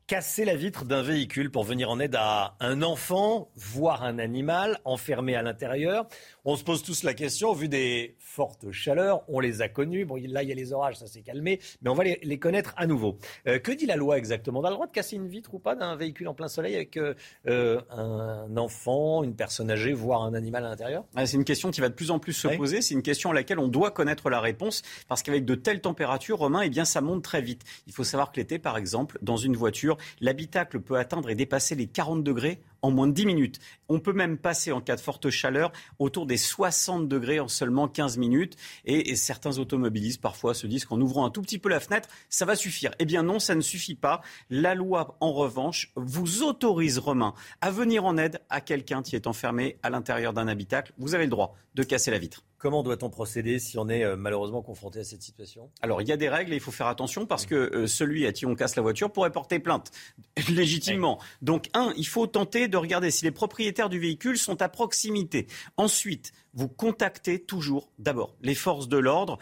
casser 0.09 0.47
la 0.47 0.57
vitre 0.57 0.87
d'un 0.87 1.03
véhicule 1.03 1.51
pour 1.51 1.65
venir 1.65 1.91
en 1.91 2.01
aide 2.01 2.17
à 2.17 2.57
un 2.61 2.81
enfant, 2.81 3.51
voire 3.55 4.05
un 4.05 4.19
animal 4.19 4.81
enfermé 4.87 5.37
à 5.37 5.43
l'intérieur. 5.43 6.09
On 6.45 6.57
se 6.57 6.65
pose 6.65 6.83
tous 6.83 7.03
la 7.03 7.15
question, 7.15 7.53
vu 7.53 7.69
des 7.69 8.17
fortes 8.21 8.71
chaleurs, 8.71 9.23
on 9.29 9.41
les 9.41 9.61
a 9.61 9.69
connus. 9.69 10.05
Bon, 10.05 10.17
là, 10.17 10.43
il 10.43 10.49
y 10.49 10.53
a 10.53 10.55
les 10.55 10.73
orages, 10.73 10.97
ça 10.97 11.07
s'est 11.07 11.23
calmé, 11.23 11.59
mais 11.83 11.91
on 11.91 11.95
va 11.95 12.05
les, 12.05 12.39
connaître 12.39 12.73
à 12.77 12.87
nouveau. 12.87 13.19
Euh, 13.47 13.59
que 13.59 13.73
dit 13.73 13.87
la 13.87 13.97
loi 13.97 14.17
exactement? 14.17 14.61
On 14.61 14.65
a 14.65 14.69
le 14.69 14.75
droit 14.75 14.87
de 14.87 14.93
casser 14.93 15.17
une 15.17 15.27
vitre 15.27 15.55
ou 15.55 15.59
pas 15.59 15.75
d'un 15.75 15.97
véhicule 15.97 16.29
en 16.29 16.35
plein 16.35 16.49
soleil 16.49 16.77
avec 16.77 16.97
euh, 16.97 17.15
euh, 17.49 17.81
un 17.91 18.57
enfant, 18.57 19.25
une 19.25 19.35
personne 19.35 19.71
âgée, 19.71 19.93
voire 19.93 20.23
un 20.23 20.35
animal 20.35 20.65
à 20.65 20.69
l'intérieur? 20.69 21.05
Ah, 21.17 21.27
C'est 21.27 21.37
une 21.37 21.45
question 21.45 21.71
qui 21.71 21.81
va 21.81 21.89
de 21.89 21.95
plus 21.95 22.11
en 22.11 22.21
plus 22.21 22.33
se 22.33 22.49
poser. 22.49 22.81
C'est 22.83 22.95
une 22.95 23.03
question 23.03 23.31
à 23.31 23.35
laquelle 23.35 23.59
on 23.59 23.69
doit 23.69 23.91
connaître 23.91 24.31
la 24.31 24.41
réponse, 24.41 24.83
parce 25.09 25.23
qu'avec 25.23 25.45
de 25.45 25.57
telles 25.57 25.81
températures, 25.81 26.39
Romain, 26.39 26.63
eh 26.63 26.71
bien, 26.71 26.85
ça 26.85 27.01
monte 27.01 27.25
très 27.25 27.43
vite. 27.43 27.63
Il 27.89 27.93
faut 27.93 28.05
savoir 28.05 28.31
que 28.31 28.39
l'été, 28.39 28.59
par 28.61 28.77
exemple, 28.77 29.19
dans 29.23 29.37
une 29.37 29.57
voiture, 29.57 29.97
l'habitacle 30.21 30.81
peut 30.81 30.97
atteindre 30.97 31.31
et 31.31 31.35
dépasser 31.35 31.75
les 31.75 31.89
40 31.89 32.23
degrés 32.23 32.61
en 32.83 32.91
moins 32.91 33.07
de 33.07 33.13
10 33.13 33.27
minutes. 33.27 33.59
On 33.89 34.01
peut 34.01 34.13
même 34.13 34.39
passer 34.39 34.73
en 34.73 34.81
cas 34.81 34.97
de 34.97 35.01
forte 35.01 35.31
chaleur 35.31 35.73
autour 35.99 36.27
des 36.27 36.37
60 36.37 37.09
degrés 37.09 37.41
en 37.41 37.49
seulement 37.49 37.89
15 37.89 38.19
minutes. 38.19 38.57
Et, 38.85 39.17
certains 39.17 39.59
automobilistes 39.59 40.21
parfois 40.21 40.55
se 40.55 40.67
disent 40.67 40.85
qu'en 40.85 41.01
ouvrant 41.01 41.27
un 41.27 41.31
tout 41.31 41.43
petit 41.43 41.59
peu 41.59 41.69
la 41.69 41.81
fenêtre, 41.81 42.09
ça 42.29 42.45
va 42.45 42.57
suffire. 42.57 42.93
Eh 42.99 43.05
bien 43.05 43.23
non, 43.23 43.39
ça 43.39 43.55
ne 43.55 43.61
suffit 43.61 43.95
pas. 43.95 44.21
La 44.51 44.75
loi, 44.75 45.17
en 45.21 45.33
revanche, 45.33 45.93
vous 45.97 46.43
autorise, 46.43 46.99
Romain, 46.99 47.35
à 47.61 47.71
venir 47.71 48.05
en 48.05 48.17
aide 48.17 48.41
à 48.51 48.61
quelqu'un 48.61 49.03
qui 49.03 49.17
est 49.17 49.27
enfermé 49.27 49.79
à 49.83 49.91
l'intérieur 49.91 50.33
d'un 50.33 50.49
habitacle. 50.49 50.93
Vous 50.99 51.15
avez 51.15 51.25
le 51.25 51.31
droit 51.31 51.57
de 51.75 51.83
casser 51.83 52.11
la 52.11 52.19
vitre. 52.19 52.43
Comment 52.59 52.83
doit-on 52.83 53.09
procéder 53.09 53.61
si 53.61 53.79
on 53.79 53.89
est 53.89 54.05
euh, 54.05 54.17
malheureusement 54.17 54.63
confronté 54.63 54.99
à 54.99 55.05
cette 55.05 55.23
situation? 55.23 55.71
Alors, 55.81 56.03
il 56.03 56.09
y 56.09 56.13
a 56.13 56.17
des 56.17 56.29
règles 56.29 56.53
et 56.53 56.57
il 56.57 56.61
faut 56.61 56.73
faire 56.73 56.89
attention 56.89 57.25
parce 57.25 57.47
que 57.47 57.55
euh, 57.55 57.87
celui 57.87 58.27
à 58.27 58.33
qui 58.33 58.47
on 58.47 58.57
casse 58.57 58.75
la 58.75 58.83
voiture 58.83 59.13
pourrait 59.13 59.31
porter 59.31 59.61
plainte. 59.61 59.93
Légitimement. 60.51 61.21
Donc, 61.41 61.71
un, 61.75 61.93
il 61.97 62.07
faut 62.07 62.27
tenter 62.27 62.67
de 62.67 62.77
regarder 62.77 63.13
si 63.13 63.25
les 63.25 63.31
propriétaires 63.31 63.89
du 63.89 64.01
véhicule 64.01 64.37
sont 64.37 64.61
à 64.61 64.69
proximité. 64.69 65.47
Ensuite, 65.77 66.33
vous 66.55 66.69
contactez 66.69 67.39
toujours 67.39 67.93
d'abord 68.01 68.35
les 68.43 68.57
forces 68.57 68.89
de 68.89 68.97
l'ordre 68.97 69.39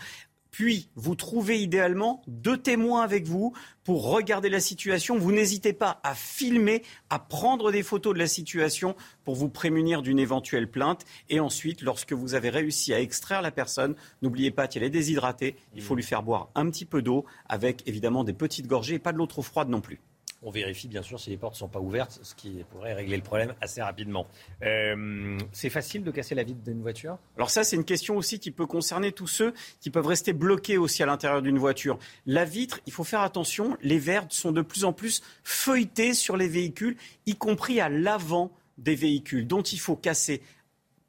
puis 0.56 0.88
vous 0.94 1.16
trouvez 1.16 1.60
idéalement 1.60 2.22
deux 2.26 2.56
témoins 2.56 3.02
avec 3.02 3.26
vous 3.26 3.52
pour 3.84 4.10
regarder 4.10 4.48
la 4.48 4.58
situation. 4.58 5.18
Vous 5.18 5.30
n'hésitez 5.30 5.74
pas 5.74 6.00
à 6.02 6.14
filmer, 6.14 6.82
à 7.10 7.18
prendre 7.18 7.70
des 7.70 7.82
photos 7.82 8.14
de 8.14 8.18
la 8.18 8.26
situation 8.26 8.96
pour 9.22 9.34
vous 9.34 9.50
prémunir 9.50 10.00
d'une 10.00 10.18
éventuelle 10.18 10.70
plainte. 10.70 11.04
Et 11.28 11.40
ensuite, 11.40 11.82
lorsque 11.82 12.14
vous 12.14 12.32
avez 12.32 12.48
réussi 12.48 12.94
à 12.94 13.00
extraire 13.02 13.42
la 13.42 13.50
personne, 13.50 13.96
n'oubliez 14.22 14.50
pas 14.50 14.66
qu'elle 14.66 14.82
est 14.82 14.88
déshydratée. 14.88 15.56
Il 15.74 15.82
faut 15.82 15.94
lui 15.94 16.02
faire 16.02 16.22
boire 16.22 16.48
un 16.54 16.70
petit 16.70 16.86
peu 16.86 17.02
d'eau 17.02 17.26
avec 17.50 17.86
évidemment 17.86 18.24
des 18.24 18.32
petites 18.32 18.66
gorgées 18.66 18.94
et 18.94 18.98
pas 18.98 19.12
de 19.12 19.18
l'eau 19.18 19.26
trop 19.26 19.42
froide 19.42 19.68
non 19.68 19.82
plus. 19.82 20.00
On 20.42 20.50
vérifie 20.50 20.86
bien 20.86 21.02
sûr 21.02 21.18
si 21.18 21.30
les 21.30 21.36
portes 21.36 21.54
ne 21.54 21.58
sont 21.58 21.68
pas 21.68 21.80
ouvertes, 21.80 22.20
ce 22.22 22.34
qui 22.34 22.62
pourrait 22.70 22.92
régler 22.92 23.16
le 23.16 23.22
problème 23.22 23.54
assez 23.60 23.80
rapidement. 23.80 24.26
Euh, 24.62 25.38
c'est 25.52 25.70
facile 25.70 26.04
de 26.04 26.10
casser 26.10 26.34
la 26.34 26.42
vitre 26.42 26.62
d'une 26.62 26.82
voiture? 26.82 27.18
Alors 27.36 27.50
ça, 27.50 27.64
c'est 27.64 27.76
une 27.76 27.84
question 27.84 28.16
aussi 28.16 28.38
qui 28.38 28.50
peut 28.50 28.66
concerner 28.66 29.12
tous 29.12 29.26
ceux 29.26 29.54
qui 29.80 29.90
peuvent 29.90 30.06
rester 30.06 30.32
bloqués 30.32 30.76
aussi 30.76 31.02
à 31.02 31.06
l'intérieur 31.06 31.42
d'une 31.42 31.58
voiture. 31.58 31.98
La 32.26 32.44
vitre, 32.44 32.80
il 32.86 32.92
faut 32.92 33.04
faire 33.04 33.22
attention, 33.22 33.76
les 33.82 33.98
verres 33.98 34.26
sont 34.28 34.52
de 34.52 34.62
plus 34.62 34.84
en 34.84 34.92
plus 34.92 35.22
feuilletés 35.42 36.12
sur 36.12 36.36
les 36.36 36.48
véhicules, 36.48 36.96
y 37.24 37.34
compris 37.34 37.80
à 37.80 37.88
l'avant 37.88 38.52
des 38.78 38.94
véhicules, 38.94 39.46
dont 39.46 39.62
il 39.62 39.80
faut 39.80 39.96
casser 39.96 40.42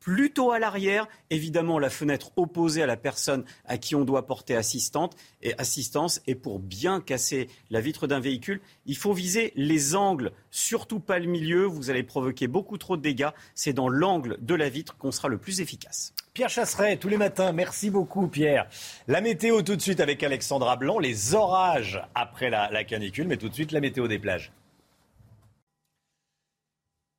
plutôt 0.07 0.53
à 0.53 0.59
l'arrière, 0.59 1.05
évidemment 1.31 1.79
la 1.79 1.89
fenêtre 1.89 2.31
opposée 2.37 2.81
à 2.81 2.85
la 2.85 2.95
personne 2.95 3.43
à 3.65 3.77
qui 3.77 3.93
on 3.93 4.05
doit 4.05 4.25
porter 4.25 4.53
et 4.53 5.53
assistance. 5.57 6.21
Et 6.27 6.35
pour 6.35 6.59
bien 6.59 7.01
casser 7.01 7.49
la 7.69 7.81
vitre 7.81 8.07
d'un 8.07 8.21
véhicule, 8.21 8.61
il 8.85 8.95
faut 8.95 9.11
viser 9.11 9.51
les 9.57 9.95
angles, 9.95 10.31
surtout 10.49 11.01
pas 11.01 11.19
le 11.19 11.25
milieu. 11.25 11.65
Vous 11.65 11.89
allez 11.89 12.03
provoquer 12.03 12.47
beaucoup 12.47 12.77
trop 12.77 12.95
de 12.95 13.01
dégâts. 13.01 13.31
C'est 13.53 13.73
dans 13.73 13.89
l'angle 13.89 14.37
de 14.39 14.55
la 14.55 14.69
vitre 14.69 14.95
qu'on 14.95 15.11
sera 15.11 15.27
le 15.27 15.39
plus 15.39 15.59
efficace. 15.59 16.13
Pierre 16.33 16.47
Chasseret, 16.47 16.95
tous 16.95 17.09
les 17.09 17.17
matins. 17.17 17.51
Merci 17.51 17.89
beaucoup, 17.89 18.29
Pierre. 18.29 18.69
La 19.09 19.19
météo 19.19 19.61
tout 19.61 19.75
de 19.75 19.81
suite 19.81 19.99
avec 19.99 20.23
Alexandra 20.23 20.77
Blanc. 20.77 20.99
Les 20.99 21.35
orages 21.35 22.01
après 22.15 22.49
la, 22.49 22.71
la 22.71 22.85
canicule, 22.85 23.27
mais 23.27 23.35
tout 23.35 23.49
de 23.49 23.53
suite 23.53 23.73
la 23.73 23.81
météo 23.81 24.07
des 24.07 24.19
plages. 24.19 24.53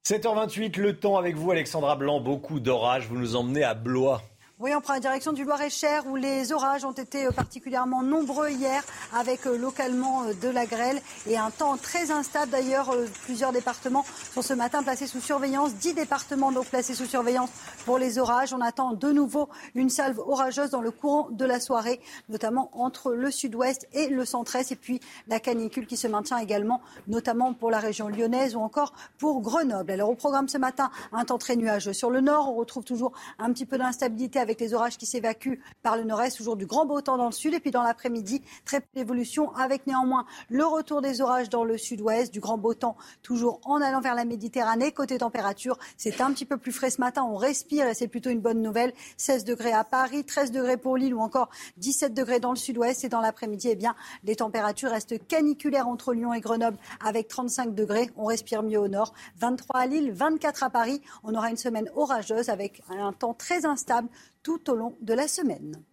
7h28, 0.07 0.79
le 0.79 0.99
temps 0.99 1.17
avec 1.17 1.37
vous, 1.37 1.51
Alexandra 1.51 1.97
Blanc. 1.97 2.21
Beaucoup 2.21 2.61
d'orages. 2.61 3.07
Vous 3.09 3.19
nous 3.19 3.37
emmenez 3.37 3.63
à 3.63 3.75
Blois. 3.75 4.23
Oui, 4.61 4.73
on 4.75 4.81
prend 4.81 4.95
la 4.95 4.99
direction 4.99 5.33
du 5.33 5.45
Loir-et-Cher 5.45 6.05
où 6.09 6.17
les 6.17 6.53
orages 6.53 6.85
ont 6.85 6.91
été 6.91 7.27
euh, 7.27 7.31
particulièrement 7.31 8.03
nombreux 8.03 8.51
hier 8.51 8.83
avec 9.15 9.47
euh, 9.47 9.57
localement 9.57 10.25
euh, 10.25 10.33
de 10.35 10.49
la 10.49 10.67
grêle 10.67 11.01
et 11.29 11.39
un 11.39 11.53
temps 11.53 11.77
très 11.77 12.11
instable. 12.11 12.51
D'ailleurs, 12.51 12.93
plusieurs 13.23 13.53
départements 13.53 14.05
sont 14.35 14.43
ce 14.43 14.55
matin 14.55 14.83
placés 14.83 15.07
sous 15.07 15.21
surveillance. 15.21 15.75
Dix 15.75 15.95
départements 15.95 16.51
donc 16.51 16.67
placés 16.67 16.97
sous 16.97 17.05
surveillance 17.05 17.51
pour 17.85 17.99
les 17.99 18.19
orages. 18.19 18.53
On 18.53 18.61
attend 18.61 18.95
de 18.95 19.13
nouveau 19.13 19.49
une 19.77 19.91
salve 19.91 20.19
orageuse 20.19 20.71
dans 20.71 20.81
le 20.81 20.91
courant 20.91 21.29
de 21.31 21.45
la 21.45 21.61
soirée, 21.61 22.01
notamment 22.29 22.69
entre 22.73 23.13
le 23.13 23.31
sud-ouest 23.31 23.87
et 23.93 24.09
le 24.09 24.25
centre-est. 24.25 24.73
Et 24.73 24.77
puis 24.77 24.99
la 25.29 25.39
canicule 25.39 25.87
qui 25.87 25.97
se 25.97 26.09
maintient 26.09 26.39
également, 26.39 26.81
notamment 27.07 27.55
pour 27.55 27.71
la 27.71 27.79
région 27.79 28.09
lyonnaise 28.09 28.57
ou 28.57 28.61
encore 28.61 28.93
pour 29.19 29.41
Grenoble. 29.41 29.93
Alors 29.93 30.11
au 30.11 30.17
programme 30.17 30.49
ce 30.49 30.59
matin, 30.59 30.91
un 31.13 31.25
temps 31.25 31.39
très 31.39 31.55
nuageux 31.55 31.93
sur 31.93 32.11
le 32.11 32.21
nord. 32.21 32.51
On 32.51 32.55
retrouve 32.55 32.83
toujours 32.83 33.13
un 33.39 33.53
petit 33.53 33.65
peu 33.65 33.79
d'instabilité 33.79 34.48
avec 34.49 34.61
les 34.61 34.73
orages 34.73 34.97
qui 34.97 35.05
s'évacuent 35.05 35.61
par 35.83 35.99
le 35.99 36.05
nord-est, 36.05 36.39
toujours 36.39 36.57
du 36.57 36.65
grand 36.65 36.87
beau 36.87 37.03
temps 37.03 37.19
dans 37.19 37.27
le 37.27 37.33
sud. 37.33 37.53
Et 37.53 37.61
puis 37.61 37.71
dans 37.71 37.83
l'après-midi, 37.83 38.41
très 38.65 38.81
peu 38.81 38.87
d'évolution 38.95 39.55
avec 39.55 39.87
néanmoins 39.87 40.25
le 40.49 40.65
retour 40.65 41.03
des 41.03 41.21
orages 41.21 41.51
dans 41.51 41.65
le 41.65 41.77
sud-ouest, 41.77 42.33
du 42.33 42.41
grand 42.41 42.57
beau 42.57 42.73
temps 42.73 42.97
toujours 43.23 43.61
en 43.65 43.83
allant 43.83 44.01
vers 44.01 44.15
la 44.15 44.25
Méditerranée. 44.25 44.91
Côté 44.91 45.19
température, 45.19 45.79
c'est 45.99 46.23
un 46.23 46.33
petit 46.33 46.47
peu 46.47 46.57
plus 46.57 46.73
frais 46.73 46.89
ce 46.89 46.99
matin. 46.99 47.25
On 47.25 47.37
respire 47.37 47.87
et 47.89 47.93
c'est 47.93 48.09
plutôt 48.09 48.31
une 48.31 48.41
bonne 48.41 48.63
nouvelle. 48.63 48.95
16 49.19 49.45
degrés 49.45 49.73
à 49.73 49.85
Paris, 49.85 50.25
13 50.25 50.51
degrés 50.51 50.79
pour 50.79 50.97
Lille 50.97 51.15
ou 51.15 51.21
encore 51.21 51.51
17 51.77 52.15
degrés 52.15 52.41
dans 52.41 52.53
le 52.53 52.57
sud-ouest. 52.57 53.05
Et 53.05 53.11
dans 53.11 53.21
l'après-midi, 53.21 53.69
eh 53.71 53.77
bien, 53.77 53.95
les 54.25 54.37
températures 54.37 54.91
restent 54.91 55.27
caniculaires 55.27 55.89
entre 55.89 56.15
Lyon 56.15 56.33
et 56.33 56.41
Grenoble 56.41 56.79
avec 57.05 57.29
35 57.29 57.75
degrés. 57.75 58.11
On 58.17 58.25
respire 58.25 58.63
mieux 58.63 58.81
au 58.81 58.89
nord. 58.89 59.13
23 59.41 59.81
à 59.81 59.87
Lille, 59.87 60.11
24 60.11 60.63
à 60.63 60.71
Paris. 60.71 61.03
On 61.23 61.35
aura 61.35 61.51
une 61.51 61.59
semaine 61.59 61.91
orageuse 61.97 62.49
avec 62.49 62.81
un 62.89 63.13
temps 63.13 63.35
très 63.35 63.67
instable 63.67 64.09
tout 64.49 64.71
au 64.71 64.75
long 64.75 64.97
de 65.03 65.13
la 65.13 65.29
semaine. 65.29 65.85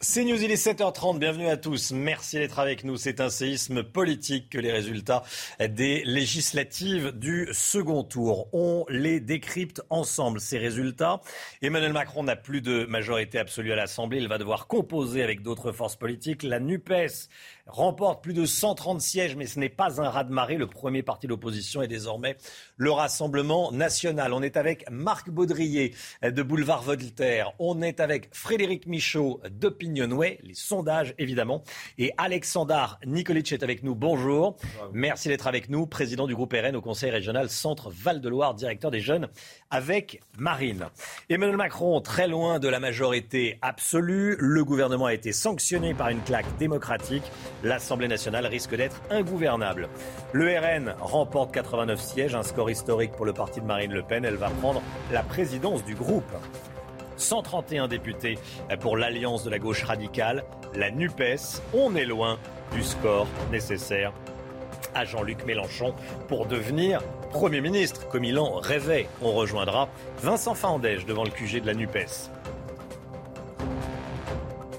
C'est 0.00 0.24
News, 0.24 0.42
il 0.42 0.50
est 0.50 0.66
7h30, 0.66 1.18
bienvenue 1.18 1.48
à 1.48 1.56
tous. 1.56 1.92
Merci 1.92 2.36
d'être 2.36 2.58
avec 2.58 2.82
nous. 2.82 2.96
C'est 2.96 3.20
un 3.20 3.30
séisme 3.30 3.84
politique 3.84 4.50
que 4.50 4.58
les 4.58 4.72
résultats 4.72 5.22
des 5.60 6.02
législatives 6.04 7.12
du 7.12 7.48
second 7.52 8.02
tour. 8.02 8.48
On 8.52 8.84
les 8.88 9.20
décrypte 9.20 9.80
ensemble, 9.90 10.40
ces 10.40 10.58
résultats. 10.58 11.20
Emmanuel 11.62 11.92
Macron 11.92 12.24
n'a 12.24 12.36
plus 12.36 12.60
de 12.60 12.84
majorité 12.86 13.38
absolue 13.38 13.72
à 13.72 13.76
l'Assemblée. 13.76 14.18
Il 14.18 14.28
va 14.28 14.38
devoir 14.38 14.66
composer 14.66 15.22
avec 15.22 15.42
d'autres 15.42 15.70
forces 15.70 15.96
politiques. 15.96 16.42
La 16.42 16.58
NUPES 16.58 17.28
remporte 17.68 18.22
plus 18.22 18.32
de 18.32 18.44
130 18.44 19.00
sièges, 19.00 19.36
mais 19.36 19.46
ce 19.46 19.58
n'est 19.58 19.68
pas 19.68 20.00
un 20.00 20.08
raz-de-marée. 20.08 20.56
Le 20.56 20.66
premier 20.66 21.02
parti 21.02 21.26
d'opposition 21.26 21.82
est 21.82 21.88
désormais 21.88 22.36
le 22.76 22.90
Rassemblement 22.90 23.70
national. 23.72 24.32
On 24.32 24.42
est 24.42 24.56
avec 24.56 24.90
Marc 24.90 25.30
Baudrier 25.30 25.94
de 26.22 26.42
Boulevard 26.42 26.82
Voltaire. 26.82 27.52
On 27.58 27.82
est 27.82 28.00
avec 28.00 28.28
Frédéric 28.32 28.86
Michaud 28.86 29.40
d'Opinionway, 29.50 30.38
les 30.42 30.54
sondages 30.54 31.14
évidemment. 31.18 31.62
Et 31.98 32.12
Alexandre 32.16 32.98
Nikolic 33.06 33.52
est 33.52 33.62
avec 33.62 33.82
nous. 33.82 33.94
Bonjour. 33.94 34.56
Merci 34.92 35.28
d'être 35.28 35.46
avec 35.46 35.68
nous, 35.68 35.86
président 35.86 36.26
du 36.26 36.34
groupe 36.34 36.52
RN 36.52 36.76
au 36.76 36.80
Conseil 36.80 37.10
régional 37.10 37.48
Centre 37.50 37.90
Val-de-Loire, 37.90 38.54
directeur 38.54 38.90
des 38.90 39.00
jeunes 39.00 39.28
avec 39.70 40.20
Marine. 40.38 40.86
Emmanuel 41.28 41.56
Macron, 41.56 42.00
très 42.00 42.28
loin 42.28 42.58
de 42.58 42.68
la 42.68 42.80
majorité 42.80 43.58
absolue. 43.62 44.36
Le 44.38 44.64
gouvernement 44.64 45.06
a 45.06 45.14
été 45.14 45.32
sanctionné 45.32 45.94
par 45.94 46.08
une 46.08 46.22
claque 46.22 46.56
démocratique 46.58 47.24
l'Assemblée 47.62 48.08
nationale 48.08 48.46
risque 48.46 48.74
d'être 48.74 49.00
ingouvernable. 49.10 49.88
Le 50.32 50.58
RN 50.58 50.94
remporte 51.00 51.52
89 51.52 52.00
sièges, 52.00 52.34
un 52.34 52.42
score 52.42 52.70
historique 52.70 53.12
pour 53.12 53.26
le 53.26 53.32
parti 53.32 53.60
de 53.60 53.66
Marine 53.66 53.92
Le 53.92 54.02
Pen. 54.02 54.24
Elle 54.24 54.36
va 54.36 54.50
prendre 54.50 54.82
la 55.12 55.22
présidence 55.22 55.84
du 55.84 55.94
groupe. 55.94 56.30
131 57.16 57.88
députés 57.88 58.38
pour 58.80 58.96
l'alliance 58.96 59.44
de 59.44 59.50
la 59.50 59.58
gauche 59.58 59.82
radicale, 59.82 60.44
la 60.74 60.90
NUPES. 60.90 61.62
On 61.74 61.96
est 61.96 62.04
loin 62.04 62.38
du 62.72 62.82
score 62.82 63.26
nécessaire 63.50 64.12
à 64.94 65.04
Jean-Luc 65.04 65.44
Mélenchon 65.44 65.94
pour 66.28 66.46
devenir 66.46 67.00
Premier 67.30 67.60
ministre, 67.60 68.08
comme 68.08 68.24
il 68.24 68.38
en 68.38 68.56
rêvait. 68.56 69.06
On 69.22 69.32
rejoindra 69.32 69.88
Vincent 70.22 70.54
Fandège 70.54 71.06
devant 71.06 71.24
le 71.24 71.30
QG 71.30 71.60
de 71.60 71.66
la 71.66 71.74
NUPES. 71.74 72.30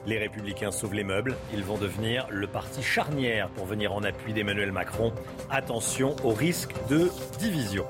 Les 0.05 0.17
Républicains 0.17 0.71
sauvent 0.71 0.93
les 0.93 1.03
meubles. 1.03 1.35
Ils 1.53 1.63
vont 1.63 1.77
devenir 1.77 2.27
le 2.29 2.47
parti 2.47 2.81
charnière 2.81 3.49
pour 3.49 3.65
venir 3.65 3.93
en 3.93 4.03
appui 4.03 4.33
d'Emmanuel 4.33 4.71
Macron. 4.71 5.13
Attention 5.49 6.15
au 6.23 6.29
risque 6.29 6.73
de 6.89 7.09
division. 7.39 7.85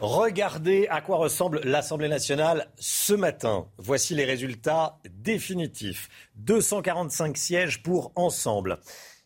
Regardez 0.00 0.86
à 0.88 1.00
quoi 1.00 1.16
ressemble 1.16 1.60
l'Assemblée 1.64 2.08
nationale 2.08 2.70
ce 2.76 3.14
matin. 3.14 3.66
Voici 3.78 4.14
les 4.14 4.24
résultats 4.24 4.98
définitifs. 5.10 6.08
245 6.36 7.36
sièges 7.36 7.82
pour 7.82 8.12
Ensemble. 8.14 8.78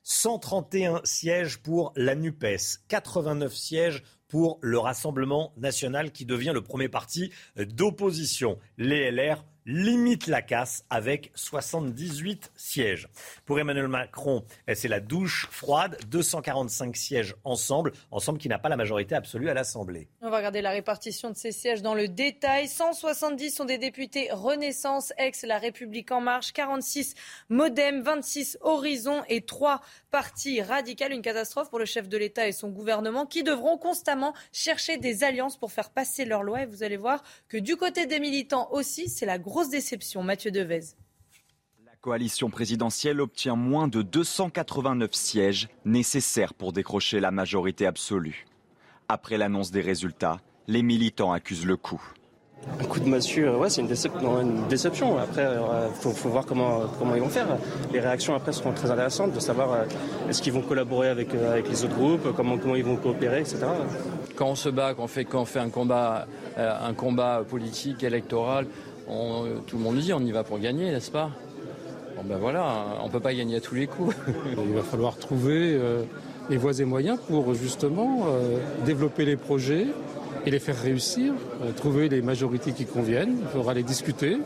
131 0.05 1.01
sièges 1.05 1.59
pour 1.59 1.93
la 1.97 2.15
NUPES, 2.15 2.83
89 2.89 3.55
sièges 3.55 4.03
pour 4.29 4.59
le 4.63 4.79
Rassemblement 4.79 5.53
national 5.57 6.13
qui 6.13 6.25
devient 6.25 6.53
le 6.55 6.63
premier 6.63 6.89
parti 6.89 7.31
d'opposition. 7.57 8.59
Les 8.79 9.11
LR 9.11 9.45
limite 9.67 10.27
la 10.27 10.43
casse 10.43 10.85
avec 10.91 11.31
78 11.35 12.53
sièges. 12.55 13.09
Pour 13.47 13.59
Emmanuel 13.59 13.89
Macron, 13.89 14.45
c'est 14.75 14.89
la 14.89 15.01
douche 15.01 15.49
froide, 15.51 15.99
245 16.11 16.97
sièges 16.97 17.35
ensemble, 17.45 17.93
ensemble 18.11 18.39
qui 18.39 18.49
n'a 18.49 18.59
pas 18.59 18.69
la 18.69 18.77
majorité 18.77 19.15
absolue 19.15 19.49
à 19.49 19.55
l'Assemblée. 19.55 20.09
On 20.21 20.31
va 20.31 20.39
regarder 20.39 20.63
la 20.63 20.71
répartition 20.71 21.31
de 21.31 21.37
ces 21.37 21.53
sièges 21.53 21.83
dans 21.83 21.95
le 21.95 22.09
détail. 22.09 22.69
170 22.69 23.51
sont 23.51 23.65
des 23.65 23.79
députés 23.79 24.29
Renaissance, 24.31 25.13
ex 25.19 25.45
La 25.45 25.59
République 25.59 26.11
en 26.13 26.21
marche, 26.21 26.53
46 26.53 27.15
Modem, 27.49 28.03
26 28.03 28.59
Horizon 28.61 29.23
et 29.29 29.43
3 29.43 29.81
partis 30.11 30.61
radicaux. 30.61 30.91
Une 31.11 31.23
catastrophe 31.23 31.71
pour 31.71 31.79
le 31.79 31.85
chef 31.85 32.09
de 32.09 32.19
l'État 32.19 32.47
et 32.47 32.53
son 32.53 32.69
gouvernement 32.69 33.27
qui 33.27 33.43
devront 33.43 33.79
constamment 33.79 34.35
chercher 34.53 34.97
des 34.97 35.25
alliances 35.25 35.57
pour 35.57 35.73
faire 35.73 35.91
passer 35.91 36.25
leurs 36.25 36.43
lois. 36.43 36.63
Et 36.63 36.67
vous 36.67 36.83
allez 36.83 36.97
voir 36.97 37.23
que 37.49 37.57
du 37.57 37.77
côté 37.77 38.07
des 38.07 38.21
militants 38.21 38.69
aussi, 38.73 39.09
c'est 39.09 39.27
la 39.27 39.39
grosse 39.51 39.69
déception. 39.69 40.23
Mathieu 40.23 40.53
Devez. 40.53 40.95
La 41.85 41.97
coalition 42.01 42.51
présidentielle 42.51 43.21
obtient 43.21 43.57
moins 43.57 43.89
de 43.89 44.01
289 44.01 45.13
sièges 45.13 45.69
nécessaires 45.85 46.55
pour 46.55 46.73
décrocher 46.73 47.19
la 47.19 47.33
majorité 47.33 47.85
absolue. 47.85 48.47
Après 49.09 49.37
l'annonce 49.37 49.73
des 49.73 49.81
résultats, 49.81 50.41
les 50.69 50.83
militants 50.83 51.33
accusent 51.33 51.67
le 51.67 51.77
coup. 51.77 52.01
Un 52.79 52.85
coup 52.85 53.01
de 53.01 53.09
massue, 53.09 53.49
ouais, 53.49 53.71
c'est 53.71 53.81
une, 53.81 53.89
déception. 54.69 55.19
Après, 55.19 55.43
il 55.43 55.47
euh, 55.47 55.89
faut, 55.89 56.29
voir 56.29 56.45
comment, 56.45 56.83
comment 56.99 57.15
ils 57.15 57.23
vont 57.23 57.29
faire. 57.31 57.47
Les 57.91 58.01
réactions 58.01 58.35
après 58.35 58.53
seront 58.53 58.73
très 58.73 58.91
intéressantes 58.91 59.33
de 59.33 59.41
savoir 59.41 59.73
euh, 59.73 59.85
est-ce 60.29 60.43
qu'ils 60.43 60.53
vont 60.53 60.61
collaborer 60.61 61.09
avec, 61.09 61.35
euh, 61.35 61.53
avec 61.53 61.69
les 61.69 61.85
autres 61.85 61.95
groupes, 61.95 62.35
comment, 62.37 62.59
comment 62.59 62.77
ils 62.77 62.85
vont 62.85 62.97
coopérer, 62.97 63.41
etc. 63.41 63.61
Quand 64.37 64.49
on 64.49 64.55
se 64.55 64.69
bat, 64.69 64.93
quand 64.95 65.05
on 65.05 65.09
fait, 65.09 65.25
quand 65.25 65.41
on 65.41 65.47
fait 65.47 65.59
un, 65.59 65.71
combat, 65.71 66.27
un 66.57 66.93
combat 66.93 67.45
politique, 67.49 68.05
électoral, 68.05 68.67
tout 69.67 69.77
le 69.77 69.83
monde 69.83 69.99
dit 69.99 70.13
on 70.13 70.21
y 70.21 70.31
va 70.31 70.45
pour 70.45 70.59
gagner, 70.59 70.91
n'est-ce 70.91 71.11
pas? 71.11 71.31
Bon 72.17 72.29
ben 72.29 72.39
voilà, 72.39 72.99
on 73.01 73.07
ne 73.07 73.11
peut 73.11 73.21
pas 73.21 73.35
gagner 73.35 73.57
à 73.57 73.61
tous 73.61 73.75
les 73.75 73.87
coups. 73.87 74.15
Il 74.59 74.75
va 74.75 74.83
falloir 74.83 75.17
trouver 75.17 75.75
euh, 75.75 76.03
les 76.51 76.57
voies 76.57 76.79
et 76.79 76.85
moyens 76.85 77.19
pour 77.27 77.55
justement 77.55 78.27
euh, 78.27 78.59
développer 78.85 79.25
les 79.25 79.37
projets 79.37 79.87
et 80.45 80.51
les 80.51 80.59
faire 80.59 80.79
réussir, 80.79 81.33
euh, 81.63 81.73
trouver 81.73 82.09
les 82.09 82.21
majorités 82.21 82.73
qui 82.73 82.85
conviennent, 82.85 83.39
il 83.41 83.49
faudra 83.49 83.75
les 83.75 83.83
discuter. 83.83 84.39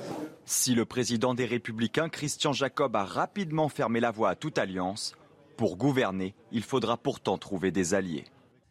Si 0.44 0.74
le 0.74 0.84
président 0.84 1.34
des 1.34 1.46
Républicains, 1.46 2.08
Christian 2.08 2.52
Jacob, 2.52 2.94
a 2.94 3.04
rapidement 3.04 3.68
fermé 3.68 3.98
la 3.98 4.12
voie 4.12 4.30
à 4.30 4.34
toute 4.34 4.58
alliance, 4.58 5.14
pour 5.56 5.76
gouverner, 5.76 6.34
il 6.52 6.62
faudra 6.62 6.96
pourtant 6.96 7.38
trouver 7.38 7.70
des 7.70 7.94
alliés. 7.94 8.24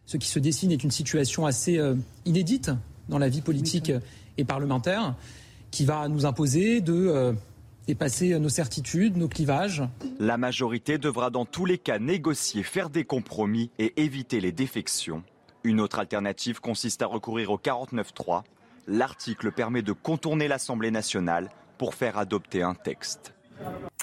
Ce 0.05 0.17
qui 0.17 0.27
se 0.27 0.39
dessine 0.39 0.71
est 0.71 0.83
une 0.83 0.91
situation 0.91 1.45
assez 1.45 1.79
inédite 2.25 2.71
dans 3.09 3.17
la 3.17 3.29
vie 3.29 3.41
politique 3.41 3.91
et 4.37 4.43
parlementaire 4.43 5.15
qui 5.73 5.85
va 5.85 6.07
nous 6.07 6.27
imposer 6.27 6.81
de 6.81 6.93
euh, 6.93 7.33
dépasser 7.87 8.37
nos 8.37 8.47
certitudes, 8.47 9.17
nos 9.17 9.27
clivages. 9.27 9.81
La 10.19 10.37
majorité 10.37 10.99
devra 10.99 11.31
dans 11.31 11.45
tous 11.45 11.65
les 11.65 11.79
cas 11.79 11.97
négocier, 11.97 12.61
faire 12.61 12.91
des 12.91 13.05
compromis 13.05 13.71
et 13.79 13.99
éviter 13.99 14.39
les 14.39 14.51
défections. 14.51 15.23
Une 15.63 15.81
autre 15.81 15.97
alternative 15.97 16.59
consiste 16.59 17.01
à 17.01 17.07
recourir 17.07 17.49
au 17.49 17.57
49.3. 17.57 18.43
L'article 18.87 19.51
permet 19.51 19.81
de 19.81 19.93
contourner 19.93 20.47
l'Assemblée 20.47 20.91
nationale 20.91 21.49
pour 21.79 21.95
faire 21.95 22.19
adopter 22.19 22.61
un 22.61 22.75
texte. 22.75 23.33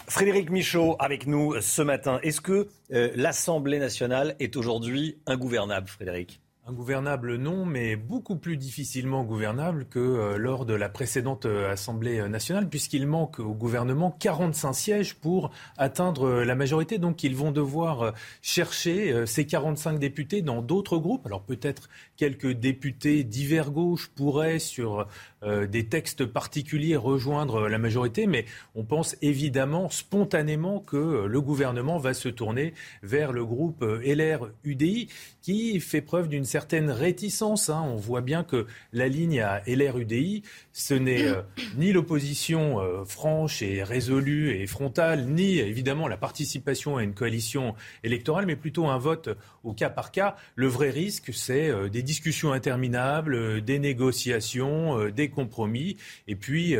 Frédéric 0.08 0.50
Michaud 0.50 0.96
avec 0.98 1.28
nous 1.28 1.60
ce 1.60 1.82
matin. 1.82 2.18
Est-ce 2.24 2.40
que 2.40 2.68
euh, 2.92 3.12
l'Assemblée 3.14 3.78
nationale 3.78 4.34
est 4.40 4.56
aujourd'hui 4.56 5.18
ingouvernable, 5.26 5.86
Frédéric? 5.86 6.40
Ingouvernable, 6.66 7.36
non, 7.36 7.64
mais 7.64 7.96
beaucoup 7.96 8.36
plus 8.36 8.58
difficilement 8.58 9.24
gouvernable 9.24 9.86
que 9.86 9.98
euh, 9.98 10.36
lors 10.36 10.66
de 10.66 10.74
la 10.74 10.90
précédente 10.90 11.46
euh, 11.46 11.72
Assemblée 11.72 12.28
nationale, 12.28 12.68
puisqu'il 12.68 13.06
manque 13.06 13.40
au 13.40 13.54
gouvernement 13.54 14.14
45 14.20 14.74
sièges 14.74 15.14
pour 15.14 15.52
atteindre 15.78 16.24
euh, 16.24 16.44
la 16.44 16.54
majorité. 16.54 16.98
Donc 16.98 17.24
ils 17.24 17.34
vont 17.34 17.50
devoir 17.50 18.12
chercher 18.42 19.26
ces 19.26 19.46
45 19.46 19.98
députés 19.98 20.42
dans 20.42 20.60
d'autres 20.60 20.98
groupes. 20.98 21.24
Alors 21.24 21.42
peut-être 21.42 21.88
quelques 22.18 22.52
députés 22.52 23.24
divers 23.24 23.70
gauche 23.70 24.10
pourraient, 24.14 24.58
sur 24.58 25.06
des 25.42 25.86
textes 25.86 26.26
particuliers, 26.26 26.96
rejoindre 26.96 27.66
la 27.66 27.78
majorité, 27.78 28.26
mais 28.26 28.44
on 28.74 28.84
pense 28.84 29.16
évidemment 29.22 29.88
spontanément 29.88 30.80
que 30.80 31.24
le 31.24 31.40
gouvernement 31.40 31.96
va 31.96 32.12
se 32.12 32.28
tourner 32.28 32.74
vers 33.02 33.32
le 33.32 33.46
groupe 33.46 33.82
LR-UDI, 33.82 35.08
qui 35.40 35.80
fait 35.80 36.02
preuve 36.02 36.28
d'une 36.28 36.44
certaine 36.50 36.90
réticence. 36.90 37.70
Hein. 37.70 37.82
On 37.86 37.96
voit 37.96 38.20
bien 38.20 38.42
que 38.42 38.66
la 38.92 39.06
ligne 39.06 39.40
à 39.40 39.62
LR-UDI, 39.66 40.42
ce 40.72 40.94
n'est 40.94 41.26
euh, 41.26 41.42
ni 41.76 41.92
l'opposition 41.92 42.80
euh, 42.80 43.04
franche 43.04 43.62
et 43.62 43.84
résolue 43.84 44.50
et 44.50 44.66
frontale, 44.66 45.26
ni 45.26 45.58
évidemment 45.58 46.08
la 46.08 46.16
participation 46.16 46.96
à 46.96 47.04
une 47.04 47.14
coalition 47.14 47.74
électorale, 48.02 48.46
mais 48.46 48.56
plutôt 48.56 48.88
un 48.88 48.98
vote 48.98 49.28
au 49.62 49.72
cas 49.72 49.90
par 49.90 50.10
cas. 50.10 50.34
Le 50.56 50.66
vrai 50.66 50.90
risque, 50.90 51.32
c'est 51.32 51.68
euh, 51.70 51.88
des 51.88 52.02
discussions 52.02 52.52
interminables, 52.52 53.62
des 53.62 53.78
négociations, 53.78 55.08
des 55.10 55.28
compromis, 55.28 55.96
et 56.26 56.34
puis 56.34 56.76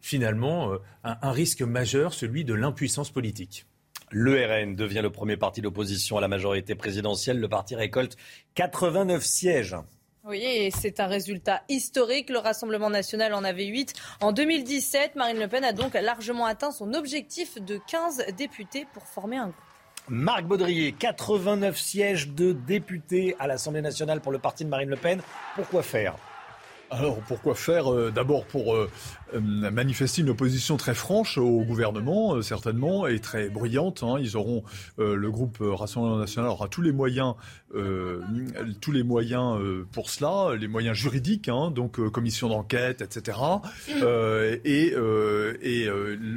finalement 0.00 0.72
un 1.02 1.30
risque 1.30 1.62
majeur, 1.62 2.12
celui 2.12 2.44
de 2.44 2.54
l'impuissance 2.54 3.10
politique. 3.10 3.66
Le 4.16 4.46
RN 4.46 4.76
devient 4.76 5.00
le 5.02 5.10
premier 5.10 5.36
parti 5.36 5.60
d'opposition 5.60 6.16
à 6.16 6.20
la 6.20 6.28
majorité 6.28 6.76
présidentielle. 6.76 7.40
Le 7.40 7.48
parti 7.48 7.74
récolte 7.74 8.16
89 8.54 9.24
sièges. 9.24 9.74
Oui, 10.22 10.40
et 10.40 10.70
c'est 10.70 11.00
un 11.00 11.08
résultat 11.08 11.62
historique. 11.68 12.30
Le 12.30 12.38
Rassemblement 12.38 12.90
national 12.90 13.34
en 13.34 13.42
avait 13.42 13.64
8. 13.64 13.92
En 14.20 14.30
2017, 14.30 15.16
Marine 15.16 15.40
Le 15.40 15.48
Pen 15.48 15.64
a 15.64 15.72
donc 15.72 15.94
largement 15.94 16.46
atteint 16.46 16.70
son 16.70 16.94
objectif 16.94 17.60
de 17.60 17.80
15 17.88 18.26
députés 18.38 18.86
pour 18.94 19.02
former 19.02 19.38
un 19.38 19.46
groupe. 19.46 19.56
Marc 20.08 20.44
Baudrier, 20.44 20.92
89 20.92 21.76
sièges 21.76 22.28
de 22.28 22.52
députés 22.52 23.34
à 23.40 23.48
l'Assemblée 23.48 23.82
nationale 23.82 24.20
pour 24.20 24.30
le 24.30 24.38
parti 24.38 24.64
de 24.64 24.68
Marine 24.68 24.90
Le 24.90 24.96
Pen. 24.96 25.22
Pourquoi 25.56 25.82
faire? 25.82 26.14
Alors 26.88 27.16
pourquoi 27.26 27.56
faire? 27.56 28.12
D'abord 28.12 28.44
pour 28.44 28.76
manifester 29.32 30.22
une 30.22 30.30
opposition 30.30 30.76
très 30.76 30.94
franche 30.94 31.38
au 31.38 31.62
gouvernement, 31.62 32.40
certainement, 32.42 33.06
et 33.06 33.18
très 33.18 33.48
bruyante. 33.48 34.02
Hein. 34.02 34.16
Ils 34.20 34.36
auront 34.36 34.62
le 34.98 35.30
groupe 35.30 35.58
Rassemblement 35.60 36.18
National 36.18 36.50
aura 36.50 36.68
tous 36.68 36.82
les 36.82 36.92
moyens, 36.92 37.34
tous 38.80 38.92
les 38.92 39.02
moyens 39.02 39.58
pour 39.92 40.10
cela, 40.10 40.54
les 40.56 40.68
moyens 40.68 40.96
juridiques, 40.96 41.48
hein, 41.48 41.70
donc 41.70 42.00
commission 42.10 42.48
d'enquête, 42.48 43.02
etc. 43.02 43.38
et 44.64 44.94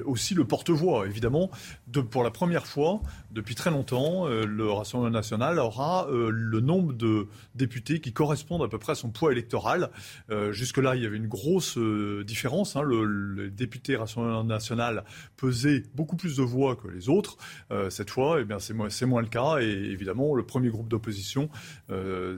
aussi 0.05 0.33
le 0.33 0.45
porte-voix, 0.45 1.05
évidemment, 1.05 1.51
de, 1.87 2.01
pour 2.01 2.23
la 2.23 2.31
première 2.31 2.67
fois 2.67 3.01
depuis 3.31 3.55
très 3.55 3.69
longtemps, 3.69 4.27
le 4.27 4.71
Rassemblement 4.71 5.11
National 5.11 5.59
aura 5.59 6.07
le 6.09 6.59
nombre 6.59 6.93
de 6.93 7.27
députés 7.55 7.99
qui 7.99 8.13
correspondent 8.13 8.63
à 8.63 8.67
peu 8.67 8.79
près 8.79 8.93
à 8.93 8.95
son 8.95 9.09
poids 9.09 9.31
électoral. 9.31 9.89
Euh, 10.29 10.51
jusque-là, 10.51 10.95
il 10.95 11.03
y 11.03 11.05
avait 11.05 11.17
une 11.17 11.27
grosse 11.27 11.77
euh, 11.77 12.23
différence. 12.23 12.76
Hein. 12.77 12.83
Le, 12.83 13.49
député 13.49 13.95
Rassemblement 13.95 14.43
national 14.43 15.03
pesait 15.35 15.83
beaucoup 15.95 16.15
plus 16.15 16.37
de 16.37 16.43
voix 16.43 16.75
que 16.75 16.87
les 16.87 17.09
autres. 17.09 17.37
Euh, 17.71 17.89
cette 17.89 18.09
fois, 18.09 18.39
eh 18.41 18.45
bien, 18.45 18.59
c'est 18.59 18.73
moins, 18.73 18.89
moins, 19.05 19.21
le 19.21 19.27
cas. 19.27 19.57
Et 19.59 19.65
évidemment, 19.65 20.35
le 20.35 20.43
premier 20.43 20.69
groupe 20.69 20.87
d'opposition, 20.87 21.49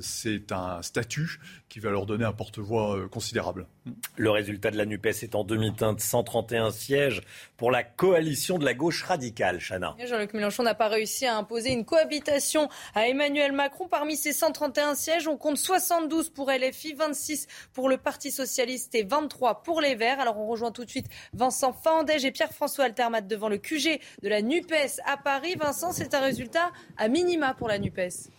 c'est 0.01 0.51
un 0.51 0.81
statut 0.81 1.39
qui 1.67 1.79
va 1.79 1.89
leur 1.91 2.05
donner 2.05 2.25
un 2.25 2.33
porte-voix 2.33 3.07
considérable. 3.09 3.67
Le 4.15 4.29
résultat 4.29 4.71
de 4.71 4.77
la 4.77 4.85
NUPES 4.85 5.23
est 5.23 5.35
en 5.35 5.43
demi-teinte, 5.43 5.99
131 5.99 6.71
sièges 6.71 7.21
pour 7.57 7.71
la 7.71 7.83
coalition 7.83 8.57
de 8.57 8.65
la 8.65 8.73
gauche 8.73 9.03
radicale, 9.03 9.59
Chana. 9.59 9.95
Jean-Luc 10.05 10.33
Mélenchon 10.33 10.63
n'a 10.63 10.75
pas 10.75 10.87
réussi 10.87 11.25
à 11.25 11.35
imposer 11.37 11.71
une 11.71 11.85
cohabitation 11.85 12.69
à 12.95 13.07
Emmanuel 13.07 13.51
Macron. 13.51 13.87
Parmi 13.87 14.15
ces 14.15 14.33
131 14.33 14.95
sièges, 14.95 15.27
on 15.27 15.37
compte 15.37 15.57
72 15.57 16.29
pour 16.29 16.51
LFI, 16.51 16.93
26 16.93 17.47
pour 17.73 17.89
le 17.89 17.97
Parti 17.97 18.31
Socialiste 18.31 18.95
et 18.95 19.03
23 19.03 19.63
pour 19.63 19.81
les 19.81 19.95
Verts. 19.95 20.19
Alors 20.19 20.28
on 20.37 20.47
rejoint 20.47 20.71
tout 20.71 20.85
de 20.85 20.89
suite 20.89 21.07
Vincent 21.33 21.73
Fandège 21.73 22.25
et 22.25 22.31
Pierre-François 22.31 22.85
Altermat 22.85 23.21
devant 23.21 23.49
le 23.49 23.57
QG 23.57 23.99
de 24.21 24.29
la 24.29 24.41
NUPES 24.41 25.01
à 25.05 25.17
Paris. 25.17 25.55
Vincent, 25.55 25.91
c'est 25.91 26.13
un 26.13 26.19
résultat 26.19 26.71
à 26.97 27.07
minima 27.07 27.53
pour 27.53 27.67
la 27.67 27.79
NUPES. 27.79 28.29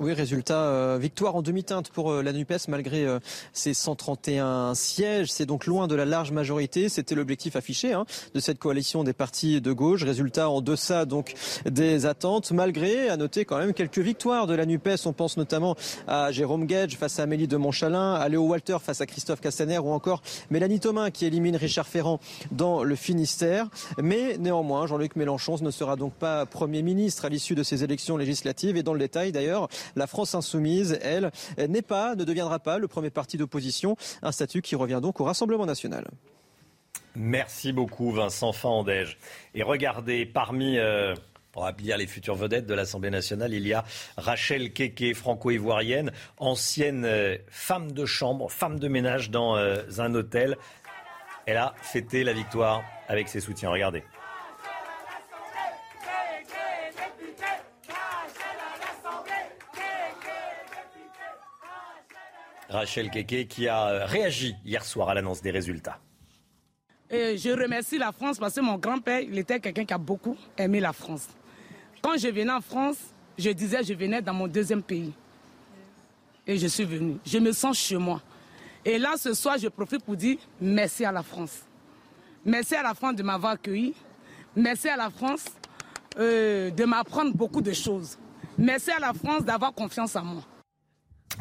Oui, 0.00 0.12
résultat, 0.12 0.62
euh, 0.62 0.96
victoire 1.00 1.34
en 1.34 1.42
demi-teinte 1.42 1.88
pour 1.88 2.12
euh, 2.12 2.22
la 2.22 2.32
NUPES 2.32 2.68
malgré 2.68 3.04
euh, 3.04 3.18
ses 3.52 3.74
131 3.74 4.76
sièges. 4.76 5.32
C'est 5.32 5.44
donc 5.44 5.66
loin 5.66 5.88
de 5.88 5.96
la 5.96 6.04
large 6.04 6.30
majorité. 6.30 6.88
C'était 6.88 7.16
l'objectif 7.16 7.56
affiché 7.56 7.94
hein, 7.94 8.06
de 8.32 8.38
cette 8.38 8.60
coalition 8.60 9.02
des 9.02 9.12
partis 9.12 9.60
de 9.60 9.72
gauche. 9.72 10.04
Résultat 10.04 10.50
en 10.50 10.60
deçà 10.60 11.04
donc 11.04 11.34
des 11.68 12.06
attentes, 12.06 12.52
malgré, 12.52 13.08
à 13.08 13.16
noter 13.16 13.44
quand 13.44 13.58
même, 13.58 13.72
quelques 13.72 13.98
victoires 13.98 14.46
de 14.46 14.54
la 14.54 14.66
NUPES. 14.66 15.04
On 15.04 15.12
pense 15.12 15.36
notamment 15.36 15.74
à 16.06 16.30
Jérôme 16.30 16.66
Gage 16.66 16.96
face 16.96 17.18
à 17.18 17.24
Amélie 17.24 17.48
de 17.48 17.56
Montchalin, 17.56 18.14
à 18.14 18.28
Léo 18.28 18.44
Walter 18.44 18.76
face 18.80 19.00
à 19.00 19.06
Christophe 19.06 19.40
Castaner 19.40 19.78
ou 19.78 19.90
encore 19.90 20.22
Mélanie 20.52 20.78
Thomas 20.78 21.10
qui 21.10 21.26
élimine 21.26 21.56
Richard 21.56 21.88
Ferrand 21.88 22.20
dans 22.52 22.84
le 22.84 22.94
Finistère. 22.94 23.66
Mais 24.00 24.38
néanmoins, 24.38 24.86
Jean-Luc 24.86 25.16
Mélenchon 25.16 25.56
ne 25.60 25.72
sera 25.72 25.96
donc 25.96 26.12
pas 26.12 26.46
Premier 26.46 26.82
ministre 26.82 27.24
à 27.24 27.28
l'issue 27.28 27.56
de 27.56 27.64
ces 27.64 27.82
élections 27.82 28.16
législatives. 28.16 28.76
Et 28.76 28.84
dans 28.84 28.92
le 28.92 29.00
détail 29.00 29.32
d'ailleurs, 29.32 29.68
la 29.96 30.06
France 30.06 30.34
insoumise, 30.34 30.98
elle, 31.02 31.30
n'est 31.68 31.82
pas, 31.82 32.14
ne 32.14 32.24
deviendra 32.24 32.58
pas 32.58 32.78
le 32.78 32.88
premier 32.88 33.10
parti 33.10 33.36
d'opposition, 33.36 33.96
un 34.22 34.32
statut 34.32 34.62
qui 34.62 34.76
revient 34.76 35.00
donc 35.02 35.20
au 35.20 35.24
Rassemblement 35.24 35.66
national. 35.66 36.06
Merci 37.14 37.72
beaucoup 37.72 38.12
Vincent 38.12 38.52
Fandège. 38.52 39.18
Et 39.54 39.62
regardez, 39.62 40.26
parmi... 40.26 40.78
Euh, 40.78 41.14
pour 41.58 41.66
appeler 41.66 41.96
les 41.96 42.06
futures 42.06 42.36
vedettes 42.36 42.66
de 42.66 42.74
l'Assemblée 42.74 43.10
nationale, 43.10 43.52
il 43.52 43.66
y 43.66 43.74
a 43.74 43.84
Rachel 44.16 44.72
Keke, 44.72 45.12
franco-ivoirienne, 45.12 46.12
ancienne 46.36 47.04
euh, 47.04 47.36
femme 47.48 47.90
de 47.90 48.06
chambre, 48.06 48.48
femme 48.48 48.78
de 48.78 48.86
ménage 48.86 49.30
dans 49.30 49.56
euh, 49.56 49.82
un 49.98 50.14
hôtel. 50.14 50.56
Elle 51.46 51.56
a 51.56 51.74
fêté 51.82 52.22
la 52.22 52.32
victoire 52.32 52.84
avec 53.08 53.28
ses 53.28 53.40
soutiens. 53.40 53.70
Regardez. 53.70 54.04
Rachel 62.68 63.10
Keke 63.10 63.48
qui 63.48 63.66
a 63.66 63.88
euh, 63.88 64.06
réagi 64.06 64.54
hier 64.64 64.84
soir 64.84 65.08
à 65.08 65.14
l'annonce 65.14 65.40
des 65.40 65.50
résultats. 65.50 65.98
je 67.10 67.60
remercie 67.60 67.98
la 67.98 68.12
France 68.12 68.38
parce 68.38 68.54
que 68.54 68.60
mon 68.60 68.76
grand-père, 68.76 69.20
il 69.20 69.38
était 69.38 69.58
quelqu'un 69.58 69.84
qui 69.84 69.94
a 69.94 69.98
beaucoup 69.98 70.36
aimé 70.56 70.80
la 70.80 70.92
France. 70.92 71.28
Quand 72.02 72.16
je 72.18 72.28
venais 72.28 72.52
en 72.52 72.60
France, 72.60 72.98
je 73.38 73.50
disais 73.50 73.82
je 73.82 73.94
venais 73.94 74.20
dans 74.20 74.34
mon 74.34 74.46
deuxième 74.46 74.82
pays. 74.82 75.12
Et 76.46 76.58
je 76.58 76.66
suis 76.66 76.84
venu. 76.84 77.16
Je 77.24 77.38
me 77.38 77.52
sens 77.52 77.78
chez 77.78 77.96
moi. 77.96 78.22
Et 78.84 78.98
là, 78.98 79.14
ce 79.16 79.34
soir, 79.34 79.58
je 79.58 79.68
profite 79.68 80.04
pour 80.04 80.16
dire 80.16 80.38
merci 80.60 81.04
à 81.04 81.12
la 81.12 81.22
France. 81.22 81.62
Merci 82.44 82.74
à 82.74 82.82
la 82.82 82.94
France 82.94 83.16
de 83.16 83.22
m'avoir 83.22 83.52
accueilli. 83.52 83.94
Merci 84.56 84.88
à 84.88 84.96
la 84.96 85.10
France 85.10 85.44
euh, 86.18 86.70
de 86.70 86.84
m'apprendre 86.84 87.34
beaucoup 87.34 87.60
de 87.60 87.72
choses. 87.72 88.18
Merci 88.56 88.90
à 88.90 88.98
la 88.98 89.12
France 89.12 89.44
d'avoir 89.44 89.72
confiance 89.72 90.16
en 90.16 90.24
moi. 90.24 90.42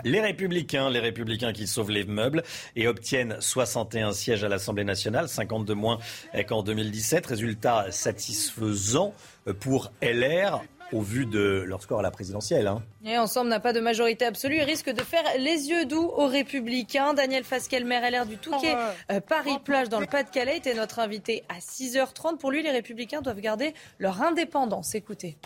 Les 0.04 0.22
Républicains, 0.22 0.90
les 0.90 1.00
Républicains 1.00 1.54
qui 1.54 1.68
sauvent 1.68 1.92
les 1.92 2.06
meubles 2.06 2.44
et 2.76 2.88
obtiennent 2.88 3.38
61 3.40 4.14
sièges 4.14 4.44
à 4.44 4.50
l'Assemblée 4.50 4.84
nationale, 4.84 5.28
52 5.28 5.74
moins 5.74 6.00
qu'en 6.48 6.64
2017. 6.64 7.26
Résultat 7.26 7.88
satisfaisant 7.92 9.14
pour 9.60 9.92
LR 10.02 10.62
au 10.94 11.02
vu 11.02 11.26
de 11.26 11.64
leur 11.66 11.82
score 11.82 12.00
à 12.00 12.02
la 12.02 12.12
présidentielle. 12.12 12.68
Hein. 12.68 12.82
Et 13.04 13.18
Ensemble 13.18 13.50
n'a 13.50 13.60
pas 13.60 13.74
de 13.74 13.80
majorité 13.80 14.26
absolue 14.26 14.56
et 14.56 14.64
risque 14.64 14.90
de 14.90 15.02
faire 15.02 15.24
les 15.38 15.70
yeux 15.70 15.86
doux 15.86 16.12
aux 16.16 16.28
Républicains. 16.28 17.14
Daniel 17.14 17.44
Fasquelle, 17.44 17.86
maire 17.86 18.10
LR 18.10 18.26
du 18.26 18.38
Touquet, 18.38 18.76
euh, 19.12 19.20
Paris-Plage 19.20 19.90
dans 19.90 20.00
le 20.00 20.06
Pas-de-Calais, 20.06 20.58
était 20.58 20.74
notre 20.74 21.00
invité 21.00 21.44
à 21.50 21.60
6h30. 21.60 22.38
Pour 22.38 22.52
lui, 22.52 22.64
les 22.64 22.72
Républicains 22.72 23.22
doivent 23.22 23.42
garder 23.42 23.74
leur 24.00 24.22
indépendance. 24.22 24.96
Écoutez. 24.96 25.38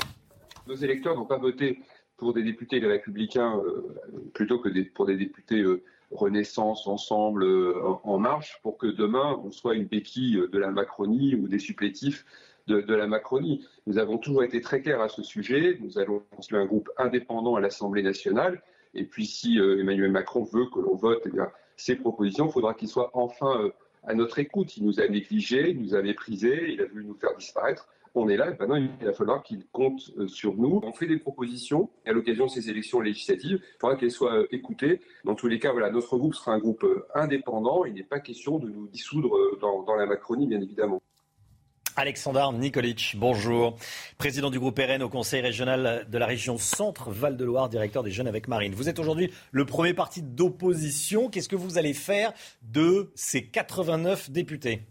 Nos 0.68 0.76
électeurs 0.76 1.16
n'ont 1.16 1.26
pas 1.26 1.38
voté 1.38 1.80
pour 2.22 2.34
des 2.34 2.44
députés 2.44 2.78
républicains 2.78 3.60
euh, 3.66 3.96
plutôt 4.36 4.60
que 4.60 4.70
pour 4.94 5.08
des 5.08 5.18
députés 5.18 5.62
euh, 5.62 5.82
Renaissance, 6.12 6.86
Ensemble, 6.86 7.44
euh, 7.44 7.74
En 8.04 8.20
Marche, 8.20 8.60
pour 8.62 8.78
que 8.78 8.86
demain 8.86 9.42
on 9.44 9.50
soit 9.50 9.74
une 9.74 9.86
béquille 9.86 10.40
de 10.52 10.60
la 10.60 10.70
Macronie 10.70 11.34
ou 11.34 11.48
des 11.48 11.58
supplétifs 11.58 12.24
de, 12.68 12.94
la 12.94 13.08
Macronie. 13.08 13.66
Nous 13.88 13.98
avons 13.98 14.20
toujours 14.20 14.44
été 14.44 14.62
très 14.62 14.84
clairs 14.84 15.02
à 15.02 15.10
ce 15.10 15.24
sujet. 15.24 15.80
Nous 15.82 15.98
allons 15.98 16.22
construire 16.36 16.62
un 16.62 16.68
groupe 16.68 16.92
indépendant 16.98 17.56
à 17.56 17.60
l'Assemblée 17.60 18.04
nationale. 18.04 18.62
Et 18.94 19.04
puis 19.04 19.26
si 19.26 19.58
Emmanuel 19.58 20.12
Macron 20.12 20.44
veut 20.44 20.68
que 20.72 20.80
l'on 20.80 20.96
vote 20.96 21.24
eh 21.26 21.40
ces 21.76 21.96
propositions, 21.96 22.46
il 22.46 22.52
faudra 22.52 22.76
qu'il 22.76 22.88
soit 22.88 23.10
enfin 23.14 23.72
à 24.04 24.14
notre 24.14 24.38
écoute. 24.38 24.78
Il 24.78 24.86
nous 24.86 25.00
a 25.00 25.08
négligés, 25.08 25.72
il 25.72 25.82
nous 25.82 25.96
a 25.96 26.04
méprisés, 26.04 26.72
il 26.72 26.82
a 26.82 26.86
voulu 26.86 27.04
nous 27.04 27.16
faire 27.16 27.36
disparaître 27.36 27.90
on 28.16 28.30
est 28.30 28.38
là, 28.38 28.48
et 28.48 28.58
maintenant 28.58 28.76
il 28.76 29.06
va 29.06 29.14
falloir 29.14 29.44
qu'il 29.44 29.66
compte 29.72 30.12
euh, 30.18 30.28
sur 30.28 30.56
nous. 30.56 30.82
On 30.84 30.92
fait 30.92 31.08
des 31.08 31.18
propositions 31.18 31.90
à 32.06 32.12
l'occasion 32.12 32.46
de 32.46 32.52
ces 32.52 32.70
élections 32.70 33.00
législatives. 33.00 33.60
Il 33.62 33.80
faudra 33.80 33.96
qu'elles 33.96 34.12
soient 34.12 34.36
euh, 34.36 34.48
écoutées. 34.52 35.02
Dans 35.24 35.36
tous 35.36 35.48
les 35.48 35.60
cas, 35.60 35.72
voilà, 35.72 35.90
notre 35.92 36.18
groupe 36.18 36.36
sera 36.36 36.52
un 36.52 36.60
groupe 36.60 36.84
euh, 36.84 37.06
indépendant. 37.16 37.86
Il 37.86 37.94
n'est 37.94 38.04
pas 38.04 38.20
question 38.20 38.60
de 38.60 38.70
nous 38.70 38.88
dissoudre 38.88 39.32
dans, 39.62 39.96
la 39.96 40.06
Macronie, 40.06 40.48
bien 40.48 40.62
évidemment. 40.62 41.02
Alexandre 41.96 42.54
Nikolic, 42.54 43.16
bonjour. 43.18 43.76
Président 44.18 44.50
du 44.50 44.60
groupe 44.60 44.80
RN 44.80 45.04
au 45.04 45.10
Conseil 45.10 45.42
régional 45.42 46.08
de 46.10 46.18
la 46.18 46.26
région 46.26 46.58
Centre-Val 46.58 47.36
de 47.36 47.46
Loire, 47.46 47.70
directeur 47.70 48.02
des 48.02 48.12
Jeunes 48.12 48.28
avec 48.28 48.48
Marine. 48.48 48.74
Vous 48.74 48.88
êtes 48.88 49.00
aujourd'hui 49.00 49.32
le 49.52 49.66
premier 49.66 49.94
parti 49.94 50.22
d'opposition. 50.22 51.30
Qu'est-ce 51.30 51.50
que 51.50 51.58
vous 51.58 51.78
allez 51.78 51.94
faire 51.94 52.34
de 52.62 53.12
ces 53.16 53.46
89 53.46 54.32
députés? 54.32 54.84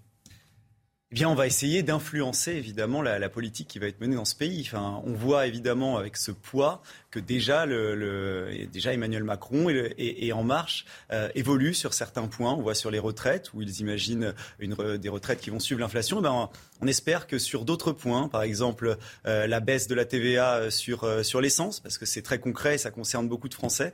Eh 1.12 1.16
bien, 1.16 1.28
on 1.28 1.34
va 1.34 1.48
essayer 1.48 1.82
d'influencer 1.82 2.52
évidemment 2.52 3.02
la, 3.02 3.28
politique 3.28 3.66
qui 3.66 3.80
va 3.80 3.88
être 3.88 4.00
menée 4.00 4.14
dans 4.14 4.24
ce 4.24 4.36
pays. 4.36 4.62
Enfin, 4.64 5.02
on 5.04 5.12
voit 5.12 5.48
évidemment 5.48 5.96
avec 5.96 6.16
ce 6.16 6.30
poids 6.30 6.82
que 7.10 7.18
déjà, 7.18 7.66
le, 7.66 8.68
déjà 8.72 8.92
Emmanuel 8.92 9.24
Macron 9.24 9.68
et, 9.68 10.32
En 10.32 10.44
Marche 10.44 10.84
euh, 11.10 11.28
évoluent 11.34 11.74
sur 11.74 11.94
certains 11.94 12.28
points. 12.28 12.52
On 12.52 12.62
voit 12.62 12.76
sur 12.76 12.92
les 12.92 13.00
retraites 13.00 13.52
où 13.54 13.60
ils 13.62 13.80
imaginent 13.80 14.34
une, 14.60 14.76
des 14.98 15.08
retraites 15.08 15.40
qui 15.40 15.50
vont 15.50 15.58
suivre 15.58 15.80
l'inflation. 15.80 16.20
Eh 16.20 16.22
ben, 16.22 16.48
on 16.80 16.86
espère 16.86 17.26
que 17.26 17.38
sur 17.38 17.64
d'autres 17.64 17.92
points, 17.92 18.28
par 18.28 18.42
exemple 18.42 18.96
euh, 19.26 19.46
la 19.46 19.60
baisse 19.60 19.86
de 19.86 19.94
la 19.94 20.04
TVA 20.04 20.56
euh, 20.56 20.70
sur, 20.70 21.04
euh, 21.04 21.22
sur 21.22 21.40
l'essence, 21.40 21.80
parce 21.80 21.98
que 21.98 22.06
c'est 22.06 22.22
très 22.22 22.38
concret 22.38 22.74
et 22.76 22.78
ça 22.78 22.90
concerne 22.90 23.28
beaucoup 23.28 23.48
de 23.48 23.54
Français, 23.54 23.92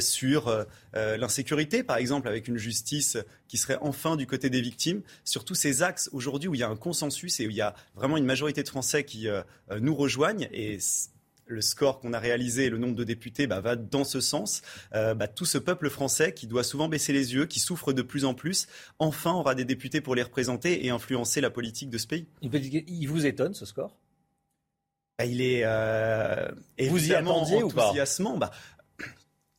sur 0.00 0.66
l'insécurité, 0.94 1.82
par 1.82 1.96
exemple, 1.96 2.28
avec 2.28 2.48
une 2.48 2.56
justice 2.56 3.18
qui 3.48 3.58
serait 3.58 3.78
enfin 3.80 4.16
du 4.16 4.26
côté 4.26 4.50
des 4.50 4.60
victimes, 4.60 5.02
sur 5.24 5.44
tous 5.44 5.54
ces 5.54 5.82
axes 5.82 6.08
aujourd'hui 6.12 6.48
où 6.48 6.54
il 6.54 6.60
y 6.60 6.62
a 6.62 6.68
un 6.68 6.76
consensus 6.76 7.40
et 7.40 7.46
où 7.46 7.50
il 7.50 7.56
y 7.56 7.60
a 7.60 7.74
vraiment 7.94 8.16
une 8.16 8.24
majorité 8.24 8.62
de 8.62 8.68
Français 8.68 9.04
qui 9.04 9.28
nous 9.80 9.94
rejoignent. 9.94 10.48
Et 10.52 10.78
le 11.46 11.60
score 11.60 12.00
qu'on 12.00 12.12
a 12.12 12.18
réalisé, 12.18 12.70
le 12.70 12.78
nombre 12.78 12.94
de 12.94 13.04
députés, 13.04 13.46
bah, 13.46 13.60
va 13.60 13.76
dans 13.76 14.04
ce 14.04 14.20
sens. 14.20 14.62
Euh, 14.94 15.14
bah, 15.14 15.28
tout 15.28 15.44
ce 15.44 15.58
peuple 15.58 15.90
français 15.90 16.32
qui 16.32 16.46
doit 16.46 16.64
souvent 16.64 16.88
baisser 16.88 17.12
les 17.12 17.34
yeux, 17.34 17.46
qui 17.46 17.60
souffre 17.60 17.92
de 17.92 18.02
plus 18.02 18.24
en 18.24 18.34
plus, 18.34 18.66
enfin 18.98 19.32
aura 19.32 19.54
des 19.54 19.64
députés 19.64 20.00
pour 20.00 20.14
les 20.14 20.22
représenter 20.22 20.86
et 20.86 20.90
influencer 20.90 21.40
la 21.40 21.50
politique 21.50 21.90
de 21.90 21.98
ce 21.98 22.06
pays. 22.06 22.26
Il 22.42 23.08
vous 23.08 23.26
étonne 23.26 23.54
ce 23.54 23.66
score? 23.66 23.96
Bah, 25.18 25.26
Il 25.26 25.40
est 25.40 25.62
euh, 25.64 26.48
vous 26.88 27.10
y 27.10 27.14
attendiez 27.14 27.62
ou 27.62 27.68
pas? 27.68 27.92
bah, 28.36 28.50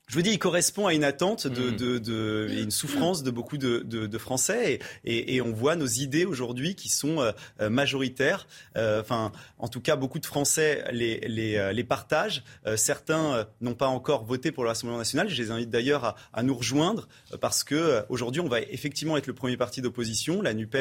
je 0.08 0.14
vous 0.14 0.22
dis, 0.22 0.30
il 0.32 0.40
correspond 0.40 0.86
à 0.86 0.94
une 0.94 1.04
attente 1.04 1.48
de, 1.48 1.72
Mm. 1.72 1.76
de, 1.78 1.98
de- 1.98 2.48
et 2.52 2.62
une 2.62 2.70
souffrance 2.72 3.24
de 3.24 3.32
beaucoup 3.32 3.58
de, 3.58 3.80
de, 3.80 4.06
de 4.06 4.18
Français. 4.20 4.80
Et, 5.04 5.16
et, 5.18 5.36
et 5.36 5.42
on 5.42 5.52
voit 5.52 5.76
nos 5.76 5.88
idées 5.88 6.26
aujourd'hui 6.26 6.76
qui 6.76 6.90
sont 6.90 7.22
euh, 7.60 7.70
majoritaires. 7.70 8.48
Euh, 8.78 9.02
Enfin, 9.02 9.32
en 9.58 9.68
tout 9.68 9.82
cas, 9.82 9.96
beaucoup 9.96 10.20
de 10.20 10.26
Français 10.26 10.84
les, 10.92 11.20
les, 11.28 11.56
euh, 11.58 11.74
les 11.74 11.84
partagent. 11.84 12.44
Euh, 12.68 12.78
certains 12.78 13.34
euh, 13.34 13.44
n'ont 13.62 13.74
pas 13.74 13.88
encore 13.88 14.26
voté 14.26 14.52
pour 14.52 14.64
le 14.64 14.70
Rassemblement 14.70 15.00
national. 15.00 15.28
Je 15.30 15.42
les 15.42 15.50
invite 15.52 15.70
d'ailleurs 15.72 16.04
à, 16.06 16.16
à 16.34 16.44
nous 16.44 16.56
rejoindre 16.56 17.08
parce 17.42 17.64
que 17.64 18.04
aujourd'hui, 18.10 18.42
on 18.42 18.48
va 18.48 18.62
effectivement 18.62 19.18
être 19.18 19.28
le 19.28 19.34
premier 19.34 19.58
parti 19.58 19.82
d'opposition. 19.82 20.42
La 20.42 20.54
Nupes 20.54 20.78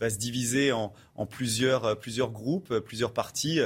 va 0.00 0.10
se 0.10 0.18
diviser 0.18 0.72
en, 0.72 0.92
en 1.14 1.24
plusieurs, 1.26 1.98
plusieurs 1.98 2.30
groupes, 2.30 2.78
plusieurs 2.80 3.12
partis 3.12 3.60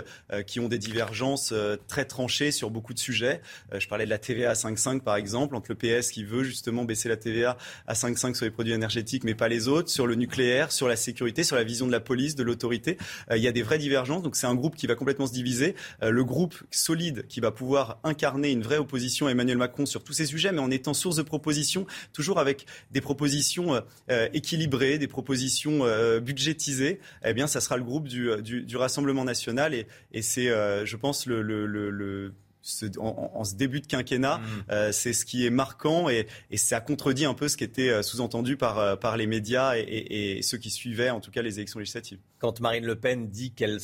qui 0.46 0.60
ont 0.60 0.68
des 0.68 0.78
divergences 0.78 1.52
très 1.88 2.04
tranchées 2.04 2.50
sur 2.52 2.70
beaucoup 2.70 2.94
de 2.94 2.98
sujets. 2.98 3.40
Je 3.76 3.88
parlais 3.88 4.04
de 4.04 4.10
la 4.10 4.18
TVA 4.18 4.50
à 4.50 4.54
5,5 5.00 5.02
par 5.02 5.16
exemple, 5.16 5.56
entre 5.56 5.70
le 5.70 5.76
PS 5.76 6.10
qui 6.10 6.24
veut 6.24 6.42
justement 6.42 6.84
baisser 6.84 7.08
la 7.08 7.16
TVA 7.16 7.56
à 7.86 7.94
5,5 7.94 8.34
sur 8.34 8.44
les 8.44 8.50
produits 8.50 8.72
énergétiques, 8.72 9.24
mais 9.24 9.34
pas 9.34 9.48
les 9.48 9.68
autres, 9.68 9.88
sur 9.88 10.06
le 10.06 10.14
nucléaire, 10.14 10.72
sur 10.72 10.88
la 10.88 10.96
sécurité, 10.96 11.44
sur 11.44 11.56
la 11.56 11.64
vision 11.64 11.86
de 11.86 11.92
la 11.92 12.00
police, 12.00 12.34
de 12.34 12.42
l'autorité. 12.42 12.98
Euh, 13.30 13.36
il 13.36 13.42
y 13.42 13.48
a 13.48 13.52
des 13.52 13.62
vraies 13.62 13.78
divergences, 13.78 14.22
donc 14.22 14.36
c'est 14.36 14.46
un 14.46 14.54
groupe 14.54 14.76
qui 14.76 14.86
va 14.86 14.94
complètement 14.94 15.26
se 15.26 15.32
diviser. 15.32 15.74
Euh, 16.02 16.10
le 16.10 16.24
groupe 16.24 16.54
solide 16.70 17.26
qui 17.28 17.40
va 17.40 17.50
pouvoir 17.50 17.98
incarner 18.04 18.50
une 18.50 18.62
vraie 18.62 18.78
opposition 18.78 19.26
à 19.26 19.30
Emmanuel 19.30 19.58
Macron 19.58 19.86
sur 19.86 20.04
tous 20.04 20.12
ces 20.12 20.26
sujets, 20.26 20.52
mais 20.52 20.60
en 20.60 20.70
étant 20.70 20.94
source 20.94 21.16
de 21.16 21.22
propositions, 21.22 21.86
toujours 22.12 22.38
avec 22.38 22.66
des 22.90 23.00
propositions 23.00 23.80
euh, 24.10 24.28
équilibrées, 24.32 24.98
des 24.98 25.08
propositions 25.08 25.80
budgétisées. 26.20 27.00
Eh 27.24 27.34
bien, 27.34 27.46
ça 27.46 27.60
sera 27.60 27.76
le 27.76 27.84
groupe 27.84 28.08
du, 28.08 28.30
du, 28.42 28.76
Rassemblement 28.80 29.24
national, 29.24 29.74
et, 29.74 30.22
c'est, 30.22 30.46
je 30.46 30.96
pense, 30.96 31.26
le, 31.26 31.42
le, 31.42 31.66
le 31.66 32.32
ce- 32.62 32.98
en, 32.98 33.42
ce 33.44 33.54
début 33.54 33.80
de 33.80 33.86
quinquennat, 33.86 34.40
euh, 34.70 34.92
c'est 34.92 35.12
ce 35.12 35.24
qui 35.24 35.46
est 35.46 35.50
marquant 35.50 36.08
et, 36.08 36.26
et 36.50 36.56
ça 36.56 36.80
contredit 36.80 37.24
un 37.24 37.34
peu 37.34 37.48
ce 37.48 37.56
qui 37.56 37.64
était 37.64 37.88
euh, 37.88 38.02
sous-entendu 38.02 38.56
par, 38.56 38.78
euh, 38.78 38.96
par 38.96 39.16
les 39.16 39.26
médias 39.26 39.76
et, 39.78 39.80
et- 39.80 40.38
et 40.38 40.42
ceux 40.42 40.58
qui 40.58 40.70
suivaient 40.70 41.10
en 41.10 41.20
tout 41.20 41.30
cas 41.30 41.42
les 41.42 41.56
élections 41.58 41.78
législatives. 41.78 42.18
Quand 42.38 42.60
Marine 42.60 42.84
Le 42.84 42.96
Pen 42.96 43.28
dit 43.28 43.52
qu'elle 43.52 43.78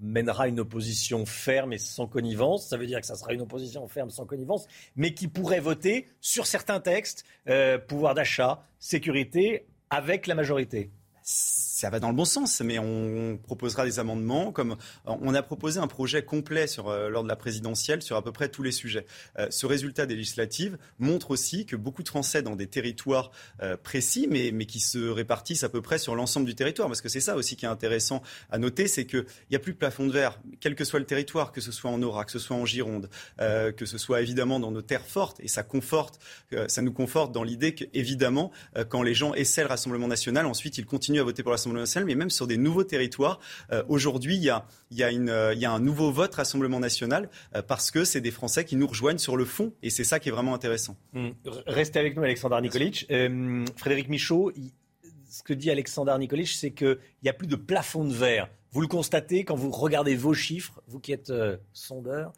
mènera 0.00 0.48
une 0.48 0.60
opposition 0.60 1.24
ferme 1.26 1.72
et 1.72 1.78
sans 1.78 2.06
connivence, 2.06 2.68
ça 2.68 2.76
veut 2.76 2.86
dire 2.86 3.00
que 3.00 3.06
ça 3.06 3.14
sera 3.16 3.32
une 3.32 3.42
opposition 3.42 3.86
ferme 3.88 4.10
sans 4.10 4.24
connivence, 4.26 4.66
mais 4.96 5.14
qui 5.14 5.28
pourrait 5.28 5.60
voter 5.60 6.08
sur 6.20 6.46
certains 6.46 6.80
textes, 6.80 7.24
euh, 7.48 7.78
pouvoir 7.78 8.14
d'achat, 8.14 8.62
sécurité, 8.78 9.66
avec 9.90 10.26
la 10.26 10.34
majorité. 10.34 10.90
Ça 11.72 11.88
va 11.88 12.00
dans 12.00 12.10
le 12.10 12.14
bon 12.14 12.26
sens, 12.26 12.60
mais 12.60 12.78
on 12.78 13.38
proposera 13.38 13.86
des 13.86 13.98
amendements. 13.98 14.52
Comme 14.52 14.76
on 15.06 15.34
a 15.34 15.42
proposé 15.42 15.80
un 15.80 15.86
projet 15.86 16.22
complet 16.22 16.66
euh, 16.78 17.08
lors 17.08 17.22
de 17.22 17.28
la 17.28 17.36
présidentielle 17.36 18.02
sur 18.02 18.16
à 18.16 18.22
peu 18.22 18.30
près 18.30 18.50
tous 18.50 18.62
les 18.62 18.72
sujets. 18.72 19.06
Euh, 19.38 19.46
ce 19.48 19.64
résultat 19.64 20.04
des 20.04 20.14
législatives 20.14 20.76
montre 20.98 21.30
aussi 21.30 21.64
que 21.64 21.74
beaucoup 21.74 22.02
de 22.02 22.08
Français 22.08 22.42
dans 22.42 22.56
des 22.56 22.66
territoires 22.66 23.30
euh, 23.62 23.78
précis, 23.78 24.28
mais, 24.30 24.52
qui 24.66 24.80
se 24.80 24.98
répartissent 24.98 25.64
à 25.64 25.70
peu 25.70 25.80
près 25.80 25.98
sur 25.98 26.14
l'ensemble 26.14 26.44
du 26.44 26.54
territoire, 26.54 26.88
parce 26.88 27.00
que 27.00 27.08
c'est 27.08 27.20
ça 27.20 27.36
aussi 27.36 27.56
qui 27.56 27.64
est 27.64 27.68
intéressant 27.68 28.22
à 28.50 28.58
noter, 28.58 28.86
c'est 28.86 29.06
qu'il 29.06 29.24
n'y 29.50 29.56
a 29.56 29.58
plus 29.58 29.72
de 29.72 29.78
plafond 29.78 30.06
de 30.06 30.12
verre, 30.12 30.38
quel 30.60 30.74
que 30.74 30.84
soit 30.84 30.98
le 30.98 31.06
territoire, 31.06 31.52
que 31.52 31.60
ce 31.60 31.72
soit 31.72 31.90
en 31.90 32.02
Aura, 32.02 32.24
que 32.24 32.32
ce 32.32 32.38
soit 32.38 32.56
en 32.56 32.66
Gironde, 32.66 33.08
euh, 33.40 33.72
que 33.72 33.86
ce 33.86 33.98
soit 33.98 34.20
évidemment 34.20 34.60
dans 34.60 34.70
nos 34.70 34.82
terres 34.82 35.06
fortes, 35.06 35.40
et 35.40 35.48
ça 35.48 35.62
conforte, 35.62 36.20
euh, 36.52 36.68
ça 36.68 36.82
nous 36.82 36.92
conforte 36.92 37.32
dans 37.32 37.42
l'idée 37.42 37.74
qu'évidemment, 37.74 38.52
euh, 38.76 38.84
quand 38.84 39.02
les 39.02 39.14
gens 39.14 39.34
essaient 39.34 39.62
le 39.62 39.68
Rassemblement 39.68 40.08
national, 40.08 40.46
ensuite 40.46 40.78
ils 40.78 40.86
continuent 40.86 41.20
à 41.20 41.24
voter 41.24 41.42
pour 41.42 41.50
le 41.50 41.54
Rassemblement 41.54 41.71
national, 41.80 42.06
mais 42.06 42.14
même 42.14 42.30
sur 42.30 42.46
des 42.46 42.56
nouveaux 42.56 42.84
territoires, 42.84 43.40
euh, 43.72 43.82
aujourd'hui 43.88 44.36
il 44.36 44.42
y 44.42 44.50
a, 44.50 44.66
il 44.90 44.98
y, 44.98 45.02
a 45.02 45.10
une, 45.10 45.28
euh, 45.30 45.54
il 45.54 45.60
y 45.60 45.64
a 45.64 45.72
un 45.72 45.80
nouveau 45.80 46.10
vote 46.12 46.34
Rassemblement 46.34 46.80
national 46.80 47.28
euh, 47.54 47.62
parce 47.62 47.90
que 47.90 48.04
c'est 48.04 48.20
des 48.20 48.30
Français 48.30 48.64
qui 48.64 48.76
nous 48.76 48.86
rejoignent 48.86 49.18
sur 49.18 49.36
le 49.36 49.44
fond, 49.44 49.72
et 49.82 49.90
c'est 49.90 50.04
ça 50.04 50.20
qui 50.20 50.28
est 50.28 50.32
vraiment 50.32 50.54
intéressant. 50.54 50.96
Hmm. 51.12 51.30
Restez 51.66 51.98
avec 51.98 52.16
nous, 52.16 52.22
Alexandre 52.22 52.60
Nikolic. 52.60 53.06
Euh, 53.10 53.64
Frédéric 53.76 54.08
Michaud, 54.08 54.52
ce 55.30 55.42
que 55.42 55.52
dit 55.54 55.70
Alexandre 55.70 56.16
Nikolic, 56.18 56.48
c'est 56.48 56.72
qu'il 56.72 56.98
n'y 57.22 57.28
a 57.30 57.32
plus 57.32 57.46
de 57.46 57.56
plafond 57.56 58.04
de 58.04 58.12
verre. 58.12 58.48
Vous 58.72 58.80
le 58.80 58.86
constatez 58.88 59.44
quand 59.44 59.54
vous 59.54 59.70
regardez 59.70 60.14
vos 60.14 60.34
chiffres, 60.34 60.82
vous 60.88 60.98
qui 61.00 61.12
êtes 61.12 61.30
euh, 61.30 61.56
sondeur. 61.72 62.32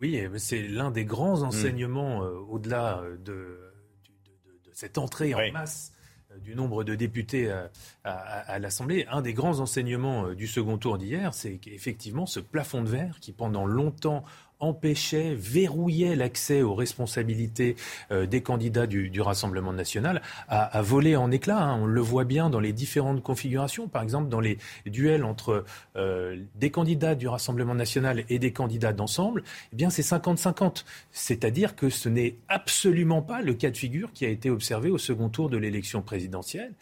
Oui, 0.00 0.16
eh 0.16 0.28
ben, 0.28 0.38
c'est 0.38 0.62
l'un 0.62 0.90
des 0.90 1.04
grands 1.04 1.42
enseignements 1.42 2.24
euh, 2.24 2.30
au-delà 2.48 3.02
de, 3.18 3.58
du- 4.02 4.10
de- 4.24 4.50
de- 4.50 4.70
de 4.70 4.70
cette 4.72 4.96
entrée 4.96 5.34
en 5.34 5.52
masse 5.52 5.92
euh, 5.92 5.99
du 6.38 6.54
nombre 6.54 6.84
de 6.84 6.94
députés 6.94 7.50
euh, 7.50 7.66
à 8.04 8.58
l'Assemblée. 8.58 9.06
Un 9.10 9.22
des 9.22 9.34
grands 9.34 9.60
enseignements 9.60 10.26
euh, 10.26 10.34
du 10.34 10.46
second 10.46 10.78
tour 10.78 10.98
d'hier, 10.98 11.34
c'est 11.34 11.58
qu'effectivement 11.58 12.26
ce 12.26 12.40
plafond 12.40 12.82
de 12.82 12.88
verre 12.88 13.18
qui 13.20 13.32
pendant 13.32 13.66
longtemps 13.66 14.24
empêchait, 14.60 15.34
verrouillait 15.34 16.16
l'accès 16.16 16.62
aux 16.62 16.74
responsabilités 16.74 17.76
euh, 18.10 18.26
des 18.26 18.42
candidats 18.42 18.86
du, 18.86 19.20
Rassemblement 19.20 19.72
national 19.72 20.22
a 20.48 20.80
volé 20.82 21.14
en 21.14 21.30
éclats. 21.30 21.62
hein. 21.62 21.78
On 21.82 21.86
le 21.86 22.00
voit 22.00 22.24
bien 22.24 22.48
dans 22.48 22.60
les 22.60 22.72
différentes 22.72 23.22
configurations. 23.22 23.88
Par 23.88 24.02
exemple, 24.02 24.28
dans 24.28 24.40
les 24.40 24.58
duels 24.86 25.24
entre 25.24 25.64
euh, 25.96 26.36
des 26.54 26.70
candidats 26.70 27.14
du 27.14 27.28
Rassemblement 27.28 27.74
national 27.74 28.24
et 28.28 28.38
des 28.38 28.52
candidats 28.52 28.92
d'ensemble, 28.92 29.42
eh 29.72 29.76
bien 29.76 29.90
c'est 29.90 30.02
50-50. 30.02 30.84
C'est-à-dire 31.12 31.76
que 31.76 31.90
ce 31.90 32.08
n'est 32.08 32.36
absolument 32.48 33.22
pas 33.22 33.42
le 33.42 33.54
cas 33.54 33.70
de 33.70 33.76
figure 33.76 34.12
qui 34.12 34.24
a 34.24 34.28
été 34.28 34.50
observé 34.50 34.90
au 34.90 34.98
second 34.98 35.28
tour 35.28 35.50
de 35.50 35.56
l'élection 35.56 36.02
présidentielle. 36.02 36.72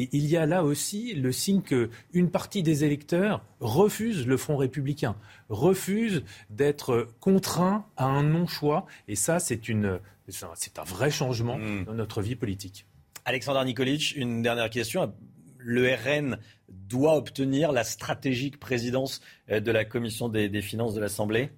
Et 0.00 0.08
il 0.12 0.26
y 0.26 0.36
a 0.36 0.46
là 0.46 0.62
aussi 0.62 1.12
le 1.14 1.32
signe 1.32 1.60
qu'une 1.60 2.30
partie 2.30 2.62
des 2.62 2.84
électeurs 2.84 3.44
refuse 3.58 4.26
le 4.28 4.36
Front 4.36 4.56
républicain, 4.56 5.16
refuse 5.48 6.22
d'être 6.50 7.08
contraint 7.18 7.84
à 7.96 8.04
un 8.06 8.22
non-choix. 8.22 8.86
Et 9.08 9.16
ça, 9.16 9.40
c'est 9.40 9.68
une, 9.68 9.98
c'est 10.28 10.78
un- 10.78 10.84
vrai 10.84 11.10
changement 11.10 11.58
dans 11.84 11.94
notre 11.94 12.22
vie 12.22 12.36
politique. 12.36 12.86
Alexandre 13.24 13.64
Nikolic, 13.64 14.14
une 14.16 14.40
dernière 14.40 14.70
question. 14.70 15.12
Le 15.58 15.92
RN 15.92 16.38
doit 16.68 17.16
obtenir 17.16 17.72
la 17.72 17.82
stratégique 17.82 18.60
présidence 18.60 19.20
euh, 19.50 19.58
de 19.58 19.70
la 19.72 19.84
commission 19.84 20.28
des, 20.28 20.48
des 20.48 20.62
finances 20.62 20.94
de 20.94 21.00
l'Assemblée? 21.00 21.50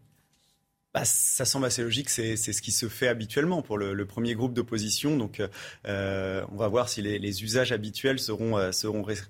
Bah, 0.92 1.04
ça 1.04 1.44
semble 1.44 1.66
assez 1.66 1.84
logique, 1.84 2.08
c'est 2.10 2.36
ce 2.36 2.60
qui 2.60 2.72
se 2.72 2.88
fait 2.88 3.06
habituellement 3.06 3.62
pour 3.62 3.78
le, 3.78 4.06
premier 4.06 4.34
groupe 4.34 4.54
d'opposition. 4.54 5.16
Donc 5.16 5.40
euh, 5.86 6.44
on 6.50 6.56
va 6.56 6.66
voir 6.66 6.88
si 6.88 7.00
les, 7.00 7.44
usages 7.44 7.70
habituels 7.70 8.18
seront, 8.18 8.58
euh, 8.58 8.72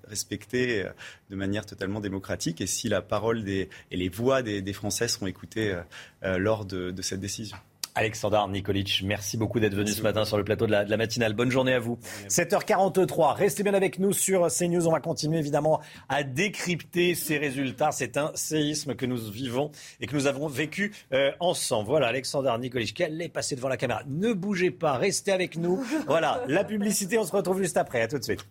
respectés 0.07 0.85
euh, 0.85 0.89
de 1.29 1.35
manière 1.35 1.67
totalement 1.67 1.99
démocratique 1.99 2.61
et 2.61 2.67
si 2.67 2.89
la 2.89 3.03
parole 3.03 3.43
des, 3.43 3.69
et 3.91 3.97
les 3.97 4.09
voix 4.09 4.41
des, 4.41 4.63
des 4.63 4.73
Français 4.73 5.07
seront 5.07 5.27
écoutées 5.27 5.79
lors 6.23 6.65
de 6.65 7.01
cette 7.03 7.19
décision. 7.19 7.57
Alexandre 7.95 8.47
Nikolic, 8.47 9.01
merci 9.03 9.37
beaucoup 9.37 9.59
d'être 9.59 9.75
venu 9.75 9.91
ce 9.91 10.01
matin 10.01 10.23
sur 10.23 10.37
le 10.37 10.43
plateau 10.43 10.65
de 10.65 10.71
la, 10.71 10.85
de 10.85 10.89
la 10.89 10.97
matinale. 10.97 11.33
Bonne 11.33 11.51
journée 11.51 11.73
à 11.73 11.79
vous. 11.79 11.99
7h43, 12.29 13.35
restez 13.35 13.63
bien 13.63 13.73
avec 13.73 13.99
nous 13.99 14.13
sur 14.13 14.47
CNews. 14.47 14.87
On 14.87 14.91
va 14.91 15.01
continuer 15.01 15.39
évidemment 15.39 15.81
à 16.07 16.23
décrypter 16.23 17.15
ces 17.15 17.37
résultats. 17.37 17.91
C'est 17.91 18.17
un 18.17 18.31
séisme 18.33 18.95
que 18.95 19.05
nous 19.05 19.17
vivons 19.17 19.71
et 19.99 20.07
que 20.07 20.15
nous 20.15 20.27
avons 20.27 20.47
vécu 20.47 20.93
euh, 21.13 21.31
ensemble. 21.39 21.89
Voilà, 21.89 22.07
Alexandre 22.07 22.57
Nikolic, 22.57 22.93
qu'elle 22.93 23.21
est 23.21 23.29
passée 23.29 23.55
devant 23.55 23.69
la 23.69 23.77
caméra. 23.77 24.03
Ne 24.07 24.33
bougez 24.33 24.71
pas, 24.71 24.93
restez 24.97 25.31
avec 25.31 25.57
nous. 25.57 25.83
Voilà, 26.07 26.43
la 26.47 26.63
publicité, 26.63 27.17
on 27.17 27.25
se 27.25 27.31
retrouve 27.31 27.61
juste 27.61 27.77
après. 27.77 28.01
À 28.01 28.07
tout 28.07 28.17
de 28.17 28.23
suite. 28.23 28.45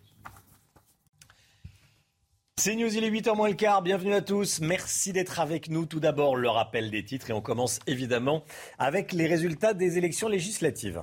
C'est 2.57 2.75
News, 2.75 2.95
il 2.95 3.03
est 3.03 3.09
8h 3.09 3.35
moins 3.35 3.49
le 3.49 3.55
quart. 3.55 3.81
Bienvenue 3.81 4.13
à 4.13 4.21
tous. 4.21 4.59
Merci 4.61 5.13
d'être 5.13 5.39
avec 5.39 5.69
nous. 5.69 5.87
Tout 5.87 5.99
d'abord, 5.99 6.35
le 6.35 6.47
rappel 6.47 6.91
des 6.91 7.03
titres 7.03 7.31
et 7.31 7.33
on 7.33 7.41
commence 7.41 7.79
évidemment 7.87 8.43
avec 8.77 9.13
les 9.13 9.25
résultats 9.25 9.73
des 9.73 9.97
élections 9.97 10.27
législatives. 10.27 11.01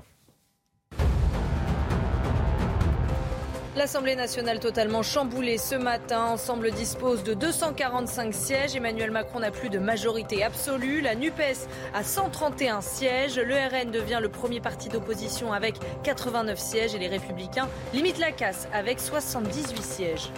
L'Assemblée 3.74 4.14
nationale 4.14 4.60
totalement 4.60 5.02
chamboulée 5.02 5.58
ce 5.58 5.74
matin. 5.74 6.26
Ensemble 6.26 6.70
dispose 6.70 7.24
de 7.24 7.34
245 7.34 8.32
sièges. 8.32 8.76
Emmanuel 8.76 9.10
Macron 9.10 9.40
n'a 9.40 9.50
plus 9.50 9.68
de 9.68 9.80
majorité 9.80 10.44
absolue. 10.44 11.00
La 11.00 11.16
NUPES 11.16 11.66
a 11.92 12.04
131 12.04 12.80
sièges. 12.80 13.36
Le 13.36 13.54
RN 13.54 13.90
devient 13.90 14.20
le 14.22 14.28
premier 14.28 14.60
parti 14.60 14.88
d'opposition 14.88 15.52
avec 15.52 15.74
89 16.04 16.56
sièges. 16.56 16.94
Et 16.94 16.98
les 16.98 17.08
Républicains 17.08 17.68
limitent 17.92 18.18
la 18.18 18.30
casse 18.30 18.68
avec 18.72 19.00
78 19.00 19.82
sièges. 19.82 20.30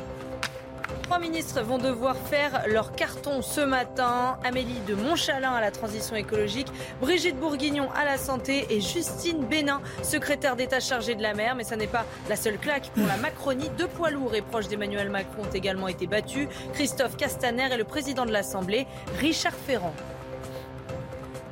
Trois 1.10 1.18
ministres 1.18 1.60
vont 1.62 1.78
devoir 1.78 2.16
faire 2.16 2.62
leur 2.68 2.92
carton 2.92 3.42
ce 3.42 3.60
matin. 3.60 4.38
Amélie 4.44 4.78
de 4.86 4.94
Montchalin 4.94 5.50
à 5.50 5.60
la 5.60 5.72
transition 5.72 6.14
écologique, 6.14 6.68
Brigitte 7.00 7.36
Bourguignon 7.36 7.88
à 7.96 8.04
la 8.04 8.16
santé 8.16 8.64
et 8.70 8.80
Justine 8.80 9.44
Bénin, 9.44 9.80
secrétaire 10.04 10.54
d'État 10.54 10.78
chargée 10.78 11.16
de 11.16 11.22
la 11.22 11.34
mer. 11.34 11.56
Mais 11.56 11.64
ça 11.64 11.74
n'est 11.74 11.88
pas 11.88 12.06
la 12.28 12.36
seule 12.36 12.58
claque 12.58 12.92
pour 12.94 13.08
la 13.08 13.16
Macronie. 13.16 13.70
Deux 13.76 13.88
poids 13.88 14.10
lourds 14.10 14.36
et 14.36 14.40
proches 14.40 14.68
d'Emmanuel 14.68 15.10
Macron 15.10 15.42
ont 15.42 15.52
également 15.52 15.88
été 15.88 16.06
battus. 16.06 16.46
Christophe 16.74 17.16
Castaner 17.16 17.74
et 17.74 17.76
le 17.76 17.82
président 17.82 18.24
de 18.24 18.30
l'Assemblée, 18.30 18.86
Richard 19.18 19.54
Ferrand. 19.66 19.94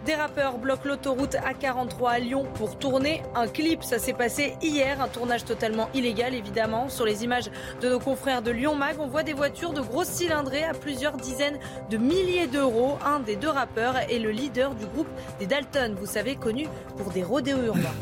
Des 0.08 0.14
rappeurs 0.14 0.56
bloquent 0.56 0.88
l'autoroute 0.88 1.34
A43 1.34 2.08
à 2.08 2.18
Lyon 2.18 2.46
pour 2.54 2.78
tourner 2.78 3.22
un 3.34 3.46
clip. 3.46 3.84
Ça 3.84 3.98
s'est 3.98 4.14
passé 4.14 4.54
hier, 4.62 5.02
un 5.02 5.08
tournage 5.08 5.44
totalement 5.44 5.90
illégal 5.92 6.34
évidemment. 6.34 6.88
Sur 6.88 7.04
les 7.04 7.24
images 7.24 7.50
de 7.82 7.90
nos 7.90 7.98
confrères 7.98 8.40
de 8.40 8.50
Lyon 8.50 8.74
Mag, 8.74 8.96
on 9.00 9.06
voit 9.06 9.22
des 9.22 9.34
voitures 9.34 9.74
de 9.74 9.82
grosses 9.82 10.08
cylindrées 10.08 10.64
à 10.64 10.72
plusieurs 10.72 11.18
dizaines 11.18 11.58
de 11.90 11.98
milliers 11.98 12.46
d'euros. 12.46 12.96
Un 13.04 13.20
des 13.20 13.36
deux 13.36 13.50
rappeurs 13.50 13.98
est 13.98 14.18
le 14.18 14.30
leader 14.30 14.74
du 14.74 14.86
groupe 14.86 15.08
des 15.40 15.46
Dalton, 15.46 15.94
vous 16.00 16.06
savez, 16.06 16.36
connu 16.36 16.68
pour 16.96 17.10
des 17.10 17.22
rodéos 17.22 17.62
urbains. 17.66 17.92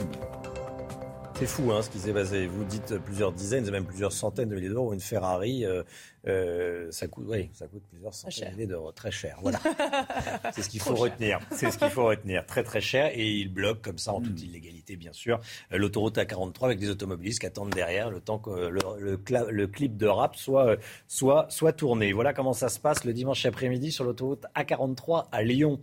C'est 1.38 1.46
fou 1.46 1.70
hein, 1.70 1.82
ce 1.82 1.90
qui 1.90 1.98
s'est 1.98 2.14
passé. 2.14 2.46
Vous 2.46 2.64
dites 2.64 2.96
plusieurs 2.96 3.30
dizaines, 3.30 3.70
même 3.70 3.84
plusieurs 3.84 4.12
centaines 4.12 4.48
de 4.48 4.54
milliers 4.54 4.70
d'euros. 4.70 4.94
Une 4.94 5.00
Ferrari, 5.00 5.66
euh, 5.66 5.82
euh, 6.26 6.90
ça, 6.90 7.08
coûte, 7.08 7.26
oui, 7.28 7.50
ça 7.52 7.66
coûte 7.66 7.82
plusieurs 7.90 8.14
centaines 8.14 8.48
de 8.48 8.54
milliers 8.54 8.66
d'euros. 8.66 8.90
Très 8.92 9.10
cher. 9.10 9.36
Voilà. 9.42 9.60
C'est 10.54 10.62
ce 10.62 10.70
qu'il 10.70 10.80
faut 10.80 10.94
retenir. 10.94 11.40
C'est 11.50 11.70
ce 11.70 11.76
qu'il 11.76 11.90
faut 11.90 12.06
retenir. 12.06 12.46
Très 12.46 12.62
très 12.62 12.80
cher. 12.80 13.10
Et 13.12 13.32
il 13.32 13.52
bloque 13.52 13.82
comme 13.82 13.98
ça, 13.98 14.14
en 14.14 14.22
toute 14.22 14.40
illégalité, 14.40 14.96
bien 14.96 15.12
sûr, 15.12 15.38
euh, 15.72 15.76
l'autoroute 15.76 16.16
A43 16.16 16.64
avec 16.64 16.78
des 16.78 16.88
automobilistes 16.88 17.40
qui 17.40 17.46
attendent 17.46 17.74
derrière 17.74 18.08
le 18.08 18.20
temps 18.20 18.38
que 18.38 18.50
le, 18.70 18.80
le, 18.98 19.20
le 19.50 19.66
clip 19.66 19.98
de 19.98 20.06
rap 20.06 20.36
soit, 20.36 20.78
soit, 21.06 21.44
soit 21.50 21.74
tourné. 21.74 22.14
Voilà 22.14 22.32
comment 22.32 22.54
ça 22.54 22.70
se 22.70 22.80
passe 22.80 23.04
le 23.04 23.12
dimanche 23.12 23.44
après-midi 23.44 23.92
sur 23.92 24.04
l'autoroute 24.04 24.46
A43 24.56 25.26
à 25.30 25.42
Lyon. 25.42 25.80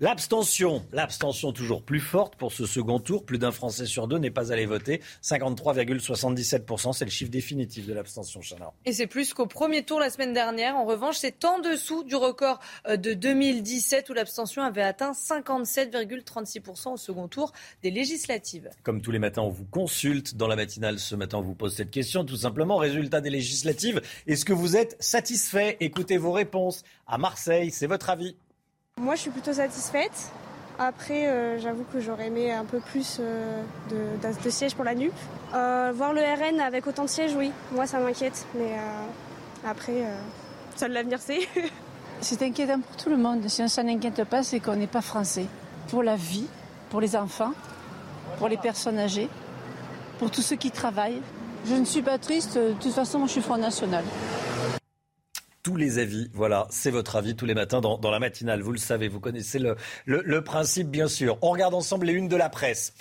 L'abstention, 0.00 0.86
l'abstention 0.92 1.52
toujours 1.52 1.82
plus 1.82 1.98
forte 1.98 2.36
pour 2.36 2.52
ce 2.52 2.66
second 2.66 3.00
tour. 3.00 3.24
Plus 3.24 3.38
d'un 3.38 3.50
Français 3.50 3.84
sur 3.84 4.06
deux 4.06 4.18
n'est 4.18 4.30
pas 4.30 4.52
allé 4.52 4.64
voter. 4.64 5.00
53,77%, 5.24 6.92
c'est 6.92 7.04
le 7.04 7.10
chiffre 7.10 7.32
définitif 7.32 7.84
de 7.84 7.92
l'abstention, 7.92 8.40
Chana. 8.40 8.72
Et 8.84 8.92
c'est 8.92 9.08
plus 9.08 9.34
qu'au 9.34 9.46
premier 9.46 9.82
tour 9.82 9.98
la 9.98 10.08
semaine 10.10 10.32
dernière. 10.32 10.76
En 10.76 10.84
revanche, 10.84 11.16
c'est 11.16 11.44
en 11.44 11.58
dessous 11.58 12.04
du 12.04 12.14
record 12.14 12.60
euh, 12.86 12.96
de 12.96 13.12
2017 13.12 14.08
où 14.10 14.12
l'abstention 14.12 14.62
avait 14.62 14.82
atteint 14.82 15.10
57,36% 15.10 16.92
au 16.92 16.96
second 16.96 17.26
tour 17.26 17.50
des 17.82 17.90
législatives. 17.90 18.70
Comme 18.84 19.02
tous 19.02 19.10
les 19.10 19.18
matins, 19.18 19.42
on 19.42 19.50
vous 19.50 19.64
consulte. 19.64 20.36
Dans 20.36 20.46
la 20.46 20.54
matinale, 20.54 21.00
ce 21.00 21.16
matin, 21.16 21.38
on 21.38 21.42
vous 21.42 21.56
pose 21.56 21.74
cette 21.74 21.90
question. 21.90 22.24
Tout 22.24 22.36
simplement, 22.36 22.76
résultat 22.76 23.20
des 23.20 23.30
législatives. 23.30 24.00
Est-ce 24.28 24.44
que 24.44 24.52
vous 24.52 24.76
êtes 24.76 24.96
satisfait? 25.00 25.76
Écoutez 25.80 26.18
vos 26.18 26.30
réponses. 26.30 26.84
À 27.08 27.18
Marseille, 27.18 27.72
c'est 27.72 27.88
votre 27.88 28.10
avis 28.10 28.36
moi, 28.98 29.14
je 29.14 29.22
suis 29.22 29.30
plutôt 29.30 29.52
satisfaite. 29.52 30.32
Après, 30.78 31.26
euh, 31.26 31.58
j'avoue 31.58 31.84
que 31.92 31.98
j'aurais 32.00 32.28
aimé 32.28 32.52
un 32.52 32.64
peu 32.64 32.78
plus 32.78 33.18
euh, 33.20 33.62
de, 33.90 34.50
sièges 34.50 34.74
pour 34.74 34.84
la 34.84 34.94
NUP. 34.94 35.12
Euh, 35.54 35.92
voir 35.94 36.12
le 36.12 36.20
RN 36.20 36.60
avec 36.60 36.86
autant 36.86 37.04
de 37.04 37.08
sièges, 37.08 37.34
oui. 37.36 37.50
Moi, 37.72 37.86
ça 37.86 37.98
m'inquiète. 37.98 38.46
Mais 38.54 38.76
après, 39.66 40.04
seul 40.76 40.92
l'avenir 40.92 41.20
sait. 41.20 41.40
c'est 42.20 42.42
inquiétant 42.42 42.80
pour 42.80 42.96
tout 42.96 43.10
le 43.10 43.16
monde. 43.16 43.48
Si 43.48 43.60
on 43.62 43.68
s'en 43.68 43.88
inquiète 43.88 44.22
pas, 44.24 44.42
c'est 44.42 44.60
qu'on 44.60 44.76
n'est 44.76 44.86
pas 44.86 45.02
français. 45.02 45.46
Pour 45.88 46.02
la 46.02 46.14
vie, 46.14 46.46
pour 46.90 47.00
les 47.00 47.16
enfants, 47.16 47.52
pour 48.38 48.48
les 48.48 48.58
personnes 48.58 48.98
âgées, 48.98 49.28
pour 50.18 50.30
tous 50.30 50.42
ceux 50.42 50.56
qui 50.56 50.70
travaillent. 50.70 51.22
Je 51.66 51.74
ne 51.74 51.84
suis 51.84 52.02
pas 52.02 52.18
triste. 52.18 52.56
De 52.56 52.74
toute 52.74 52.92
façon, 52.92 53.26
je 53.26 53.32
suis 53.32 53.42
Front 53.42 53.56
National 53.56 54.04
tous 55.62 55.76
les 55.76 55.98
avis. 55.98 56.30
Voilà, 56.34 56.66
c'est 56.70 56.90
votre 56.90 57.16
avis 57.16 57.36
tous 57.36 57.46
les 57.46 57.54
matins 57.54 57.80
dans, 57.80 58.10
la 58.10 58.18
matinale. 58.18 58.62
Vous 58.62 58.72
le 58.72 58.78
savez, 58.78 59.08
vous 59.08 59.20
connaissez 59.20 59.58
le, 59.58 59.76
le, 60.06 60.44
principe, 60.44 60.88
bien 60.88 61.08
sûr. 61.08 61.38
On 61.42 61.50
regarde 61.50 61.74
ensemble 61.74 62.06
les 62.06 62.14
unes 62.14 62.28
de 62.28 62.36
la 62.36 62.48
presse. 62.48 62.94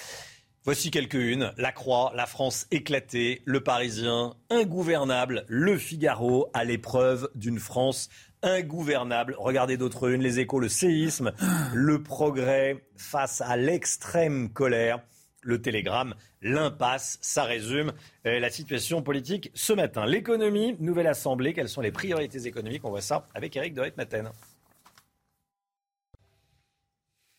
Voici 0.63 0.91
quelques-unes. 0.91 1.53
La 1.57 1.71
Croix, 1.71 2.11
la 2.15 2.25
France 2.25 2.67
éclatée, 2.71 3.41
Le 3.45 3.61
Parisien, 3.61 4.33
ingouvernable, 4.49 5.45
Le 5.47 5.77
Figaro 5.77 6.49
à 6.53 6.65
l'épreuve 6.65 7.29
d'une 7.35 7.59
France 7.59 8.09
ingouvernable. 8.43 9.35
Regardez 9.37 9.77
d'autres 9.77 10.11
unes, 10.11 10.21
les 10.21 10.39
échos, 10.39 10.59
le 10.59 10.69
séisme, 10.69 11.31
le 11.73 12.03
progrès 12.03 12.83
face 12.97 13.41
à 13.41 13.55
l'extrême 13.55 14.49
colère 14.49 14.99
le 15.47 15.61
Télégramme, 15.61 16.13
l'impasse. 16.41 17.17
Ça 17.21 17.45
résume 17.45 17.93
euh, 18.25 18.39
la 18.39 18.49
situation 18.49 19.01
politique 19.01 19.49
ce 19.53 19.71
matin. 19.71 20.05
L'économie, 20.05 20.75
nouvelle 20.79 21.07
assemblée, 21.07 21.53
quelles 21.53 21.69
sont 21.69 21.81
les 21.81 21.91
priorités 21.91 22.45
économiques? 22.45 22.83
On 22.83 22.89
voit 22.89 23.01
ça 23.01 23.27
avec 23.33 23.55
Eric 23.55 23.73
de 23.73 23.91
Maten. 23.95 24.29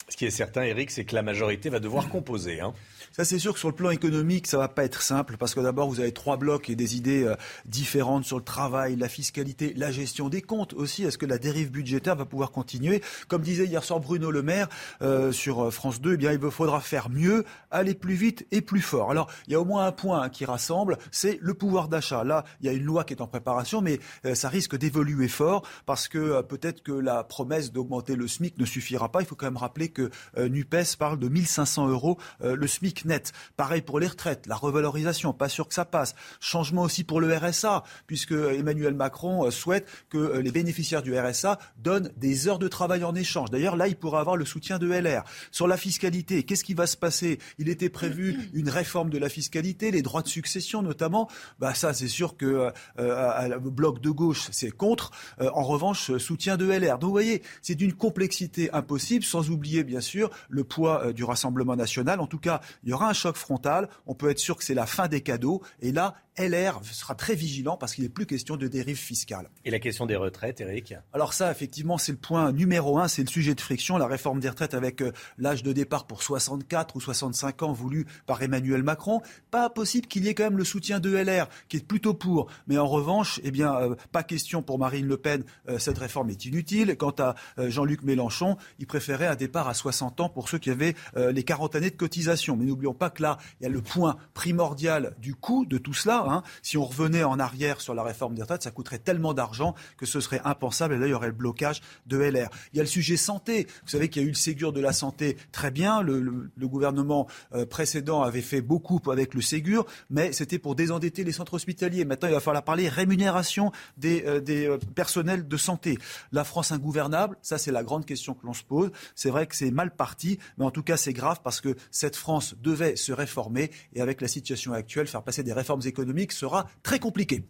Ce 0.08 0.16
qui 0.16 0.24
est 0.24 0.30
certain, 0.30 0.62
Eric, 0.62 0.90
c'est 0.90 1.04
que 1.04 1.14
la 1.14 1.22
majorité 1.22 1.68
va 1.68 1.80
devoir 1.80 2.08
composer. 2.08 2.60
Hein. 2.60 2.72
Ça, 3.12 3.26
c'est 3.26 3.38
sûr 3.38 3.52
que 3.52 3.58
sur 3.58 3.68
le 3.68 3.74
plan 3.74 3.90
économique, 3.90 4.46
ça 4.46 4.56
va 4.56 4.68
pas 4.68 4.84
être 4.84 5.02
simple 5.02 5.36
parce 5.36 5.54
que 5.54 5.60
d'abord, 5.60 5.88
vous 5.88 6.00
avez 6.00 6.12
trois 6.12 6.38
blocs 6.38 6.70
et 6.70 6.76
des 6.76 6.96
idées 6.96 7.24
euh, 7.24 7.36
différentes 7.66 8.24
sur 8.24 8.38
le 8.38 8.44
travail, 8.44 8.96
la 8.96 9.08
fiscalité, 9.08 9.74
la 9.76 9.90
gestion 9.90 10.30
des 10.30 10.40
comptes 10.40 10.72
aussi. 10.72 11.04
Est-ce 11.04 11.18
que 11.18 11.26
la 11.26 11.36
dérive 11.36 11.70
budgétaire 11.70 12.16
va 12.16 12.24
pouvoir 12.24 12.52
continuer? 12.52 13.02
Comme 13.28 13.42
disait 13.42 13.66
hier 13.66 13.84
soir 13.84 14.00
Bruno 14.00 14.30
Le 14.30 14.42
Maire 14.42 14.68
euh, 15.02 15.30
sur 15.30 15.64
euh, 15.66 15.70
France 15.70 16.00
2, 16.00 16.14
eh 16.14 16.16
bien, 16.16 16.32
il 16.32 16.50
faudra 16.50 16.80
faire 16.80 17.10
mieux, 17.10 17.44
aller 17.70 17.94
plus 17.94 18.14
vite 18.14 18.46
et 18.50 18.62
plus 18.62 18.80
fort. 18.80 19.10
Alors, 19.10 19.30
il 19.46 19.52
y 19.52 19.56
a 19.56 19.60
au 19.60 19.66
moins 19.66 19.84
un 19.84 19.92
point 19.92 20.30
qui 20.30 20.46
rassemble, 20.46 20.96
c'est 21.10 21.38
le 21.42 21.52
pouvoir 21.52 21.88
d'achat. 21.88 22.24
Là, 22.24 22.44
il 22.62 22.66
y 22.66 22.70
a 22.70 22.72
une 22.72 22.84
loi 22.84 23.04
qui 23.04 23.12
est 23.12 23.20
en 23.20 23.26
préparation, 23.26 23.82
mais 23.82 24.00
ça 24.34 24.48
risque 24.48 24.76
d'évoluer 24.76 25.28
fort 25.28 25.66
parce 25.84 26.08
que 26.08 26.40
peut-être 26.42 26.82
que 26.82 26.92
la 26.92 27.24
promesse 27.24 27.72
d'augmenter 27.72 28.16
le 28.16 28.26
SMIC 28.26 28.56
ne 28.58 28.64
suffira 28.64 29.10
pas. 29.10 29.20
Il 29.20 29.26
faut 29.26 29.34
quand 29.34 29.46
même 29.46 29.56
rappeler 29.56 29.88
que 29.88 29.97
NUPES 30.36 30.96
parle 30.98 31.18
de 31.18 31.28
1500 31.28 31.88
euros 31.88 32.18
le 32.40 32.66
SMIC 32.66 33.04
net. 33.04 33.32
Pareil 33.56 33.82
pour 33.82 34.00
les 34.00 34.06
retraites, 34.06 34.46
la 34.46 34.56
revalorisation, 34.56 35.32
pas 35.32 35.48
sûr 35.48 35.68
que 35.68 35.74
ça 35.74 35.84
passe. 35.84 36.14
Changement 36.40 36.82
aussi 36.82 37.04
pour 37.04 37.20
le 37.20 37.34
RSA, 37.36 37.82
puisque 38.06 38.32
Emmanuel 38.32 38.94
Macron 38.94 39.46
euh, 39.46 39.50
souhaite 39.50 39.88
que 40.08 40.18
euh, 40.18 40.42
les 40.42 40.50
bénéficiaires 40.50 41.02
du 41.02 41.18
RSA 41.18 41.58
donnent 41.78 42.12
des 42.16 42.48
heures 42.48 42.58
de 42.58 42.68
travail 42.68 43.04
en 43.04 43.14
échange. 43.14 43.50
D'ailleurs, 43.50 43.76
là, 43.76 43.88
il 43.88 43.96
pourra 43.96 44.20
avoir 44.20 44.36
le 44.36 44.44
soutien 44.44 44.78
de 44.78 44.88
LR. 44.88 45.24
Sur 45.50 45.66
la 45.66 45.76
fiscalité, 45.76 46.42
qu'est-ce 46.42 46.64
qui 46.64 46.74
va 46.74 46.86
se 46.86 46.96
passer? 46.96 47.38
Il 47.58 47.68
était 47.68 47.88
prévu 47.88 48.50
une 48.52 48.68
réforme 48.68 49.10
de 49.10 49.18
la 49.18 49.28
fiscalité, 49.28 49.90
les 49.90 50.02
droits 50.02 50.22
de 50.22 50.28
succession 50.28 50.82
notamment. 50.82 51.28
Bah 51.58 51.74
ça, 51.74 51.92
c'est 51.92 52.08
sûr 52.08 52.36
que 52.36 52.70
euh, 52.98 53.48
le 53.48 53.70
bloc 53.70 54.00
de 54.00 54.10
gauche, 54.10 54.48
c'est 54.52 54.70
contre. 54.70 55.10
en 55.40 55.62
revanche, 55.62 56.16
soutien 56.18 56.56
de 56.56 56.66
LR. 56.66 56.98
Donc, 56.98 57.08
vous 57.08 57.12
voyez, 57.12 57.42
c'est 57.62 57.74
d'une 57.74 57.92
complexité 57.92 58.70
impossible, 58.72 59.24
sans 59.24 59.50
oublier 59.50 59.84
bien 59.88 60.00
sûr 60.00 60.30
le 60.48 60.64
poids 60.64 61.12
du 61.12 61.24
Rassemblement 61.24 61.74
national. 61.74 62.20
En 62.20 62.26
tout 62.26 62.38
cas, 62.38 62.60
il 62.84 62.90
y 62.90 62.92
aura 62.92 63.08
un 63.08 63.12
choc 63.12 63.36
frontal. 63.36 63.88
On 64.06 64.14
peut 64.14 64.30
être 64.30 64.38
sûr 64.38 64.56
que 64.56 64.64
c'est 64.64 64.74
la 64.74 64.86
fin 64.86 65.08
des 65.08 65.22
cadeaux. 65.22 65.62
Et 65.80 65.90
là, 65.92 66.14
LR 66.38 66.80
sera 66.84 67.14
très 67.14 67.34
vigilant 67.34 67.76
parce 67.76 67.94
qu'il 67.94 68.04
n'est 68.04 68.10
plus 68.10 68.26
question 68.26 68.56
de 68.56 68.68
dérive 68.68 68.96
fiscale. 68.96 69.50
Et 69.64 69.70
la 69.70 69.78
question 69.78 70.06
des 70.06 70.16
retraites, 70.16 70.60
Eric 70.60 70.94
Alors 71.12 71.34
ça, 71.34 71.50
effectivement, 71.50 71.98
c'est 71.98 72.12
le 72.12 72.18
point 72.18 72.52
numéro 72.52 72.98
un, 72.98 73.08
c'est 73.08 73.22
le 73.22 73.28
sujet 73.28 73.54
de 73.54 73.60
friction, 73.60 73.98
la 73.98 74.06
réforme 74.06 74.40
des 74.40 74.48
retraites 74.48 74.74
avec 74.74 75.02
euh, 75.02 75.12
l'âge 75.36 75.62
de 75.62 75.72
départ 75.72 76.06
pour 76.06 76.22
64 76.22 76.96
ou 76.96 77.00
65 77.00 77.62
ans 77.62 77.72
voulu 77.72 78.06
par 78.26 78.42
Emmanuel 78.42 78.82
Macron. 78.82 79.20
Pas 79.50 79.68
possible 79.70 80.06
qu'il 80.06 80.24
y 80.24 80.28
ait 80.28 80.34
quand 80.34 80.44
même 80.44 80.58
le 80.58 80.64
soutien 80.64 81.00
de 81.00 81.14
LR, 81.14 81.48
qui 81.68 81.78
est 81.78 81.86
plutôt 81.86 82.14
pour. 82.14 82.48
Mais 82.66 82.78
en 82.78 82.86
revanche, 82.86 83.40
eh 83.42 83.50
bien, 83.50 83.74
euh, 83.74 83.94
pas 84.12 84.22
question 84.22 84.62
pour 84.62 84.78
Marine 84.78 85.06
Le 85.06 85.16
Pen, 85.16 85.44
euh, 85.68 85.78
cette 85.78 85.98
réforme 85.98 86.30
est 86.30 86.44
inutile. 86.44 86.96
Quant 86.96 87.14
à 87.18 87.34
Jean-Luc 87.58 88.02
Mélenchon, 88.02 88.56
il 88.78 88.86
préférait 88.86 89.26
un 89.26 89.34
départ 89.34 89.68
à 89.68 89.74
60 89.74 90.20
ans 90.20 90.28
pour 90.28 90.48
ceux 90.48 90.58
qui 90.58 90.70
avaient 90.70 90.94
les 91.16 91.42
40 91.42 91.76
années 91.76 91.90
de 91.90 91.96
cotisation. 91.96 92.56
Mais 92.56 92.64
n'oublions 92.64 92.94
pas 92.94 93.10
que 93.10 93.22
là, 93.22 93.38
il 93.60 93.64
y 93.64 93.66
a 93.66 93.68
le 93.68 93.82
point 93.82 94.16
primordial 94.34 95.14
du 95.18 95.34
coût 95.34 95.66
de 95.66 95.78
tout 95.78 95.94
cela 95.94 96.27
Hein. 96.28 96.42
Si 96.62 96.76
on 96.76 96.84
revenait 96.84 97.24
en 97.24 97.38
arrière 97.38 97.80
sur 97.80 97.94
la 97.94 98.02
réforme 98.02 98.34
des 98.34 98.42
retraites, 98.42 98.62
ça 98.62 98.70
coûterait 98.70 98.98
tellement 98.98 99.34
d'argent 99.34 99.74
que 99.96 100.06
ce 100.06 100.20
serait 100.20 100.40
impensable. 100.44 100.94
Et 100.94 100.98
là, 100.98 101.06
il 101.06 101.10
y 101.10 101.14
aurait 101.14 101.28
le 101.28 101.32
blocage 101.32 101.80
de 102.06 102.18
LR. 102.18 102.48
Il 102.72 102.76
y 102.76 102.80
a 102.80 102.82
le 102.82 102.88
sujet 102.88 103.16
santé. 103.16 103.66
Vous 103.82 103.90
savez 103.90 104.08
qu'il 104.08 104.22
y 104.22 104.24
a 104.24 104.26
eu 104.26 104.30
le 104.30 104.34
Ségur 104.34 104.72
de 104.72 104.80
la 104.80 104.92
santé 104.92 105.36
très 105.52 105.70
bien. 105.70 106.02
Le, 106.02 106.48
gouvernement 106.68 107.26
euh, 107.54 107.64
précédent 107.64 108.22
avait 108.22 108.42
fait 108.42 108.60
beaucoup 108.60 109.00
avec 109.10 109.32
le 109.32 109.40
Ségur, 109.40 109.86
mais 110.10 110.32
c'était 110.32 110.58
pour 110.58 110.74
désendetter 110.74 111.24
les 111.24 111.32
centres 111.32 111.54
hospitaliers. 111.54 112.04
Maintenant, 112.04 112.28
il 112.28 112.34
va 112.34 112.40
falloir 112.40 112.62
parler 112.62 112.88
rémunération 112.88 113.72
des, 113.96 114.22
euh, 114.26 114.40
euh, 114.48 114.78
personnels 114.94 115.48
de 115.48 115.56
santé. 115.56 115.98
La 116.32 116.44
France 116.44 116.72
ingouvernable, 116.72 117.36
ça 117.42 117.58
c'est 117.58 117.72
la 117.72 117.82
grande 117.82 118.04
question 118.04 118.34
que 118.34 118.44
l'on 118.46 118.52
se 118.52 118.64
pose. 118.64 118.90
C'est 119.14 119.30
vrai 119.30 119.46
que 119.46 119.56
c'est 119.56 119.70
mal 119.70 119.94
parti, 119.94 120.38
mais 120.58 120.64
en 120.64 120.70
tout 120.70 120.82
cas 120.82 120.96
c'est 120.96 121.12
grave 121.12 121.40
parce 121.42 121.60
que 121.60 121.74
cette 121.90 122.16
France 122.16 122.54
devait 122.62 122.96
se 122.96 123.12
réformer 123.12 123.70
et 123.94 124.00
avec 124.00 124.20
la 124.20 124.28
situation 124.28 124.72
actuelle, 124.72 125.06
faire 125.06 125.22
passer 125.22 125.42
des 125.42 125.52
réformes 125.52 125.82
économiques 125.84 126.17
sera 126.30 126.66
très 126.82 126.98
compliqué. 126.98 127.44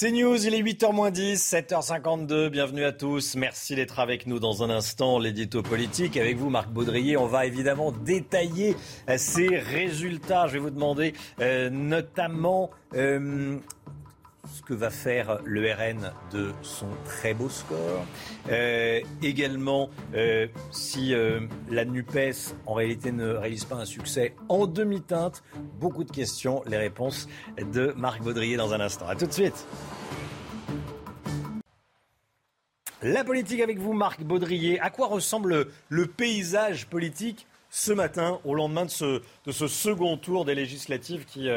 C'est 0.00 0.12
News, 0.12 0.46
il 0.46 0.54
est 0.54 0.62
8h 0.62 1.10
10, 1.10 1.54
7h52, 1.54 2.50
bienvenue 2.50 2.84
à 2.84 2.92
tous. 2.92 3.34
Merci 3.34 3.74
d'être 3.74 3.98
avec 3.98 4.28
nous 4.28 4.38
dans 4.38 4.62
un 4.62 4.70
instant, 4.70 5.18
l'édito 5.18 5.60
politique. 5.60 6.16
Avec 6.16 6.36
vous, 6.36 6.50
Marc 6.50 6.68
Baudrier, 6.68 7.16
on 7.16 7.26
va 7.26 7.46
évidemment 7.46 7.90
détailler 7.90 8.76
euh, 9.08 9.16
ces 9.18 9.48
résultats. 9.48 10.46
Je 10.46 10.52
vais 10.52 10.58
vous 10.60 10.70
demander 10.70 11.14
euh, 11.40 11.68
notamment 11.68 12.70
euh, 12.94 13.56
ce 14.52 14.62
que 14.62 14.74
va 14.74 14.90
faire 14.90 15.38
le 15.44 15.72
RN 15.72 16.12
de 16.32 16.52
son 16.62 16.88
très 17.04 17.34
beau 17.34 17.48
score. 17.48 18.04
Euh, 18.50 19.00
également, 19.22 19.90
euh, 20.14 20.46
si 20.72 21.14
euh, 21.14 21.40
la 21.70 21.84
NUPES 21.84 22.54
en 22.66 22.74
réalité 22.74 23.12
ne 23.12 23.28
réalise 23.30 23.64
pas 23.64 23.76
un 23.76 23.84
succès 23.84 24.34
en 24.48 24.66
demi-teinte, 24.66 25.42
beaucoup 25.80 26.04
de 26.04 26.10
questions, 26.10 26.62
les 26.66 26.76
réponses 26.76 27.28
de 27.72 27.92
Marc 27.96 28.22
Baudrier 28.22 28.56
dans 28.56 28.72
un 28.72 28.80
instant. 28.80 29.06
A 29.08 29.16
tout 29.16 29.26
de 29.26 29.32
suite. 29.32 29.66
La 33.02 33.22
politique 33.22 33.60
avec 33.60 33.78
vous, 33.78 33.92
Marc 33.92 34.22
Baudrier. 34.22 34.80
À 34.80 34.90
quoi 34.90 35.06
ressemble 35.06 35.68
le 35.88 36.06
paysage 36.06 36.86
politique 36.86 37.46
ce 37.70 37.92
matin, 37.92 38.40
au 38.44 38.54
lendemain 38.54 38.86
de 38.86 38.90
ce, 39.52 39.68
second 39.68 40.16
tour 40.16 40.44
des 40.44 40.56
législatives 40.56 41.24
qui 41.24 41.48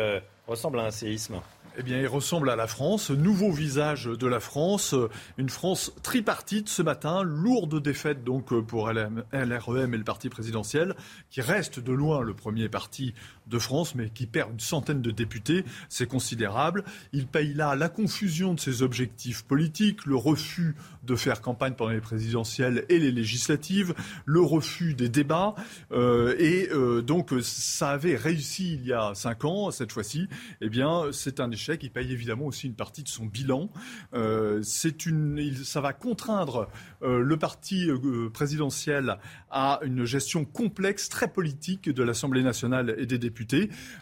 ressemble 0.45 0.79
à 0.79 0.83
un 0.83 0.91
séisme? 0.91 1.41
Eh 1.77 1.83
bien, 1.83 1.99
il 1.99 2.07
ressemble 2.07 2.49
à 2.49 2.55
la 2.55 2.67
France, 2.67 3.11
nouveau 3.11 3.51
visage 3.51 4.05
de 4.05 4.27
la 4.27 4.39
France, 4.39 4.95
une 5.37 5.49
France 5.49 5.93
tripartite 6.03 6.69
ce 6.69 6.81
matin, 6.81 7.23
lourde 7.23 7.81
défaite 7.81 8.23
donc 8.23 8.53
pour 8.61 8.91
LREM 8.91 9.23
et 9.31 9.97
le 9.97 10.03
parti 10.03 10.29
présidentiel, 10.29 10.95
qui 11.29 11.41
reste 11.41 11.79
de 11.79 11.91
loin 11.91 12.21
le 12.21 12.33
premier 12.33 12.69
parti 12.69 13.13
de 13.51 13.59
France, 13.59 13.93
mais 13.93 14.09
qui 14.09 14.25
perd 14.25 14.51
une 14.51 14.59
centaine 14.59 15.01
de 15.01 15.11
députés, 15.11 15.65
c'est 15.89 16.07
considérable. 16.07 16.83
Il 17.11 17.27
paye 17.27 17.53
là 17.53 17.75
la 17.75 17.89
confusion 17.89 18.53
de 18.53 18.59
ses 18.59 18.81
objectifs 18.81 19.43
politiques, 19.43 20.05
le 20.05 20.15
refus 20.15 20.75
de 21.03 21.15
faire 21.15 21.41
campagne 21.41 21.73
pendant 21.73 21.91
les 21.91 22.01
présidentielles 22.01 22.85
et 22.89 22.97
les 22.97 23.11
législatives, 23.11 23.93
le 24.25 24.39
refus 24.39 24.93
des 24.93 25.09
débats, 25.09 25.55
euh, 25.91 26.35
et 26.39 26.69
euh, 26.71 27.01
donc 27.01 27.31
ça 27.41 27.89
avait 27.89 28.15
réussi 28.15 28.75
il 28.75 28.85
y 28.85 28.93
a 28.93 29.13
cinq 29.13 29.43
ans, 29.45 29.71
cette 29.71 29.91
fois-ci, 29.91 30.27
eh 30.61 30.69
bien 30.69 31.11
c'est 31.11 31.39
un 31.39 31.51
échec. 31.51 31.83
Il 31.83 31.91
paye 31.91 32.11
évidemment 32.11 32.45
aussi 32.45 32.67
une 32.67 32.75
partie 32.75 33.03
de 33.03 33.09
son 33.09 33.25
bilan. 33.25 33.69
Euh, 34.13 34.61
ça 34.63 35.81
va 35.81 35.91
contraindre 35.91 36.69
le 37.01 37.35
parti 37.37 37.89
présidentiel 38.33 39.17
à 39.49 39.79
une 39.83 40.05
gestion 40.05 40.45
complexe, 40.45 41.09
très 41.09 41.27
politique 41.27 41.89
de 41.89 42.03
l'Assemblée 42.03 42.43
nationale 42.43 42.95
et 42.97 43.05
des 43.05 43.17
députés 43.17 43.40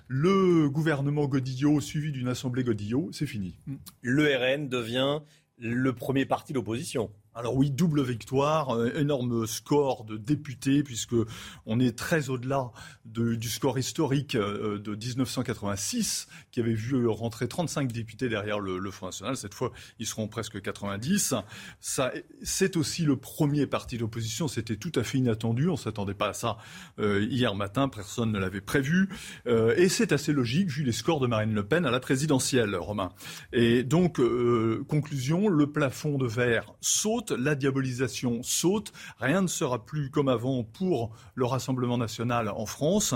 le 0.07 0.70
gouvernement 0.70 1.28
Godillot, 1.28 1.82
suivi 1.82 2.11
d'une 2.11 2.28
assemblée 2.28 2.64
Godillot, 2.64 3.10
c'est 3.11 3.28
fini. 3.28 3.56
Le 4.02 4.26
RN 4.36 4.70
devient 4.70 5.20
le 5.57 5.94
premier 5.94 6.26
parti 6.26 6.53
d'opposition. 6.53 7.10
Alors 7.40 7.56
oui, 7.56 7.72
double 7.72 8.03
victoire, 8.03 8.76
euh, 8.76 8.91
énorme 8.99 9.48
score 9.48 10.03
de 10.03 10.18
députés, 10.18 10.84
puisque 10.84 11.16
on 11.66 11.80
est 11.80 11.98
très 11.98 12.30
au-delà 12.30 12.72
du 13.06 13.49
score 13.49 13.80
historique 13.80 14.36
euh, 14.36 14.78
de 14.78 14.94
1986, 14.94 16.28
qui 16.52 16.60
avait 16.60 16.74
vu 16.74 17.07
rentrer 17.07 17.48
35 17.48 17.94
députés 17.94 18.28
derrière 18.28 18.60
le, 18.60 18.91
Front 18.91 19.06
National. 19.06 19.38
Cette 19.38 19.53
fois, 19.53 19.72
ils 19.99 20.06
seront 20.06 20.28
presque 20.28 20.61
90. 20.61 21.34
Ça, 21.80 22.11
c'est 22.44 22.76
aussi 22.76 23.03
le 23.03 23.16
premier 23.16 23.68
parti 23.68 23.98
d'opposition. 23.98 24.49
C'était 24.49 24.76
tout 24.76 24.91
à 24.95 25.03
fait 25.03 25.20
inattendu. 25.20 25.70
On 25.70 25.78
s'attendait 25.78 26.14
pas 26.14 26.28
à 26.28 26.34
ça 26.34 26.57
euh, 26.99 27.22
hier 27.24 27.56
matin. 27.56 27.88
Personne 27.88 28.34
ne 28.34 28.40
l'avait 28.40 28.60
prévu. 28.60 29.07
et 29.45 29.88
c'est 29.88 30.11
assez 30.11 30.34
logique, 30.34 30.68
vu 30.68 30.84
les 30.84 30.91
scores 30.91 31.22
de 31.22 31.28
Marine 31.28 31.53
Le 31.53 31.66
Pen 31.66 31.86
à 31.86 31.91
la 31.91 32.02
présidentielle, 32.02 32.76
Romain. 32.76 33.14
Et 33.53 33.84
donc, 33.84 34.20
conclusion, 34.90 35.48
le 35.48 35.72
plafond 35.72 36.18
de 36.18 36.28
verre 36.28 36.74
saute 36.82 37.28
la 37.31 37.56
diabolisation 37.56 38.41
saute, 38.43 38.91
rien 39.19 39.41
ne 39.41 39.47
sera 39.47 39.85
plus 39.85 40.10
comme 40.10 40.30
avant 40.30 40.64
pour 40.64 41.11
le 41.35 41.45
Rassemblement 41.45 41.97
national 41.97 42.49
en 42.49 42.65
France. 42.65 43.14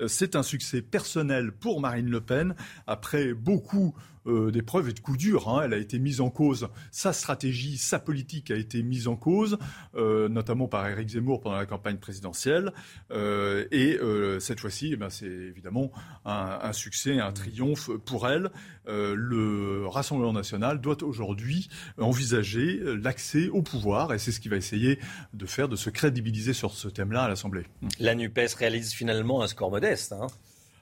Euh, 0.00 0.08
c'est 0.08 0.36
un 0.36 0.42
succès 0.42 0.82
personnel 0.82 1.52
pour 1.52 1.80
Marine 1.80 2.10
Le 2.10 2.20
Pen, 2.20 2.54
après 2.86 3.34
beaucoup 3.34 3.94
euh, 4.26 4.50
des 4.50 4.62
preuves 4.62 4.88
et 4.88 4.92
de 4.92 5.00
coups 5.00 5.18
durs. 5.18 5.48
Hein. 5.48 5.62
Elle 5.64 5.74
a 5.74 5.76
été 5.76 5.98
mise 5.98 6.20
en 6.20 6.30
cause, 6.30 6.68
sa 6.90 7.12
stratégie, 7.12 7.78
sa 7.78 7.98
politique 7.98 8.50
a 8.50 8.56
été 8.56 8.82
mise 8.82 9.08
en 9.08 9.16
cause, 9.16 9.58
euh, 9.94 10.28
notamment 10.28 10.68
par 10.68 10.86
Éric 10.88 11.10
Zemmour 11.10 11.40
pendant 11.40 11.56
la 11.56 11.66
campagne 11.66 11.98
présidentielle. 11.98 12.72
Euh, 13.10 13.66
et 13.70 13.98
cette 14.40 14.60
fois-ci, 14.60 14.90
eh 14.92 14.96
ben, 14.96 15.10
c'est 15.10 15.26
évidemment 15.26 15.90
un, 16.24 16.58
un, 16.62 16.72
succès, 16.72 17.18
un 17.18 17.32
triomphe 17.32 17.90
pour 18.04 18.28
elle. 18.28 18.50
le 18.86 19.86
Rassemblement 19.86 20.32
national 20.32 20.80
doit 20.80 21.02
aujourd'hui 21.02 21.68
envisager 21.98 22.80
l'accès 23.02 23.48
au 23.48 23.62
pouvoir, 23.62 24.12
et 24.12 24.18
c'est 24.18 24.32
ce 24.32 24.40
qu'il 24.40 24.50
va 24.50 24.56
essayer 24.56 24.98
de 25.34 25.46
faire, 25.46 25.68
de 25.68 25.76
se 25.76 25.90
crédibiliser 25.90 26.52
sur 26.52 26.72
ce 26.72 26.88
thème-là 26.88 27.24
à 27.24 27.28
l'Assemblée. 27.28 27.64
La 27.98 28.14
NUPES 28.14 28.54
réalise 28.58 28.92
finalement 28.92 29.42
un 29.42 29.46
score 29.46 29.70
modeste. 29.70 30.12
Hein 30.12 30.26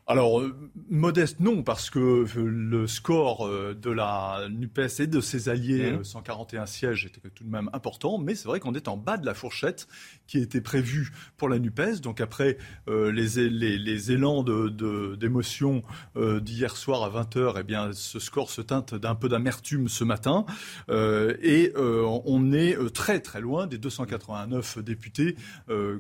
alors, 0.07 0.41
euh, 0.41 0.55
modeste, 0.91 1.41
non, 1.41 1.63
parce 1.63 1.89
que 1.89 1.99
euh, 1.99 2.45
le 2.45 2.87
score 2.87 3.47
euh, 3.47 3.75
de 3.75 3.91
la 3.91 4.49
NUPES 4.51 5.01
et 5.01 5.07
de 5.07 5.23
ses 5.23 5.49
alliés, 5.49 5.99
141 6.03 6.65
mmh. 6.65 6.67
sièges, 6.67 7.07
était 7.07 7.31
tout 7.31 7.45
de 7.45 7.49
même 7.49 7.71
important, 7.73 8.19
mais 8.19 8.35
c'est 8.35 8.47
vrai 8.47 8.61
qu'on 8.61 8.75
est 8.75 8.87
en 8.89 8.99
bas 8.99 9.17
de 9.17 9.25
la 9.25 9.33
fourchette 9.33 9.89
qui 10.27 10.39
était 10.39 10.61
prévue 10.61 11.11
pour 11.39 11.49
la 11.49 11.59
NUPES. 11.59 12.03
Donc 12.03 12.21
après 12.21 12.59
les, 12.87 13.49
les, 13.49 14.13
élans 14.13 14.43
d'émotion 14.43 15.83
d'hier 16.17 16.77
soir 16.77 17.03
à 17.03 17.23
20h, 17.23 17.55
eh 17.61 17.63
bien, 17.63 17.93
ce 17.93 18.19
score 18.19 18.51
se 18.51 18.61
teinte 18.61 18.95
d'un 18.95 19.15
peu 19.15 19.29
d'amertume 19.29 19.89
ce 19.89 20.05
matin. 20.05 20.45
et 20.91 21.73
on 21.77 22.53
est 22.53 22.77
très 22.93 23.21
très 23.21 23.41
loin 23.41 23.67
des 23.67 23.79
289 23.79 24.79
députés 24.79 25.37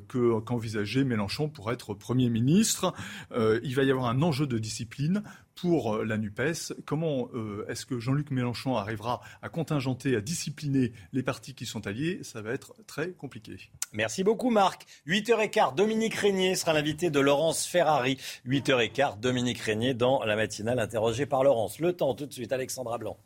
qu'envisageait 0.09 1.05
Mélenchon 1.05 1.49
pour 1.49 1.73
être 1.73 1.95
Premier 1.95 2.31
ministre. 2.31 2.93
il 3.35 3.75
va 3.75 3.83
y 3.83 3.91
avoir 3.91 3.94
un 4.03 4.23
enjeu 4.23 4.47
de 4.47 4.59
discipline 4.59 5.23
pour 5.55 5.95
euh, 5.95 6.05
la 6.05 6.19
NUPES. 6.19 6.75
Comment 6.85 7.29
euh, 7.35 7.65
est-ce 7.69 7.87
que 7.87 7.99
Jean-Luc 7.99 8.31
Mélenchon 8.31 8.77
arrivera 8.77 9.21
à 9.43 9.49
contingenter, 9.49 10.17
à 10.17 10.21
discipliner 10.21 10.93
les 11.13 11.23
partis 11.23 11.55
qui 11.55 11.67
sont 11.67 11.87
alliés? 11.87 12.21
Ça 12.23 12.43
va 12.43 12.53
être 12.53 12.75
très 12.87 13.11
compliqué. 13.11 13.71
Merci 13.93 14.25
beaucoup 14.25 14.51
Marc. 14.51 14.87
8h15, 15.07 15.75
Dominique 15.75 16.15
Régnier 16.15 16.55
sera 16.57 16.73
l'invité 16.73 17.11
de 17.11 17.21
Laurence 17.21 17.67
Ferrari. 17.67 18.19
8h15, 18.47 19.21
Dominique 19.21 19.59
Régnier 19.59 19.95
dans 19.95 20.25
la 20.25 20.37
matinale 20.37 20.79
interrogée 20.79 21.27
par 21.27 21.45
Laurence. 21.45 21.79
Le 21.79 21.93
temps 21.93 22.15
tout 22.15 22.27
de 22.27 22.33
suite, 22.33 22.53
Alexandra 22.53 22.99
Blanc. 22.99 23.17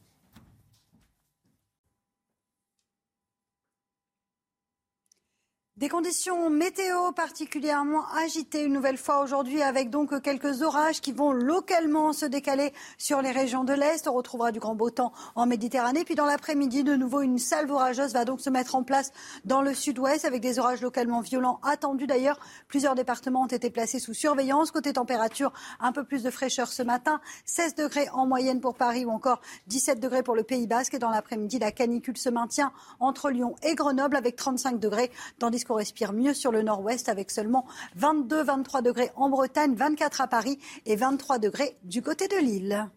Des 5.79 5.89
conditions 5.89 6.51
météo 6.51 7.13
particulièrement 7.13 8.03
agitées 8.17 8.65
une 8.65 8.73
nouvelle 8.73 8.97
fois 8.97 9.21
aujourd'hui 9.21 9.63
avec 9.63 9.91
donc 9.91 10.21
quelques 10.23 10.63
orages 10.63 11.01
qui 11.01 11.13
vont 11.13 11.31
localement 11.31 12.13
se 12.13 12.27
décaler 12.27 12.73
sur 12.97 13.23
les 13.23 13.31
régions 13.31 13.63
de 13.63 13.73
l'Est. 13.73 14.09
On 14.09 14.13
retrouvera 14.13 14.51
du 14.51 14.59
grand 14.59 14.75
beau 14.75 14.91
temps 14.91 15.13
en 15.37 15.47
Méditerranée. 15.47 16.05
Puis 16.05 16.17
dans 16.17 16.27
l'après-midi, 16.27 16.83
de 16.83 16.97
nouveau, 16.97 17.21
une 17.21 17.39
salve 17.39 17.71
orageuse 17.71 18.13
va 18.13 18.25
donc 18.25 18.41
se 18.41 18.51
mettre 18.51 18.75
en 18.75 18.83
place 18.83 19.13
dans 19.45 19.63
le 19.63 19.73
sud-ouest 19.73 20.25
avec 20.25 20.41
des 20.41 20.59
orages 20.59 20.81
localement 20.81 21.21
violents 21.21 21.61
attendus. 21.63 22.09
D'ailleurs, 22.09 22.41
plusieurs 22.67 22.97
départements 22.97 23.43
ont 23.43 23.47
été 23.47 23.71
placés 23.71 24.01
sous 24.01 24.15
surveillance. 24.15 24.73
Côté 24.73 24.93
température, 24.95 25.53
un 25.79 25.93
peu 25.93 26.03
plus 26.03 26.25
de 26.25 26.31
fraîcheur 26.33 26.67
ce 26.67 26.83
matin. 26.83 27.21
16 27.45 27.77
degrés 27.77 28.09
en 28.13 28.27
moyenne 28.27 28.61
pour 28.61 28.75
Paris 28.75 29.05
ou 29.05 29.11
encore 29.11 29.41
17 29.69 30.01
degrés 30.01 30.25
pour 30.25 30.35
le 30.35 30.43
Pays 30.43 30.67
Basque. 30.67 30.95
Et 30.95 30.99
dans 30.99 31.11
l'après-midi, 31.11 31.61
la 31.61 31.71
canicule 31.71 32.19
se 32.19 32.31
maintient 32.31 32.73
entre 32.99 33.31
Lyon 33.31 33.55
et 33.63 33.77
Grenoble 33.77 34.17
avec 34.17 34.35
35 34.35 34.81
degrés, 34.81 35.13
tandis 35.39 35.68
qu'on 35.69 35.75
respire 35.75 36.13
mieux 36.13 36.35
sur 36.35 36.51
le 36.51 36.63
nord-ouest 36.63 37.09
avec 37.09 37.31
seulement 37.31 37.67
22-23 37.99 38.83
degrés 38.83 39.11
en 39.15 39.29
Bretagne, 39.29 39.75
24 39.75 40.23
à 40.23 40.27
Paris 40.27 40.59
et 40.87 40.97
23 40.97 41.39
degrés 41.39 41.77
du 41.85 42.03
côté 42.03 42.27
de 42.27 42.37
Lille. 42.37 42.89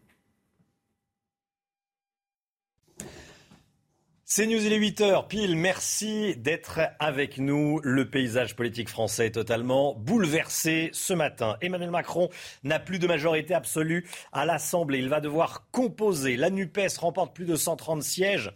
C'est 4.34 4.48
News, 4.48 4.66
il 4.66 4.72
est 4.72 4.80
8h 4.80 5.28
pile. 5.28 5.58
Merci 5.58 6.38
d'être 6.38 6.80
avec 7.00 7.38
nous. 7.38 7.82
Le 7.84 8.10
paysage 8.10 8.56
politique 8.56 8.88
français 8.88 9.28
est 9.28 9.32
totalement 9.32 9.94
bouleversé 9.94 10.90
ce 10.94 11.12
matin. 11.12 11.58
Emmanuel 11.60 11.92
Macron 11.92 12.30
n'a 12.64 12.80
plus 12.80 12.98
de 12.98 13.08
majorité 13.08 13.54
absolue 13.54 14.08
à 14.32 14.46
l'Assemblée. 14.46 15.00
Il 15.00 15.10
va 15.10 15.20
devoir 15.20 15.70
composer. 15.72 16.38
La 16.38 16.50
NUPES 16.50 16.98
remporte 16.98 17.36
plus 17.36 17.44
de 17.44 17.58
130 17.58 18.04
sièges 18.04 18.54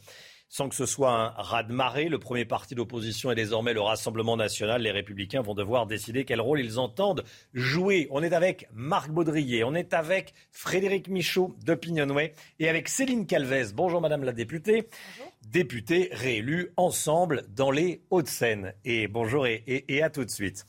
sans 0.55 0.69
que 0.69 0.75
ce 0.75 0.85
soit 0.85 1.11
un 1.11 1.33
raz-de-marée. 1.35 2.07
Le 2.07 2.17
premier 2.17 2.45
parti 2.45 2.75
d'opposition 2.75 3.29
est 3.29 3.35
désormais 3.35 3.73
le 3.73 3.81
Rassemblement 3.81 4.37
national. 4.37 4.83
Les 4.83 4.91
Républicains 4.91 5.41
vont 5.41 5.53
devoir 5.53 5.85
décider 5.85 6.23
quel 6.23 6.39
rôle 6.39 6.61
ils 6.61 6.79
entendent 6.79 7.25
jouer. 7.53 8.07
On 8.09 8.23
est 8.23 8.31
avec 8.31 8.69
Marc 8.73 9.09
Baudrier, 9.09 9.65
on 9.65 9.75
est 9.75 9.93
avec 9.93 10.33
Frédéric 10.53 11.09
Michaud 11.09 11.57
d'Opinionway 11.65 12.33
et 12.59 12.69
avec 12.69 12.87
Céline 12.87 13.27
Calvez. 13.27 13.73
Bonjour 13.73 13.99
Madame 13.99 14.23
la 14.23 14.31
députée. 14.31 14.87
Députée 15.45 16.07
réélue 16.13 16.71
ensemble 16.77 17.43
dans 17.49 17.69
les 17.69 18.03
Hauts-de-Seine. 18.09 18.75
Et 18.85 19.09
bonjour 19.09 19.45
et, 19.47 19.61
et 19.67 20.03
à 20.03 20.09
tout 20.09 20.23
de 20.23 20.31
suite. 20.31 20.65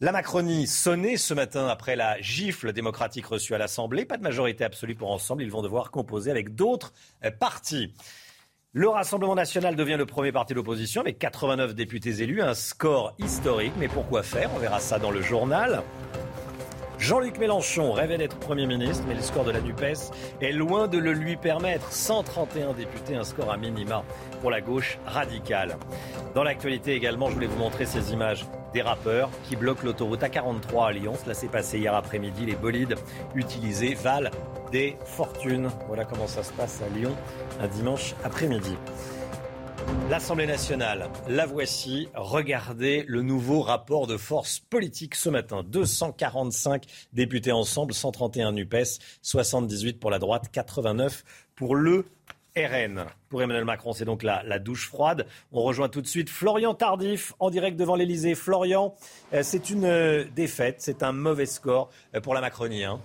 La 0.00 0.10
Macronie 0.10 0.66
sonnait 0.66 1.18
ce 1.18 1.32
matin 1.32 1.68
après 1.68 1.96
la 1.96 2.20
gifle 2.22 2.72
démocratique 2.72 3.26
reçue 3.26 3.54
à 3.54 3.58
l'Assemblée. 3.58 4.06
Pas 4.06 4.16
de 4.16 4.22
majorité 4.22 4.64
absolue 4.64 4.96
pour 4.96 5.12
ensemble. 5.12 5.42
Ils 5.42 5.50
vont 5.50 5.62
devoir 5.62 5.90
composer 5.90 6.30
avec 6.30 6.54
d'autres 6.54 6.94
euh, 7.24 7.30
partis. 7.30 7.94
Le 8.74 8.88
Rassemblement 8.88 9.34
national 9.34 9.76
devient 9.76 9.96
le 9.98 10.06
premier 10.06 10.32
parti 10.32 10.54
d'opposition 10.54 11.02
avec 11.02 11.18
89 11.18 11.74
députés 11.74 12.22
élus, 12.22 12.40
un 12.40 12.54
score 12.54 13.12
historique. 13.18 13.74
Mais 13.78 13.86
pourquoi 13.86 14.22
faire? 14.22 14.48
On 14.56 14.58
verra 14.58 14.80
ça 14.80 14.98
dans 14.98 15.10
le 15.10 15.20
journal. 15.20 15.82
Jean-Luc 16.98 17.36
Mélenchon 17.36 17.92
rêvait 17.92 18.16
d'être 18.16 18.38
Premier 18.38 18.64
ministre, 18.66 19.04
mais 19.06 19.14
le 19.14 19.20
score 19.20 19.44
de 19.44 19.50
la 19.50 19.60
NUPES 19.60 20.10
est 20.40 20.52
loin 20.52 20.88
de 20.88 20.96
le 20.96 21.12
lui 21.12 21.36
permettre. 21.36 21.92
131 21.92 22.72
députés, 22.72 23.14
un 23.14 23.24
score 23.24 23.52
à 23.52 23.58
minima 23.58 24.04
pour 24.40 24.50
la 24.50 24.62
gauche 24.62 24.98
radicale. 25.04 25.76
Dans 26.34 26.42
l'actualité 26.42 26.94
également, 26.94 27.28
je 27.28 27.34
voulais 27.34 27.48
vous 27.48 27.58
montrer 27.58 27.84
ces 27.84 28.14
images 28.14 28.46
des 28.72 28.80
rappeurs 28.80 29.28
qui 29.50 29.56
bloquent 29.56 29.84
l'autoroute 29.84 30.22
A43 30.22 30.86
à 30.86 30.92
Lyon. 30.92 31.12
Cela 31.22 31.34
s'est 31.34 31.48
passé 31.48 31.78
hier 31.78 31.94
après-midi. 31.94 32.46
Les 32.46 32.56
bolides 32.56 32.94
utilisés 33.34 33.92
valent 33.92 34.30
des 34.72 34.96
fortunes. 35.04 35.70
Voilà 35.86 36.04
comment 36.04 36.26
ça 36.26 36.42
se 36.42 36.52
passe 36.52 36.82
à 36.82 36.88
Lyon 36.88 37.14
un 37.60 37.68
dimanche 37.68 38.14
après-midi. 38.24 38.74
L'Assemblée 40.08 40.46
nationale, 40.46 41.10
la 41.28 41.46
voici. 41.46 42.08
Regardez 42.14 43.04
le 43.06 43.22
nouveau 43.22 43.60
rapport 43.60 44.06
de 44.06 44.16
force 44.16 44.58
politique 44.58 45.14
ce 45.14 45.28
matin. 45.28 45.62
245 45.64 46.84
députés 47.12 47.52
ensemble, 47.52 47.92
131 47.92 48.52
NUPES, 48.52 48.98
78 49.22 50.00
pour 50.00 50.10
la 50.10 50.18
droite, 50.18 50.48
89 50.52 51.24
pour 51.54 51.76
le 51.76 52.06
RN. 52.56 53.06
Pour 53.28 53.42
Emmanuel 53.42 53.64
Macron, 53.64 53.92
c'est 53.92 54.04
donc 54.04 54.22
la, 54.22 54.58
douche 54.58 54.88
froide. 54.88 55.26
On 55.52 55.62
rejoint 55.62 55.88
tout 55.88 56.02
de 56.02 56.06
suite 56.06 56.28
Florian 56.28 56.74
Tardif 56.74 57.32
en 57.38 57.50
direct 57.50 57.76
devant 57.76 57.96
l'Elysée. 57.96 58.34
Florian, 58.34 58.94
euh, 59.32 59.42
c'est 59.42 59.70
une 59.70 59.84
euh, 59.84 60.24
défaite, 60.36 60.76
c'est 60.78 61.02
un 61.02 61.12
mauvais 61.12 61.46
score 61.46 61.90
euh, 62.14 62.20
pour 62.20 62.34
la 62.34 62.40
Macronie. 62.40 62.84
Hein. 62.84 63.00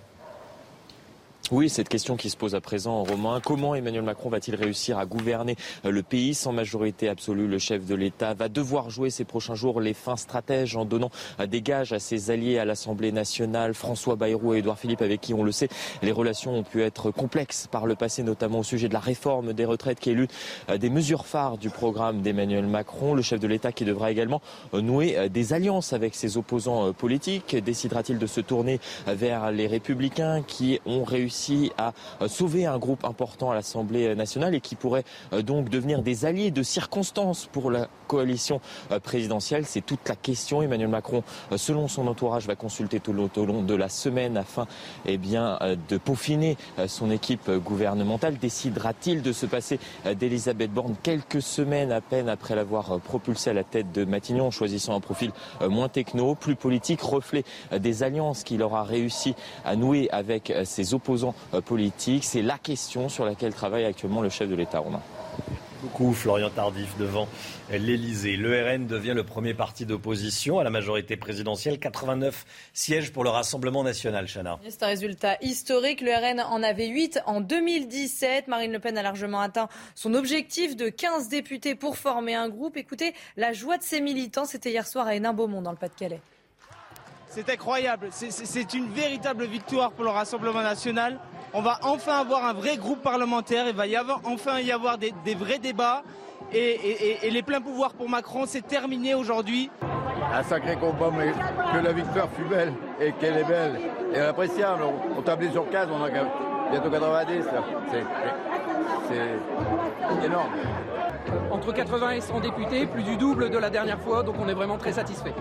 Oui, 1.50 1.70
cette 1.70 1.88
question 1.88 2.18
qui 2.18 2.28
se 2.28 2.36
pose 2.36 2.54
à 2.54 2.60
présent, 2.60 3.04
Romain, 3.04 3.40
comment 3.42 3.74
Emmanuel 3.74 4.02
Macron 4.02 4.28
va-t-il 4.28 4.54
réussir 4.54 4.98
à 4.98 5.06
gouverner 5.06 5.56
euh, 5.86 5.90
le 5.90 6.02
pays 6.02 6.34
sans 6.34 6.52
majorité 6.52 7.08
absolue? 7.08 7.48
Le 7.48 7.58
chef 7.58 7.86
de 7.86 7.94
l'État 7.94 8.34
va 8.34 8.50
devoir 8.50 8.90
jouer 8.90 9.08
ces 9.08 9.24
prochains 9.24 9.54
jours 9.54 9.80
les 9.80 9.94
fins 9.94 10.18
stratèges 10.18 10.76
en 10.76 10.84
donnant 10.84 11.10
euh, 11.40 11.46
des 11.46 11.62
gages 11.62 11.94
à 11.94 12.00
ses 12.00 12.30
alliés 12.30 12.58
à 12.58 12.66
l'Assemblée 12.66 13.12
nationale, 13.12 13.72
François 13.72 14.14
Bayrou 14.14 14.52
et 14.52 14.58
Édouard 14.58 14.78
Philippe, 14.78 15.00
avec 15.00 15.22
qui, 15.22 15.32
on 15.32 15.42
le 15.42 15.50
sait, 15.50 15.70
les 16.02 16.12
relations 16.12 16.54
ont 16.54 16.64
pu 16.64 16.82
être 16.82 17.10
complexes 17.10 17.66
par 17.70 17.86
le 17.86 17.94
passé, 17.94 18.22
notamment 18.22 18.58
au 18.58 18.64
sujet 18.64 18.88
de 18.88 18.92
la 18.92 19.00
réforme 19.00 19.54
des 19.54 19.64
retraites, 19.64 20.00
qui 20.00 20.10
est 20.10 20.14
l'une 20.14 20.28
euh, 20.68 20.76
des 20.76 20.90
mesures 20.90 21.24
phares 21.24 21.56
du 21.56 21.70
programme 21.70 22.20
d'Emmanuel 22.20 22.66
Macron. 22.66 23.14
Le 23.14 23.22
chef 23.22 23.40
de 23.40 23.46
l'État 23.46 23.72
qui 23.72 23.86
devra 23.86 24.10
également 24.10 24.42
nouer 24.74 25.30
des 25.30 25.54
alliances 25.54 25.94
avec 25.94 26.14
ses 26.14 26.36
opposants 26.36 26.92
politiques. 26.92 27.56
Décidera-t-il 27.56 28.18
de 28.18 28.26
se 28.26 28.42
tourner 28.42 28.80
vers 29.06 29.50
les 29.50 29.66
républicains 29.66 30.42
qui 30.42 30.78
ont 30.84 31.04
réussi 31.04 31.37
à 31.76 31.92
euh, 32.20 32.28
sauver 32.28 32.66
un 32.66 32.78
groupe 32.78 33.04
important 33.04 33.50
à 33.50 33.54
l'Assemblée 33.54 34.14
nationale 34.14 34.54
et 34.54 34.60
qui 34.60 34.74
pourrait 34.74 35.04
euh, 35.32 35.42
donc 35.42 35.68
devenir 35.68 36.02
des 36.02 36.24
alliés 36.24 36.50
de 36.50 36.62
circonstance 36.62 37.48
pour 37.50 37.70
la 37.70 37.88
coalition 38.08 38.60
euh, 38.90 38.98
présidentielle. 38.98 39.64
C'est 39.66 39.86
toute 39.86 40.08
la 40.08 40.16
question. 40.16 40.62
Emmanuel 40.62 40.88
Macron, 40.88 41.22
selon 41.56 41.86
son 41.86 42.08
entourage, 42.08 42.46
va 42.46 42.56
consulter 42.56 42.98
tout 42.98 43.12
au 43.36 43.46
long 43.46 43.62
de 43.62 43.74
la 43.74 43.88
semaine 43.88 44.36
afin 44.36 44.66
eh 45.06 45.18
bien, 45.18 45.58
de 45.88 45.96
peaufiner 45.96 46.56
son 46.86 47.10
équipe 47.10 47.50
gouvernementale. 47.50 48.38
Décidera-t-il 48.38 49.22
de 49.22 49.32
se 49.32 49.46
passer 49.46 49.78
d'Elisabeth 50.18 50.72
Borne 50.72 50.94
quelques 51.02 51.42
semaines 51.42 51.92
à 51.92 52.00
peine 52.00 52.28
après 52.28 52.56
l'avoir 52.56 52.98
propulsée 53.00 53.50
à 53.50 53.52
la 53.52 53.64
tête 53.64 53.92
de 53.92 54.04
Matignon, 54.04 54.46
en 54.46 54.50
choisissant 54.50 54.96
un 54.96 55.00
profil 55.00 55.30
moins 55.60 55.88
techno, 55.88 56.34
plus 56.34 56.56
politique, 56.56 57.00
reflet 57.02 57.44
des 57.72 58.02
alliances 58.02 58.42
qu'il 58.42 58.62
aura 58.62 58.82
réussi 58.82 59.34
à 59.64 59.76
nouer 59.76 60.08
avec 60.10 60.52
ses 60.64 60.94
opposants 60.94 61.34
euh, 61.54 61.60
politique. 61.60 62.24
C'est 62.24 62.42
la 62.42 62.58
question 62.58 63.08
sur 63.08 63.24
laquelle 63.24 63.54
travaille 63.54 63.84
actuellement 63.84 64.22
le 64.22 64.28
chef 64.28 64.48
de 64.48 64.54
l'État 64.54 64.78
romain. 64.78 65.00
Beaucoup 65.82 66.12
Florian 66.12 66.50
Tardif 66.50 66.96
devant 66.98 67.28
l'Elysée. 67.70 68.36
Le 68.36 68.64
RN 68.64 68.88
devient 68.88 69.12
le 69.14 69.22
premier 69.22 69.54
parti 69.54 69.86
d'opposition 69.86 70.58
à 70.58 70.64
la 70.64 70.70
majorité 70.70 71.16
présidentielle. 71.16 71.78
89 71.78 72.44
sièges 72.72 73.12
pour 73.12 73.22
le 73.22 73.30
Rassemblement 73.30 73.84
national, 73.84 74.26
Chana. 74.26 74.58
C'est 74.68 74.82
un 74.82 74.88
résultat 74.88 75.36
historique. 75.40 76.00
Le 76.00 76.10
RN 76.10 76.40
en 76.40 76.64
avait 76.64 76.88
8 76.88 77.20
en 77.26 77.40
2017. 77.40 78.48
Marine 78.48 78.72
Le 78.72 78.80
Pen 78.80 78.98
a 78.98 79.02
largement 79.02 79.40
atteint 79.40 79.68
son 79.94 80.14
objectif 80.14 80.74
de 80.74 80.88
15 80.88 81.28
députés 81.28 81.76
pour 81.76 81.96
former 81.96 82.34
un 82.34 82.48
groupe. 82.48 82.76
Écoutez, 82.76 83.14
la 83.36 83.52
joie 83.52 83.78
de 83.78 83.84
ses 83.84 84.00
militants, 84.00 84.46
c'était 84.46 84.70
hier 84.70 84.86
soir 84.86 85.06
à 85.06 85.14
Hénin-Beaumont 85.14 85.62
dans 85.62 85.72
le 85.72 85.76
Pas-de-Calais. 85.76 86.20
C'est 87.28 87.50
incroyable. 87.50 88.08
C'est 88.10 88.74
une 88.74 88.88
véritable 88.88 89.44
victoire 89.44 89.92
pour 89.92 90.04
le 90.04 90.10
Rassemblement 90.10 90.62
national. 90.62 91.18
On 91.52 91.62
va 91.62 91.78
enfin 91.82 92.18
avoir 92.18 92.44
un 92.44 92.52
vrai 92.52 92.76
groupe 92.76 93.02
parlementaire. 93.02 93.66
Il 93.68 93.74
va 93.74 93.86
y 93.86 93.96
avoir, 93.96 94.20
enfin 94.24 94.60
y 94.60 94.72
avoir 94.72 94.98
des, 94.98 95.12
vrais 95.34 95.58
débats. 95.58 96.02
Et, 96.52 97.30
les 97.30 97.42
pleins 97.42 97.60
pouvoirs 97.60 97.92
pour 97.92 98.08
Macron, 98.08 98.44
c'est 98.46 98.66
terminé 98.66 99.14
aujourd'hui. 99.14 99.70
Un 100.32 100.42
sacré 100.42 100.76
combat, 100.76 101.10
mais 101.16 101.32
que 101.72 101.84
la 101.84 101.92
victoire 101.92 102.28
fut 102.36 102.44
belle 102.44 102.72
et 103.00 103.12
qu'elle 103.12 103.36
est 103.36 103.44
belle 103.44 103.78
et 104.14 104.20
appréciable. 104.20 104.82
On, 105.16 105.22
tablait 105.22 105.50
sur 105.50 105.68
15, 105.68 105.88
on 105.92 106.02
a 106.02 106.10
bientôt 106.70 106.90
90. 106.90 107.44
C'est 109.08 110.26
énorme. 110.26 110.50
Entre 111.50 111.72
80 111.72 112.10
et 112.10 112.20
100 112.20 112.40
députés, 112.40 112.86
plus 112.86 113.02
du 113.02 113.16
double 113.16 113.50
de 113.50 113.58
la 113.58 113.70
dernière 113.70 114.00
fois, 114.00 114.22
donc 114.22 114.36
on 114.38 114.48
est 114.48 114.54
vraiment 114.54 114.78
très 114.78 114.92
satisfait. 114.92 115.34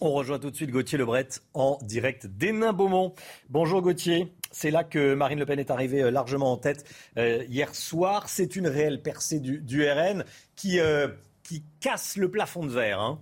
On 0.00 0.10
rejoint 0.10 0.40
tout 0.40 0.50
de 0.50 0.56
suite 0.56 0.70
Gauthier 0.70 0.98
Lebret 0.98 1.28
en 1.54 1.78
direct 1.82 2.26
d'Hénin-Beaumont. 2.26 3.14
Bonjour 3.48 3.80
Gauthier. 3.80 4.34
C'est 4.50 4.72
là 4.72 4.82
que 4.82 5.14
Marine 5.14 5.38
Le 5.38 5.46
Pen 5.46 5.60
est 5.60 5.70
arrivée 5.70 6.02
euh, 6.02 6.10
largement 6.10 6.50
en 6.50 6.56
tête 6.56 6.84
euh, 7.16 7.44
hier 7.48 7.72
soir. 7.76 8.28
C'est 8.28 8.56
une 8.56 8.66
réelle 8.66 9.02
percée 9.02 9.38
du, 9.38 9.88
RN 9.88 10.24
qui, 10.56 10.80
euh, 10.80 11.08
qui 11.44 11.62
casse 11.80 12.16
le 12.16 12.28
plafond 12.28 12.64
de 12.64 12.72
verre. 12.72 13.00
Hein. 13.00 13.20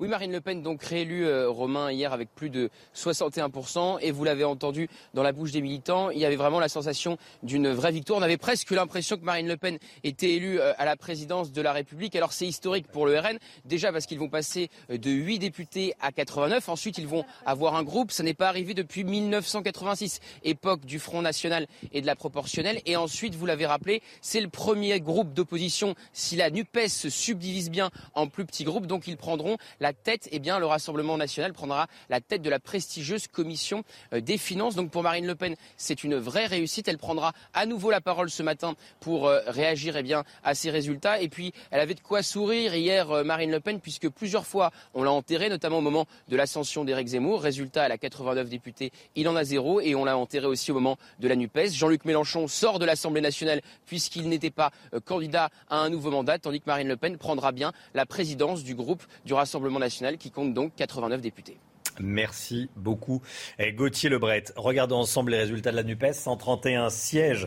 Oui, 0.00 0.08
Marine 0.08 0.32
Le 0.32 0.40
Pen, 0.40 0.60
donc 0.60 0.82
réélue 0.82 1.24
euh, 1.24 1.48
Romain 1.48 1.92
hier 1.92 2.12
avec 2.12 2.34
plus 2.34 2.50
de 2.50 2.68
61%. 2.96 3.98
Et 4.00 4.10
vous 4.10 4.24
l'avez 4.24 4.42
entendu 4.42 4.88
dans 5.14 5.22
la 5.22 5.30
bouche 5.30 5.52
des 5.52 5.60
militants, 5.60 6.10
il 6.10 6.18
y 6.18 6.24
avait 6.24 6.34
vraiment 6.34 6.58
la 6.58 6.68
sensation 6.68 7.16
d'une 7.44 7.70
vraie 7.70 7.92
victoire. 7.92 8.18
On 8.18 8.22
avait 8.22 8.36
presque 8.36 8.72
l'impression 8.72 9.16
que 9.16 9.22
Marine 9.22 9.46
Le 9.46 9.56
Pen 9.56 9.78
était 10.02 10.32
élue 10.32 10.58
euh, 10.58 10.72
à 10.78 10.84
la 10.84 10.96
présidence 10.96 11.52
de 11.52 11.62
la 11.62 11.72
République. 11.72 12.16
Alors 12.16 12.32
c'est 12.32 12.44
historique 12.44 12.88
pour 12.88 13.06
le 13.06 13.16
RN, 13.16 13.38
déjà 13.66 13.92
parce 13.92 14.06
qu'ils 14.06 14.18
vont 14.18 14.28
passer 14.28 14.68
euh, 14.90 14.98
de 14.98 15.12
8 15.12 15.38
députés 15.38 15.94
à 16.00 16.10
89. 16.10 16.68
Ensuite, 16.68 16.98
ils 16.98 17.06
vont 17.06 17.24
avoir 17.46 17.76
un 17.76 17.84
groupe. 17.84 18.10
Ça 18.10 18.24
n'est 18.24 18.34
pas 18.34 18.48
arrivé 18.48 18.74
depuis 18.74 19.04
1986, 19.04 20.18
époque 20.42 20.84
du 20.86 20.98
Front 20.98 21.22
National 21.22 21.68
et 21.92 22.00
de 22.00 22.06
la 22.06 22.16
proportionnelle. 22.16 22.80
Et 22.84 22.96
ensuite, 22.96 23.36
vous 23.36 23.46
l'avez 23.46 23.66
rappelé, 23.66 24.02
c'est 24.22 24.40
le 24.40 24.48
premier 24.48 24.98
groupe 24.98 25.32
d'opposition 25.34 25.94
si 26.12 26.34
la 26.34 26.50
NUPES 26.50 26.88
se 26.88 27.10
subdivise 27.10 27.70
bien 27.70 27.92
en 28.14 28.26
plus 28.26 28.44
petits 28.44 28.64
groupes. 28.64 28.88
Donc 28.88 29.06
ils 29.06 29.16
prendront 29.16 29.56
la 29.84 29.92
tête, 29.92 30.30
eh 30.32 30.38
bien, 30.38 30.58
le 30.58 30.64
Rassemblement 30.64 31.18
national 31.18 31.52
prendra 31.52 31.88
la 32.08 32.22
tête 32.22 32.40
de 32.40 32.48
la 32.48 32.58
prestigieuse 32.58 33.28
commission 33.28 33.84
euh, 34.14 34.22
des 34.22 34.38
finances. 34.38 34.76
Donc 34.76 34.90
pour 34.90 35.02
Marine 35.02 35.26
Le 35.26 35.34
Pen, 35.34 35.56
c'est 35.76 36.04
une 36.04 36.16
vraie 36.16 36.46
réussite. 36.46 36.88
Elle 36.88 36.96
prendra 36.96 37.34
à 37.52 37.66
nouveau 37.66 37.90
la 37.90 38.00
parole 38.00 38.30
ce 38.30 38.42
matin 38.42 38.76
pour 39.00 39.28
euh, 39.28 39.40
réagir 39.46 39.98
eh 39.98 40.02
bien, 40.02 40.24
à 40.42 40.54
ces 40.54 40.70
résultats. 40.70 41.20
Et 41.20 41.28
puis, 41.28 41.52
elle 41.70 41.80
avait 41.80 41.92
de 41.92 42.00
quoi 42.00 42.22
sourire 42.22 42.74
hier, 42.74 43.10
euh, 43.10 43.24
Marine 43.24 43.50
Le 43.50 43.60
Pen, 43.60 43.78
puisque 43.78 44.08
plusieurs 44.08 44.46
fois, 44.46 44.70
on 44.94 45.02
l'a 45.02 45.12
enterrée, 45.12 45.50
notamment 45.50 45.78
au 45.78 45.82
moment 45.82 46.06
de 46.28 46.36
l'ascension 46.36 46.86
d'Éric 46.86 47.08
Zemmour. 47.08 47.42
Résultat, 47.42 47.84
elle 47.84 47.92
a 47.92 47.98
89 47.98 48.48
députés, 48.48 48.90
il 49.16 49.28
en 49.28 49.36
a 49.36 49.44
zéro. 49.44 49.82
Et 49.82 49.94
on 49.94 50.06
l'a 50.06 50.16
enterré 50.16 50.46
aussi 50.46 50.70
au 50.70 50.74
moment 50.74 50.96
de 51.20 51.28
la 51.28 51.36
NUPES. 51.36 51.72
Jean-Luc 51.74 52.06
Mélenchon 52.06 52.48
sort 52.48 52.78
de 52.78 52.86
l'Assemblée 52.86 53.20
nationale 53.20 53.60
puisqu'il 53.84 54.30
n'était 54.30 54.50
pas 54.50 54.70
candidat 55.04 55.50
à 55.68 55.76
un 55.76 55.90
nouveau 55.90 56.10
mandat, 56.10 56.38
tandis 56.38 56.60
que 56.60 56.66
Marine 56.68 56.88
Le 56.88 56.96
Pen 56.96 57.18
prendra 57.18 57.52
bien 57.52 57.72
la 57.92 58.06
présidence 58.06 58.64
du 58.64 58.74
groupe 58.74 59.02
du 59.26 59.34
Rassemblement 59.34 59.73
national 59.78 60.18
qui 60.18 60.30
compte 60.30 60.54
donc 60.54 60.74
89 60.76 61.20
députés. 61.20 61.58
Merci 62.00 62.70
beaucoup. 62.76 63.22
Et 63.58 63.72
Gauthier 63.72 64.08
Lebret, 64.08 64.44
regardons 64.56 64.98
ensemble 64.98 65.32
les 65.32 65.38
résultats 65.38 65.70
de 65.70 65.76
la 65.76 65.84
NUPES. 65.84 66.12
131 66.12 66.90
sièges 66.90 67.46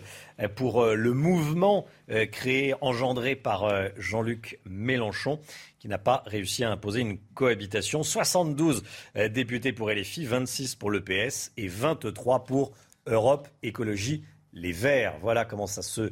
pour 0.55 0.81
euh, 0.81 0.95
le 0.95 1.13
mouvement 1.13 1.85
euh, 2.09 2.25
créé, 2.25 2.73
engendré 2.81 3.35
par 3.35 3.65
euh, 3.65 3.89
Jean-Luc 3.97 4.59
Mélenchon, 4.65 5.39
qui 5.79 5.87
n'a 5.87 5.97
pas 5.97 6.23
réussi 6.25 6.63
à 6.63 6.71
imposer 6.71 7.01
une 7.01 7.17
cohabitation. 7.33 8.03
72 8.03 8.83
députés 9.29 9.73
pour 9.73 9.89
LFI, 9.89 10.25
26 10.25 10.75
pour 10.75 10.91
le 10.91 11.03
PS 11.03 11.51
et 11.57 11.67
23 11.67 12.45
pour 12.45 12.71
Europe 13.05 13.47
Écologie 13.63 14.23
Les 14.53 14.71
Verts. 14.71 15.17
Voilà 15.21 15.45
comment 15.45 15.67
ça 15.67 15.81
se, 15.81 16.11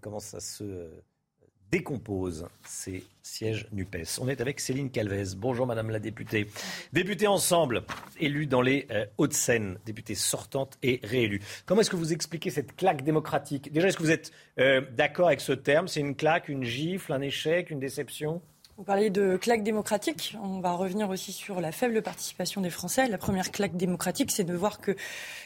comment 0.00 0.20
ça 0.20 0.40
se 0.40 0.90
décompose 1.72 2.46
ces 2.66 3.02
sièges 3.22 3.66
NUPES. 3.72 4.18
On 4.20 4.28
est 4.28 4.42
avec 4.42 4.60
Céline 4.60 4.90
Calvez. 4.90 5.34
Bonjour 5.38 5.66
Madame 5.66 5.88
la 5.88 6.00
députée. 6.00 6.46
Députée 6.92 7.26
ensemble, 7.26 7.84
élue 8.20 8.46
dans 8.46 8.60
les 8.60 8.86
euh, 8.90 9.06
Hauts-de-Seine, 9.16 9.78
députée 9.86 10.14
sortante 10.14 10.76
et 10.82 11.00
réélue. 11.02 11.40
Comment 11.64 11.80
est-ce 11.80 11.88
que 11.88 11.96
vous 11.96 12.12
expliquez 12.12 12.50
cette 12.50 12.76
claque 12.76 13.02
démocratique? 13.02 13.72
Déjà, 13.72 13.88
est-ce 13.88 13.96
que 13.96 14.02
vous 14.02 14.10
êtes 14.10 14.32
euh, 14.58 14.82
d'accord 14.92 15.28
avec 15.28 15.40
ce 15.40 15.52
terme? 15.52 15.88
C'est 15.88 16.00
une 16.00 16.14
claque, 16.14 16.50
une 16.50 16.62
gifle, 16.62 17.10
un 17.14 17.22
échec, 17.22 17.70
une 17.70 17.80
déception? 17.80 18.42
Vous 18.82 18.86
parliez 18.86 19.10
de 19.10 19.36
claque 19.36 19.62
démocratique. 19.62 20.36
On 20.42 20.58
va 20.58 20.72
revenir 20.72 21.08
aussi 21.08 21.30
sur 21.30 21.60
la 21.60 21.70
faible 21.70 22.02
participation 22.02 22.60
des 22.60 22.68
Français. 22.68 23.06
La 23.06 23.16
première 23.16 23.52
claque 23.52 23.76
démocratique, 23.76 24.32
c'est 24.32 24.42
de 24.42 24.54
voir 24.54 24.80
qu'une 24.80 24.96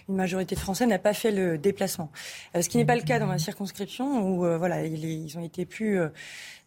majorité 0.08 0.54
de 0.54 0.60
Français 0.60 0.86
n'a 0.86 0.98
pas 0.98 1.12
fait 1.12 1.30
le 1.32 1.58
déplacement. 1.58 2.10
Euh, 2.54 2.62
ce 2.62 2.70
qui 2.70 2.78
n'est 2.78 2.86
pas 2.86 2.96
le 2.96 3.02
cas 3.02 3.18
dans 3.18 3.26
ma 3.26 3.36
circonscription, 3.36 4.26
où 4.26 4.46
euh, 4.46 4.56
voilà, 4.56 4.86
ils 4.86 5.36
ont 5.36 5.44
été 5.44 5.66
plus 5.66 6.00
euh, 6.00 6.08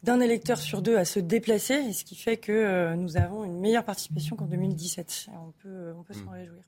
d'un 0.04 0.20
électeur 0.20 0.60
sur 0.60 0.84
deux 0.84 0.96
à 0.96 1.06
se 1.06 1.20
déplacer, 1.20 1.74
et 1.74 1.91
ce 1.91 2.04
qui 2.04 2.16
fait 2.16 2.38
que 2.38 2.94
nous 2.94 3.18
avons 3.18 3.46
une 3.46 3.60
meilleure 3.60 3.84
participation 3.84 4.36
qu'en 4.36 4.46
2017. 4.46 5.30
on 5.44 5.52
peut, 5.64 5.96
on 5.98 6.04
peut 6.04 6.14
s'en 6.14 6.26
mmh. 6.26 6.34
réjouir. 6.34 6.62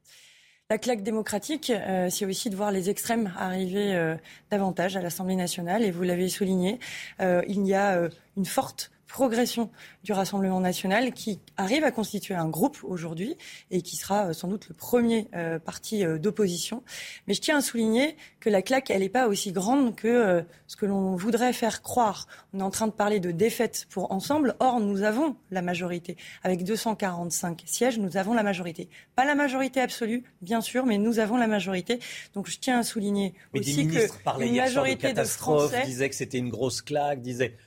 La 0.71 0.79
claque 0.79 1.03
démocratique, 1.03 1.71
c'est 2.09 2.25
aussi 2.25 2.49
de 2.49 2.55
voir 2.55 2.71
les 2.71 2.89
extrêmes 2.89 3.33
arriver 3.37 4.15
davantage 4.49 4.95
à 4.95 5.01
l'Assemblée 5.01 5.35
nationale. 5.35 5.83
Et 5.83 5.91
vous 5.91 6.03
l'avez 6.03 6.29
souligné, 6.29 6.79
il 7.19 7.67
y 7.67 7.73
a 7.73 8.09
une 8.37 8.45
forte 8.45 8.89
progression 9.11 9.69
du 10.03 10.13
Rassemblement 10.13 10.59
national 10.59 11.11
qui 11.11 11.39
arrive 11.57 11.83
à 11.83 11.91
constituer 11.91 12.33
un 12.33 12.47
groupe 12.47 12.79
aujourd'hui 12.83 13.35
et 13.69 13.81
qui 13.81 13.95
sera 13.95 14.27
euh, 14.27 14.33
sans 14.33 14.47
doute 14.47 14.69
le 14.69 14.73
premier 14.73 15.27
euh, 15.35 15.59
parti 15.59 16.03
euh, 16.03 16.17
d'opposition. 16.17 16.81
Mais 17.27 17.33
je 17.33 17.41
tiens 17.41 17.57
à 17.57 17.61
souligner 17.61 18.15
que 18.39 18.49
la 18.49 18.61
claque, 18.61 18.89
elle 18.89 19.01
n'est 19.01 19.09
pas 19.09 19.27
aussi 19.27 19.51
grande 19.51 19.95
que 19.95 20.43
ce 20.67 20.75
que 20.75 20.85
l'on 20.85 21.15
voudrait 21.15 21.53
faire 21.53 21.81
croire. 21.81 22.27
On 22.53 22.59
est 22.59 22.63
en 22.63 22.69
train 22.69 22.87
de 22.87 22.91
parler 22.91 23.19
de 23.19 23.31
défaite 23.31 23.85
pour 23.89 24.11
ensemble. 24.11 24.55
Or, 24.59 24.79
nous 24.79 25.03
avons 25.03 25.35
la 25.51 25.61
majorité. 25.61 26.15
Avec 26.43 26.63
245 26.63 27.63
sièges, 27.65 27.99
nous 27.99 28.17
avons 28.17 28.33
la 28.33 28.43
majorité. 28.43 28.89
Pas 29.15 29.25
la 29.25 29.35
majorité 29.35 29.81
absolue, 29.81 30.23
bien 30.41 30.61
sûr, 30.61 30.85
mais 30.85 30.97
nous 30.97 31.19
avons 31.19 31.37
la 31.37 31.47
majorité. 31.47 31.99
Donc, 32.33 32.49
je 32.49 32.57
tiens 32.57 32.79
à 32.79 32.83
souligner 32.83 33.33
aussi 33.53 33.87
que 33.87 34.07
une 34.41 34.55
majorité 34.55 35.13
de, 35.13 35.19
de 35.19 35.25
Français 35.25 35.83
disaient 35.85 36.09
que 36.09 36.15
c'était 36.15 36.39
une 36.39 36.49
grosse 36.49 36.81
claque, 36.81 37.21
disaient 37.21 37.57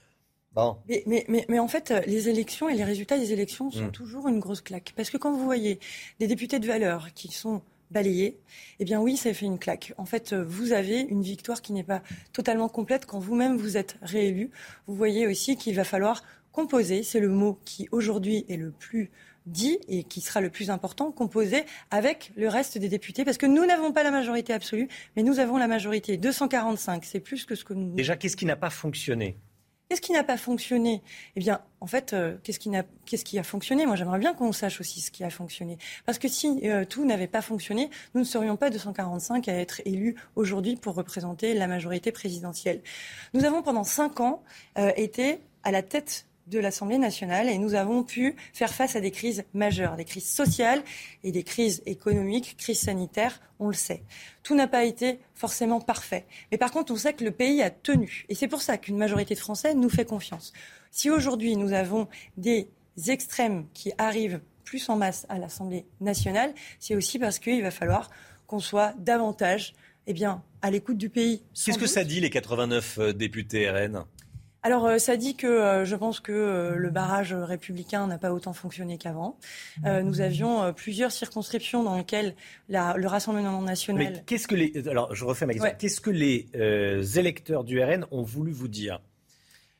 mais, 0.89 1.24
mais, 1.28 1.47
mais, 1.48 1.59
en 1.59 1.68
fait, 1.68 1.93
les 2.06 2.28
élections 2.28 2.68
et 2.68 2.74
les 2.74 2.85
résultats 2.85 3.18
des 3.18 3.32
élections 3.32 3.70
sont 3.70 3.86
hmm. 3.86 3.93
toujours 3.93 4.28
une 4.28 4.39
grosse 4.39 4.60
claque. 4.60 4.93
Parce 4.97 5.10
que 5.10 5.16
quand 5.16 5.32
vous 5.32 5.44
voyez 5.44 5.81
des 6.20 6.26
députés 6.26 6.59
de 6.59 6.66
valeur 6.66 7.12
qui 7.14 7.32
sont 7.32 7.62
balayés, 7.90 8.39
eh 8.81 8.85
bien 8.85 9.01
oui, 9.01 9.16
ça 9.16 9.32
fait 9.35 9.47
une 9.47 9.59
claque. 9.59 9.93
En 9.98 10.05
fait, 10.05 10.32
vous 10.32 10.72
avez 10.72 11.01
une 11.01 11.22
victoire 11.22 11.62
qui 11.62 11.72
n'est 11.72 11.85
pas 11.85 12.02
totalement 12.32 12.68
complète 12.68 13.06
quand 13.06 13.18
vous-même 13.18 13.56
vous 13.56 13.76
êtes 13.76 13.97
réélu. 14.02 14.51
Vous 14.86 14.94
voyez 14.94 15.26
aussi 15.26 15.56
qu'il 15.56 15.74
va 15.76 15.85
falloir 15.85 16.22
composer, 16.52 17.02
c'est 17.02 17.20
le 17.20 17.28
mot 17.28 17.59
qui 17.64 17.89
aujourd'hui 17.90 18.44
est 18.48 18.56
le 18.56 18.70
plus 18.70 19.10
dit 19.47 19.78
et 19.89 20.05
qui 20.05 20.20
sera 20.20 20.40
le 20.40 20.51
plus 20.51 20.70
important, 20.70 21.12
composer 21.12 21.64
avec 21.90 22.32
le 22.36 22.48
reste 22.48 22.78
des 22.78 22.89
députés, 22.89 23.24
parce 23.24 23.36
que 23.36 23.47
nous 23.47 23.66
n'avons 23.66 23.93
pas 23.93 24.02
la 24.02 24.10
majorité 24.10 24.52
absolue, 24.52 24.89
mais 25.16 25.22
nous 25.22 25.39
avons 25.39 25.59
la 25.59 25.68
majorité. 25.68 26.16
245, 26.16 27.05
c'est 27.05 27.20
plus 27.20 27.44
que 27.44 27.55
ce 27.55 27.64
que 27.64 27.74
nous... 27.74 27.94
Déjà, 27.94 28.16
qu'est-ce 28.16 28.36
qui 28.36 28.47
n'a 28.47 28.56
pas 28.56 28.70
fonctionné? 28.70 29.36
Qu'est-ce 29.89 30.01
qui 30.01 30.12
n'a 30.12 30.24
pas 30.24 30.39
fonctionné? 30.39 31.02
Eh 31.36 31.40
bien, 31.40 31.61
en 31.81 31.86
fait, 31.86 32.15
euh, 32.15 32.36
qu'est-ce 32.43 32.59
qui, 32.59 33.39
a 33.39 33.43
fonctionné? 33.43 33.85
Moi, 33.85 33.97
j'aimerais 33.97 34.19
bien 34.19 34.32
qu'on 34.32 34.52
sache 34.52 34.81
aussi 34.81 35.01
ce 35.02 35.11
qui 35.11 35.24
a 35.24 35.31
fonctionné. 35.31 35.77
Parce 36.06 36.19
que 36.19 36.27
si 36.27 36.61
euh, 36.65 36.86
tout 36.86 37.05
n'avait 37.05 37.27
pas 37.27 37.43
fonctionné, 37.43 37.90
nous 38.15 38.20
ne 38.20 38.24
serions 38.27 38.56
pas 38.56 38.70
245 38.70 39.47
à 39.48 39.52
être 39.52 39.82
élus 39.85 40.16
aujourd'hui 40.36 40.77
pour 40.77 40.94
représenter 40.94 41.52
la 41.52 41.66
majorité 41.66 42.12
présidentielle. 42.12 42.81
Nous 43.35 43.44
avons 43.44 43.62
pendant 43.62 43.85
cinq 43.85 44.20
ans 44.20 44.43
euh, 44.78 44.90
été 44.97 45.40
à 45.65 45.70
la 45.70 45.82
tête 45.82 46.27
de 46.47 46.59
l'Assemblée 46.59 46.99
nationale 46.99 47.49
et 47.49 47.59
nous 47.59 47.75
avons 47.75 48.03
pu 48.03 48.37
faire 48.53 48.73
face 48.73 48.97
à 48.97 49.01
des 49.01 49.11
crises 49.11 49.45
majeures, 49.55 49.97
des 49.97 50.05
crises 50.05 50.29
sociales 50.29 50.83
et 51.23 51.33
des 51.33 51.43
crises 51.43 51.83
économiques, 51.87 52.57
crises 52.59 52.81
sanitaires, 52.81 53.41
on 53.59 53.69
le 53.69 53.75
sait. 53.75 54.03
Tout 54.43 54.55
n'a 54.55 54.66
pas 54.66 54.85
été 54.85 55.21
forcément 55.35 55.81
parfait. 55.81 56.27
Mais 56.53 56.59
par 56.59 56.71
contre, 56.71 56.93
on 56.93 56.97
sait 56.97 57.15
que 57.15 57.25
le 57.25 57.31
pays 57.31 57.62
a 57.62 57.71
tenu. 57.71 58.25
Et 58.29 58.35
c'est 58.35 58.49
pour 58.49 58.62
ça 58.62 58.77
qu'une 58.79 58.99
majorité 58.99 59.35
de 59.35 59.41
Français 59.41 59.75
nous 59.75 59.89
fait 59.89 60.05
confiance. 60.05 60.53
Si 60.91 61.11
aujourd'hui 61.11 61.57
nous 61.57 61.73
avons 61.73 62.09
des 62.37 62.69
extrêmes 63.09 63.66
qui 63.73 63.93
arrivent 63.99 64.41
plus 64.65 64.89
en 64.89 64.97
masse 64.97 65.27
à 65.29 65.39
l'Assemblée 65.39 65.87
nationale, 66.01 66.55
c'est 66.79 66.95
aussi 66.95 67.19
parce 67.19 67.39
qu'il 67.39 67.62
va 67.62 67.71
falloir 67.71 68.11
qu'on 68.47 68.61
soit 68.61 68.95
davantage 68.99 69.75
eh 70.07 70.12
bien, 70.12 70.43
à 70.62 70.71
l'écoute 70.71 70.99
du 70.99 71.09
pays. 71.09 71.43
Qu'est-ce 71.55 71.79
que 71.79 71.87
ça 71.87 72.05
dit 72.05 72.21
les 72.21 72.31
89 72.31 72.99
euh, 72.99 73.12
députés 73.12 73.71
RN 73.71 74.05
alors, 74.65 74.86
euh, 74.86 74.97
ça 74.97 75.19
dit 75.19 75.36
que 75.36 75.47
euh, 75.47 75.85
je 75.85 75.95
pense 75.95 76.20
que 76.20 76.32
euh, 76.32 76.77
le 76.77 76.89
barrage 76.89 77.35
républicain 77.35 78.07
n'a 78.07 78.16
pas 78.16 78.32
autant 78.32 78.55
fonctionné 78.55 78.97
qu'avant. 78.97 79.36
nous 79.85 80.23
avions 80.23 80.73
plusieurs 80.73 81.12
circonscriptions 81.12 81.82
dans 81.85 81.97
lesquelles 81.97 82.35
le 82.70 83.07
Rassemblement 83.07 83.61
national. 83.61 84.12
Mais 84.15 84.23
qu'est-ce 84.24 84.49
que 84.49 84.55
les. 84.55 84.89
Alors, 84.89 85.15
je 85.15 85.24
refais 85.27 85.45
ma 85.45 85.53
question. 85.53 85.70
Qu'est-ce 85.78 86.01
que 86.01 86.11
les 86.11 86.49
électeurs 87.19 87.62
du 87.62 87.82
RN 87.82 88.07
ont 88.11 88.23
voulu 88.23 88.53
vous 88.53 88.69
dire? 88.69 89.01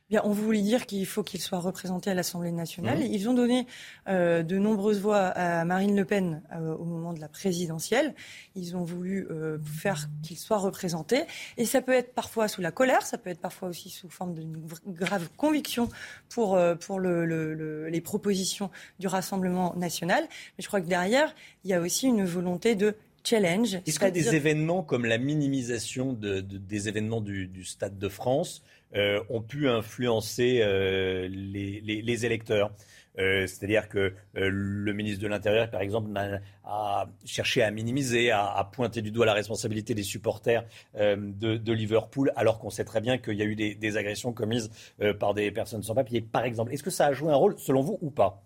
Bien, 0.07 0.21
on 0.23 0.29
voulait 0.29 0.61
dire 0.61 0.85
qu'il 0.85 1.03
faut 1.07 1.23
qu'il 1.23 1.41
soit 1.41 1.57
représenté 1.57 2.11
à 2.11 2.13
l'Assemblée 2.13 2.51
nationale. 2.51 2.99
Mmh. 2.99 3.07
Ils 3.11 3.27
ont 3.27 3.33
donné 3.33 3.65
euh, 4.07 4.43
de 4.43 4.59
nombreuses 4.59 4.99
voix 4.99 5.17
à 5.17 5.65
Marine 5.65 5.95
Le 5.95 6.05
Pen 6.05 6.43
euh, 6.53 6.75
au 6.75 6.83
moment 6.83 7.11
de 7.11 7.19
la 7.19 7.27
présidentielle. 7.27 8.13
Ils 8.55 8.77
ont 8.77 8.83
voulu 8.83 9.25
euh, 9.31 9.57
faire 9.63 10.07
qu'il 10.21 10.37
soit 10.37 10.59
représenté. 10.59 11.23
Et 11.57 11.65
ça 11.65 11.81
peut 11.81 11.91
être 11.91 12.13
parfois 12.13 12.47
sous 12.47 12.61
la 12.61 12.71
colère, 12.71 13.01
ça 13.01 13.17
peut 13.17 13.31
être 13.31 13.41
parfois 13.41 13.67
aussi 13.69 13.89
sous 13.89 14.09
forme 14.09 14.35
d'une 14.35 14.61
grave 14.87 15.27
conviction 15.37 15.89
pour, 16.29 16.59
pour 16.81 16.99
le, 16.99 17.25
le, 17.25 17.89
les 17.89 18.01
propositions 18.01 18.69
du 18.99 19.07
Rassemblement 19.07 19.73
national. 19.75 20.23
Mais 20.29 20.61
je 20.61 20.67
crois 20.67 20.81
que 20.81 20.87
derrière, 20.87 21.33
il 21.63 21.71
y 21.71 21.73
a 21.73 21.81
aussi 21.81 22.05
une 22.05 22.25
volonté 22.25 22.75
de 22.75 22.95
challenge. 23.23 23.79
Est-ce 23.87 23.99
que 23.99 24.05
des 24.05 24.35
événements 24.35 24.83
comme 24.83 25.05
la 25.05 25.17
minimisation 25.17 26.13
de, 26.13 26.41
de, 26.41 26.57
des 26.57 26.87
événements 26.87 27.21
du, 27.21 27.47
du 27.47 27.63
Stade 27.63 27.97
de 27.97 28.07
France 28.07 28.61
euh, 28.95 29.21
ont 29.29 29.41
pu 29.41 29.67
influencer 29.67 30.61
euh, 30.61 31.27
les, 31.27 32.25
électeurs. 32.25 32.71
Euh, 33.17 33.45
c'est-à-dire 33.45 33.89
que 33.89 34.13
le 34.33 34.93
ministre 34.93 35.21
de 35.21 35.27
l'Intérieur, 35.27 35.69
par 35.69 35.81
exemple, 35.81 36.09
a, 36.63 37.05
cherché 37.25 37.61
à 37.61 37.71
minimiser, 37.71 38.31
à, 38.31 38.69
pointer 38.71 39.01
du 39.01 39.11
doigt 39.11 39.25
la 39.25 39.33
responsabilité 39.33 39.95
des 39.95 40.03
supporters 40.03 40.65
de, 40.95 41.71
Liverpool, 41.73 42.31
alors 42.35 42.59
qu'on 42.59 42.69
sait 42.69 42.85
très 42.85 43.01
bien 43.01 43.17
qu'il 43.17 43.35
y 43.35 43.41
a 43.41 43.45
eu 43.45 43.55
des, 43.55 43.97
agressions 43.97 44.31
commises 44.33 44.69
par 45.19 45.33
des 45.33 45.51
personnes 45.51 45.83
sans 45.83 45.95
papier, 45.95 46.21
par 46.21 46.43
exemple. 46.43 46.73
Est-ce 46.73 46.83
que 46.83 46.89
ça 46.89 47.07
a 47.07 47.13
joué 47.13 47.31
un 47.31 47.35
rôle, 47.35 47.55
selon 47.57 47.81
vous, 47.81 47.97
ou 48.01 48.11
pas? 48.11 48.43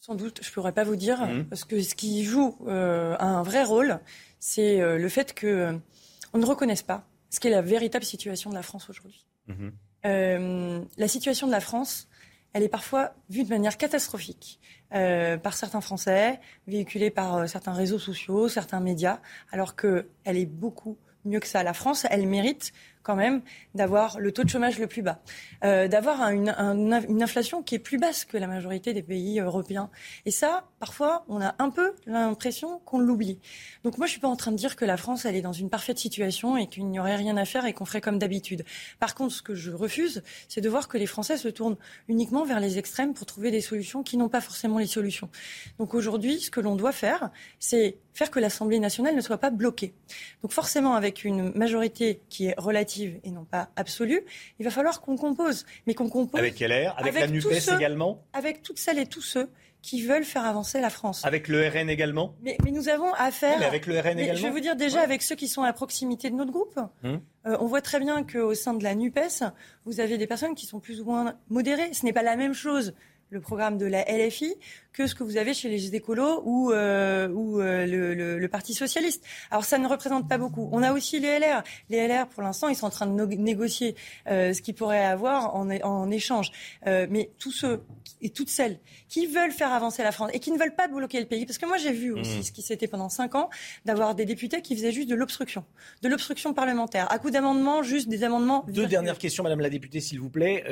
Sans 0.00 0.14
doute, 0.14 0.40
je 0.42 0.48
ne 0.48 0.54
pourrais 0.54 0.72
pas 0.72 0.84
vous 0.84 0.96
dire, 0.96 1.20
mmh. 1.20 1.44
parce 1.44 1.64
que 1.64 1.80
ce 1.82 1.94
qui 1.94 2.24
joue 2.24 2.56
un 2.68 3.42
vrai 3.42 3.64
rôle, 3.64 4.00
c'est 4.38 4.78
le 4.78 5.08
fait 5.08 5.38
qu'on 5.38 6.38
ne 6.38 6.46
reconnaisse 6.46 6.82
pas 6.82 7.04
ce 7.30 7.40
qu'est 7.40 7.50
la 7.50 7.62
véritable 7.62 8.04
situation 8.04 8.50
de 8.50 8.54
la 8.54 8.62
France 8.62 8.88
aujourd'hui. 8.90 9.24
Mhm. 9.48 9.72
Euh, 10.06 10.84
la 10.96 11.08
situation 11.08 11.46
de 11.46 11.52
la 11.52 11.60
France, 11.60 12.08
elle 12.52 12.62
est 12.62 12.68
parfois 12.68 13.14
vue 13.28 13.44
de 13.44 13.48
manière 13.48 13.76
catastrophique 13.76 14.60
euh, 14.94 15.36
par 15.36 15.54
certains 15.54 15.80
Français, 15.80 16.40
véhiculée 16.66 17.10
par 17.10 17.36
euh, 17.36 17.46
certains 17.46 17.72
réseaux 17.72 17.98
sociaux, 17.98 18.48
certains 18.48 18.80
médias, 18.80 19.20
alors 19.50 19.76
qu'elle 19.76 20.06
est 20.24 20.46
beaucoup 20.46 20.96
mieux 21.24 21.40
que 21.40 21.46
ça. 21.46 21.62
La 21.62 21.74
France, 21.74 22.06
elle 22.10 22.26
mérite 22.26 22.72
quand 23.08 23.16
même 23.16 23.40
d'avoir 23.74 24.20
le 24.20 24.32
taux 24.32 24.44
de 24.44 24.50
chômage 24.50 24.78
le 24.78 24.86
plus 24.86 25.00
bas, 25.00 25.22
euh, 25.64 25.88
d'avoir 25.88 26.20
une, 26.28 26.50
une, 26.50 27.22
inflation 27.22 27.62
qui 27.62 27.74
est 27.74 27.78
plus 27.78 27.96
basse 27.96 28.26
que 28.26 28.36
la 28.36 28.46
majorité 28.46 28.92
des 28.92 29.02
pays 29.02 29.40
européens. 29.40 29.88
Et 30.26 30.30
ça, 30.30 30.68
parfois, 30.78 31.24
on 31.26 31.40
a 31.40 31.54
un 31.58 31.70
peu 31.70 31.94
l'impression 32.04 32.80
qu'on 32.84 32.98
l'oublie. 32.98 33.38
Donc 33.82 33.96
moi, 33.96 34.06
je 34.06 34.10
suis 34.10 34.20
pas 34.20 34.28
en 34.28 34.36
train 34.36 34.52
de 34.52 34.58
dire 34.58 34.76
que 34.76 34.84
la 34.84 34.98
France, 34.98 35.24
elle 35.24 35.36
est 35.36 35.40
dans 35.40 35.54
une 35.54 35.70
parfaite 35.70 35.98
situation 35.98 36.58
et 36.58 36.66
qu'il 36.66 36.86
n'y 36.86 37.00
aurait 37.00 37.16
rien 37.16 37.38
à 37.38 37.46
faire 37.46 37.64
et 37.64 37.72
qu'on 37.72 37.86
ferait 37.86 38.02
comme 38.02 38.18
d'habitude. 38.18 38.66
Par 39.00 39.14
contre, 39.14 39.32
ce 39.32 39.40
que 39.40 39.54
je 39.54 39.70
refuse, 39.70 40.22
c'est 40.46 40.60
de 40.60 40.68
voir 40.68 40.86
que 40.86 40.98
les 40.98 41.06
Français 41.06 41.38
se 41.38 41.48
tournent 41.48 41.78
uniquement 42.08 42.44
vers 42.44 42.60
les 42.60 42.76
extrêmes 42.76 43.14
pour 43.14 43.24
trouver 43.24 43.50
des 43.50 43.62
solutions 43.62 44.02
qui 44.02 44.18
n'ont 44.18 44.28
pas 44.28 44.42
forcément 44.42 44.76
les 44.76 44.86
solutions. 44.86 45.30
Donc 45.78 45.94
aujourd'hui, 45.94 46.40
ce 46.40 46.50
que 46.50 46.60
l'on 46.60 46.76
doit 46.76 46.92
faire, 46.92 47.30
c'est 47.58 47.96
faire 48.12 48.30
que 48.30 48.40
l'Assemblée 48.40 48.80
nationale 48.80 49.14
ne 49.14 49.20
soit 49.20 49.38
pas 49.38 49.50
bloquée. 49.50 49.94
Donc 50.42 50.52
forcément, 50.52 50.94
avec 50.94 51.24
une 51.24 51.52
majorité 51.54 52.20
qui 52.28 52.46
est 52.46 52.54
relative 52.58 52.97
et 53.04 53.30
non 53.30 53.44
pas 53.44 53.70
absolue, 53.76 54.22
il 54.58 54.64
va 54.64 54.70
falloir 54.70 55.00
qu'on 55.00 55.16
compose. 55.16 55.66
Mais 55.86 55.94
qu'on 55.94 56.08
compose. 56.08 56.40
Avec 56.40 56.60
LR, 56.60 56.94
avec, 56.96 57.14
la 57.14 57.26
NUPES 57.26 57.74
également 57.76 58.24
Avec 58.32 58.62
toutes 58.62 58.78
celles 58.78 58.98
et 58.98 59.06
tous 59.06 59.22
ceux 59.22 59.48
qui 59.82 60.02
veulent 60.02 60.24
faire 60.24 60.44
avancer 60.44 60.80
la 60.80 60.90
France. 60.90 61.24
Avec 61.24 61.48
le 61.48 61.66
RN 61.68 61.88
également 61.88 62.34
mais, 62.42 62.56
nous 62.70 62.88
avons 62.88 63.12
affaire. 63.14 63.58
mais 63.60 63.66
avec 63.66 63.86
le 63.86 63.98
RN 63.98 64.18
également 64.18 64.34
Je 64.34 64.42
vais 64.42 64.50
vous 64.50 64.60
dire 64.60 64.76
déjà 64.76 65.00
avec 65.00 65.22
ceux 65.22 65.36
qui 65.36 65.48
sont 65.48 65.62
à 65.62 65.72
proximité 65.72 66.30
de 66.30 66.34
notre 66.34 66.50
groupe. 66.50 66.78
Hum. 67.04 67.20
Euh, 67.46 67.56
on 67.60 67.66
voit 67.66 67.80
très 67.80 68.00
bien 68.00 68.24
qu'au 68.24 68.54
sein 68.54 68.74
de 68.74 68.82
la 68.82 68.94
NUPES, 68.94 69.44
vous 69.84 70.00
avez 70.00 70.18
des 70.18 70.26
personnes 70.26 70.54
qui 70.54 70.66
sont 70.66 70.80
plus 70.80 71.00
ou 71.00 71.04
moins 71.04 71.36
modérées. 71.48 71.94
Ce 71.94 72.04
n'est 72.04 72.12
pas 72.12 72.22
la 72.22 72.36
même 72.36 72.54
chose 72.54 72.94
le 73.30 73.40
programme 73.40 73.76
de 73.78 73.86
la 73.86 74.04
LFI 74.04 74.54
que 74.98 75.06
ce 75.06 75.14
que 75.14 75.22
vous 75.22 75.36
avez 75.36 75.54
chez 75.54 75.68
les 75.68 75.94
écolos 75.94 76.42
ou, 76.44 76.72
euh, 76.72 77.28
ou 77.28 77.60
euh, 77.60 77.86
le, 77.86 78.14
le, 78.14 78.38
le, 78.40 78.48
Parti 78.48 78.74
socialiste. 78.74 79.24
Alors 79.52 79.64
ça 79.64 79.78
ne 79.78 79.86
représente 79.86 80.28
pas 80.28 80.38
beaucoup. 80.38 80.68
On 80.72 80.82
a 80.82 80.92
aussi 80.92 81.20
les 81.20 81.38
LR. 81.38 81.62
Les 81.88 82.08
LR, 82.08 82.26
pour 82.26 82.42
l'instant, 82.42 82.68
ils 82.68 82.74
sont 82.74 82.86
en 82.86 82.90
train 82.90 83.06
de 83.06 83.24
négocier 83.36 83.94
euh, 84.26 84.52
ce 84.52 84.60
qu'ils 84.60 84.74
pourraient 84.74 85.04
avoir 85.04 85.54
en, 85.54 85.70
en 85.70 86.10
échange. 86.10 86.50
Mais 86.84 87.30
tous 87.38 87.52
ceux 87.52 87.82
et 88.20 88.30
toutes 88.30 88.48
celles 88.48 88.80
qui 89.08 89.26
veulent 89.26 89.52
faire 89.52 89.72
avancer 89.72 90.02
la 90.02 90.10
France 90.10 90.30
et 90.32 90.40
qui 90.40 90.50
ne 90.50 90.58
veulent 90.58 90.74
pas 90.74 90.88
bloquer 90.88 91.20
le 91.20 91.26
pays, 91.26 91.46
parce 91.46 91.58
que 91.58 91.66
moi 91.66 91.76
j'ai 91.76 91.92
vu 91.92 92.12
aussi 92.12 92.38
mmh. 92.38 92.42
ce 92.42 92.52
qui 92.52 92.62
s'était 92.62 92.88
pendant 92.88 93.08
cinq 93.08 93.34
ans, 93.34 93.50
d'avoir 93.84 94.14
des 94.14 94.24
députés 94.24 94.62
qui 94.62 94.74
faisaient 94.74 94.90
juste 94.90 95.08
de 95.08 95.14
l'obstruction, 95.14 95.64
de 96.02 96.08
l'obstruction 96.08 96.54
parlementaire, 96.54 97.10
à 97.12 97.18
coup 97.18 97.30
d'amendements, 97.30 97.82
juste 97.82 98.08
des 98.08 98.24
amendements. 98.24 98.64
Deux 98.68 98.86
dernières 98.86 99.18
questions, 99.18 99.44
Madame 99.44 99.60
la 99.60 99.70
députée, 99.70 100.00
s'il 100.00 100.18
vous 100.18 100.30
plaît. 100.30 100.64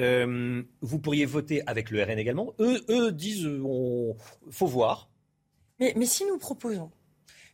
Vous 0.81 0.99
pourriez 0.99 1.27
voter 1.27 1.63
avec 1.67 1.91
le 1.91 2.03
RN 2.03 2.19
également. 2.19 2.55
Eux, 2.59 2.85
eux 2.89 3.13
disent, 3.13 3.47
on 3.47 4.16
faut 4.51 4.67
voir. 4.67 5.09
Mais, 5.79 5.93
mais 5.97 6.07
si 6.07 6.25
nous 6.25 6.39
proposons 6.39 6.91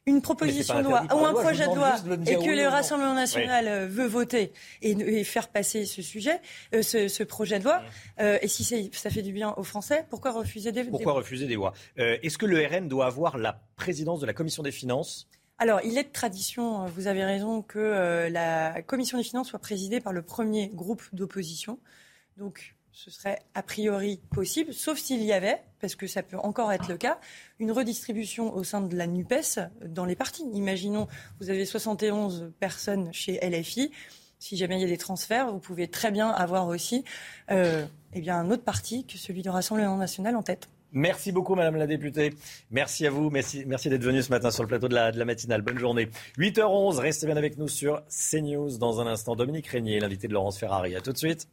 une 0.06 0.20
proposition 0.20 0.78
de 0.78 0.84
loi 0.84 1.06
ou 1.14 1.24
un 1.24 1.32
projet 1.32 1.66
de 1.66 1.74
loi 1.74 1.94
et 2.26 2.34
que 2.34 2.50
le 2.50 2.66
Rassemblement 2.66 3.14
national 3.14 3.68
euh, 3.68 3.86
veut 3.86 4.06
voter 4.06 4.52
et, 4.80 5.24
faire 5.24 5.48
passer 5.48 5.84
ce 5.84 6.02
sujet, 6.02 6.40
euh, 6.74 6.82
ce, 6.82 7.22
projet 7.22 7.58
de 7.58 7.64
loi, 7.64 7.82
euh, 8.20 8.38
et 8.42 8.48
si 8.48 8.64
ça 8.92 9.10
fait 9.10 9.22
du 9.22 9.32
bien 9.32 9.54
aux 9.56 9.62
Français, 9.62 10.04
pourquoi 10.10 10.32
refuser 10.32 10.72
des 10.72 10.84
Pourquoi 10.84 11.12
refuser 11.12 11.46
des 11.46 11.56
voix 11.56 11.72
Est-ce 11.96 12.38
que 12.38 12.46
le 12.46 12.64
RN 12.66 12.88
doit 12.88 13.06
avoir 13.06 13.38
la 13.38 13.60
présidence 13.76 14.20
de 14.20 14.26
la 14.26 14.32
Commission 14.32 14.62
des 14.62 14.72
finances? 14.72 15.28
Alors, 15.58 15.80
il 15.84 15.96
est 15.96 16.04
de 16.04 16.12
tradition, 16.12 16.86
vous 16.86 17.06
avez 17.06 17.24
raison, 17.24 17.62
que 17.62 18.28
la 18.28 18.82
commission 18.82 19.18
des 19.18 19.24
finances 19.24 19.48
soit 19.48 19.60
présidée 19.60 20.00
par 20.00 20.12
le 20.12 20.22
premier 20.22 20.68
groupe 20.68 21.02
d'opposition. 21.12 21.78
Donc, 22.36 22.74
ce 22.92 23.10
serait 23.10 23.38
a 23.54 23.62
priori 23.62 24.20
possible, 24.30 24.74
sauf 24.74 24.98
s'il 24.98 25.22
y 25.22 25.32
avait, 25.32 25.62
parce 25.80 25.94
que 25.94 26.06
ça 26.06 26.22
peut 26.22 26.36
encore 26.36 26.72
être 26.72 26.88
le 26.88 26.98
cas, 26.98 27.18
une 27.58 27.72
redistribution 27.72 28.54
au 28.54 28.64
sein 28.64 28.82
de 28.82 28.94
la 28.94 29.06
NUPES 29.06 29.60
dans 29.86 30.04
les 30.04 30.14
partis. 30.14 30.44
Imaginons, 30.52 31.08
vous 31.40 31.48
avez 31.48 31.64
71 31.64 32.52
personnes 32.60 33.12
chez 33.12 33.40
LFI. 33.42 33.90
Si 34.38 34.56
jamais 34.56 34.76
il 34.76 34.82
y 34.82 34.84
a 34.84 34.88
des 34.88 34.98
transferts, 34.98 35.50
vous 35.50 35.58
pouvez 35.58 35.88
très 35.88 36.10
bien 36.10 36.28
avoir 36.28 36.68
aussi 36.68 37.04
euh, 37.50 37.86
eh 38.12 38.28
un 38.28 38.50
autre 38.50 38.64
parti 38.64 39.06
que 39.06 39.16
celui 39.16 39.42
du 39.42 39.48
Rassemblement 39.48 39.96
national 39.96 40.36
en 40.36 40.42
tête. 40.42 40.68
Merci 40.94 41.32
beaucoup, 41.32 41.54
Madame 41.54 41.76
la 41.76 41.86
députée. 41.86 42.34
Merci 42.70 43.06
à 43.06 43.10
vous. 43.10 43.30
Merci, 43.30 43.64
d'être 43.64 44.02
venu 44.02 44.22
ce 44.22 44.28
matin 44.28 44.50
sur 44.50 44.62
le 44.62 44.68
plateau 44.68 44.88
de 44.88 44.94
la, 44.94 45.10
de 45.10 45.18
la 45.18 45.24
matinale. 45.24 45.62
Bonne 45.62 45.78
journée. 45.78 46.10
8h11, 46.36 46.98
restez 46.98 47.26
bien 47.26 47.38
avec 47.38 47.56
nous 47.56 47.68
sur 47.68 48.02
CNews. 48.08 48.76
Dans 48.76 49.00
un 49.00 49.06
instant, 49.06 49.34
Dominique 49.34 49.68
Régnier, 49.68 50.00
l'invité 50.00 50.28
de 50.28 50.34
Laurence 50.34 50.58
Ferrari. 50.58 50.94
À 50.94 51.00
tout 51.00 51.12
de 51.12 51.18
suite. 51.18 51.48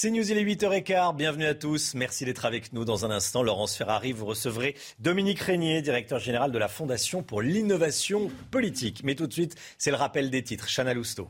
C'est 0.00 0.12
News, 0.12 0.30
il 0.30 0.38
est 0.38 0.44
8h15. 0.44 1.16
Bienvenue 1.16 1.46
à 1.46 1.54
tous. 1.54 1.94
Merci 1.96 2.24
d'être 2.24 2.44
avec 2.44 2.72
nous. 2.72 2.84
Dans 2.84 3.04
un 3.04 3.10
instant, 3.10 3.42
Laurence 3.42 3.74
Ferrari, 3.74 4.12
vous 4.12 4.26
recevrez 4.26 4.76
Dominique 5.00 5.40
Régnier, 5.40 5.82
directeur 5.82 6.20
général 6.20 6.52
de 6.52 6.58
la 6.58 6.68
Fondation 6.68 7.24
pour 7.24 7.42
l'innovation 7.42 8.30
politique. 8.52 9.00
Mais 9.02 9.16
tout 9.16 9.26
de 9.26 9.32
suite, 9.32 9.56
c'est 9.76 9.90
le 9.90 9.96
rappel 9.96 10.30
des 10.30 10.44
titres. 10.44 10.68
Chana 10.68 10.94
Lousteau. 10.94 11.28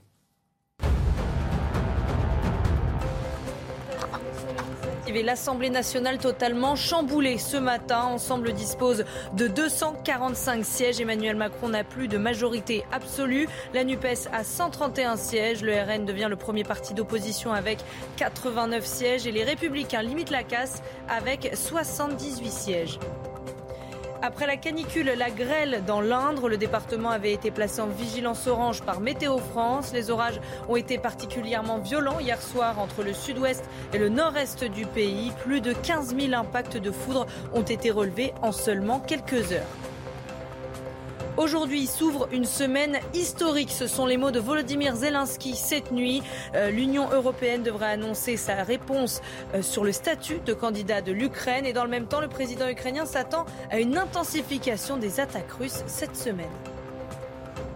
l'Assemblée 5.17 5.71
nationale 5.71 6.19
totalement 6.19 6.77
chamboulée 6.77 7.39
ce 7.39 7.57
matin. 7.57 8.03
Ensemble 8.03 8.53
dispose 8.53 9.05
de 9.35 9.49
245 9.49 10.65
sièges. 10.65 11.01
Emmanuel 11.01 11.37
Macron 11.37 11.71
n'a 11.71 11.83
plus 11.83 12.09
de 12.09 12.19
majorité 12.19 12.85
absolue. 12.93 13.49
La 13.73 13.85
NUPES 13.85 14.29
a 14.33 14.45
131 14.45 15.17
sièges. 15.17 15.63
Le 15.63 15.73
RN 15.73 16.05
devient 16.05 16.29
le 16.29 16.37
premier 16.37 16.63
parti 16.63 16.95
d'opposition 16.95 17.53
avec 17.53 17.79
89 18.17 18.85
sièges. 18.85 19.27
Et 19.27 19.33
les 19.33 19.45
Républicains 19.45 20.03
limitent 20.03 20.31
la 20.31 20.43
casse 20.43 20.83
avec 21.09 21.51
78 21.55 22.51
sièges. 22.51 22.99
Après 24.21 24.49
la 24.49 24.57
canicule, 24.57 25.13
la 25.17 25.31
grêle 25.31 25.85
dans 25.87 26.01
l'Indre, 26.01 26.49
le 26.49 26.57
département 26.57 27.11
avait 27.11 27.33
été 27.33 27.53
placé 27.53 27.81
en 27.81 27.87
vigilance 27.87 28.49
orange 28.49 28.83
par 28.83 28.99
Météo 28.99 29.39
France. 29.39 29.93
Les 29.93 30.11
orages 30.11 30.41
ont 30.69 30.75
été 30.75 30.99
particulièrement 30.99 31.79
violents 31.79 32.19
hier 32.19 32.43
soir 32.43 32.81
entre 32.81 33.05
le 33.05 33.13
sud-ouest 33.13 33.65
et 33.93 33.99
le 33.99 34.09
nord-est 34.09 34.65
du 34.65 34.87
pays. 34.87 35.31
Plus 35.45 35.61
de 35.61 35.73
15 35.73 36.17
000 36.19 36.35
impacts 36.35 36.77
de 36.77 36.91
foudre 36.91 37.27
ont 37.55 37.63
été 37.63 37.93
relevés 37.93 38.35
en 38.43 38.51
seulement 38.51 38.99
quelques 38.99 39.53
heures. 39.53 39.69
Aujourd'hui 41.39 41.87
s'ouvre 41.87 42.29
une 42.33 42.45
semaine 42.45 42.99
historique. 43.15 43.71
Ce 43.71 43.87
sont 43.87 44.07
les 44.07 44.17
mots 44.17 44.33
de 44.33 44.41
Volodymyr 44.41 44.97
Zelensky 44.97 45.55
cette 45.55 45.93
nuit. 45.93 46.21
Euh, 46.57 46.71
L'Union 46.71 47.09
européenne 47.13 47.63
devrait 47.63 47.93
annoncer 47.93 48.37
sa 48.37 48.65
réponse 48.65 49.23
euh, 49.55 49.63
sur 49.63 49.85
le 49.85 49.93
statut 49.93 50.41
de 50.45 50.53
candidat 50.53 51.01
de 51.01 51.13
l'Ukraine. 51.13 51.65
Et 51.65 51.73
dans 51.73 51.85
le 51.85 51.91
même 51.91 52.09
temps, 52.09 52.21
le 52.21 52.27
président 52.27 52.69
ukrainien 52.69 53.07
s'attend 53.07 53.47
à 53.71 53.79
une 53.79 53.97
intensification 53.97 54.97
des 54.97 55.21
attaques 55.21 55.53
russes 55.53 55.85
cette 55.87 56.17
semaine. 56.17 56.51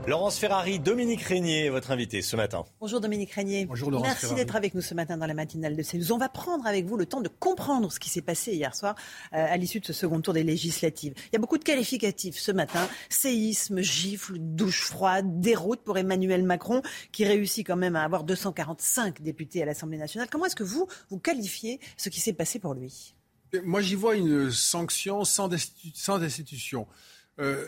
Laurence 0.07 0.37
Ferrari, 0.37 0.81
Dominique 0.81 1.23
Régnier, 1.23 1.71
votre 1.71 1.93
invité 1.93 2.23
ce 2.23 2.35
matin. 2.35 2.65
Bonjour 2.81 3.01
Dominique 3.01 3.31
Régnier. 3.31 3.67
Bonjour 3.67 3.89
Laurence 3.89 4.09
Merci 4.09 4.35
d'être 4.35 4.57
avec 4.57 4.75
nous 4.75 4.81
ce 4.81 4.95
matin 4.95 5.17
dans 5.17 5.27
la 5.27 5.35
matinale 5.35 5.77
de 5.77 5.83
CNews. 5.83 6.13
On 6.13 6.19
va 6.19 6.29
prendre 6.29 6.67
avec 6.67 6.87
vous 6.87 6.97
le 6.97 7.07
temps 7.07 7.21
de 7.21 7.29
comprendre 7.29 7.93
ce 7.93 8.01
qui 8.01 8.11
s'est 8.11 8.21
passé 8.21 8.53
hier 8.53 8.75
soir 8.75 8.97
euh, 9.33 9.47
à 9.49 9.57
l'issue 9.57 9.79
de 9.79 9.87
ce 9.87 9.93
second 9.93 10.21
tour 10.21 10.35
des 10.35 10.43
législatives. 10.43 11.15
Il 11.29 11.35
y 11.35 11.37
a 11.37 11.39
beaucoup 11.39 11.57
de 11.57 11.63
qualificatifs 11.63 12.37
ce 12.37 12.51
matin. 12.51 12.89
Séisme, 13.11 13.81
gifle, 13.81 14.39
douche 14.39 14.83
froide, 14.83 15.41
déroute 15.41 15.83
pour 15.83 15.97
Emmanuel 15.97 16.43
Macron 16.43 16.83
qui 17.13 17.25
réussit 17.25 17.65
quand 17.65 17.77
même 17.77 17.95
à 17.95 18.03
avoir 18.03 18.25
245 18.25 19.23
députés 19.23 19.63
à 19.63 19.67
l'Assemblée 19.67 19.99
nationale. 19.99 20.27
Comment 20.29 20.47
est-ce 20.47 20.57
que 20.57 20.65
vous, 20.65 20.89
vous 21.11 21.19
qualifiez 21.21 21.79
ce 21.97 22.09
qui 22.09 22.19
s'est 22.19 22.33
passé 22.33 22.59
pour 22.59 22.75
lui? 22.75 23.15
Moi 23.63 23.81
j'y 23.81 23.95
vois 23.95 24.17
une 24.17 24.51
sanction 24.51 25.25
sans, 25.25 25.49
destitution. 25.49 26.89
Euh, 27.39 27.67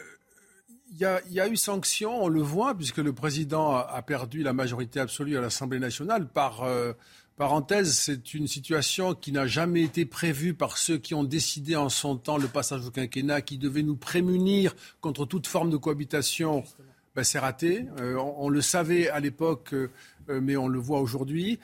il 0.97 1.33
y, 1.33 1.41
a, 1.41 1.49
eu 1.49 1.57
sanction, 1.57 2.23
on 2.23 2.29
le 2.29 2.41
voit, 2.41 2.77
puisque 2.77 2.99
le 2.99 3.13
président 3.13 3.75
a, 3.75 4.01
perdu 4.03 4.45
la 4.45 4.53
majorité 4.53 5.01
absolue 5.01 5.37
à 5.37 5.41
l'Assemblée 5.41 5.81
nationale. 5.81 6.29
Par 6.29 6.63
euh, 6.63 6.93
parenthèse, 7.37 7.99
c'est 7.99 8.33
une 8.33 8.47
situation 8.47 9.13
qui 9.13 9.33
n'a 9.33 9.49
jamais 9.49 9.83
été 9.83 10.05
prévue 10.05 10.55
par 10.55 10.79
ceux 10.79 10.97
qui 10.97 11.15
ont 11.15 11.25
décidé 11.25 11.75
en 11.75 11.89
son 11.89 12.17
temps 12.17 12.39
le 12.39 12.47
passage 12.47 12.87
au 12.87 12.93
quinquennat, 12.93 13.43
qui 13.43 13.59
devait 13.59 13.83
nous 13.83 13.97
prémunir 13.97 14.77
contre 15.01 15.27
toute 15.27 15.49
forme 15.49 15.71
de 15.71 15.77
cohabitation. 15.77 16.63
Ben, 17.17 17.25
c'est 17.25 17.41
raté. 17.41 17.87
Euh, 17.99 18.15
on, 18.17 18.49
le 18.49 18.61
savait 18.61 19.09
à 19.09 19.19
l'époque, 19.19 19.73
euh, 19.73 19.91
mais 20.29 20.57
on 20.57 20.69
le 20.69 20.79
voit 20.79 21.01
aujourd'hui. 21.01 21.59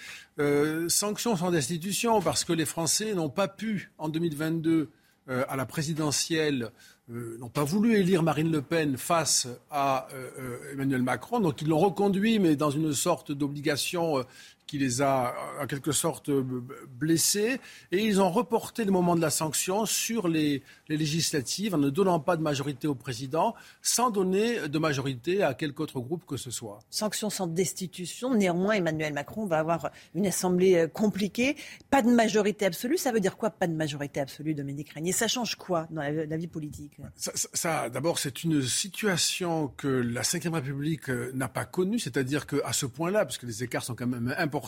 sanctions 0.88 1.36
sans 1.36 1.52
destitution, 1.52 2.20
parce 2.20 2.42
que 2.42 2.52
les 2.52 2.66
Français 2.66 3.14
n'ont 3.14 3.30
pas 3.30 3.46
pu, 3.46 3.92
en 3.98 4.08
2022, 4.08 4.90
à 5.28 5.54
la 5.54 5.64
présidentielle, 5.64 6.72
euh, 7.12 7.36
n'ont 7.38 7.48
pas 7.48 7.64
voulu 7.64 7.96
élire 7.96 8.22
Marine 8.22 8.52
Le 8.52 8.62
Pen 8.62 8.96
face 8.96 9.48
à 9.70 10.06
euh, 10.12 10.30
euh, 10.38 10.72
Emmanuel 10.72 11.02
Macron. 11.02 11.40
Donc 11.40 11.60
ils 11.60 11.68
l'ont 11.68 11.78
reconduit, 11.78 12.38
mais 12.38 12.54
dans 12.54 12.70
une 12.70 12.92
sorte 12.92 13.32
d'obligation 13.32 14.24
qui 14.70 14.78
les 14.78 15.02
a 15.02 15.34
en 15.60 15.66
quelque 15.66 15.90
sorte 15.90 16.30
blessés. 16.30 17.58
Et 17.90 18.04
ils 18.04 18.20
ont 18.20 18.30
reporté 18.30 18.84
le 18.84 18.92
moment 18.92 19.16
de 19.16 19.20
la 19.20 19.30
sanction 19.30 19.84
sur 19.84 20.28
les, 20.28 20.62
législatives 20.88 21.74
en 21.74 21.78
ne 21.78 21.90
donnant 21.90 22.20
pas 22.20 22.36
de 22.36 22.42
majorité 22.42 22.86
au 22.86 22.94
président, 22.94 23.56
sans 23.82 24.10
donner 24.10 24.68
de 24.68 24.78
majorité 24.78 25.42
à 25.42 25.54
quelque 25.54 25.80
autre 25.80 25.98
groupe 25.98 26.24
que 26.24 26.36
ce 26.36 26.52
soit. 26.52 26.78
Sanction 26.88 27.30
sans 27.30 27.48
destitution. 27.48 28.32
Néanmoins, 28.32 28.74
Emmanuel 28.74 29.12
Macron 29.12 29.44
va 29.44 29.58
avoir 29.58 29.90
une 30.14 30.28
assemblée 30.28 30.76
euh, 30.76 30.86
compliquée. 30.86 31.56
Pas 31.90 32.02
de 32.02 32.10
majorité 32.10 32.64
absolue. 32.64 32.96
Ça 32.96 33.10
veut 33.10 33.20
dire 33.20 33.36
quoi, 33.36 33.50
pas 33.50 33.66
de 33.66 33.74
majorité 33.74 34.20
absolue, 34.20 34.54
Dominique 34.54 34.90
Régnier? 34.90 35.10
Ça 35.10 35.26
change 35.26 35.56
quoi 35.56 35.88
dans 35.90 36.02
la, 36.02 36.36
vie 36.36 36.46
politique? 36.46 36.92
Ça, 37.16 37.88
D'abord, 37.88 38.20
c'est 38.20 38.44
une 38.44 38.62
situation 38.62 39.66
que 39.76 39.88
la 39.88 40.22
Ve 40.22 40.54
République 40.54 41.10
euh, 41.10 41.32
n'a 41.34 41.48
pas 41.48 41.64
connue, 41.64 41.98
c'est-à-dire 41.98 42.46
qu'à 42.46 42.72
ce 42.72 42.86
point-là, 42.86 43.24
parce 43.24 43.38
que 43.38 43.46
les 43.46 43.64
écarts 43.64 43.82
sont 43.82 43.96
quand 43.96 44.06
même 44.06 44.32
importants, 44.38 44.59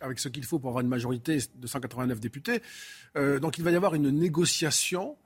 avec 0.00 0.18
ce 0.18 0.28
qu'il 0.28 0.44
faut 0.44 0.58
pour 0.58 0.70
avoir 0.70 0.82
une 0.82 0.88
majorité 0.88 1.38
de 1.54 1.66
189 1.66 2.20
députés. 2.20 2.62
Euh, 3.16 3.38
donc 3.38 3.58
il 3.58 3.64
va 3.64 3.70
y 3.70 3.76
avoir 3.76 3.94
une 3.94 4.10
négociation. 4.10 5.16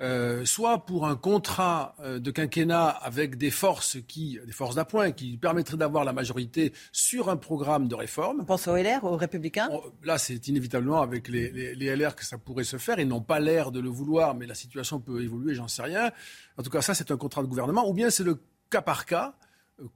Euh, 0.00 0.44
soit 0.44 0.84
pour 0.84 1.06
un 1.06 1.14
contrat 1.14 1.94
euh, 2.00 2.18
de 2.18 2.32
quinquennat 2.32 2.88
avec 2.88 3.36
des 3.36 3.52
forces 3.52 3.98
qui, 4.08 4.36
des 4.44 4.52
forces 4.52 4.74
d'appoint, 4.74 5.12
qui 5.12 5.36
permettraient 5.36 5.76
d'avoir 5.76 6.04
la 6.04 6.12
majorité 6.12 6.72
sur 6.90 7.28
un 7.28 7.36
programme 7.36 7.86
de 7.86 7.94
réforme. 7.94 8.40
On 8.40 8.44
pense 8.44 8.66
aux 8.66 8.74
LR, 8.74 9.04
aux 9.04 9.16
Républicains? 9.16 9.68
là, 10.02 10.18
c'est 10.18 10.48
inévitablement 10.48 11.02
avec 11.02 11.28
les, 11.28 11.74
les, 11.76 11.94
LR 11.94 12.16
que 12.16 12.24
ça 12.24 12.36
pourrait 12.36 12.64
se 12.64 12.78
faire. 12.78 12.98
Ils 12.98 13.06
n'ont 13.06 13.20
pas 13.20 13.38
l'air 13.38 13.70
de 13.70 13.78
le 13.78 13.90
vouloir, 13.90 14.34
mais 14.34 14.46
la 14.46 14.54
situation 14.54 14.98
peut 14.98 15.22
évoluer, 15.22 15.54
j'en 15.54 15.68
sais 15.68 15.82
rien. 15.82 16.10
En 16.56 16.64
tout 16.64 16.70
cas, 16.70 16.80
ça, 16.80 16.94
c'est 16.94 17.12
un 17.12 17.16
contrat 17.16 17.42
de 17.42 17.46
gouvernement. 17.46 17.88
Ou 17.88 17.92
bien 17.92 18.10
c'est 18.10 18.24
le 18.24 18.42
cas 18.70 18.82
par 18.82 19.06
cas 19.06 19.36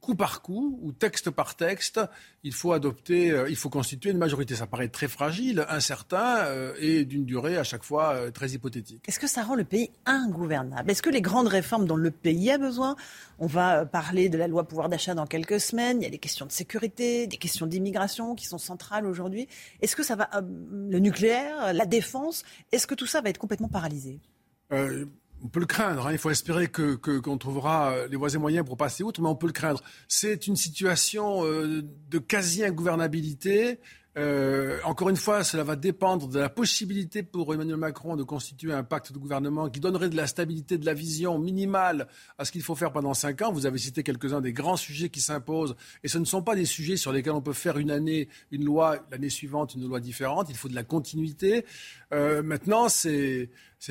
coup 0.01 0.15
par 0.15 0.43
coup 0.43 0.79
ou 0.83 0.93
texte 0.93 1.31
par 1.31 1.57
texte, 1.57 2.01
il 2.43 2.53
faut 2.53 2.73
adopter, 2.73 3.31
euh, 3.31 3.49
il 3.49 3.57
faut 3.57 3.71
constituer 3.71 4.11
une 4.11 4.19
majorité. 4.19 4.55
Ça 4.55 4.67
paraît 4.67 4.89
très 4.89 5.09
fragile, 5.09 5.67
incertain 5.69 6.45
euh, 6.45 6.75
et 6.79 7.05
d'une 7.05 7.25
durée 7.25 7.57
à 7.57 7.65
chaque 7.65 7.83
fois 7.83 8.15
euh, 8.15 8.31
très 8.31 8.51
hypothétique. 8.51 9.05
Est-ce 9.09 9.19
que 9.19 9.27
ça 9.27 9.43
rend 9.43 9.55
le 9.55 9.65
pays 9.65 9.91
ingouvernable? 10.05 10.91
Est-ce 10.91 11.03
que 11.03 11.11
les 11.11 11.21
grandes 11.21 11.49
réformes 11.49 11.87
dont 11.87 11.97
le 11.97 12.11
pays 12.11 12.51
a 12.51 12.59
besoin, 12.59 12.97
on 13.39 13.47
va 13.47 13.87
parler 13.87 14.29
de 14.29 14.39
la 14.39 14.49
loi 14.49 14.65
pouvoir 14.65 14.89
d'achat 14.89 15.15
dans 15.15 15.27
quelques 15.27 15.61
semaines, 15.61 16.01
il 16.01 16.05
y 16.05 16.09
a 16.09 16.11
des 16.11 16.19
questions 16.19 16.47
de 16.47 16.53
sécurité, 16.53 17.27
des 17.27 17.37
questions 17.37 17.67
d'immigration 17.67 18.35
qui 18.35 18.47
sont 18.47 18.59
centrales 18.59 19.07
aujourd'hui. 19.07 19.49
Est-ce 19.81 19.97
que 19.97 20.03
ça 20.03 20.17
va, 20.17 20.29
le 20.41 20.99
nucléaire, 20.99 21.73
la 21.73 21.87
défense, 21.87 22.45
est-ce 22.73 22.87
que 22.87 22.95
tout 22.95 23.07
ça 23.07 23.21
va 23.21 23.31
être 23.31 23.39
complètement 23.39 23.69
paralysé? 23.69 24.21
On 25.47 25.49
peut 25.49 25.61
le 25.61 25.67
craindre. 25.67 26.09
Hein. 26.09 26.13
Il 26.13 26.19
faut 26.19 26.31
espérer 26.31 26.67
qu'on 26.67 27.39
trouvera 27.39 27.93
euh, 27.93 28.09
les 28.09 28.17
voies 28.17 28.35
et 28.35 28.39
moyens 28.39 28.67
pour 28.67 28.77
passer 28.77 29.05
outre, 29.05 29.23
mais 29.23 29.29
on 29.29 29.37
peut 29.37 29.47
le 29.47 29.53
craindre. 29.53 29.81
C'est 30.09 30.49
une 30.49 30.57
situation 30.57 31.47
euh, 31.47 31.83
de 32.11 32.19
quasi 32.19 32.65
ingouvernabilité 32.65 33.79
euh, 34.19 34.79
encore 34.85 35.11
une 35.11 35.17
fois, 35.17 35.45
cela 35.45 35.63
va 35.63 35.77
dépendre 35.77 36.27
de 36.29 36.39
la 36.39 36.49
possibilité 36.49 37.23
pour 37.23 37.53
Emmanuel 37.53 37.77
Macron 37.77 38.17
de 38.17 38.23
constituer 38.23 38.73
un 38.73 38.83
pacte 38.83 39.13
de 39.13 39.19
gouvernement 39.19 39.69
qui 39.69 39.79
donnerait 39.79 40.09
de 40.09 40.17
la 40.17 40.27
stabilité, 40.27 40.79
de 40.79 40.87
la 40.87 40.95
vision 40.95 41.39
minimale 41.39 42.09
à 42.39 42.47
ce 42.47 42.53
qu'il 42.53 42.63
faut 42.63 42.75
faire 42.75 42.93
pendant 42.93 43.13
cinq 43.13 43.43
ans. 43.43 43.53
Vous 43.53 43.67
avez 43.67 43.77
cité 43.77 44.03
quelques-uns 44.03 44.41
des 44.41 44.55
grands 44.55 44.79
sujets 44.79 45.11
qui 45.11 45.21
s'imposent, 45.21 45.77
et 46.03 46.09
ce 46.09 46.17
ne 46.17 46.25
sont 46.25 46.43
pas 46.43 46.55
des 46.55 46.65
sujets 46.65 46.97
sur 46.97 47.13
lesquels 47.13 47.35
on 47.35 47.43
peut 47.43 47.53
faire 47.53 47.77
une 47.77 47.91
année, 47.91 48.29
une 48.51 48.65
loi, 48.65 49.05
l'année 49.11 49.29
suivante, 49.29 49.75
une 49.75 49.87
loi 49.87 50.01
différente. 50.01 50.47
Il 50.49 50.57
faut 50.57 50.69
de 50.69 50.75
la 50.75 50.85
continuité. 50.85 51.67
Euh, 52.13 52.43
maintenant, 52.43 52.89
c'est 52.89 53.51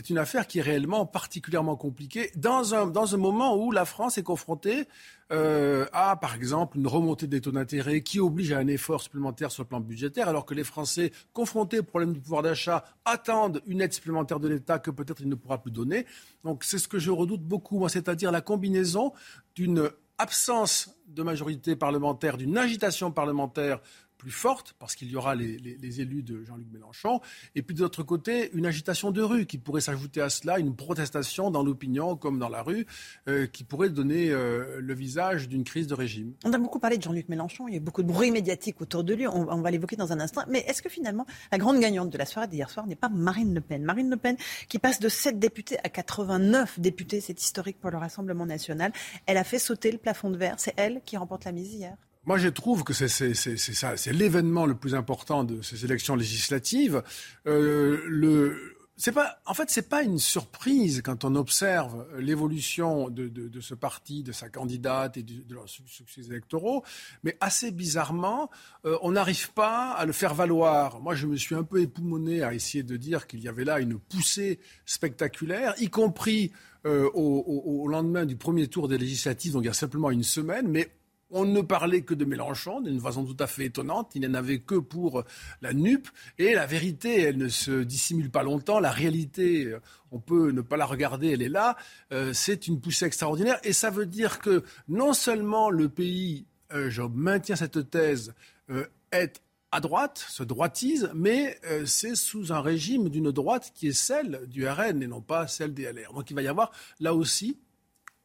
une 0.10 0.18
affaire 0.18 0.48
qui 0.48 0.60
est 0.60 0.62
réellement 0.62 1.06
particulièrement 1.06 1.76
compliquée 1.76 2.32
dans 2.36 2.74
un, 2.74 2.88
dans 2.88 3.14
un 3.14 3.18
moment 3.18 3.58
où 3.58 3.72
la 3.72 3.86
France 3.86 4.18
est 4.18 4.24
confrontée 4.24 4.88
euh, 5.32 5.86
à, 5.92 6.16
par 6.16 6.36
exemple, 6.36 6.78
une 6.78 6.88
remontée 6.88 7.28
des 7.28 7.42
taux 7.42 7.52
d'intérêt 7.52 8.02
qui 8.02 8.20
oblige 8.20 8.52
à 8.52 8.60
un 8.60 8.68
effort 8.68 9.02
supplémentaire 9.02 9.52
sur 9.52 9.64
le 9.64 9.68
plan 9.68 9.80
budgétaire, 9.80 10.30
alors 10.30 10.46
que 10.46 10.54
les 10.54 10.64
Français, 10.64 11.12
confrontés 11.34 11.80
au 11.80 11.84
problème 11.84 12.14
du 12.14 12.22
pouvoir 12.22 12.44
d'achat, 12.44 12.86
attendent 13.06 13.62
une 13.66 13.82
aide 13.82 13.94
supplémentaire 13.94 14.40
de 14.40 14.48
l'État 14.48 14.80
que 14.80 14.92
peut-être 14.92 15.22
il 15.22 15.30
ne 15.30 15.36
pourra 15.36 15.62
plus 15.62 15.72
donner. 15.72 16.06
Donc 16.44 16.64
c'est 16.64 16.78
ce 16.78 16.88
que 16.88 17.00
je 17.00 17.12
redoute 17.12 17.42
beaucoup, 17.42 17.88
c'est-à-dire 17.90 18.32
la 18.32 18.42
combinaison 18.42 19.14
d'une 19.56 19.90
absence 20.18 20.96
de 21.08 21.24
majorité 21.24 21.76
parlementaire, 21.76 22.38
d'une 22.38 22.58
agitation 22.58 23.12
parlementaire 23.12 23.82
plus 24.26 24.32
forte, 24.32 24.74
parce 24.80 24.96
qu'il 24.96 25.12
y 25.12 25.16
aura 25.16 25.36
les, 25.36 26.02
élus 26.02 26.24
de 26.24 26.44
Jean-Luc 26.44 26.66
Mélenchon, 26.74 27.22
et 27.54 27.62
puis 27.62 27.76
de 27.76 27.82
l'autre 27.84 28.02
côté, 28.02 28.50
une 28.56 28.66
agitation 28.66 29.12
de 29.12 29.22
rue 29.22 29.46
qui 29.46 29.60
pourrait 29.60 29.82
s'ajouter 29.82 30.20
à 30.20 30.32
cela, 30.32 30.58
une 30.58 30.76
protestation 30.76 31.52
dans 31.52 31.62
l'opinion 31.62 32.16
comme 32.16 32.40
dans 32.40 32.50
la 32.50 32.64
rue, 32.64 32.88
euh, 33.28 33.46
qui 33.46 33.64
pourrait 33.64 33.92
donner 33.92 34.32
euh, 34.32 34.80
le 34.82 34.94
visage 34.96 35.48
d'une 35.48 35.64
crise 35.64 35.86
de 35.86 35.94
régime. 35.94 36.34
On 36.44 36.52
a 36.54 36.58
beaucoup 36.58 36.80
parlé 36.80 36.98
de 36.98 37.04
Jean-Luc 37.04 37.30
Mélenchon, 37.30 37.68
il 37.68 37.76
y 37.76 37.78
a 37.78 37.80
beaucoup 37.80 38.02
de 38.02 38.08
bruit 38.08 38.32
médiatique 38.32 38.82
autour 38.82 39.04
de 39.04 39.14
lui, 39.14 39.28
on, 39.28 39.62
va 39.62 39.70
l'évoquer 39.70 39.96
dans 39.96 40.12
un 40.12 40.20
instant, 40.20 40.42
mais 40.48 40.62
est-ce 40.62 40.82
que 40.82 40.90
finalement, 40.90 41.28
la 41.52 41.60
grande 41.60 41.80
gagnante 41.80 42.10
de 42.10 42.18
la 42.18 42.26
soirée 42.26 42.48
d'hier 42.48 42.72
soir 42.72 42.88
n'est 42.88 42.96
pas 42.96 43.10
Marine 43.10 43.54
Le 43.54 43.62
Pen? 43.62 43.84
Marine 43.84 44.10
Le 44.10 44.18
Pen 44.18 44.38
qui 44.70 44.80
passe 44.80 45.00
de 45.00 45.08
7 45.08 45.38
députés 45.38 45.78
à 45.84 45.90
89 45.90 46.80
députés, 46.80 47.22
c'est 47.22 47.40
historique 47.40 47.80
pour 47.80 47.92
le 47.92 47.98
Rassemblement 47.98 48.48
national. 48.48 48.92
Elle 49.28 49.38
a 49.38 49.44
fait 49.44 49.60
sauter 49.60 49.92
le 49.92 50.00
plafond 50.00 50.32
de 50.32 50.38
verre, 50.38 50.56
c'est 50.58 50.74
elle 50.78 51.02
qui 51.06 51.16
remporte 51.16 51.46
la 51.46 51.52
mise 51.52 51.72
hier 51.72 51.96
moi, 52.26 52.38
je 52.38 52.50
trouve 52.50 52.84
que 52.84 52.94
c'est 52.94 53.08
ça, 53.08 53.98
c'est 53.98 54.14
l'événement 54.14 54.66
le 54.66 54.76
plus 54.76 54.96
important 54.96 55.44
de 55.44 55.62
ces 55.62 55.86
élections 55.86 56.16
législatives. 56.16 57.04
Euh, 57.48 58.02
le, 58.08 58.76
c'est 58.98 59.12
pas, 59.12 59.40
en 59.46 59.54
fait, 59.54 59.70
c'est 59.70 59.90
pas 59.90 60.04
une 60.04 60.20
surprise 60.20 61.02
quand 61.04 61.26
on 61.26 61.36
observe 61.36 62.08
l'évolution 62.18 63.10
de, 63.10 63.28
de, 63.28 63.50
de, 63.50 63.62
ce 63.62 63.76
parti, 63.76 64.24
de 64.24 64.32
sa 64.32 64.50
candidate 64.50 65.18
et 65.18 65.24
de, 65.24 65.44
de 65.44 65.54
leurs 65.54 65.68
succès 65.68 66.22
électoraux. 66.22 66.84
Mais 67.24 67.38
assez 67.42 67.72
bizarrement, 67.72 68.50
euh, 68.86 68.98
on 69.02 69.12
n'arrive 69.12 69.52
pas 69.52 69.92
à 69.92 70.06
le 70.06 70.14
faire 70.14 70.34
valoir. 70.34 71.02
Moi, 71.02 71.14
je 71.14 71.28
me 71.28 71.36
suis 71.36 71.56
un 71.56 71.64
peu 71.64 71.82
époumoné 71.82 72.42
à 72.42 72.54
essayer 72.54 72.84
de 72.84 72.96
dire 72.96 73.28
qu'il 73.28 73.42
y 73.42 73.50
avait 73.50 73.66
là 73.66 73.80
une 73.80 74.00
poussée 74.00 74.60
spectaculaire, 74.86 75.74
y 75.78 75.90
compris 75.90 76.54
euh, 76.86 77.10
au, 77.14 77.44
au, 77.46 77.84
au, 77.84 77.88
lendemain 77.88 78.26
du 78.26 78.38
premier 78.38 78.68
tour 78.68 78.88
des 78.88 78.98
législatives, 78.98 79.54
donc 79.54 79.64
il 79.64 79.68
y 79.68 79.70
a 79.70 79.74
simplement 79.74 80.10
une 80.10 80.24
semaine. 80.24 80.68
Mais 80.70 80.90
on 81.32 81.46
ne 81.46 81.62
parlait 81.62 82.04
que 82.04 82.14
de 82.14 82.26
Mélenchon 82.26 82.82
d'une 82.82 83.00
façon 83.00 83.26
tout 83.26 83.38
à 83.40 83.48
fait 83.48 83.66
étonnante. 83.66 84.12
Il 84.16 84.22
n'en 84.22 84.34
avait 84.36 84.60
que 84.60 84.76
pour 84.76 85.24
la 85.62 85.74
NUP. 85.74 86.08
Et 86.38 86.54
la 86.54 86.66
vérité, 86.66 87.22
elle 87.22 87.38
ne 87.38 87.48
se 87.48 87.84
dissimule 87.84 88.30
pas 88.30 88.44
longtemps. 88.44 88.80
La 88.80 88.92
réalité, 88.92 89.76
on 90.12 90.20
peut 90.20 90.52
ne 90.52 90.62
pas 90.62 90.78
la 90.78 90.86
regarder, 90.86 91.32
elle 91.32 91.42
est 91.42 91.50
là. 91.50 91.78
Euh, 92.12 92.32
c'est 92.34 92.68
une 92.68 92.80
poussée 92.80 93.06
extraordinaire. 93.06 93.60
Et 93.64 93.74
ça 93.74 93.90
veut 93.90 94.06
dire 94.06 94.40
que 94.40 94.64
non 94.88 95.14
seulement 95.14 95.70
le 95.70 95.90
pays, 95.90 96.46
euh, 96.74 96.90
je 96.90 97.02
maintiens 97.02 97.56
cette 97.56 97.90
thèse, 97.90 98.34
euh, 98.70 98.86
est 99.12 99.42
à 99.72 99.82
droite, 99.82 100.26
se 100.30 100.44
droitise, 100.44 101.12
mais 101.14 101.60
c'est 101.86 102.16
sous 102.16 102.54
un 102.54 102.62
régime 102.62 103.10
d'une 103.10 103.30
droite 103.32 103.74
qui 103.76 103.88
est 103.88 103.94
celle 103.94 104.48
du 104.48 104.66
RN 104.66 105.04
et 105.04 105.08
non 105.08 105.20
pas 105.20 105.48
celle 105.48 105.74
des 105.74 105.92
LR. 105.92 106.14
Donc 106.14 106.30
il 106.30 106.34
va 106.34 106.42
y 106.42 106.48
avoir 106.48 106.72
là 107.02 107.14
aussi 107.14 107.58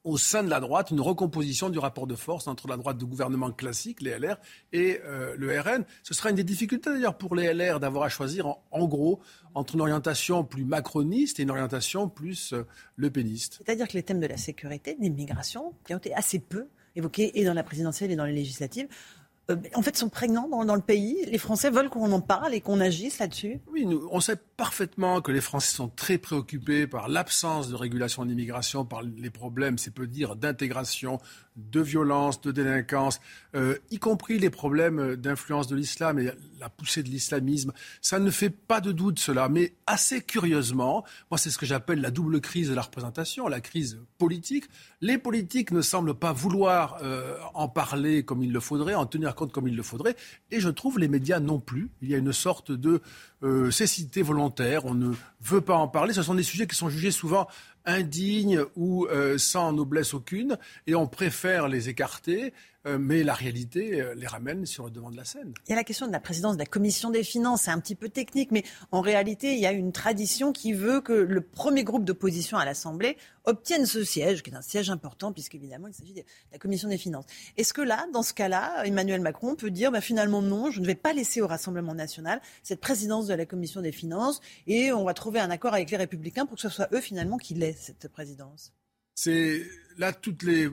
au 0.05 0.17
sein 0.17 0.43
de 0.43 0.49
la 0.49 0.61
droite 0.61 0.91
une 0.91 1.01
recomposition 1.01 1.69
du 1.69 1.79
rapport 1.79 2.07
de 2.07 2.15
force 2.15 2.47
entre 2.47 2.69
la 2.69 2.77
droite 2.77 2.99
de 2.99 3.05
gouvernement 3.05 3.51
classique, 3.51 4.01
les 4.01 4.19
LR, 4.19 4.37
et 4.73 5.01
euh, 5.05 5.35
le 5.37 5.61
RN. 5.61 5.85
Ce 6.03 6.15
sera 6.15 6.31
une 6.31 6.37
des 6.37 6.45
difficultés 6.45 6.91
d'ailleurs 6.91 7.19
pour 7.19 7.35
les 7.35 7.53
LR 7.53 7.81
d'avoir 7.81 8.05
à 8.05 8.09
choisir 8.09 8.47
en, 8.71 8.87
gros 8.87 9.21
entre 9.55 9.75
une 9.75 9.83
orientation 9.83 10.45
plus 10.45 10.65
macroniste 10.65 11.39
et 11.39 11.43
une 11.43 11.51
orientation 11.51 12.09
plus 12.09 12.53
euh, 12.53 12.67
le 12.97 13.11
péniste. 13.11 13.61
C'est-à-dire 13.65 13.89
que 13.89 13.95
les 13.95 14.03
thèmes 14.03 14.21
de 14.21 14.27
la 14.27 14.39
sécurité, 14.39 14.95
de 14.95 15.03
l'immigration, 15.03 15.75
qui 15.85 15.95
ont 15.95 15.99
été 15.99 16.15
assez 16.15 16.39
peu 16.39 16.69
évoqués 16.97 17.39
et 17.39 17.45
dans 17.45 17.55
la 17.55 17.63
présidentielle 17.63 18.11
et 18.11 18.17
dans 18.17 18.25
les 18.25 18.33
législatives, 18.33 18.89
euh, 19.51 19.57
en 19.75 19.83
fait, 19.83 19.97
sont 19.97 20.09
prégnants 20.09 20.49
dans, 20.49 20.75
le 20.75 20.81
pays. 20.81 21.17
Les 21.27 21.39
Français 21.39 21.71
veulent 21.71 21.91
qu'on 21.91 22.11
en 22.13 22.21
parle 22.21 22.55
et 22.55 22.61
qu'on 22.61 22.81
agisse 22.81 23.19
là-dessus. 23.19 23.61
Oui, 23.73 23.87
nous, 23.87 24.09
on 24.11 24.21
sait 24.21 24.37
parfaitement 24.57 25.21
que 25.21 25.33
les 25.33 25.41
Français 25.41 25.75
sont 25.75 25.89
très 25.89 26.19
préoccupés 26.19 26.87
par 26.87 27.09
l'absence 27.09 27.69
de 27.69 27.75
régulation 27.75 28.25
de 28.25 28.31
l'immigration, 28.31 28.85
par 28.85 29.03
les 29.03 29.31
problèmes, 29.31 29.79
c'est 29.79 29.93
peu 29.93 30.07
dire, 30.07 30.37
d'intégration, 30.37 31.19
de 31.57 31.81
violence, 31.81 32.41
de 32.41 32.53
délinquance, 32.53 33.21
euh, 33.55 33.77
y 33.91 33.99
compris 33.99 34.39
les 34.39 34.51
problèmes 34.51 35.17
d'influence 35.17 35.67
de 35.67 35.77
l'islam 35.77 36.19
et 36.19 36.31
la 36.59 36.69
poussée 36.69 37.03
de 37.03 37.09
l'islamisme. 37.09 37.73
Ça 38.01 38.19
ne 38.19 38.31
fait 38.31 38.51
pas 38.51 38.81
de 38.81 38.93
doute 38.93 39.19
cela, 39.19 39.49
mais 39.49 39.75
assez 39.87 40.21
curieusement, 40.23 41.05
moi 41.31 41.39
c'est 41.39 41.51
ce 41.51 41.59
que 41.59 41.67
j'appelle 41.67 42.01
la 42.01 42.11
double 42.11 42.41
crise 42.41 42.69
de 42.69 42.75
la 42.75 42.83
représentation, 42.83 43.49
la 43.49 43.61
crise 43.61 44.01
politique. 44.19 44.65
Les 45.01 45.19
politiques 45.19 45.73
ne 45.73 45.83
semblent 45.83 46.15
pas 46.15 46.33
vouloir 46.33 46.99
euh, 47.03 47.37
en 47.55 47.69
parler 47.69 48.25
comme 48.25 48.43
il 48.43 48.53
le 48.53 48.61
faudrait, 48.61 48.95
en 48.95 49.07
tenir 49.07 49.35
compte 49.35 49.53
comme 49.53 49.69
il 49.69 49.77
le 49.77 49.83
faudrait, 49.83 50.17
et 50.51 50.61
je 50.61 50.69
trouve 50.69 50.99
les 50.99 51.09
médias 51.09 51.41
non 51.41 51.59
plus. 51.59 51.91
Il 52.03 52.09
y 52.09 52.15
a 52.15 52.19
une 52.19 52.33
sorte 52.33 52.73
de 52.73 53.01
euh, 53.43 53.71
cécité 53.71 54.23
volontaire, 54.23 54.85
on 54.85 54.95
ne 54.95 55.13
veut 55.41 55.63
pas 55.63 55.77
en 55.77 55.89
parler. 55.89 56.13
Ce 56.13 56.23
sont 56.23 56.35
des 56.35 56.43
sujets 56.43 56.67
qui 56.67 56.77
sont 56.77 56.91
jugés 56.91 57.11
souvent 57.11 57.49
indignes 57.87 58.65
ou 58.77 59.07
euh, 59.07 59.39
sans 59.39 59.73
noblesse 59.73 60.15
aucune, 60.15 60.59
et 60.87 60.95
on 60.95 61.07
préfère 61.07 61.69
les 61.69 61.89
écarter. 61.89 62.53
Euh, 62.87 62.97
mais 62.99 63.23
la 63.23 63.35
réalité 63.35 64.01
euh, 64.01 64.15
les 64.15 64.27
ramène 64.27 64.65
sur 64.65 64.87
le 64.87 64.91
devant 64.91 65.11
de 65.11 65.17
la 65.17 65.27
scène. 65.27 65.53
Il 65.67 65.71
y 65.71 65.73
a 65.75 65.77
la 65.77 65.85
question 65.85 66.07
de 66.07 66.13
la 66.13 66.21
présidence 66.21 66.55
de 66.55 66.61
la 66.61 66.67
commission 66.67 67.11
des 67.11 67.25
finances, 67.25 67.63
c'est 67.63 67.71
un 67.71 67.79
petit 67.79 67.95
peu 67.95 68.09
technique, 68.09 68.51
mais 68.53 68.65
en 68.91 69.03
réalité, 69.03 69.53
il 69.53 69.61
y 69.61 69.67
a 69.67 69.73
une 69.73 69.93
tradition 69.93 70.51
qui 70.53 70.73
veut 70.73 71.03
que 71.03 71.13
le 71.13 71.43
premier 71.43 71.85
groupe 71.85 72.07
d'opposition 72.07 72.57
à 72.57 72.65
l'Assemblée 72.65 73.19
obtienne 73.45 73.85
ce 73.85 74.03
siège, 74.03 74.43
qui 74.43 74.49
est 74.49 74.55
un 74.55 74.63
siège 74.63 74.89
important, 74.89 75.31
puisqu'évidemment, 75.31 75.89
il 75.89 75.95
s'agit 75.95 76.15
de 76.15 76.23
la 76.53 76.59
commission 76.59 76.89
des 76.89 76.97
finances. 76.97 77.27
Est-ce 77.59 77.75
que 77.75 77.83
là, 77.83 78.07
dans 78.15 78.23
ce 78.23 78.33
cas-là, 78.33 78.87
Emmanuel 78.87 79.21
Macron 79.21 79.57
peut 79.57 79.71
dire 79.71 79.93
bah, 79.93 80.01
finalement 80.01 80.41
non, 80.41 80.71
je 80.71 80.81
ne 80.81 80.87
vais 80.87 80.95
pas 80.95 81.13
laisser 81.13 81.43
au 81.43 81.47
Rassemblement 81.47 81.95
national 81.95 82.41
cette 82.63 82.81
présidence 82.81 83.27
de 83.27 83.35
la 83.35 83.45
commission 83.45 83.83
des 83.83 83.93
finances, 83.93 84.41
et 84.67 84.91
on 84.91 85.05
va 85.05 85.13
trouver 85.13 85.41
un 85.41 85.51
accord 85.51 85.75
avec 85.75 85.91
les 85.91 85.99
Républicains 85.99 86.47
pour 86.47 86.57
que 86.57 86.63
ce 86.63 86.71
soit 86.71 86.89
eux 86.95 87.03
finalement 87.03 87.37
qui 87.37 87.53
l'aient, 87.53 87.77
cette 87.79 88.09
présidence? 88.09 88.73
C'est 89.15 89.67
là 89.99 90.15
toutes 90.15 90.45
les 90.45 90.71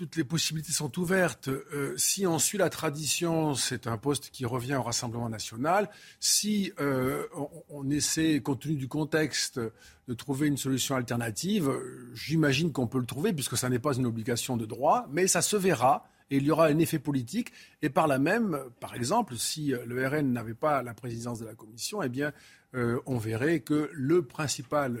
toutes 0.00 0.16
les 0.16 0.24
possibilités 0.24 0.72
sont 0.72 0.98
ouvertes. 0.98 1.48
Euh, 1.48 1.92
si 1.98 2.26
on 2.26 2.38
suit 2.38 2.56
la 2.56 2.70
tradition, 2.70 3.54
c'est 3.54 3.86
un 3.86 3.98
poste 3.98 4.30
qui 4.30 4.46
revient 4.46 4.76
au 4.76 4.82
Rassemblement 4.82 5.28
national. 5.28 5.90
Si 6.20 6.72
euh, 6.80 7.26
on, 7.68 7.90
essaie, 7.90 8.40
compte 8.40 8.62
tenu 8.62 8.76
du 8.76 8.88
contexte, 8.88 9.60
de 9.60 10.14
trouver 10.14 10.48
une 10.48 10.56
solution 10.56 10.96
alternative, 10.96 11.70
j'imagine 12.14 12.72
qu'on 12.72 12.86
peut 12.86 12.98
le 12.98 13.04
trouver, 13.04 13.34
puisque 13.34 13.58
ça 13.58 13.68
n'est 13.68 13.78
pas 13.78 13.94
une 13.94 14.06
obligation 14.06 14.56
de 14.56 14.64
droit, 14.64 15.06
mais 15.12 15.26
ça 15.26 15.42
se 15.42 15.58
verra. 15.58 16.08
Et 16.30 16.38
il 16.38 16.44
y 16.44 16.50
aura 16.50 16.68
un 16.68 16.78
effet 16.78 16.98
politique. 16.98 17.52
Et 17.82 17.90
par 17.90 18.06
là 18.06 18.18
même, 18.18 18.58
par 18.80 18.94
exemple, 18.94 19.36
si 19.36 19.74
le 19.84 20.08
RN 20.08 20.32
n'avait 20.32 20.54
pas 20.54 20.82
la 20.82 20.94
présidence 20.94 21.40
de 21.40 21.44
la 21.44 21.54
Commission, 21.54 22.02
eh 22.02 22.08
bien, 22.08 22.32
euh, 22.74 22.98
on 23.04 23.18
verrait 23.18 23.60
que 23.60 23.90
le 23.92 24.22
principal 24.22 24.98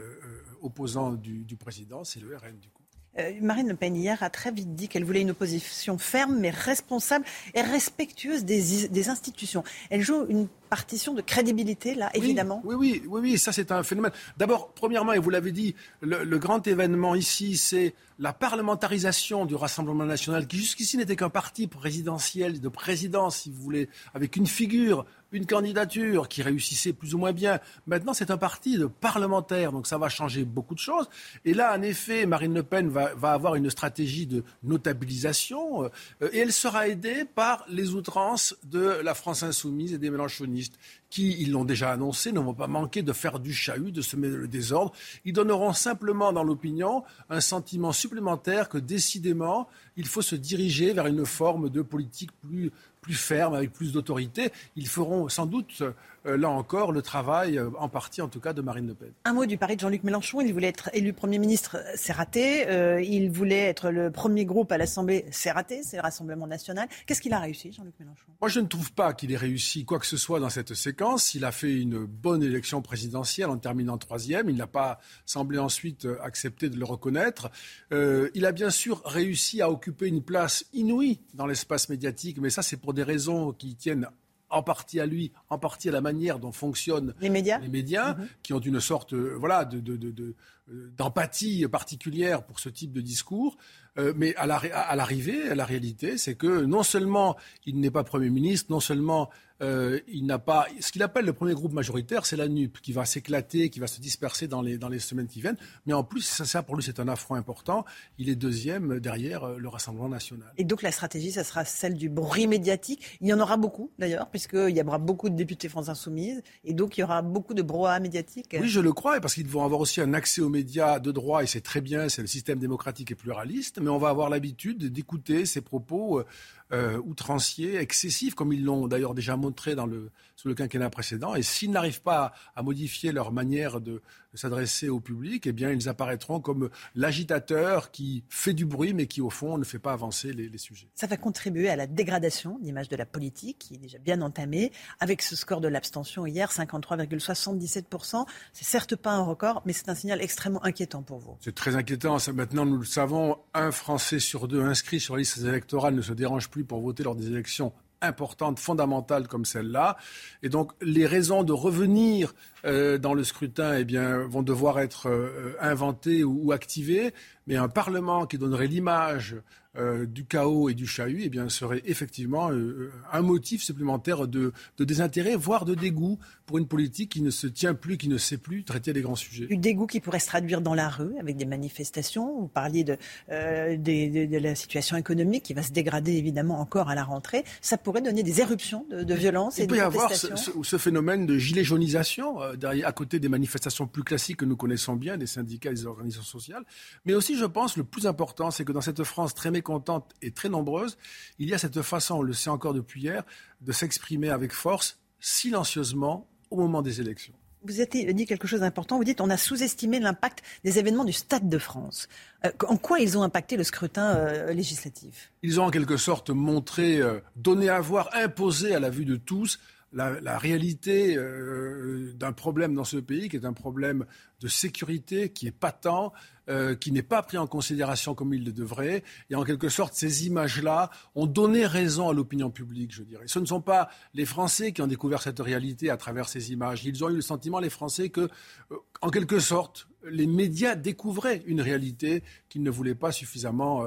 opposant 0.60 1.12
du, 1.12 1.46
du 1.46 1.56
président, 1.56 2.04
c'est 2.04 2.20
le 2.20 2.36
RN, 2.36 2.58
du 2.58 2.68
coup. 2.68 2.79
Euh, 3.18 3.32
Marine 3.40 3.68
Le 3.68 3.74
Pen 3.74 3.96
hier 3.96 4.22
a 4.22 4.30
très 4.30 4.52
vite 4.52 4.74
dit 4.74 4.88
qu'elle 4.88 5.04
voulait 5.04 5.22
une 5.22 5.32
opposition 5.32 5.98
ferme 5.98 6.38
mais 6.38 6.50
responsable 6.50 7.24
et 7.54 7.60
respectueuse 7.60 8.44
des, 8.44 9.08
institutions. 9.08 9.64
Elle 9.90 10.02
joue 10.02 10.26
une 10.28 10.46
partition 10.70 11.14
de 11.14 11.20
crédibilité 11.20 11.94
là, 11.94 12.10
évidemment. 12.14 12.62
Oui, 12.64 12.76
oui, 12.78 13.02
oui, 13.06 13.20
oui, 13.22 13.38
ça 13.38 13.52
c'est 13.52 13.72
un 13.72 13.82
phénomène. 13.82 14.12
D'abord, 14.38 14.72
premièrement, 14.72 15.12
et 15.12 15.18
vous 15.18 15.30
l'avez 15.30 15.52
dit, 15.52 15.74
le, 16.00 16.38
grand 16.38 16.66
événement 16.66 17.14
ici, 17.14 17.56
c'est 17.56 17.94
la 18.18 18.32
parlementarisation 18.32 19.46
du 19.46 19.56
Rassemblement 19.56 20.04
national, 20.04 20.46
qui 20.46 20.58
jusqu'ici 20.58 20.96
n'était 20.96 21.16
qu'un 21.16 21.28
parti 21.28 21.66
présidentiel 21.66 22.60
de 22.60 22.68
présidence, 22.68 23.38
si 23.38 23.50
vous 23.50 23.60
voulez, 23.60 23.88
avec 24.14 24.36
une 24.36 24.46
figure 24.46 25.04
une 25.32 25.46
candidature 25.46 26.28
qui 26.28 26.42
réussissait 26.42 26.92
plus 26.92 27.14
ou 27.14 27.18
moins 27.18 27.32
bien. 27.32 27.60
Maintenant, 27.86 28.14
c'est 28.14 28.30
un 28.30 28.36
parti 28.36 28.78
de 28.78 28.86
parlementaires, 28.86 29.72
donc 29.72 29.86
ça 29.86 29.98
va 29.98 30.08
changer 30.08 30.44
beaucoup 30.44 30.74
de 30.74 30.80
choses. 30.80 31.08
Et 31.44 31.54
là, 31.54 31.76
en 31.76 31.82
effet, 31.82 32.26
Marine 32.26 32.54
Le 32.54 32.62
Pen 32.62 32.88
va, 32.88 33.12
avoir 33.22 33.54
une 33.54 33.70
stratégie 33.70 34.26
de 34.26 34.42
notabilisation 34.62 35.84
euh, 35.84 35.88
et 36.32 36.38
elle 36.38 36.52
sera 36.52 36.88
aidée 36.88 37.24
par 37.24 37.64
les 37.68 37.94
outrances 37.94 38.56
de 38.64 39.00
la 39.02 39.14
France 39.14 39.42
insoumise 39.42 39.92
et 39.92 39.98
des 39.98 40.10
Mélenchonistes 40.10 40.59
qui, 41.08 41.40
ils 41.40 41.52
l'ont 41.52 41.64
déjà 41.64 41.90
annoncé, 41.90 42.32
ne 42.32 42.38
vont 42.40 42.54
pas 42.54 42.66
manquer 42.66 43.02
de 43.02 43.12
faire 43.12 43.40
du 43.40 43.52
chahut, 43.52 43.92
de 43.92 44.02
semer 44.02 44.28
le 44.28 44.48
désordre. 44.48 44.92
Ils 45.24 45.32
donneront 45.32 45.72
simplement 45.72 46.32
dans 46.32 46.44
l'opinion 46.44 47.02
un 47.28 47.40
sentiment 47.40 47.92
supplémentaire 47.92 48.68
que 48.68 48.78
décidément, 48.78 49.68
il 49.96 50.06
faut 50.06 50.22
se 50.22 50.36
diriger 50.36 50.92
vers 50.92 51.06
une 51.06 51.26
forme 51.26 51.68
de 51.70 51.82
politique 51.82 52.30
plus 52.42 52.70
plus 53.00 53.14
ferme, 53.14 53.54
avec 53.54 53.72
plus 53.72 53.92
d'autorité. 53.92 54.52
Ils 54.76 54.86
feront 54.86 55.28
sans 55.28 55.46
doute 55.46 55.82
là 56.24 56.50
encore, 56.50 56.92
le 56.92 57.02
travail, 57.02 57.58
euh, 57.58 57.70
en 57.78 57.88
partie 57.88 58.20
en 58.22 58.28
tout 58.28 58.40
cas, 58.40 58.52
de 58.52 58.62
Marine 58.62 58.86
Le 58.86 58.94
Pen. 58.94 59.12
Un 59.24 59.32
mot 59.32 59.46
du 59.46 59.56
pari 59.56 59.76
de 59.76 59.80
Jean-Luc 59.80 60.04
Mélenchon. 60.04 60.40
Il 60.40 60.52
voulait 60.52 60.68
être 60.68 60.90
élu 60.92 61.12
Premier 61.12 61.38
ministre, 61.38 61.78
c'est 61.94 62.12
raté. 62.12 62.68
Euh, 62.68 63.00
il 63.00 63.30
voulait 63.30 63.66
être 63.66 63.90
le 63.90 64.10
premier 64.10 64.44
groupe 64.44 64.70
à 64.72 64.78
l'Assemblée, 64.78 65.26
c'est 65.30 65.50
raté. 65.50 65.82
C'est 65.82 65.96
le 65.96 66.02
Rassemblement 66.02 66.46
national. 66.46 66.88
Qu'est-ce 67.06 67.20
qu'il 67.20 67.32
a 67.32 67.38
réussi, 67.38 67.72
Jean-Luc 67.72 67.94
Mélenchon? 67.98 68.26
Moi, 68.40 68.48
je 68.48 68.60
ne 68.60 68.66
trouve 68.66 68.92
pas 68.92 69.12
qu'il 69.12 69.32
ait 69.32 69.36
réussi 69.36 69.84
quoi 69.84 69.98
que 69.98 70.06
ce 70.06 70.16
soit 70.16 70.40
dans 70.40 70.50
cette 70.50 70.74
séquence. 70.74 71.34
Il 71.34 71.44
a 71.44 71.52
fait 71.52 71.74
une 71.74 72.04
bonne 72.04 72.42
élection 72.42 72.82
présidentielle 72.82 73.48
en 73.48 73.58
terminant 73.58 73.98
troisième. 73.98 74.48
Il 74.48 74.56
n'a 74.56 74.66
pas 74.66 75.00
semblé 75.26 75.58
ensuite 75.58 76.06
accepter 76.22 76.68
de 76.68 76.76
le 76.76 76.84
reconnaître. 76.84 77.50
il 77.90 78.46
a 78.46 78.52
bien 78.52 78.70
sûr 78.70 79.02
réussi 79.04 79.62
à 79.62 79.70
occuper 79.70 80.06
une 80.06 80.22
place 80.22 80.64
inouïe 80.72 81.20
dans 81.34 81.46
l'espace 81.46 81.88
médiatique, 81.88 82.38
mais 82.40 82.50
ça, 82.50 82.62
c'est 82.62 82.76
pour 82.76 82.94
des 82.94 83.02
raisons 83.02 83.52
qui 83.52 83.74
tiennent 83.74 84.08
en 84.50 84.62
partie 84.62 85.00
à 85.00 85.06
lui, 85.06 85.32
en 85.48 85.58
partie 85.58 85.88
à 85.88 85.92
la 85.92 86.00
manière 86.00 86.38
dont 86.38 86.52
fonctionnent 86.52 87.14
les 87.20 87.30
médias, 87.30 87.58
les 87.58 87.68
médias 87.68 88.14
mhm. 88.14 88.28
qui 88.42 88.52
ont 88.52 88.60
une 88.60 88.80
sorte 88.80 89.12
euh, 89.12 89.36
voilà, 89.38 89.64
de, 89.64 89.80
euh, 89.96 90.92
d'empathie 90.96 91.66
particulière 91.68 92.44
pour 92.44 92.60
ce 92.60 92.68
type 92.68 92.92
de 92.92 93.00
discours. 93.00 93.56
Euh, 93.98 94.12
mais 94.16 94.34
à 94.36 94.46
l'arrivée, 94.46 95.48
à 95.48 95.54
la 95.54 95.64
réalité, 95.64 96.16
c'est 96.16 96.36
que 96.36 96.64
non 96.64 96.82
seulement 96.82 97.36
il 97.66 97.80
n'est 97.80 97.90
pas 97.90 98.04
Premier 98.04 98.30
ministre, 98.30 98.70
non 98.70 98.80
seulement 98.80 99.30
euh, 99.62 100.00
il 100.08 100.26
n'a 100.26 100.38
pas. 100.38 100.66
Ce 100.80 100.92
qu'il 100.92 101.02
appelle 101.02 101.24
le 101.24 101.32
premier 101.32 101.54
groupe 101.54 101.72
majoritaire, 101.72 102.26
c'est 102.26 102.36
la 102.36 102.48
NUP, 102.48 102.80
qui 102.80 102.92
va 102.92 103.04
s'éclater, 103.04 103.70
qui 103.70 103.80
va 103.80 103.86
se 103.86 104.00
disperser 104.00 104.48
dans 104.48 104.62
les, 104.62 104.78
dans 104.78 104.88
les 104.88 104.98
semaines 104.98 105.26
qui 105.26 105.40
viennent. 105.40 105.58
Mais 105.86 105.92
en 105.92 106.04
plus, 106.04 106.22
ça, 106.22 106.44
ça 106.44 106.62
pour 106.62 106.76
lui, 106.76 106.82
c'est 106.82 107.00
un 107.00 107.08
affront 107.08 107.34
important. 107.34 107.84
Il 108.18 108.28
est 108.28 108.36
deuxième 108.36 109.00
derrière 109.00 109.48
le 109.48 109.68
Rassemblement 109.68 110.08
national. 110.08 110.52
Et 110.56 110.64
donc 110.64 110.82
la 110.82 110.92
stratégie, 110.92 111.32
ça 111.32 111.44
sera 111.44 111.64
celle 111.64 111.94
du 111.94 112.08
bruit 112.08 112.46
médiatique. 112.46 113.18
Il 113.20 113.28
y 113.28 113.32
en 113.32 113.40
aura 113.40 113.56
beaucoup, 113.56 113.90
d'ailleurs, 113.98 114.30
puisqu'il 114.30 114.76
y 114.76 114.82
aura 114.82 114.98
beaucoup 114.98 115.28
de 115.28 115.36
députés 115.36 115.68
France 115.68 115.88
Insoumise. 115.88 116.42
Et 116.64 116.74
donc 116.74 116.96
il 116.96 117.02
y 117.02 117.04
aura 117.04 117.22
beaucoup 117.22 117.54
de 117.54 117.62
brouhaha 117.62 118.00
médiatique. 118.00 118.56
Oui, 118.58 118.68
je 118.68 118.80
le 118.80 118.92
crois, 118.92 119.20
parce 119.20 119.34
qu'ils 119.34 119.46
vont 119.46 119.64
avoir 119.64 119.80
aussi 119.80 120.00
un 120.00 120.14
accès 120.14 120.40
aux 120.40 120.48
médias 120.48 120.98
de 120.98 121.12
droit, 121.12 121.42
et 121.42 121.46
c'est 121.46 121.60
très 121.60 121.80
bien, 121.80 122.08
c'est 122.08 122.22
le 122.22 122.28
système 122.28 122.58
démocratique 122.58 123.10
et 123.10 123.14
pluraliste. 123.14 123.80
Mais 123.80 123.90
on 123.90 123.98
va 123.98 124.08
avoir 124.08 124.30
l'habitude 124.30 124.86
d'écouter 124.86 125.46
ces 125.46 125.60
propos 125.60 126.22
euh, 126.72 126.98
outranciers, 126.98 127.76
excessifs, 127.76 128.34
comme 128.34 128.52
ils 128.52 128.64
l'ont 128.64 128.86
d'ailleurs 128.86 129.14
déjà 129.14 129.36
montré 129.36 129.74
dans 129.74 129.86
le, 129.86 130.10
sous 130.40 130.48
le 130.48 130.54
quinquennat 130.54 130.88
précédent. 130.88 131.34
Et 131.34 131.42
s'ils 131.42 131.70
n'arrivent 131.70 132.00
pas 132.00 132.32
à, 132.56 132.62
modifier 132.62 133.12
leur 133.12 133.30
manière 133.30 133.82
de, 133.82 134.00
s'adresser 134.32 134.88
au 134.88 134.98
public, 134.98 135.46
eh 135.46 135.52
bien, 135.52 135.70
ils 135.70 135.88
apparaîtront 135.88 136.40
comme 136.40 136.70
l'agitateur 136.94 137.90
qui 137.90 138.24
fait 138.30 138.54
du 138.54 138.64
bruit, 138.64 138.94
mais 138.94 139.06
qui, 139.06 139.20
au 139.20 139.28
fond, 139.28 139.58
ne 139.58 139.64
fait 139.64 139.78
pas 139.78 139.92
avancer 139.92 140.32
les, 140.32 140.56
sujets. 140.56 140.88
Ça 140.94 141.06
va 141.06 141.18
contribuer 141.18 141.68
à 141.68 141.76
la 141.76 141.86
dégradation 141.86 142.58
d'image 142.60 142.88
de 142.88 142.96
la 142.96 143.04
politique, 143.04 143.58
qui 143.58 143.74
est 143.74 143.78
déjà 143.78 143.98
bien 143.98 144.22
entamée, 144.22 144.72
avec 144.98 145.20
ce 145.20 145.36
score 145.36 145.60
de 145.60 145.68
l'abstention 145.68 146.24
hier, 146.24 146.50
53,77%. 146.50 148.24
C'est 148.52 148.64
certes 148.64 148.96
pas 148.96 149.12
un 149.12 149.22
record, 149.22 149.62
mais 149.66 149.74
c'est 149.74 149.90
un 149.90 149.94
signal 149.94 150.22
extrêmement 150.22 150.64
inquiétant 150.64 151.02
pour 151.02 151.18
vous. 151.18 151.36
C'est 151.40 151.54
très 151.54 151.76
inquiétant. 151.76 152.16
Maintenant, 152.32 152.64
nous 152.64 152.78
le 152.78 152.86
savons, 152.86 153.36
un 153.52 153.72
Français 153.72 154.20
sur 154.20 154.48
deux 154.48 154.62
inscrits 154.62 155.00
sur 155.00 155.16
les 155.16 155.22
listes 155.22 155.38
électorales 155.38 155.94
ne 155.94 156.02
se 156.02 156.14
dérange 156.14 156.48
plus 156.48 156.64
pour 156.64 156.80
voter 156.80 157.02
lors 157.02 157.16
des 157.16 157.26
élections 157.26 157.74
importantes, 158.02 158.58
fondamentales 158.58 159.28
comme 159.28 159.44
celle-là. 159.44 159.96
Et 160.42 160.48
donc 160.48 160.72
les 160.80 161.06
raisons 161.06 161.42
de 161.42 161.52
revenir 161.52 162.34
euh, 162.64 162.98
dans 162.98 163.14
le 163.14 163.24
scrutin 163.24 163.76
eh 163.78 163.84
bien, 163.84 164.26
vont 164.26 164.42
devoir 164.42 164.80
être 164.80 165.08
euh, 165.08 165.56
inventées 165.60 166.24
ou, 166.24 166.52
activées. 166.52 167.12
Mais 167.46 167.56
un 167.56 167.68
Parlement 167.68 168.26
qui 168.26 168.38
donnerait 168.38 168.66
l'image 168.66 169.36
euh, 169.76 170.04
du 170.04 170.24
chaos 170.24 170.68
et 170.68 170.74
du 170.74 170.84
chahut, 170.84 171.20
eh 171.22 171.28
bien, 171.28 171.48
serait 171.48 171.80
effectivement 171.84 172.50
euh, 172.50 172.90
un 173.12 173.22
motif 173.22 173.62
supplémentaire 173.62 174.26
de, 174.26 174.52
désintérêt, 174.80 175.36
voire 175.36 175.64
de 175.64 175.76
dégoût 175.76 176.18
pour 176.44 176.58
une 176.58 176.66
politique 176.66 177.12
qui 177.12 177.22
ne 177.22 177.30
se 177.30 177.46
tient 177.46 177.74
plus, 177.74 177.96
qui 177.96 178.08
ne 178.08 178.18
sait 178.18 178.36
plus 178.36 178.64
traiter 178.64 178.92
les 178.92 179.00
grands 179.00 179.14
sujets. 179.14 179.46
Du 179.46 179.56
dégoût 179.56 179.86
qui 179.86 180.00
pourrait 180.00 180.18
se 180.18 180.26
traduire 180.26 180.60
dans 180.60 180.74
la 180.74 180.88
rue 180.88 181.16
avec 181.20 181.36
des 181.36 181.44
manifestations. 181.44 182.40
Vous 182.40 182.48
parliez 182.48 182.82
de, 182.82 182.96
euh, 183.30 183.76
de, 183.76 184.38
la 184.38 184.56
situation 184.56 184.96
économique 184.96 185.44
qui 185.44 185.54
va 185.54 185.62
se 185.62 185.70
dégrader 185.70 186.14
évidemment 186.14 186.58
encore 186.58 186.88
à 186.88 186.96
la 186.96 187.04
rentrée. 187.04 187.44
Ça 187.60 187.78
pourrait 187.78 188.02
donner 188.02 188.24
des 188.24 188.40
éruptions 188.40 188.86
de, 188.90 189.14
violence 189.14 189.60
et 189.60 189.62
de 189.62 189.66
Il 189.66 189.68
peut 189.68 189.76
y 189.76 189.80
avoir 189.80 190.12
ce, 190.12 190.78
phénomène 190.78 191.26
de 191.26 191.38
gilet 191.38 191.62
jaunisation 191.62 192.38
derrière, 192.56 192.88
à 192.88 192.92
côté 192.92 193.20
des 193.20 193.28
manifestations 193.28 193.86
plus 193.86 194.02
classiques 194.02 194.38
que 194.38 194.44
nous 194.44 194.56
connaissons 194.56 194.96
bien, 194.96 195.16
des 195.16 195.28
syndicats, 195.28 195.70
des 195.70 195.86
organisations 195.86 196.24
sociales. 196.24 196.64
Mais 197.04 197.14
aussi, 197.14 197.38
je 197.38 197.44
pense, 197.44 197.76
le 197.76 197.84
plus 197.84 198.08
important, 198.08 198.50
c'est 198.50 198.64
que 198.64 198.72
dans 198.72 198.80
cette 198.80 199.04
France 199.04 199.32
très 199.32 199.52
mécontente 199.60 200.14
et 200.22 200.30
très 200.30 200.48
nombreuse, 200.48 200.96
il 201.38 201.48
y 201.48 201.54
a 201.54 201.58
cette 201.58 201.82
façon, 201.82 202.16
on 202.16 202.22
le 202.22 202.32
sait 202.32 202.50
encore 202.50 202.74
depuis 202.74 203.02
hier, 203.02 203.22
de 203.60 203.72
s'exprimer 203.72 204.30
avec 204.30 204.52
force, 204.52 204.98
silencieusement, 205.20 206.26
au 206.50 206.56
moment 206.56 206.82
des 206.82 207.00
élections. 207.00 207.34
Vous 207.62 207.78
avez 207.80 208.14
dit 208.14 208.24
quelque 208.24 208.46
chose 208.46 208.60
d'important. 208.60 208.96
Vous 208.96 209.04
dites 209.04 209.20
on 209.20 209.28
a 209.28 209.36
sous-estimé 209.36 210.00
l'impact 210.00 210.42
des 210.64 210.78
événements 210.78 211.04
du 211.04 211.12
Stade 211.12 211.46
de 211.46 211.58
France. 211.58 212.08
Euh, 212.46 212.50
en 212.66 212.78
quoi 212.78 213.00
ils 213.00 213.18
ont 213.18 213.22
impacté 213.22 213.58
le 213.58 213.64
scrutin 213.64 214.16
euh, 214.16 214.52
législatif? 214.54 215.30
Ils 215.42 215.60
ont 215.60 215.64
en 215.64 215.70
quelque 215.70 215.98
sorte 215.98 216.30
montré, 216.30 216.98
euh, 217.02 217.20
donné 217.36 217.68
à 217.68 217.80
voir, 217.80 218.08
imposé 218.14 218.74
à 218.74 218.80
la 218.80 218.88
vue 218.88 219.04
de 219.04 219.16
tous 219.16 219.60
la, 219.92 220.38
réalité 220.38 221.16
euh, 221.16 222.12
d'un 222.14 222.32
problème 222.32 222.74
dans 222.74 222.84
ce 222.84 222.96
pays, 222.96 223.28
qui 223.28 223.36
est 223.36 223.44
un 223.44 223.52
problème 223.52 224.06
de 224.40 224.48
sécurité, 224.48 225.30
qui 225.30 225.46
est 225.46 225.52
patent, 225.52 226.12
euh, 226.48 226.74
qui 226.74 226.92
n'est 226.92 227.02
pas 227.02 227.22
pris 227.22 227.38
en 227.38 227.46
considération 227.46 228.14
comme 228.14 228.32
il 228.32 228.44
le 228.44 228.52
devrait. 228.52 229.02
Et 229.30 229.34
en 229.34 229.44
quelque 229.44 229.68
sorte, 229.68 229.94
ces 229.94 230.26
images-là 230.26 230.90
ont 231.14 231.26
donné 231.26 231.66
raison 231.66 232.08
à 232.08 232.12
l'opinion 232.12 232.50
publique, 232.50 232.94
je 232.94 233.02
dirais. 233.02 233.24
Ce 233.26 233.38
ne 233.38 233.46
sont 233.46 233.60
pas 233.60 233.90
les 234.14 234.26
Français 234.26 234.72
qui 234.72 234.80
ont 234.80 234.86
découvert 234.86 235.22
cette 235.22 235.40
réalité 235.40 235.90
à 235.90 235.96
travers 235.96 236.28
ces 236.28 236.52
images. 236.52 236.84
Ils 236.84 237.04
ont 237.04 237.10
eu 237.10 237.16
le 237.16 237.20
sentiment, 237.20 237.58
les 237.58 237.70
Français, 237.70 238.10
que, 238.10 238.28
euh, 238.70 238.76
en 239.02 239.10
quelque 239.10 239.40
sorte, 239.40 239.88
les 240.08 240.26
médias 240.26 240.76
découvraient 240.76 241.42
une 241.46 241.60
réalité 241.60 242.22
qu'ils 242.48 242.62
ne 242.62 242.70
voulaient 242.70 242.94
pas 242.94 243.12
suffisamment 243.12 243.84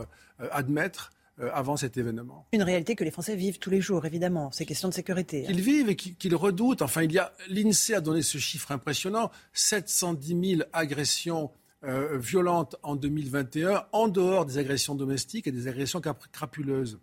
admettre 0.52 1.10
avant 1.54 1.78
cet 1.78 1.98
événement. 1.98 2.48
Une 2.54 2.64
réalité 2.64 2.96
que 2.96 3.04
les 3.04 3.12
Français 3.12 3.36
vivent 3.36 3.60
tous 3.60 3.72
les 3.72 3.82
jours, 3.82 4.06
évidemment. 4.06 4.52
C'est 4.52 4.66
question 4.66 4.90
de 4.90 4.94
sécurité. 4.94 5.44
Qu'ils 5.44 5.62
vivent 5.62 5.90
et 5.90 5.96
qu'ils 5.96 6.36
redoutent. 6.36 6.82
Enfin, 6.84 7.04
il 7.04 7.12
y 7.12 7.18
a 7.18 7.34
l'INSEE 7.50 7.96
a 7.96 8.02
donné 8.02 8.22
ce 8.22 8.38
chiffre 8.38 8.72
impressionnant 8.72 9.32
710 9.54 10.58
000 10.58 10.70
agressions 10.74 11.52
euh, 11.86 12.18
violentes 12.18 12.78
en 12.82 12.96
2021, 12.96 13.88
en 13.92 14.08
dehors 14.08 14.46
des 14.46 14.58
agressions 14.58 14.96
domestiques 14.96 15.48
et 15.48 15.52
des 15.52 15.68
agressions 15.68 16.00
crapuleuses. 16.32 16.98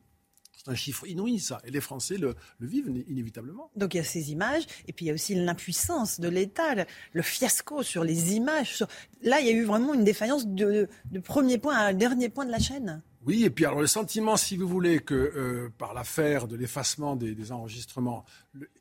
C'est 0.57 0.70
un 0.70 0.74
chiffre 0.74 1.07
inouï, 1.07 1.39
ça. 1.39 1.61
Et 1.65 1.70
les 1.70 1.82
Français 1.82 2.16
le, 2.16 2.35
vivent 2.61 2.90
inévitablement. 3.07 3.70
Donc 3.77 3.93
il 3.93 3.98
y 3.98 4.01
a 4.01 4.05
ces 4.05 4.32
images, 4.32 4.65
et 4.89 4.94
puis 4.94 5.05
il 5.05 5.09
y 5.09 5.11
a 5.11 5.15
aussi 5.15 5.35
l'impuissance 5.35 6.19
de 6.19 6.28
l'État, 6.28 6.74
le, 7.12 7.23
fiasco 7.23 7.82
sur 7.82 8.05
les 8.05 8.35
images. 8.35 8.82
Là, 9.20 9.40
il 9.40 9.47
y 9.47 9.51
a 9.51 9.52
eu 9.52 9.65
vraiment 9.65 9.93
une 9.93 10.05
défaillance 10.05 10.47
de, 10.47 10.89
premier 11.24 11.59
point 11.59 11.77
à 11.77 11.93
dernier 11.93 12.31
point 12.31 12.47
de 12.47 12.51
la 12.51 12.59
chaîne. 12.59 13.02
Oui, 13.27 13.45
et 13.45 13.51
puis 13.51 13.67
alors 13.67 13.81
le 13.81 13.87
sentiment, 13.87 14.37
si 14.37 14.57
vous 14.57 14.67
voulez, 14.67 15.01
que 15.01 15.15
euh, 15.15 15.69
par 15.77 15.93
l'affaire 15.93 16.49
de 16.49 16.57
l'effacement 16.57 17.17
des, 17.17 17.53
enregistrements, 17.53 18.25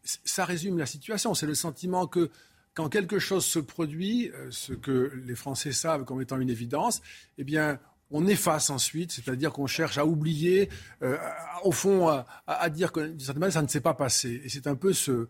ça 0.04 0.46
résume 0.46 0.78
la 0.78 0.86
situation. 0.86 1.34
C'est 1.34 1.46
le 1.46 1.56
sentiment 1.56 2.08
que 2.08 2.30
quand 2.74 2.88
quelque 2.88 3.20
chose 3.20 3.46
se 3.46 3.60
produit, 3.60 4.32
euh, 4.32 4.48
ce 4.52 4.72
que 4.72 5.12
les 5.26 5.36
Français 5.36 5.74
savent 5.74 6.06
comme 6.06 6.22
étant 6.22 6.40
une 6.40 6.50
évidence, 6.50 7.02
eh 7.38 7.44
bien, 7.44 7.80
on 8.12 8.28
efface 8.28 8.70
ensuite, 8.70 9.12
c'est-à-dire 9.12 9.52
qu'on 9.52 9.68
cherche 9.68 9.98
à 9.98 10.06
oublier, 10.06 10.70
euh, 11.04 11.18
au 11.64 11.72
fond, 11.72 12.08
à, 12.48 12.70
dire 12.70 12.92
que 12.92 13.02
d'une 13.02 13.20
certaine 13.20 13.42
manière, 13.42 13.54
ça 13.54 13.62
ne 13.62 13.68
s'est 13.68 13.82
pas 13.82 13.94
passé. 13.94 14.42
Et 14.44 14.50
c'est 14.50 14.68
un 14.68 14.76
peu 14.76 14.94
ce, 14.94 15.28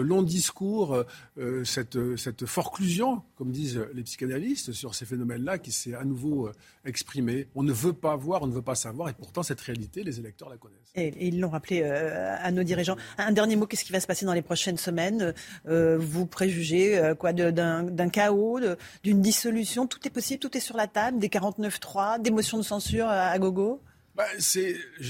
long 0.00 0.22
discours, 0.22 1.04
euh, 1.38 1.64
cette, 1.64 2.16
cette 2.16 2.46
forclusion, 2.46 3.22
comme 3.36 3.52
disent 3.52 3.80
les 3.94 4.02
psychanalystes, 4.02 4.72
sur 4.72 4.94
ces 4.94 5.06
phénomènes-là, 5.06 5.58
qui 5.58 5.70
s'est 5.70 5.94
à 5.94 6.04
nouveau 6.04 6.48
euh, 6.48 6.52
exprimé. 6.84 7.48
On 7.54 7.62
ne 7.62 7.72
veut 7.72 7.92
pas 7.92 8.16
voir, 8.16 8.42
on 8.42 8.46
ne 8.46 8.54
veut 8.54 8.62
pas 8.62 8.74
savoir, 8.74 9.08
et 9.08 9.12
pourtant 9.12 9.42
cette 9.42 9.60
réalité, 9.60 10.02
les 10.02 10.18
électeurs 10.18 10.48
la 10.48 10.56
connaissent. 10.56 10.78
Et, 10.96 11.12
ils 11.28 11.40
l'ont 11.40 11.50
rappelé 11.50 11.84
à 11.84 12.50
nos 12.50 12.62
dirigeants. 12.62 12.96
Un 13.18 13.32
dernier 13.32 13.56
mot, 13.56 13.66
qu'est-ce 13.66 13.84
qui 13.84 13.92
va 13.92 14.00
se 14.00 14.06
passer 14.06 14.26
dans 14.26 14.32
les 14.32 14.42
prochaines 14.42 14.78
semaines? 14.78 15.34
Vous 15.64 16.26
préjugez 16.26 17.12
quoi 17.18 17.32
d'un 17.32 18.08
chaos, 18.08 18.60
d'une 19.02 19.20
dissolution? 19.20 19.86
Tout 19.86 19.98
est 20.06 20.10
possible, 20.10 20.40
tout 20.40 20.56
est 20.56 20.60
sur 20.60 20.76
la 20.76 20.86
table, 20.86 21.18
des 21.18 21.28
49 21.28 21.80
des 22.20 22.30
motions 22.30 22.58
de 22.58 22.62
censure 22.62 23.08
à 23.08 23.38
gogo 23.38 23.80
bah, 24.14 24.26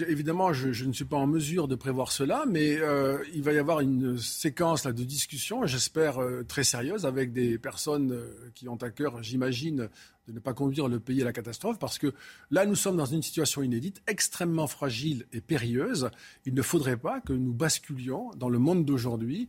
évidemment, 0.09 0.55
je, 0.55 0.85
ne 0.87 0.93
suis 0.95 1.05
pas 1.05 1.19
en 1.19 1.27
mesure 1.27 1.69
de 1.69 1.75
prévoir 1.75 2.11
cela, 2.11 2.45
mais 2.49 2.79
euh, 2.79 3.23
il 3.35 3.43
va 3.43 3.53
y 3.53 3.59
avoir 3.59 3.81
une 3.81 4.17
séquence 4.17 4.87
de 4.87 5.05
discussion, 5.05 5.67
j'espère 5.67 6.23
euh, 6.23 6.43
très 6.43 6.65
sérieuse, 6.65 7.05
avec 7.05 7.35
des 7.35 7.59
personnes 7.59 8.13
euh, 8.13 8.51
qui 8.55 8.67
ont 8.67 8.77
à 8.77 8.89
cœur, 8.89 9.23
j'imagine, 9.23 9.91
de 10.27 10.33
ne 10.33 10.39
pas 10.39 10.55
conduire 10.55 10.89
le 10.89 11.01
pays 11.01 11.21
à 11.21 11.27
la 11.27 11.35
catastrophe, 11.35 11.79
parce 11.79 11.99
que 11.99 12.15
là, 12.51 12.65
nous 12.65 12.77
sommes 12.77 12.97
dans 12.97 13.05
une 13.05 13.23
situation 13.23 13.63
inédite, 13.63 14.01
extrêmement 14.07 14.67
fragile 14.67 15.27
et 15.35 15.43
périlleuse. 15.43 16.09
Il 16.47 16.55
ne 16.55 16.63
faudrait 16.63 16.97
pas 16.97 17.21
que 17.21 17.35
nous 17.35 17.53
basculions 17.53 18.31
dans 18.39 18.49
le 18.49 18.59
monde 18.59 18.87
d'aujourd'hui 18.87 19.49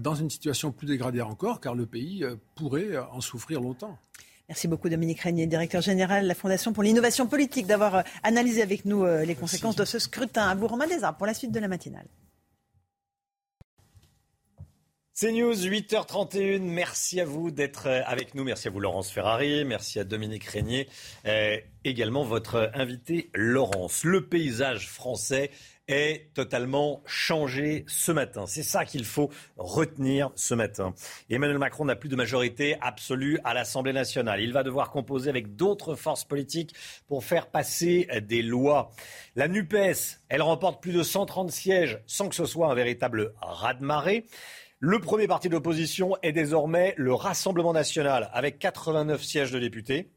dans 0.00 0.16
une 0.16 0.28
situation 0.28 0.72
plus 0.72 0.88
dégradée 0.88 1.20
encore, 1.20 1.60
car 1.60 1.76
le 1.76 1.86
pays 1.86 2.26
pourrait 2.56 2.98
en 2.98 3.20
souffrir 3.20 3.60
longtemps. 3.60 3.96
Merci 4.48 4.66
beaucoup 4.66 4.88
Dominique 4.88 5.20
Régnier, 5.20 5.46
directeur 5.46 5.82
général 5.82 6.22
de 6.22 6.28
la 6.28 6.34
Fondation 6.34 6.72
pour 6.72 6.82
l'innovation 6.82 7.26
politique, 7.26 7.66
d'avoir 7.66 7.96
euh, 7.96 8.02
analysé 8.22 8.62
avec 8.62 8.86
nous 8.86 9.04
euh, 9.04 9.26
les 9.26 9.34
conséquences 9.34 9.76
de 9.76 9.84
ce 9.84 9.98
scrutin. 9.98 10.48
À 10.48 10.54
vous 10.54 10.66
Romain 10.66 10.86
Desarts 10.86 11.18
pour 11.18 11.26
la 11.26 11.34
suite 11.34 11.52
de 11.52 11.60
la 11.60 11.68
matinale. 11.68 12.06
C'est 15.12 15.32
News, 15.32 15.54
8h31. 15.54 16.60
Merci 16.60 17.20
à 17.20 17.26
vous 17.26 17.50
d'être 17.50 17.88
euh, 17.88 18.00
avec 18.06 18.34
nous. 18.34 18.42
Merci 18.42 18.68
à 18.68 18.70
vous, 18.70 18.80
Laurence 18.80 19.10
Ferrari. 19.10 19.66
Merci 19.66 19.98
à 19.98 20.04
Dominique 20.04 20.44
Régnier. 20.44 20.88
également 21.84 22.24
votre 22.24 22.70
invité, 22.72 23.28
Laurence. 23.34 24.02
Le 24.04 24.28
paysage 24.28 24.88
français 24.88 25.50
est 25.88 26.32
totalement 26.34 27.02
changé 27.06 27.84
ce 27.88 28.12
matin. 28.12 28.46
C'est 28.46 28.62
ça 28.62 28.84
qu'il 28.84 29.04
faut 29.04 29.30
retenir 29.56 30.30
ce 30.36 30.54
matin. 30.54 30.94
Emmanuel 31.30 31.58
Macron 31.58 31.86
n'a 31.86 31.96
plus 31.96 32.08
de 32.08 32.16
majorité 32.16 32.76
absolue 32.80 33.38
à 33.44 33.54
l'Assemblée 33.54 33.92
nationale. 33.92 34.40
Il 34.40 34.52
va 34.52 34.62
devoir 34.62 34.90
composer 34.90 35.30
avec 35.30 35.56
d'autres 35.56 35.94
forces 35.94 36.24
politiques 36.24 36.74
pour 37.08 37.24
faire 37.24 37.48
passer 37.48 38.08
des 38.22 38.42
lois. 38.42 38.90
La 39.34 39.48
NUPES, 39.48 40.20
elle 40.28 40.42
remporte 40.42 40.82
plus 40.82 40.92
de 40.92 41.02
130 41.02 41.50
sièges 41.50 42.00
sans 42.06 42.28
que 42.28 42.34
ce 42.34 42.44
soit 42.44 42.70
un 42.70 42.74
véritable 42.74 43.32
raz-de-marée. 43.40 44.26
Le 44.80 45.00
premier 45.00 45.26
parti 45.26 45.48
d'opposition 45.48 46.16
est 46.22 46.32
désormais 46.32 46.94
le 46.96 47.12
Rassemblement 47.12 47.72
national 47.72 48.30
avec 48.32 48.60
89 48.60 49.22
sièges 49.22 49.50
de 49.50 49.58
députés. 49.58 50.10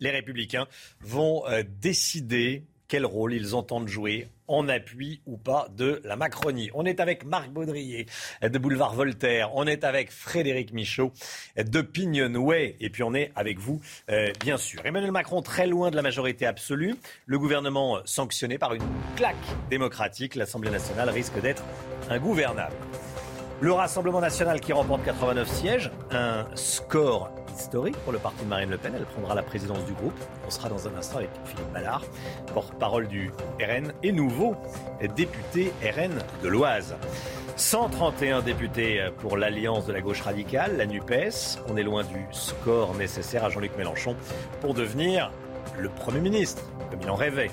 Les 0.00 0.10
républicains 0.10 0.66
vont 1.00 1.46
euh, 1.46 1.62
décider 1.80 2.64
quel 2.86 3.06
rôle 3.06 3.32
ils 3.32 3.54
entendent 3.54 3.88
jouer 3.88 4.28
en 4.48 4.68
appui 4.68 5.20
ou 5.26 5.36
pas 5.36 5.68
de 5.76 6.00
la 6.04 6.16
Macronie. 6.16 6.70
On 6.74 6.84
est 6.84 7.00
avec 7.00 7.24
Marc 7.24 7.50
Baudrier 7.50 8.06
de 8.42 8.58
Boulevard 8.58 8.94
Voltaire, 8.94 9.54
on 9.54 9.66
est 9.66 9.84
avec 9.84 10.10
Frédéric 10.10 10.72
Michaud 10.72 11.12
de 11.56 11.80
Pignonway 11.80 12.76
et 12.80 12.90
puis 12.90 13.02
on 13.02 13.14
est 13.14 13.30
avec 13.36 13.58
vous, 13.58 13.80
euh, 14.10 14.32
bien 14.40 14.56
sûr. 14.56 14.84
Emmanuel 14.84 15.12
Macron 15.12 15.42
très 15.42 15.66
loin 15.66 15.90
de 15.90 15.96
la 15.96 16.02
majorité 16.02 16.46
absolue, 16.46 16.94
le 17.26 17.38
gouvernement 17.38 17.98
sanctionné 18.04 18.58
par 18.58 18.74
une 18.74 18.82
claque 19.16 19.36
démocratique, 19.70 20.34
l'Assemblée 20.34 20.70
nationale 20.70 21.10
risque 21.10 21.40
d'être 21.40 21.64
ingouvernable. 22.10 22.74
Le 23.60 23.72
Rassemblement 23.72 24.20
national 24.20 24.60
qui 24.60 24.72
remporte 24.72 25.04
89 25.04 25.48
sièges, 25.48 25.90
un 26.12 26.46
score 26.54 27.28
historique 27.56 27.96
pour 28.04 28.12
le 28.12 28.20
parti 28.20 28.44
de 28.44 28.48
Marine 28.48 28.70
Le 28.70 28.78
Pen. 28.78 28.92
Elle 28.94 29.04
prendra 29.04 29.34
la 29.34 29.42
présidence 29.42 29.84
du 29.84 29.94
groupe. 29.94 30.14
On 30.46 30.50
sera 30.50 30.68
dans 30.68 30.86
un 30.86 30.94
instant 30.94 31.16
avec 31.16 31.30
Philippe 31.44 31.72
Ballard, 31.72 32.04
porte-parole 32.54 33.08
du 33.08 33.32
RN 33.60 33.92
et 34.04 34.12
nouveau 34.12 34.54
député 35.16 35.72
RN 35.82 36.12
de 36.40 36.48
l'Oise. 36.48 36.94
131 37.56 38.42
députés 38.42 39.08
pour 39.18 39.36
l'Alliance 39.36 39.86
de 39.86 39.92
la 39.92 40.02
gauche 40.02 40.20
radicale, 40.20 40.76
la 40.76 40.86
NUPES. 40.86 41.58
On 41.68 41.76
est 41.76 41.82
loin 41.82 42.04
du 42.04 42.24
score 42.30 42.94
nécessaire 42.94 43.44
à 43.44 43.50
Jean-Luc 43.50 43.76
Mélenchon 43.76 44.14
pour 44.60 44.72
devenir 44.72 45.32
le 45.76 45.88
Premier 45.88 46.20
ministre, 46.20 46.62
comme 46.92 47.02
il 47.02 47.10
en 47.10 47.16
rêvait. 47.16 47.50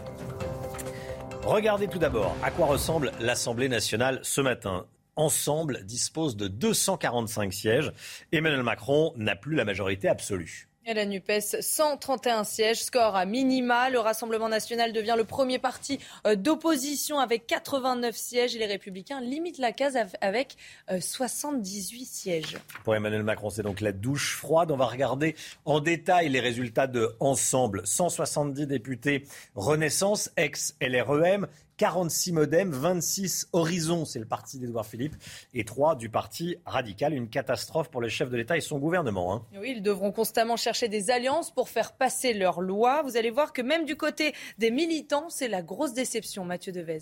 Regardez 1.44 1.88
tout 1.88 2.00
d'abord 2.00 2.36
à 2.44 2.52
quoi 2.52 2.68
ressemble 2.68 3.12
l'Assemblée 3.20 3.70
nationale 3.70 4.20
ce 4.22 4.42
matin 4.42 4.86
ensemble, 5.16 5.84
dispose 5.86 6.36
de 6.36 6.48
245 6.48 7.54
sièges. 7.54 7.94
Emmanuel 8.32 8.64
Macron 8.64 9.14
n'a 9.16 9.36
plus 9.36 9.56
la 9.56 9.66
majorité 9.66 10.08
absolue. 10.08 10.68
Et 10.88 10.94
la 10.94 11.08
NUPES, 11.08 11.62
131 11.62 12.44
sièges, 12.44 12.84
score 12.84 13.16
à 13.16 13.26
minima. 13.26 13.90
Le 13.90 13.98
Rassemblement 13.98 14.50
national 14.50 14.94
devient 14.94 15.16
le 15.18 15.24
premier 15.24 15.58
parti 15.58 16.00
euh, 16.28 16.36
d'opposition 16.36 17.18
avec 17.18 17.48
89 17.48 18.16
sièges 18.16 18.56
et 18.56 18.60
les 18.60 18.68
Républicains 18.68 19.20
limitent 19.20 19.58
la 19.58 19.72
case 19.72 19.98
avec 20.22 20.58
78 21.00 22.02
euh, 22.02 22.06
sièges. 22.06 22.58
Pour 22.84 22.96
Emmanuel 22.96 23.24
Macron, 23.24 23.50
c'est 23.50 23.64
donc 23.64 23.82
la 23.82 23.94
douche 23.94 24.36
froide. 24.36 24.70
On 24.70 24.78
va 24.78 24.86
regarder 24.86 25.36
en 25.66 25.80
détail 25.80 26.30
les 26.30 26.40
résultats 26.40 26.86
de 26.86 27.16
Ensemble. 27.20 27.82
170 27.84 28.68
députés 28.68 29.26
Renaissance, 29.56 30.30
ex-LREM, 30.38 31.48
46 31.78 32.32
Modem, 32.32 32.72
26 32.72 33.50
Horizon, 33.52 34.06
c'est 34.06 34.20
le 34.20 34.26
parti 34.26 34.60
d'Edouard 34.60 34.86
Philippe, 34.86 35.16
et 35.54 35.66
3 35.66 35.96
du 35.96 36.10
parti 36.10 36.58
radical. 36.66 37.14
Une 37.14 37.30
catastrophe 37.30 37.90
pour 37.90 38.02
le 38.02 38.08
chef 38.08 38.30
de 38.30 38.38
l'État 38.38 38.56
et 38.56 38.62
son 38.62 38.80
gouvernement. 38.80 39.36
Hein. 39.36 39.46
Oui, 39.60 39.74
ils 39.76 39.82
devront 39.82 40.12
constamment 40.12 40.58
chercher 40.58 40.88
des 40.88 41.12
alliances 41.12 41.52
pour 41.52 41.70
faire 41.70 41.94
passer 41.94 42.34
leurs 42.34 42.62
lois. 42.62 43.02
Vous 43.04 43.18
allez 43.18 43.32
voir 43.32 43.52
que 43.52 43.62
même 43.62 43.86
du 43.86 43.96
côté 43.96 44.34
des 44.58 44.72
militants, 44.72 45.30
c'est 45.30 45.48
la 45.48 45.62
grosse 45.62 45.94
déception, 45.94 46.46
Mathieu 46.46 46.72
Devez. 46.72 47.00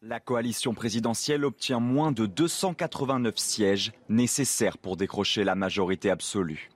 La 0.00 0.20
coalition 0.20 0.74
présidentielle 0.74 1.44
obtient 1.44 1.80
moins 1.80 2.12
de 2.12 2.26
289 2.26 3.36
sièges 3.36 3.92
nécessaires 4.08 4.78
pour 4.78 4.96
décrocher 4.96 5.42
la 5.42 5.56
majorité 5.56 6.08
absolue. 6.10 6.70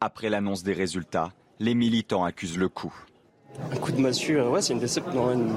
Après 0.00 0.30
l'annonce 0.30 0.64
des 0.64 0.72
résultats, 0.72 1.32
les 1.60 1.74
militants 1.74 2.24
accusent 2.24 2.58
le 2.58 2.68
coup. 2.68 2.92
Un 3.72 3.76
coup 3.76 3.90
de 3.90 4.00
massue, 4.00 4.40
ouais, 4.40 4.60
c'est 4.60 4.74
une, 4.74 4.80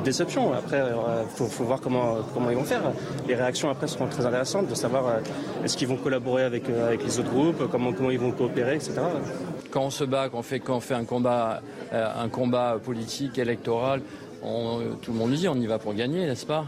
déception. 0.03 0.53
Après, 0.53 0.77
il 0.77 0.81
euh, 0.81 1.26
faut, 1.26 1.63
voir 1.63 1.81
comment, 1.81 2.17
comment 2.34 2.49
ils 2.49 2.55
vont 2.55 2.63
faire. 2.63 2.81
Les 3.27 3.35
réactions 3.35 3.69
après 3.69 3.88
seront 3.88 4.07
très 4.07 4.26
intéressantes 4.26 4.67
de 4.67 4.76
savoir 4.76 5.07
euh, 5.07 5.19
est-ce 5.63 5.76
qu'ils 5.76 5.88
vont 5.88 5.97
collaborer 5.97 6.43
avec, 6.43 6.69
euh, 6.69 6.88
avec 6.88 7.03
les 7.03 7.19
autres 7.19 7.30
groupes, 7.30 7.69
comment, 7.69 7.91
comment 7.91 8.09
ils 8.09 8.19
vont 8.19 8.31
coopérer, 8.31 8.76
etc. 8.76 8.93
Quand 9.69 9.84
on 9.84 9.89
se 9.89 10.03
bat, 10.03 10.30
quand 10.30 10.39
on 10.39 10.43
fait, 10.43 10.59
quand 10.59 10.77
on 10.77 10.80
fait 10.80 10.95
un, 10.95 11.03
combat, 11.03 11.61
un 11.91 12.30
combat 12.30 12.77
politique, 12.84 13.38
électoral, 13.38 14.01
tout 15.01 15.11
le 15.11 15.17
monde 15.17 15.31
dit 15.34 15.47
on 15.47 15.55
y 15.55 15.67
va 15.67 15.77
pour 15.77 15.93
gagner, 15.93 16.26
n'est-ce 16.26 16.45
pas? 16.45 16.65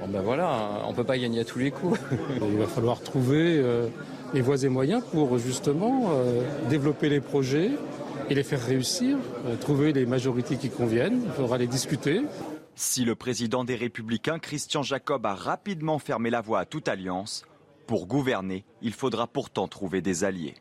Bon 0.00 0.08
ben 0.08 0.22
voilà, 0.22 0.50
on 0.86 0.90
ne 0.90 0.96
peut 0.96 1.04
pas 1.04 1.18
gagner 1.18 1.40
à 1.40 1.44
tous 1.44 1.58
les 1.58 1.70
coups. 1.70 2.00
Il 2.40 2.58
va 2.58 2.66
falloir 2.66 3.00
trouver 3.00 3.62
les 4.34 4.40
voies 4.40 4.64
et 4.64 4.68
moyens 4.68 5.02
pour 5.12 5.38
justement 5.38 6.10
développer 6.68 7.08
les 7.08 7.20
projets, 7.20 7.70
et 8.30 8.34
les 8.34 8.42
faire 8.42 8.64
réussir, 8.64 9.16
euh, 9.46 9.56
trouver 9.56 9.92
les 9.92 10.06
majorités 10.06 10.56
qui 10.56 10.68
conviennent. 10.68 11.22
Il 11.24 11.32
faudra 11.32 11.58
les 11.58 11.66
discuter. 11.66 12.22
Si 12.74 13.04
le 13.04 13.14
président 13.14 13.64
des 13.64 13.74
Républicains, 13.74 14.38
Christian 14.38 14.82
Jacob, 14.82 15.24
a 15.26 15.34
rapidement 15.34 15.98
fermé 15.98 16.30
la 16.30 16.40
voie 16.40 16.60
à 16.60 16.64
toute 16.64 16.88
alliance, 16.88 17.44
pour 17.86 18.06
gouverner, 18.06 18.64
il 18.82 18.92
faudra 18.92 19.26
pourtant 19.26 19.66
trouver 19.66 20.02
des 20.02 20.24
alliés. 20.24 20.54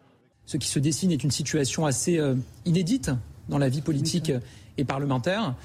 Ce 0.45 0.56
qui 0.56 0.69
se 0.69 0.80
dessine 0.80 1.11
est 1.11 1.23
une 1.23 1.31
situation 1.31 1.85
assez 1.85 2.18
euh, 2.18 2.35
inédite 2.65 3.11
dans 3.49 3.57
la 3.57 3.68
vie 3.68 3.81
politique 3.81 4.31
et 4.77 4.85
parlementaire, 4.85 5.56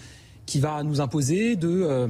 qui 0.44 0.58
va 0.58 0.82
nous 0.82 1.00
imposer 1.00 1.54
de 1.54 1.68
euh, 1.68 2.08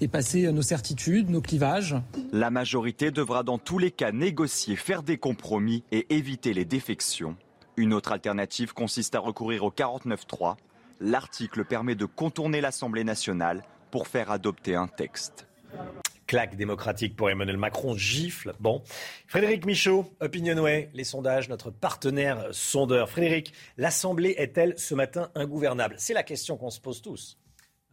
dépasser 0.00 0.52
nos 0.52 0.62
certitudes, 0.62 1.30
nos 1.30 1.40
clivages. 1.40 1.96
La 2.32 2.50
majorité 2.50 3.10
devra 3.10 3.42
dans 3.42 3.58
tous 3.58 3.78
les 3.78 3.90
cas 3.90 4.12
négocier, 4.12 4.76
faire 4.76 5.02
des 5.02 5.16
compromis 5.16 5.82
et 5.92 6.14
éviter 6.14 6.52
les 6.52 6.66
défections. 6.66 7.36
Une 7.76 7.94
autre 7.94 8.12
alternative 8.12 8.72
consiste 8.72 9.14
à 9.14 9.20
recourir 9.20 9.64
au 9.64 9.70
49.3. 9.70 10.56
L'article 11.00 11.64
permet 11.64 11.94
de 11.94 12.04
contourner 12.04 12.60
l'Assemblée 12.60 13.04
nationale 13.04 13.62
pour 13.90 14.06
faire 14.06 14.30
adopter 14.30 14.74
un 14.74 14.86
texte. 14.86 15.46
Claque 16.26 16.56
démocratique 16.56 17.16
pour 17.16 17.30
Emmanuel 17.30 17.56
Macron, 17.56 17.96
gifle. 17.96 18.52
Bon. 18.60 18.82
Frédéric 19.26 19.66
Michaud, 19.66 20.12
Opinionway, 20.20 20.90
les 20.94 21.04
sondages, 21.04 21.48
notre 21.48 21.70
partenaire 21.70 22.48
sondeur. 22.52 23.10
Frédéric, 23.10 23.52
l'Assemblée 23.78 24.34
est-elle 24.38 24.78
ce 24.78 24.94
matin 24.94 25.30
ingouvernable? 25.34 25.96
C'est 25.98 26.14
la 26.14 26.22
question 26.22 26.56
qu'on 26.56 26.70
se 26.70 26.80
pose 26.80 27.02
tous. 27.02 27.36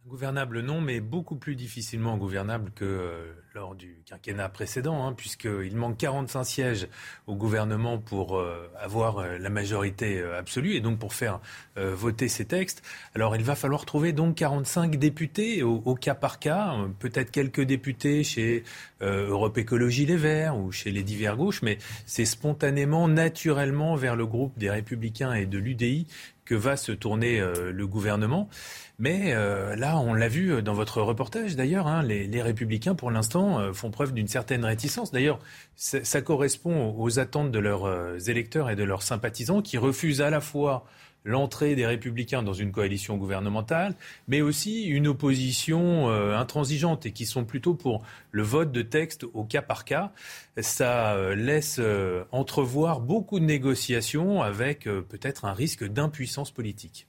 Gouvernable, 0.08 0.62
non, 0.62 0.80
mais 0.80 1.00
beaucoup 1.00 1.36
plus 1.36 1.54
difficilement 1.54 2.16
gouvernable 2.16 2.70
que 2.74 2.84
euh, 2.86 3.30
lors 3.54 3.74
du 3.74 3.98
quinquennat 4.06 4.48
précédent, 4.48 5.06
hein, 5.06 5.12
puisqu'il 5.12 5.76
manque 5.76 5.98
45 5.98 6.44
sièges 6.44 6.88
au 7.26 7.34
gouvernement 7.34 7.98
pour 7.98 8.38
euh, 8.38 8.72
avoir 8.80 9.18
euh, 9.18 9.36
la 9.36 9.50
majorité 9.50 10.22
absolue 10.22 10.76
et 10.76 10.80
donc 10.80 10.98
pour 10.98 11.12
faire 11.12 11.40
voter 11.76 12.28
ces 12.28 12.46
textes. 12.46 12.82
Alors 13.14 13.36
il 13.36 13.44
va 13.44 13.54
falloir 13.54 13.84
trouver 13.84 14.12
donc 14.12 14.36
45 14.36 14.96
députés 14.96 15.62
au, 15.62 15.94
cas 15.94 16.14
par 16.14 16.38
cas, 16.38 16.74
peut-être 16.98 17.30
quelques 17.30 17.60
députés 17.60 18.24
chez 18.24 18.64
Europe 19.00 19.58
Écologie 19.58 20.06
Les 20.06 20.16
Verts 20.16 20.56
ou 20.56 20.72
chez 20.72 20.90
les 20.90 21.02
divers 21.02 21.36
gauches, 21.36 21.62
mais 21.62 21.78
c'est 22.06 22.24
spontanément, 22.24 23.06
naturellement 23.06 23.94
vers 23.94 24.16
le 24.16 24.26
groupe 24.26 24.58
des 24.58 24.70
Républicains 24.70 25.34
et 25.34 25.46
de 25.46 25.58
l'UDI 25.58 26.06
que 26.44 26.54
va 26.54 26.76
se 26.76 26.92
tourner 26.92 27.40
le 27.40 27.86
gouvernement. 27.86 28.48
Mais 29.00 29.32
euh, 29.32 29.76
là, 29.76 29.96
on 30.00 30.12
l'a 30.12 30.26
vu 30.26 30.60
dans 30.60 30.74
votre 30.74 31.00
reportage 31.00 31.54
d'ailleurs, 31.54 31.86
hein, 31.86 32.02
les, 32.02 32.42
républicains 32.42 32.96
pour 32.96 33.12
l'instant 33.12 33.60
euh, 33.60 33.72
font 33.72 33.92
preuve 33.92 34.12
d'une 34.12 34.26
certaine 34.26 34.64
réticence. 34.64 35.12
D'ailleurs, 35.12 35.38
ça, 35.76 36.20
correspond 36.20 36.96
aux 36.98 37.20
attentes 37.20 37.52
de 37.52 37.60
leurs 37.60 37.84
euh, 37.84 38.18
électeurs 38.26 38.70
et 38.70 38.76
de 38.76 38.82
leurs 38.82 39.02
sympathisants 39.02 39.62
qui 39.62 39.78
refusent 39.78 40.20
à 40.20 40.30
la 40.30 40.40
fois 40.40 40.84
l'entrée 41.24 41.76
des 41.76 41.86
républicains 41.86 42.42
dans 42.42 42.54
une 42.54 42.72
coalition 42.72 43.16
gouvernementale, 43.18 43.94
mais 44.26 44.40
aussi 44.40 44.86
une 44.86 45.06
opposition 45.06 46.08
intransigeante 46.08 47.06
et 47.06 47.12
qui 47.12 47.26
sont 47.26 47.44
plutôt 47.44 47.74
pour 47.74 48.02
le 48.30 48.42
vote 48.42 48.72
de 48.72 48.82
texte 48.82 49.24
au 49.34 49.44
cas 49.44 49.60
par 49.60 49.84
cas. 49.84 50.12
Ça 50.58 51.34
laisse 51.34 51.80
entrevoir 52.30 53.00
beaucoup 53.00 53.40
de 53.40 53.44
négociations 53.44 54.42
avec 54.42 54.84
peut-être 54.84 55.44
un 55.44 55.52
risque 55.52 55.84
d'impuissance 55.84 56.52
politique 56.52 57.08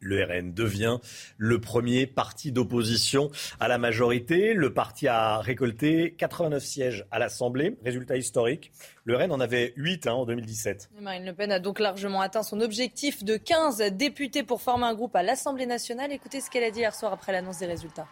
le 0.00 0.24
RN 0.24 0.52
devient 0.52 0.98
le 1.36 1.60
premier 1.60 2.06
parti 2.06 2.52
d'opposition 2.52 3.30
à 3.60 3.68
la 3.68 3.78
majorité. 3.78 4.54
Le 4.54 4.72
parti 4.72 5.08
a 5.08 5.38
récolté 5.38 6.14
89 6.18 6.62
sièges 6.62 7.06
à 7.10 7.18
l'Assemblée, 7.18 7.76
résultat 7.84 8.16
historique. 8.16 8.72
Le 9.04 9.16
RN 9.16 9.32
en 9.32 9.40
avait 9.40 9.72
8 9.76 10.06
hein, 10.06 10.12
en 10.12 10.26
2017. 10.26 10.90
Marine 11.00 11.24
Le 11.24 11.32
Pen 11.32 11.52
a 11.52 11.58
donc 11.58 11.80
largement 11.80 12.20
atteint 12.20 12.42
son 12.42 12.60
objectif 12.60 13.24
de 13.24 13.36
15 13.36 13.78
députés 13.92 14.42
pour 14.42 14.60
former 14.60 14.86
un 14.86 14.94
groupe 14.94 15.16
à 15.16 15.22
l'Assemblée 15.22 15.66
nationale. 15.66 16.12
Écoutez 16.12 16.40
ce 16.40 16.50
qu'elle 16.50 16.64
a 16.64 16.70
dit 16.70 16.80
hier 16.80 16.94
soir 16.94 17.12
après 17.12 17.32
l'annonce 17.32 17.58
des 17.58 17.66
résultats. 17.66 18.06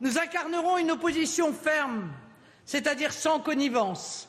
Nous 0.00 0.18
incarnerons 0.18 0.76
une 0.76 0.90
opposition 0.90 1.52
ferme, 1.52 2.10
c'est-à-dire 2.66 3.12
sans 3.12 3.40
connivence, 3.40 4.28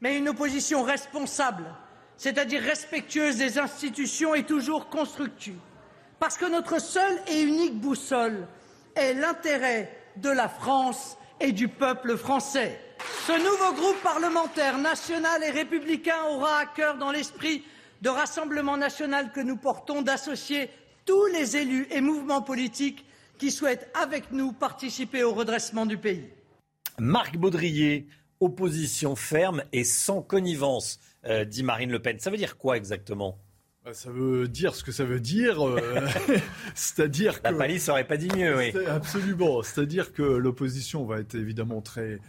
mais 0.00 0.16
une 0.16 0.28
opposition 0.28 0.82
responsable, 0.82 1.64
c'est-à-dire 2.16 2.62
respectueuse 2.62 3.36
des 3.36 3.58
institutions 3.58 4.34
et 4.34 4.44
toujours 4.44 4.88
constructive 4.88 5.58
parce 6.22 6.38
que 6.38 6.48
notre 6.48 6.80
seule 6.80 7.18
et 7.26 7.40
unique 7.40 7.80
boussole 7.80 8.46
est 8.94 9.12
l'intérêt 9.12 9.90
de 10.18 10.28
la 10.28 10.48
France 10.48 11.18
et 11.40 11.50
du 11.50 11.66
peuple 11.66 12.16
français. 12.16 12.78
Ce 13.26 13.32
nouveau 13.32 13.74
groupe 13.74 14.00
parlementaire 14.04 14.78
national 14.78 15.42
et 15.42 15.50
républicain 15.50 16.22
aura 16.30 16.58
à 16.58 16.66
cœur, 16.66 16.96
dans 16.96 17.10
l'esprit 17.10 17.64
de 18.02 18.08
Rassemblement 18.08 18.76
national 18.76 19.32
que 19.32 19.40
nous 19.40 19.56
portons, 19.56 20.00
d'associer 20.00 20.70
tous 21.06 21.26
les 21.26 21.56
élus 21.56 21.88
et 21.90 22.00
mouvements 22.00 22.42
politiques 22.42 23.04
qui 23.36 23.50
souhaitent, 23.50 23.90
avec 24.00 24.30
nous, 24.30 24.52
participer 24.52 25.24
au 25.24 25.34
redressement 25.34 25.86
du 25.86 25.98
pays. 25.98 26.30
Marc 27.00 27.36
Baudrier, 27.36 28.06
opposition 28.38 29.16
ferme 29.16 29.64
et 29.72 29.82
sans 29.82 30.22
connivence, 30.22 31.00
euh, 31.24 31.44
dit 31.44 31.64
Marine 31.64 31.90
Le 31.90 32.00
Pen. 32.00 32.20
Ça 32.20 32.30
veut 32.30 32.36
dire 32.36 32.58
quoi 32.58 32.76
exactement? 32.76 33.40
Ça 33.90 34.10
veut 34.10 34.46
dire 34.46 34.74
ce 34.74 34.84
que 34.84 34.92
ça 34.92 35.04
veut 35.04 35.20
dire. 35.20 35.66
Euh, 35.66 36.08
c'est-à-dire 36.74 37.42
que. 37.42 37.48
La 37.48 37.52
palisse 37.52 37.88
n'aurait 37.88 38.06
pas 38.06 38.16
dit 38.16 38.28
mieux, 38.36 38.56
oui. 38.56 38.72
Absolument. 38.86 39.62
C'est-à-dire 39.62 40.12
que 40.12 40.22
l'opposition 40.22 41.04
va 41.04 41.18
être 41.18 41.34
évidemment 41.34 41.80
très 41.80 42.20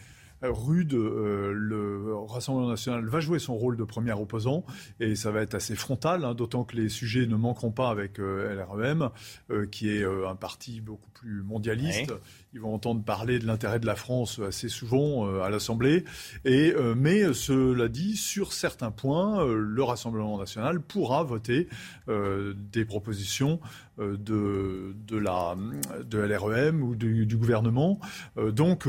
rude. 0.50 0.94
Euh, 0.94 1.52
le 1.54 2.16
Rassemblement 2.28 2.70
national 2.70 3.06
va 3.06 3.20
jouer 3.20 3.40
son 3.40 3.56
rôle 3.56 3.78
de 3.78 3.84
premier 3.84 4.14
opposant 4.14 4.66
et 5.00 5.16
ça 5.16 5.32
va 5.32 5.42
être 5.42 5.56
assez 5.56 5.76
frontal, 5.76 6.26
hein, 6.26 6.34
d'autant 6.34 6.64
que 6.64 6.76
les 6.76 6.90
sujets 6.90 7.26
ne 7.26 7.36
manqueront 7.36 7.72
pas 7.72 7.90
avec 7.90 8.20
euh, 8.20 8.56
LREM, 8.56 9.10
euh, 9.52 9.66
qui 9.66 9.90
est 9.90 10.04
un 10.04 10.36
parti 10.36 10.82
beaucoup 10.82 11.10
plus 11.12 11.44
mondialiste. 11.44 12.14
Ils 12.54 12.60
vont 12.60 12.74
entendre 12.74 13.04
parler 13.04 13.40
de 13.40 13.48
l'intérêt 13.48 13.80
de 13.80 13.86
la 13.86 13.96
France 13.96 14.40
assez 14.40 14.70
souvent 14.70 15.42
à 15.42 15.50
l'Assemblée. 15.50 16.04
Et 16.46 16.74
mais 16.96 17.34
cela 17.34 17.88
dit, 17.88 18.16
sur 18.16 18.54
certains 18.54 18.92
points, 18.92 19.44
le 19.46 19.84
Rassemblement 19.84 20.38
national 20.38 20.80
pourra 20.80 21.24
voter 21.24 21.68
des 22.08 22.86
propositions 22.86 23.60
de, 23.98 24.96
de, 25.08 25.18
la, 25.18 25.56
de 26.04 26.18
LREM 26.18 26.82
ou 26.82 26.96
du, 26.96 27.26
du 27.26 27.38
gouvernement. 27.38 28.00
donc 28.38 28.88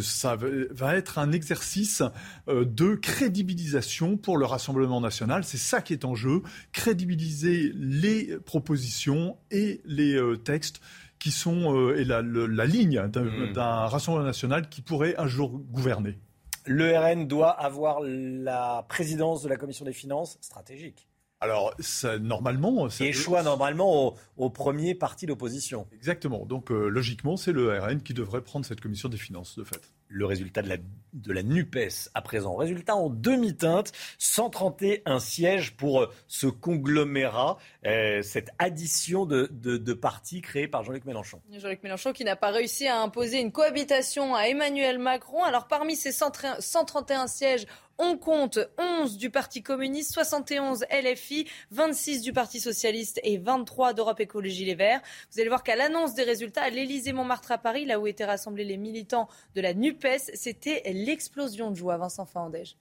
ça 0.00 0.36
va 0.70 0.96
être 0.96 1.18
un 1.18 1.32
exercice 1.32 2.02
euh, 2.48 2.64
de 2.64 2.94
crédibilisation 2.94 4.16
pour 4.16 4.38
le 4.38 4.46
Rassemblement 4.46 5.00
national. 5.00 5.44
C'est 5.44 5.58
ça 5.58 5.80
qui 5.80 5.92
est 5.92 6.04
en 6.04 6.14
jeu, 6.14 6.42
crédibiliser 6.72 7.72
les 7.74 8.38
propositions 8.38 9.36
et 9.50 9.80
les 9.84 10.14
euh, 10.14 10.36
textes 10.36 10.80
qui 11.18 11.30
sont 11.30 11.74
euh, 11.74 11.98
et 11.98 12.04
la, 12.04 12.22
ligne 12.22 13.00
hmm. 13.00 13.52
d'un 13.52 13.86
Rassemblement 13.86 14.26
national 14.26 14.68
qui 14.68 14.82
pourrait 14.82 15.14
un 15.18 15.26
jour 15.26 15.58
gouverner. 15.58 16.18
Le 16.66 16.96
RN 16.96 17.26
doit 17.26 17.50
avoir 17.50 18.00
la 18.02 18.84
présidence 18.88 19.42
de 19.42 19.48
la 19.48 19.56
Commission 19.56 19.84
des 19.84 19.92
finances 19.92 20.38
stratégique. 20.40 21.08
Alors, 21.40 21.74
ça, 21.78 22.18
normalement. 22.18 22.88
Ça, 22.90 23.10
choix 23.12 23.42
normalement 23.42 24.16
au, 24.36 24.50
premier 24.50 24.94
parti 24.94 25.26
d'opposition. 25.26 25.86
Exactement. 25.92 26.46
Donc, 26.46 26.70
logiquement, 26.70 27.36
c'est 27.36 27.52
le 27.52 27.78
RN 27.78 28.02
qui 28.02 28.14
devrait 28.14 28.42
prendre 28.42 28.66
cette 28.66 28.80
commission 28.80 29.08
des 29.08 29.18
finances, 29.18 29.56
de 29.56 29.64
fait 29.64 29.92
le 30.08 30.26
résultat 30.26 30.62
de 30.62 30.68
la, 30.68 30.76
de 31.12 31.32
la 31.32 31.42
NUPES 31.42 32.10
à 32.14 32.22
présent. 32.22 32.56
Résultat 32.56 32.96
en 32.96 33.10
demi-teinte, 33.10 33.92
131 34.18 35.20
sièges 35.20 35.76
pour 35.76 36.02
euh, 36.02 36.12
ce 36.26 36.46
conglomérat, 36.46 37.58
euh, 37.86 38.22
cette 38.22 38.50
addition 38.58 39.26
de, 39.26 39.48
de, 39.52 39.92
partis 39.92 40.40
créés 40.40 40.68
par 40.68 40.84
Jean-Luc 40.84 41.04
Mélenchon. 41.04 41.40
Jean-Luc 41.52 41.82
Mélenchon 41.82 42.12
qui 42.12 42.24
n'a 42.24 42.36
pas 42.36 42.50
réussi 42.50 42.86
à 42.86 43.00
imposer 43.00 43.40
une 43.40 43.52
cohabitation 43.52 44.34
à 44.34 44.42
Emmanuel 44.42 44.98
Macron. 44.98 45.42
Alors 45.44 45.66
parmi 45.66 45.96
ces 45.96 46.12
131 46.12 47.26
sièges, 47.26 47.66
on 47.98 48.16
compte 48.16 48.60
11 48.78 49.16
du 49.16 49.28
Parti 49.28 49.62
communiste, 49.62 50.12
71 50.12 50.84
LFI, 50.90 51.48
26 51.72 52.22
du 52.22 52.32
Parti 52.32 52.60
socialiste 52.60 53.20
et 53.24 53.38
23 53.38 53.92
d'Europe 53.92 54.20
Écologie 54.20 54.64
Les 54.64 54.76
Verts. 54.76 55.00
Vous 55.32 55.40
allez 55.40 55.48
voir 55.48 55.64
qu'à 55.64 55.74
l'annonce 55.74 56.14
des 56.14 56.22
résultats 56.22 56.62
à 56.62 56.70
l'Élysée-Montmartre 56.70 57.50
à 57.50 57.58
Paris, 57.58 57.86
là 57.86 57.98
où 57.98 58.06
étaient 58.06 58.24
rassemblés 58.24 58.64
les 58.64 58.76
militants 58.76 59.28
de 59.56 59.60
la 59.60 59.74
NUPES, 59.98 60.30
c'était 60.34 60.82
l'explosion 60.86 61.70
de 61.70 61.76
joie. 61.76 61.96
Vincent 61.96 62.26
Fandège. 62.26 62.76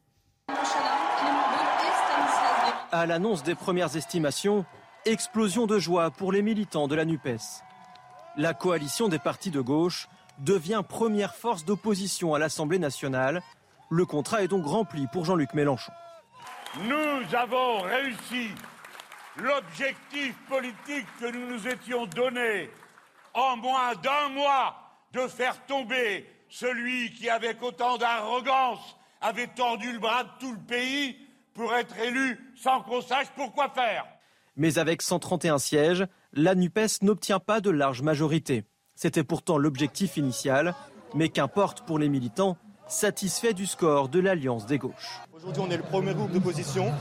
À 2.91 3.05
l'annonce 3.05 3.43
des 3.43 3.55
premières 3.55 3.95
estimations, 3.95 4.65
explosion 5.05 5.65
de 5.65 5.79
joie 5.79 6.11
pour 6.11 6.31
les 6.31 6.41
militants 6.41 6.87
de 6.87 6.95
la 6.95 7.05
NUPES. 7.05 7.63
La 8.37 8.53
coalition 8.53 9.07
des 9.07 9.19
partis 9.19 9.51
de 9.51 9.61
gauche 9.61 10.07
devient 10.39 10.83
première 10.87 11.35
force 11.35 11.65
d'opposition 11.65 12.33
à 12.33 12.39
l'Assemblée 12.39 12.79
nationale 12.79 13.41
le 13.89 14.05
contrat 14.05 14.43
est 14.43 14.49
donc 14.49 14.65
rempli 14.65 15.07
pour 15.07 15.23
Jean-Luc 15.23 15.53
Mélenchon. 15.53 15.93
Nous 16.83 17.35
avons 17.35 17.79
réussi 17.79 18.49
l'objectif 19.37 20.35
politique 20.49 21.07
que 21.19 21.31
nous 21.31 21.55
nous 21.55 21.67
étions 21.67 22.05
donné 22.07 22.69
en 23.33 23.55
moins 23.55 23.95
d'un 23.95 24.29
mois 24.29 24.75
de 25.13 25.27
faire 25.27 25.65
tomber 25.65 26.27
celui 26.49 27.11
qui, 27.11 27.29
avec 27.29 27.61
autant 27.61 27.97
d'arrogance, 27.97 28.97
avait 29.21 29.47
tordu 29.47 29.91
le 29.91 29.99
bras 29.99 30.23
de 30.23 30.29
tout 30.39 30.51
le 30.51 30.59
pays 30.59 31.17
pour 31.53 31.73
être 31.73 31.97
élu 31.99 32.39
sans 32.55 32.81
qu'on 32.81 33.01
sache 33.01 33.27
pourquoi 33.35 33.69
faire. 33.69 34.05
Mais 34.55 34.77
avec 34.77 35.01
131 35.01 35.57
sièges, 35.57 36.05
la 36.33 36.55
NUPES 36.55 37.01
n'obtient 37.01 37.39
pas 37.39 37.61
de 37.61 37.69
large 37.69 38.01
majorité. 38.01 38.63
C'était 38.95 39.23
pourtant 39.23 39.57
l'objectif 39.57 40.17
initial, 40.17 40.73
mais 41.13 41.29
qu'importe 41.29 41.81
pour 41.85 41.99
les 41.99 42.09
militants, 42.09 42.57
satisfait 42.87 43.53
du 43.53 43.65
score 43.65 44.09
de 44.09 44.19
l'Alliance 44.19 44.65
des 44.65 44.77
gauches. 44.77 45.21
Aujourd'hui, 45.37 45.63
on 45.67 45.69
est 45.69 45.77
le 45.77 45.83
premier 45.83 46.15
groupe 46.15 46.31
d'opposition. 46.31 46.91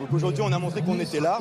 Donc 0.00 0.12
aujourd'hui, 0.12 0.42
on 0.44 0.52
a 0.52 0.58
montré 0.58 0.82
qu'on 0.82 0.98
était 0.98 1.20
là 1.20 1.38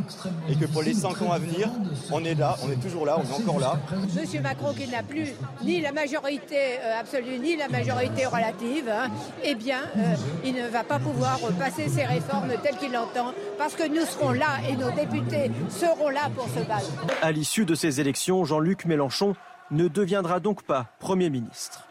et 0.47 0.55
que 0.55 0.65
pour 0.65 0.83
les 0.83 0.93
cinq 0.93 1.19
ans 1.23 1.31
à 1.31 1.39
venir, 1.39 1.67
on 2.11 2.23
est 2.23 2.35
là, 2.35 2.55
on 2.63 2.69
est 2.69 2.75
toujours 2.75 3.07
là, 3.07 3.17
on 3.17 3.23
est 3.23 3.41
encore 3.41 3.59
là. 3.59 3.79
Monsieur 4.15 4.39
Macron, 4.39 4.71
qui 4.73 4.87
n'a 4.87 5.01
plus 5.01 5.29
ni 5.63 5.81
la 5.81 5.91
majorité 5.91 6.77
euh, 6.79 6.99
absolue 6.99 7.39
ni 7.39 7.55
la 7.55 7.69
majorité 7.69 8.27
relative, 8.27 8.87
hein, 8.87 9.09
eh 9.43 9.55
bien, 9.55 9.79
euh, 9.97 10.15
il 10.45 10.53
ne 10.53 10.67
va 10.67 10.83
pas 10.83 10.99
pouvoir 10.99 11.39
passer 11.57 11.89
ses 11.89 12.03
réformes 12.03 12.53
telles 12.61 12.77
qu'il 12.77 12.91
l'entend 12.91 13.33
parce 13.57 13.73
que 13.73 13.87
nous 13.87 14.05
serons 14.05 14.31
là 14.31 14.59
et 14.69 14.75
nos 14.75 14.91
députés 14.91 15.49
seront 15.69 16.09
là 16.09 16.29
pour 16.35 16.47
se 16.49 16.59
battre. 16.67 16.91
À 17.23 17.31
l'issue 17.31 17.65
de 17.65 17.73
ces 17.73 17.99
élections, 17.99 18.45
Jean-Luc 18.45 18.85
Mélenchon 18.85 19.35
ne 19.71 19.87
deviendra 19.87 20.39
donc 20.39 20.61
pas 20.61 20.85
Premier 20.99 21.31
ministre. 21.31 21.87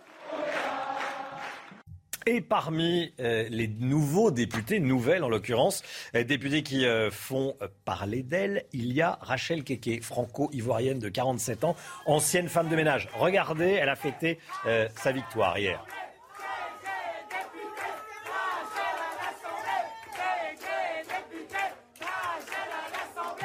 Et 2.26 2.40
parmi 2.40 3.12
euh, 3.20 3.46
les 3.50 3.68
nouveaux 3.68 4.30
députés, 4.30 4.78
nouvelles 4.78 5.24
en 5.24 5.28
l'occurrence, 5.28 5.82
euh, 6.14 6.22
députés 6.22 6.62
qui 6.62 6.86
euh, 6.86 7.10
font 7.10 7.56
parler 7.84 8.22
d'elle, 8.22 8.64
il 8.72 8.92
y 8.92 9.02
a 9.02 9.18
Rachel 9.20 9.64
Keke, 9.64 10.02
franco-ivoirienne 10.02 10.98
de 10.98 11.08
47 11.08 11.64
ans, 11.64 11.76
ancienne 12.06 12.48
femme 12.48 12.68
de 12.68 12.76
ménage. 12.76 13.08
Regardez, 13.14 13.72
elle 13.72 13.88
a 13.88 13.96
fêté 13.96 14.38
sa 14.94 15.12
victoire 15.12 15.58
hier. 15.58 15.84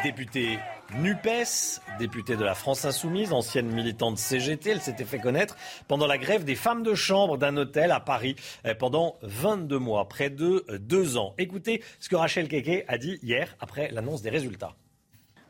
Députée 0.04 0.60
NUPES, 0.96 1.82
députée 2.00 2.38
de 2.38 2.46
la 2.46 2.56
France 2.56 2.86
Insoumise, 2.86 3.34
ancienne 3.34 3.68
militante 3.68 4.18
CGT, 4.18 4.70
elle 4.70 4.82
s'était 4.82 5.04
fait 5.04 5.20
connaître 5.20 5.58
pendant 5.88 6.08
la 6.08 6.18
grève 6.18 6.46
des 6.46 6.56
femmes 6.56 6.82
de 6.82 6.96
chambre 6.96 7.38
d'un 7.38 7.58
hôtel 7.58 7.92
à 7.92 8.00
Paris 8.00 8.38
eh, 8.64 8.74
pendant 8.74 9.18
22 9.22 9.80
mois, 9.80 10.08
près 10.08 10.30
de 10.30 10.66
deux 10.80 11.18
ans. 11.18 11.34
Écoutez 11.38 11.84
ce 12.00 12.08
que 12.08 12.16
Rachel 12.16 12.48
Keke 12.48 12.86
a 12.88 12.98
dit 12.98 13.20
hier 13.22 13.56
après 13.60 13.92
l'annonce 13.92 14.22
des 14.22 14.30
résultats. 14.30 14.76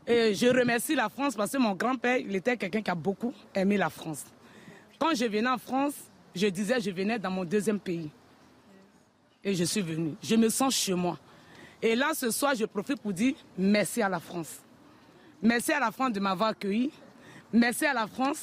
je 0.07 0.59
remercie 0.59 0.95
la 0.95 1.07
France 1.07 1.35
parce 1.35 1.51
que 1.51 1.57
mon 1.57 1.75
grand-père, 1.75 2.17
il 2.17 2.35
était 2.35 2.57
quelqu'un 2.57 2.81
qui 2.81 2.91
a 2.91 2.95
beaucoup 2.95 3.33
aimé 3.53 3.77
la 3.77 3.91
France. 3.91 4.25
Quand 4.97 5.13
je 5.13 5.25
venais 5.25 5.49
en 5.49 5.59
France, 5.59 5.93
je 6.35 6.47
disais 6.47 6.81
je 6.81 6.89
venais 6.89 7.19
dans 7.19 7.31
mon 7.31 7.45
deuxième 7.45 7.79
pays. 7.79 8.09
Et 9.43 9.53
je 9.53 9.63
suis 9.63 9.81
venu. 9.81 10.15
Je 10.21 10.35
me 10.35 10.49
sens 10.49 10.75
chez 10.75 10.95
moi. 10.95 11.19
Et 11.79 11.95
là, 11.95 12.13
ce 12.15 12.31
soir, 12.31 12.55
je 12.55 12.65
profite 12.65 12.99
pour 12.99 13.13
dire 13.13 13.35
merci 13.55 14.01
à 14.01 14.09
la 14.09 14.19
France. 14.19 14.61
Merci 15.41 15.71
à 15.71 15.79
la 15.79 15.91
France 15.91 16.13
de 16.13 16.19
m'avoir 16.19 16.49
accueilli. 16.49 16.91
Merci 17.53 17.85
à 17.85 17.93
la 17.93 18.07
France 18.07 18.41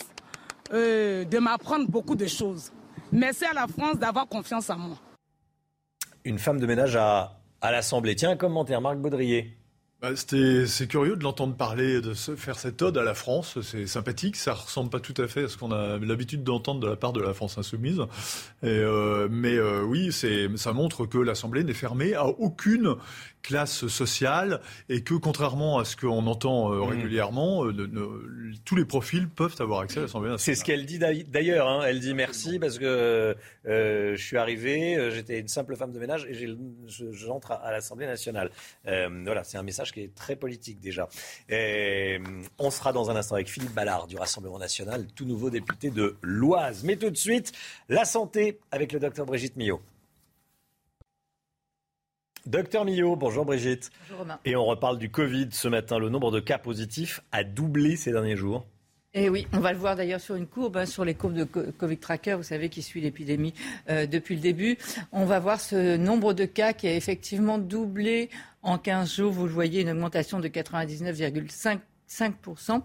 euh, 0.73 1.25
de 1.25 1.39
m'apprendre 1.39 1.89
beaucoup 1.89 2.15
de 2.15 2.27
choses. 2.27 2.73
Merci 3.13 3.45
à 3.45 3.53
la 3.53 3.67
France 3.67 3.99
d'avoir 3.99 4.29
confiance 4.29 4.71
en 4.71 4.79
moi. 4.79 4.97
Une 6.25 6.39
femme 6.39 6.59
de 6.59 6.67
ménage 6.67 6.97
à, 6.97 7.39
à 7.61 7.71
l'Assemblée. 7.73 8.17
Tiens, 8.17 8.31
un 8.31 8.37
commentaire, 8.37 8.81
Marc 8.81 8.99
Baudrier. 8.99 9.59
Bah, 10.05 10.11
c'est 10.17 10.87
curieux 10.87 11.17
de 11.17 11.25
l'entendre 11.25 11.57
parler, 11.57 12.03
de 12.03 12.13
se 12.13 12.37
faire 12.37 12.59
cette 12.59 12.83
ode 12.83 12.99
à 12.99 13.03
la 13.03 13.15
France. 13.15 13.59
C'est 13.63 13.87
sympathique. 13.87 14.37
Ça 14.37 14.53
ressemble 14.53 14.91
pas 14.91 15.01
tout 15.01 15.15
à 15.17 15.27
fait 15.27 15.45
à 15.45 15.49
ce 15.49 15.57
qu'on 15.57 15.73
a 15.73 15.99
l'habitude 15.99 16.45
d'entendre 16.45 16.81
de 16.81 16.87
la 16.87 16.97
part 16.97 17.15
de 17.15 17.23
la 17.23 17.33
France 17.33 17.57
insoumise. 17.57 18.01
Et 18.63 18.67
euh, 18.67 19.29
mais 19.31 19.55
euh, 19.55 19.83
oui, 19.83 20.11
ça 20.13 20.73
montre 20.75 21.07
que 21.07 21.17
l'Assemblée 21.17 21.65
n'est 21.65 21.73
fermée 21.73 22.15
à 22.15 22.27
aucune 22.27 22.97
classe 23.45 23.87
sociale 23.87 24.61
et 24.89 25.03
que 25.03 25.15
contrairement 25.15 25.79
à 25.79 25.85
ce 25.85 25.97
qu'on 25.97 26.27
entend 26.27 26.73
euh, 26.73 26.79
mm. 26.79 26.89
régulièrement, 26.89 27.65
tous 28.65 28.75
les 28.75 28.85
profils 28.85 29.29
peuvent 29.29 29.55
avoir 29.61 29.81
accès 29.81 29.99
à 29.99 30.03
l'Assemblée 30.03 30.31
nationale. 30.31 30.57
C'est 30.57 30.61
ce 30.61 30.65
qu'elle 30.65 30.87
dit 30.87 30.99
d'ailleurs. 30.99 31.69
Hein. 31.69 31.85
Elle 31.87 32.01
dit 32.01 32.15
merci 32.15 32.59
parce 32.59 32.79
que 32.79 33.37
je 33.65 34.17
suis 34.17 34.39
arrivée, 34.39 35.11
j'étais 35.13 35.39
une 35.39 35.49
simple 35.49 35.77
femme 35.77 35.93
de 35.93 35.99
ménage 35.99 36.27
et 36.29 36.35
j'entre 37.13 37.53
à, 37.53 37.57
à 37.57 37.71
l'Assemblée 37.71 38.07
nationale. 38.07 38.51
voilà, 38.85 39.45
c'est 39.45 39.59
un 39.59 39.63
message 39.63 39.93
qui 39.93 40.01
est 40.01 40.15
très 40.15 40.35
politique 40.37 40.81
déjà. 40.81 41.09
Et 41.49 42.19
on 42.59 42.71
sera 42.71 42.93
dans 42.93 43.11
un 43.11 43.17
instant 43.17 43.35
avec 43.35 43.49
Philippe 43.49 43.75
Ballard 43.75 44.07
du 44.07 44.17
Rassemblement 44.17 44.59
national, 44.59 45.07
tout 45.15 45.27
nouveau 45.27 45.51
député 45.51 45.91
de 45.91 46.17
l'Oise. 46.23 46.83
Mais 46.85 46.97
tout 46.97 47.11
de 47.11 47.17
suite, 47.17 47.53
la 47.89 48.05
santé 48.05 48.59
avec 48.71 48.93
le 48.93 49.01
docteur 49.01 49.27
Brigitte 49.27 49.57
Millot. 49.57 49.81
Docteur 52.47 52.85
Millot, 52.85 53.17
bonjour 53.17 53.47
Brigitte. 53.47 53.91
Bonjour 54.03 54.19
Romain. 54.19 54.39
Et 54.45 54.55
on 54.55 54.67
reparle 54.67 54.99
du 54.99 55.11
Covid 55.11 55.49
ce 55.53 55.67
matin. 55.67 55.99
Le 55.99 56.11
nombre 56.11 56.31
de 56.31 56.41
cas 56.41 56.59
positifs 56.59 57.23
a 57.33 57.43
doublé 57.43 57.97
ces 57.97 58.13
derniers 58.13 58.37
jours. 58.37 58.67
Et 59.15 59.31
oui, 59.31 59.47
on 59.53 59.61
va 59.61 59.73
le 59.73 59.79
voir 59.79 59.95
d'ailleurs 59.97 60.21
sur 60.21 60.35
une 60.35 60.47
courbe, 60.47 60.77
hein, 60.77 60.87
sur 60.87 61.05
les 61.05 61.15
courbes 61.15 61.35
de 61.35 61.45
Covid 61.45 61.99
Tracker, 61.99 62.35
vous 62.35 62.43
savez, 62.43 62.69
qui 62.69 62.83
suit 62.83 63.01
l'épidémie 63.01 63.55
euh, 63.89 64.07
depuis 64.07 64.35
le 64.35 64.41
début. 64.41 64.77
On 65.13 65.25
va 65.25 65.39
voir 65.39 65.61
ce 65.61 65.97
nombre 65.97 66.35
de 66.35 66.45
cas 66.45 66.73
qui 66.73 66.89
a 66.89 66.95
effectivement 66.95 67.59
doublé 67.59 68.29
en 68.63 68.77
15 68.77 69.15
jours. 69.15 69.33
Vous 69.33 69.47
le 69.47 69.53
voyez, 69.53 69.83
une 69.83 69.91
augmentation 69.91 70.41
de 70.41 70.49
99,5 70.49 71.79
5%. 72.09 72.83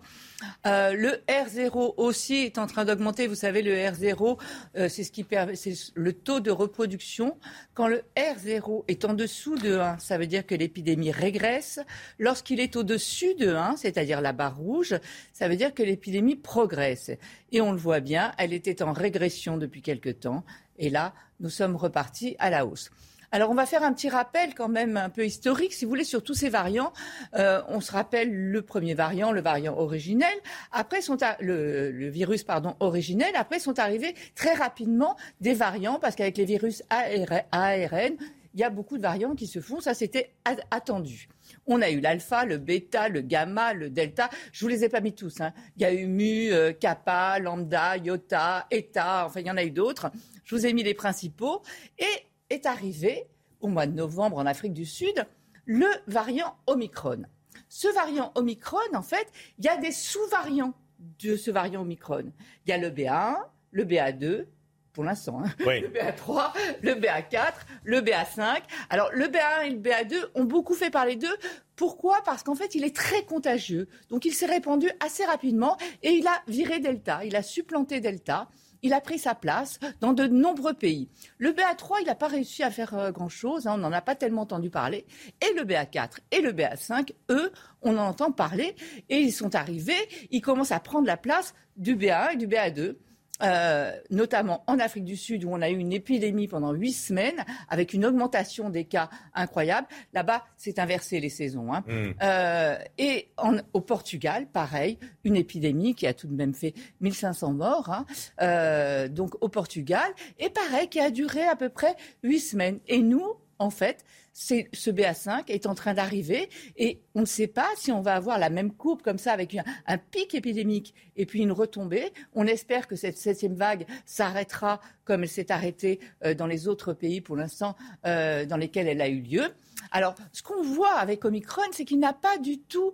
Euh, 0.65 0.93
le 0.93 1.23
R0 1.27 1.93
aussi 1.97 2.35
est 2.35 2.57
en 2.57 2.67
train 2.67 2.85
d'augmenter. 2.85 3.27
Vous 3.27 3.35
savez, 3.35 3.61
le 3.61 3.73
R0, 3.73 4.39
euh, 4.77 4.89
c'est 4.89 5.03
ce 5.03 5.11
qui 5.11 5.23
permet, 5.23 5.55
c'est 5.55 5.73
le 5.93 6.13
taux 6.13 6.39
de 6.39 6.51
reproduction. 6.51 7.37
Quand 7.73 7.87
le 7.87 8.03
R0 8.15 8.85
est 8.87 9.05
en 9.05 9.13
dessous 9.13 9.55
de 9.55 9.77
1, 9.77 9.99
ça 9.99 10.17
veut 10.17 10.27
dire 10.27 10.45
que 10.45 10.55
l'épidémie 10.55 11.11
régresse. 11.11 11.79
Lorsqu'il 12.17 12.59
est 12.59 12.75
au-dessus 12.75 13.35
de 13.35 13.53
1, 13.53 13.77
c'est-à-dire 13.77 14.21
la 14.21 14.33
barre 14.33 14.57
rouge, 14.57 14.95
ça 15.33 15.47
veut 15.47 15.55
dire 15.55 15.73
que 15.73 15.83
l'épidémie 15.83 16.35
progresse. 16.35 17.11
Et 17.51 17.61
on 17.61 17.71
le 17.71 17.77
voit 17.77 17.99
bien, 17.99 18.31
elle 18.37 18.53
était 18.53 18.81
en 18.81 18.93
régression 18.93 19.57
depuis 19.57 19.81
quelque 19.81 20.09
temps. 20.09 20.43
Et 20.77 20.89
là, 20.89 21.13
nous 21.39 21.49
sommes 21.49 21.75
repartis 21.75 22.35
à 22.39 22.49
la 22.49 22.65
hausse. 22.65 22.89
Alors 23.31 23.51
on 23.51 23.53
va 23.53 23.67
faire 23.67 23.83
un 23.83 23.93
petit 23.93 24.09
rappel 24.09 24.55
quand 24.55 24.69
même 24.69 24.97
un 24.97 25.09
peu 25.09 25.23
historique, 25.23 25.73
si 25.73 25.85
vous 25.85 25.89
voulez, 25.89 26.03
sur 26.03 26.23
tous 26.23 26.33
ces 26.33 26.49
variants. 26.49 26.91
Euh, 27.35 27.61
on 27.67 27.79
se 27.79 27.91
rappelle 27.91 28.33
le 28.33 28.61
premier 28.63 28.95
variant, 28.95 29.31
le 29.31 29.41
variant 29.41 29.77
originel. 29.77 30.33
Après 30.71 31.01
sont 31.01 31.17
le, 31.39 32.09
virus 32.09 32.43
pardon 32.43 32.75
originel. 32.79 33.31
Après 33.35 33.59
sont 33.59 33.77
arrivés 33.77 34.15
très 34.33 34.53
rapidement 34.53 35.15
des 35.41 35.53
variants 35.53 35.99
parce 35.99 36.15
qu'avec 36.15 36.37
les 36.37 36.45
virus 36.45 36.81
ARN, 36.89 38.15
il 38.55 38.59
y 38.59 38.63
a 38.63 38.71
beaucoup 38.71 38.97
de 38.97 39.03
variants 39.03 39.35
qui 39.35 39.45
se 39.45 39.59
font. 39.61 39.79
Ça 39.79 39.93
c'était 39.93 40.31
attendu. 40.71 41.29
On 41.67 41.83
a 41.83 41.91
eu 41.91 41.99
l'alpha, 41.99 42.45
le 42.45 42.57
bêta, 42.57 43.09
le 43.09 43.21
gamma, 43.21 43.73
le 43.73 43.91
delta. 43.91 44.31
Je 44.51 44.65
vous 44.65 44.69
les 44.69 44.83
ai 44.83 44.89
pas 44.89 45.01
mis 45.01 45.13
tous. 45.13 45.39
Hein. 45.39 45.53
Il 45.77 45.83
y 45.83 45.85
a 45.85 45.93
eu 45.93 46.07
mu, 46.07 46.51
euh, 46.51 46.73
kappa, 46.73 47.37
lambda, 47.37 47.97
iota, 47.97 48.65
eta. 48.71 49.25
Enfin, 49.27 49.41
il 49.41 49.45
y 49.45 49.51
en 49.51 49.57
a 49.57 49.63
eu 49.63 49.71
d'autres. 49.71 50.09
Je 50.45 50.55
vous 50.55 50.65
ai 50.65 50.73
mis 50.73 50.81
les 50.81 50.95
principaux. 50.95 51.61
Et 51.99 52.28
est 52.49 52.65
arrivé 52.65 53.27
au 53.61 53.67
mois 53.67 53.87
de 53.87 53.93
novembre 53.93 54.37
en 54.37 54.45
Afrique 54.45 54.73
du 54.73 54.85
Sud 54.85 55.25
le 55.65 55.87
variant 56.07 56.55
Omicron. 56.65 57.23
Ce 57.67 57.87
variant 57.93 58.31
Omicron, 58.35 58.79
en 58.95 59.03
fait, 59.03 59.27
il 59.59 59.65
y 59.65 59.67
a 59.67 59.77
des 59.77 59.91
sous-variants 59.91 60.73
de 60.99 61.35
ce 61.35 61.51
variant 61.51 61.81
Omicron. 61.81 62.31
Il 62.65 62.69
y 62.69 62.73
a 62.73 62.77
le 62.77 62.89
BA1, 62.89 63.35
le 63.71 63.85
BA2, 63.85 64.45
pour 64.93 65.03
l'instant, 65.03 65.43
hein. 65.43 65.53
le 65.59 65.87
BA3, 65.87 66.51
le 66.81 66.93
BA4, 66.93 67.53
le 67.83 68.01
BA5. 68.01 68.61
Alors 68.89 69.09
le 69.13 69.25
BA1 69.27 69.67
et 69.67 69.69
le 69.69 69.79
BA2 69.79 70.15
ont 70.35 70.45
beaucoup 70.45 70.73
fait 70.73 70.89
parler 70.89 71.15
d'eux. 71.15 71.37
Pourquoi? 71.75 72.21
Parce 72.25 72.43
qu'en 72.43 72.55
fait, 72.55 72.73
il 72.75 72.83
est 72.83 72.95
très 72.95 73.23
contagieux. 73.23 73.87
Donc 74.09 74.25
il 74.25 74.33
s'est 74.33 74.47
répandu 74.47 74.89
assez 74.99 75.23
rapidement 75.23 75.77
et 76.01 76.09
il 76.09 76.27
a 76.27 76.41
viré 76.47 76.79
Delta, 76.79 77.23
il 77.23 77.35
a 77.35 77.43
supplanté 77.43 77.99
Delta 77.99 78.49
il 78.81 78.93
a 78.93 79.01
pris 79.01 79.19
sa 79.19 79.35
place 79.35 79.79
dans 79.99 80.13
de 80.13 80.27
nombreux 80.27 80.73
pays. 80.73 81.09
Le 81.37 81.51
BA3, 81.51 81.97
il 82.01 82.07
n'a 82.07 82.15
pas 82.15 82.27
réussi 82.27 82.63
à 82.63 82.71
faire 82.71 82.93
euh, 82.95 83.11
grand-chose, 83.11 83.67
hein, 83.67 83.73
on 83.75 83.77
n'en 83.77 83.91
a 83.91 84.01
pas 84.01 84.15
tellement 84.15 84.41
entendu 84.41 84.69
parler. 84.69 85.05
Et 85.41 85.53
le 85.55 85.63
BA4 85.63 86.19
et 86.31 86.41
le 86.41 86.51
BA5, 86.51 87.13
eux, 87.29 87.51
on 87.81 87.97
en 87.97 88.07
entend 88.07 88.31
parler 88.31 88.75
et 89.09 89.19
ils 89.19 89.31
sont 89.31 89.55
arrivés, 89.55 89.93
ils 90.31 90.41
commencent 90.41 90.71
à 90.71 90.79
prendre 90.79 91.07
la 91.07 91.17
place 91.17 91.53
du 91.77 91.95
BA1 91.95 92.33
et 92.33 92.37
du 92.37 92.47
BA2. 92.47 92.95
Euh, 93.41 93.91
notamment 94.09 94.63
en 94.67 94.79
Afrique 94.79 95.05
du 95.05 95.15
Sud, 95.15 95.45
où 95.45 95.49
on 95.51 95.61
a 95.61 95.69
eu 95.69 95.77
une 95.77 95.93
épidémie 95.93 96.47
pendant 96.47 96.73
huit 96.73 96.91
semaines, 96.91 97.45
avec 97.69 97.93
une 97.93 98.05
augmentation 98.05 98.69
des 98.69 98.83
cas 98.83 99.09
incroyable. 99.33 99.87
Là-bas, 100.13 100.43
c'est 100.57 100.77
inversé 100.77 101.19
les 101.19 101.29
saisons. 101.29 101.73
Hein. 101.73 101.83
Hmm. 101.87 102.11
Euh, 102.21 102.77
et 102.97 103.29
au 103.73 103.81
Portugal, 103.81 104.47
pareil, 104.51 104.97
une 105.23 105.37
épidémie 105.37 105.95
qui 105.95 106.05
a 106.05 106.13
tout 106.13 106.27
de 106.27 106.35
même 106.35 106.53
fait 106.53 106.73
1500 106.99 107.53
morts. 107.53 107.89
Hein. 107.89 108.05
Euh, 108.41 109.07
donc 109.07 109.35
au 109.41 109.47
Portugal, 109.47 110.11
et 110.37 110.49
pareil, 110.49 110.89
qui 110.89 110.99
a 110.99 111.09
duré 111.09 111.43
à 111.43 111.55
peu 111.55 111.69
près 111.69 111.95
huit 112.23 112.39
semaines. 112.39 112.79
Et 112.87 113.01
nous, 113.01 113.35
en 113.59 113.69
fait, 113.69 114.03
ce 114.33 114.89
BA5 114.89 115.43
est 115.49 115.65
en 115.65 115.75
train 115.75 115.93
d'arriver 115.93 116.49
et 116.77 117.01
on 117.13 117.21
ne 117.21 117.25
sait 117.25 117.47
pas 117.47 117.67
si 117.75 117.91
on 117.91 118.01
va 118.01 118.15
avoir 118.15 118.39
la 118.39 118.49
même 118.49 118.71
courbe 118.71 119.01
comme 119.01 119.17
ça 119.17 119.33
avec 119.33 119.57
un, 119.85 119.97
pic 119.97 120.33
épidémique 120.33 120.93
et 121.17 121.25
puis 121.25 121.41
une 121.41 121.51
retombée. 121.51 122.13
On 122.33 122.47
espère 122.47 122.87
que 122.87 122.95
cette 122.95 123.17
septième 123.17 123.55
vague 123.55 123.85
s'arrêtera 124.05 124.79
comme 125.03 125.23
elle 125.23 125.29
s'est 125.29 125.51
arrêtée 125.51 125.99
euh, 126.23 126.33
dans 126.33 126.47
les 126.47 126.69
autres 126.69 126.93
pays 126.93 127.19
pour 127.19 127.35
l'instant 127.35 127.75
euh, 128.05 128.45
dans 128.45 128.57
lesquels 128.57 128.87
elle 128.87 129.01
a 129.01 129.09
eu 129.09 129.19
lieu. 129.19 129.43
Alors, 129.91 130.15
ce 130.31 130.41
qu'on 130.41 130.61
voit 130.61 130.93
avec 130.95 131.25
Omicron, 131.25 131.63
c'est 131.71 131.85
qu'il 131.85 131.99
n'a 131.99 132.13
pas 132.13 132.37
du 132.37 132.59
tout. 132.59 132.93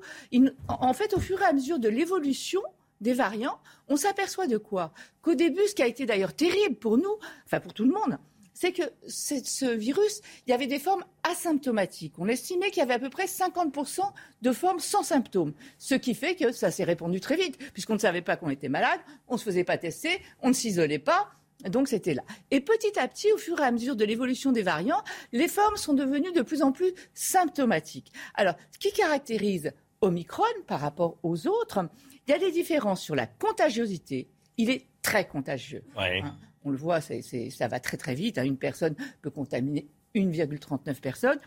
en 0.67 0.93
fait, 0.93 1.13
au 1.13 1.19
fur 1.19 1.41
et 1.41 1.45
à 1.45 1.53
mesure 1.53 1.79
de 1.79 1.89
l'évolution 1.89 2.61
des 3.01 3.13
variants, 3.13 3.59
on 3.87 3.97
s'aperçoit 3.97 4.47
de 4.47 4.57
quoi? 4.57 4.93
Qu'au 5.21 5.35
début, 5.35 5.67
ce 5.67 5.75
qui 5.75 5.83
a 5.83 5.87
été 5.87 6.05
d'ailleurs 6.05 6.33
terrible 6.33 6.75
pour 6.75 6.97
nous, 6.97 7.17
enfin 7.45 7.59
pour 7.59 7.73
tout 7.73 7.83
le 7.85 7.91
monde, 7.91 8.17
c'est 8.55 8.71
que 8.71 8.83
ce 9.07 9.65
virus, 9.65 10.21
il 10.47 10.51
y 10.51 10.53
avait 10.53 10.65
des 10.65 10.79
formes 10.79 11.03
asymptomatiques. 11.23 12.15
On 12.17 12.27
estimait 12.27 12.71
qu'il 12.71 12.79
y 12.79 12.81
avait 12.81 12.93
à 12.93 12.99
peu 12.99 13.09
près 13.09 13.25
50% 13.25 13.99
de 14.41 14.51
formes 14.51 14.79
sans 14.79 15.03
symptômes, 15.03 15.53
ce 15.77 15.93
qui 15.93 16.15
fait 16.15 16.35
que 16.35 16.51
ça 16.51 16.71
s'est 16.71 16.85
répandu 16.85 17.19
très 17.19 17.35
vite, 17.35 17.57
puisqu'on 17.73 17.93
ne 17.93 17.99
savait 17.99 18.21
pas 18.21 18.37
qu'on 18.37 18.49
était 18.49 18.69
malade, 18.69 18.99
on 19.27 19.33
ne 19.33 19.39
se 19.39 19.43
faisait 19.43 19.65
pas 19.65 19.77
tester, 19.77 20.21
on 20.41 20.47
ne 20.47 20.53
s'isolait 20.53 20.99
pas. 20.99 21.29
Donc 21.65 21.89
c'était 21.89 22.13
là. 22.13 22.23
Et 22.49 22.61
petit 22.61 22.97
à 22.97 23.07
petit, 23.07 23.31
au 23.33 23.37
fur 23.37 23.59
et 23.59 23.63
à 23.63 23.71
mesure 23.71 23.97
de 23.97 24.05
l'évolution 24.05 24.53
des 24.53 24.63
variants, 24.63 25.03
les 25.33 25.49
formes 25.49 25.77
sont 25.77 25.93
devenues 25.93 26.31
de 26.31 26.41
plus 26.41 26.61
en 26.61 26.71
plus 26.71 26.93
symptomatiques. 27.13 28.13
Alors, 28.35 28.55
ce 28.71 28.79
qui 28.79 28.93
caractérise 28.93 29.73
Omicron 30.01 30.43
par 30.67 30.79
rapport 30.79 31.17
aux 31.23 31.47
autres, 31.47 31.89
il 32.27 32.31
y 32.31 32.33
a 32.33 32.39
des 32.39 32.51
différences 32.51 33.01
sur 33.01 33.15
la 33.15 33.27
contagiosité. 33.27 34.29
Il 34.57 34.69
est 34.69 34.87
très 35.01 35.27
contagieux. 35.27 35.83
Hein 35.97 36.37
on 36.65 36.71
le 36.71 36.77
voit, 36.77 36.99
ça 37.01 37.67
va 37.67 37.79
très 37.79 37.97
très 37.97 38.15
vite. 38.15 38.37
Hein. 38.37 38.43
Une 38.43 38.57
personne 38.57 38.95
peut 39.21 39.29
contaminer 39.29 39.87
1,39 40.15 40.99
personnes. 40.99 41.39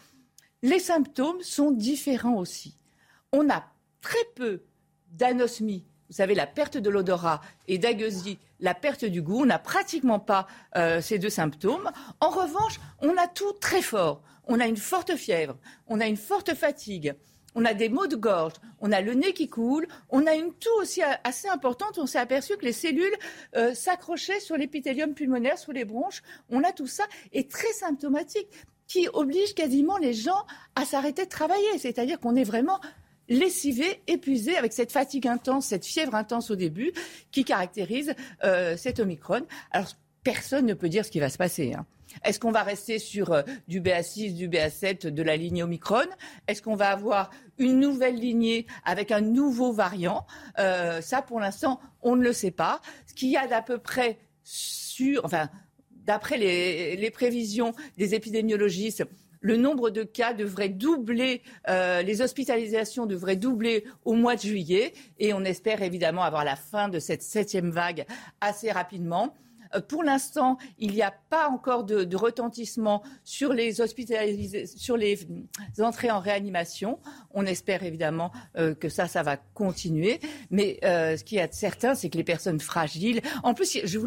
Les 0.62 0.78
symptômes 0.78 1.40
sont 1.43 1.70
différents 1.70 2.36
aussi. 2.36 2.77
On 3.32 3.51
a 3.51 3.65
très 4.01 4.24
peu 4.35 4.62
d'anosmie, 5.12 5.85
vous 6.09 6.15
savez, 6.15 6.35
la 6.35 6.47
perte 6.47 6.78
de 6.78 6.90
l'odorat, 6.90 7.40
et 7.66 7.78
d'agueusie, 7.78 8.39
la 8.61 8.74
perte 8.74 9.05
du 9.05 9.23
goût. 9.23 9.43
On 9.43 9.47
n'a 9.47 9.59
pratiquement 9.59 10.19
pas 10.20 10.47
euh, 10.77 11.01
ces 11.01 11.19
deux 11.19 11.31
symptômes. 11.31 11.90
En 12.20 12.31
revanche, 12.31 12.81
on 13.01 13.16
a 13.16 13.28
tout 13.28 13.53
très 13.61 13.82
fort. 13.82 14.23
On 14.51 14.61
a 14.61 14.66
une 14.66 14.78
forte 14.78 15.15
fièvre, 15.15 15.59
on 15.89 16.01
a 16.01 16.07
une 16.07 16.16
forte 16.16 16.55
fatigue, 16.55 17.15
on 17.59 17.65
a 17.65 17.75
des 17.75 17.89
maux 17.89 18.07
de 18.07 18.15
gorge, 18.15 18.53
on 18.81 18.93
a 18.93 19.01
le 19.01 19.15
nez 19.15 19.33
qui 19.33 19.49
coule, 19.49 19.89
on 20.11 20.29
a 20.29 20.35
une 20.37 20.53
toux 20.53 20.81
aussi 20.81 21.03
assez 21.25 21.49
importante. 21.49 21.99
On 21.99 22.07
s'est 22.07 22.21
aperçu 22.21 22.57
que 22.57 22.65
les 22.65 22.73
cellules 22.73 23.17
euh, 23.57 23.75
s'accrochaient 23.75 24.39
sur 24.39 24.57
l'épithélium 24.57 25.13
pulmonaire, 25.13 25.59
sous 25.59 25.73
les 25.73 25.85
bronches. 25.85 26.23
On 26.51 26.63
a 26.63 26.71
tout 26.71 26.87
ça 26.87 27.03
et 27.33 27.49
très 27.49 27.73
symptomatique 27.73 28.47
qui 28.87 29.09
oblige 29.13 29.55
quasiment 29.55 29.99
les 29.99 30.15
gens 30.15 30.47
à 30.77 30.85
s'arrêter 30.85 31.25
de 31.25 31.31
travailler. 31.31 31.79
C'est-à-dire 31.79 32.21
qu'on 32.21 32.37
est 32.37 32.45
vraiment 32.45 32.79
lessivé, 33.29 34.03
épuisé, 34.07 34.57
avec 34.57 34.73
cette 34.73 34.93
fatigue 34.93 35.27
intense, 35.27 35.67
cette 35.67 35.85
fièvre 35.85 36.15
intense 36.15 36.53
au 36.53 36.57
début, 36.57 36.93
qui 37.33 37.45
caractérise 37.45 38.15
euh, 38.45 38.77
cet 38.77 39.01
Omicron. 39.01 39.43
Personne 40.23 40.66
ne 40.66 40.74
peut 40.74 40.89
dire 40.89 41.05
ce 41.05 41.11
qui 41.11 41.20
va 41.20 41.28
se 41.28 41.39
passer. 41.39 41.74
Hein. 41.74 41.86
Est-ce 42.24 42.40
qu'on 42.40 42.51
va 42.51 42.62
rester 42.62 42.99
sur 42.99 43.32
euh, 43.32 43.43
du 43.66 43.81
BA6, 43.81 44.35
du 44.35 44.49
BA7, 44.49 45.09
de 45.09 45.23
la 45.23 45.36
lignée 45.36 45.62
Omicron? 45.62 46.07
Est-ce 46.47 46.62
qu'on 46.62 46.77
va 46.77 46.90
avoir 46.90 47.31
une 47.59 47.81
nouvelle 47.81 48.16
lignée 48.16 48.66
avec 48.85 49.11
un 49.11 49.20
nouveau 49.20 49.73
variant? 49.73 50.27
Euh, 50.59 51.01
Ça, 51.01 51.23
pour 51.23 51.40
l'instant, 51.40 51.81
on 52.03 52.16
ne 52.16 52.23
le 52.23 52.32
sait 52.32 52.51
pas. 52.51 52.81
Ce 53.07 53.15
qu'il 53.15 53.31
y 53.31 53.36
a 53.36 53.47
d'à 53.47 53.62
peu 53.62 53.78
près 53.78 54.19
sur, 54.43 55.24
enfin, 55.24 55.51
d'après 55.90 56.39
les, 56.39 57.11
prévisions 57.11 57.74
des 57.97 58.15
épidémiologistes, 58.15 59.05
le 59.40 59.57
nombre 59.57 59.90
de 59.90 60.03
cas 60.03 60.32
devrait 60.32 60.69
doubler, 60.69 61.43
euh, 61.69 62.03
les 62.03 62.23
hospitalisations 62.23 63.07
devraient 63.07 63.36
doubler 63.36 63.85
au 64.05 64.15
mois 64.15 64.35
de 64.35 64.40
juillet, 64.40 64.93
et 65.19 65.32
on 65.32 65.45
espère 65.45 65.82
évidemment 65.82 66.23
avoir 66.23 66.45
la 66.45 66.57
fin 66.57 66.89
de 66.89 66.99
cette 66.99 67.23
septième 67.23 67.70
vague 67.70 68.05
assez 68.40 68.73
rapidement. 68.73 69.35
Euh, 69.74 69.81
pour 69.81 70.03
l'instant, 70.03 70.59
il 70.78 70.93
n'y 70.93 71.03
a 71.03 71.12
pas 71.31 71.49
encore 71.49 71.85
de, 71.85 72.16
retentissement 72.16 73.03
sur 73.23 73.53
les 73.53 73.74
sur 74.66 74.97
les 74.97 75.19
entrées 75.78 76.11
en 76.11 76.19
réanimation. 76.19 76.99
On 77.32 77.47
espère 77.47 77.82
évidemment 77.85 78.32
euh, 78.57 78.74
que 78.74 78.89
ça, 78.89 79.07
ça 79.07 79.23
va 79.23 79.36
continuer. 79.36 80.20
Mais 80.51 80.78
euh, 80.85 81.16
ce 81.16 81.24
qui 81.24 81.36
est 81.36 81.55
certain, 81.55 81.95
c'est 81.95 82.11
que 82.11 82.16
les 82.16 82.24
personnes 82.24 82.61
fragiles. 82.61 83.20
En 83.43 83.55
plus, 83.55 83.78
je 83.85 83.99
vous 83.99 84.07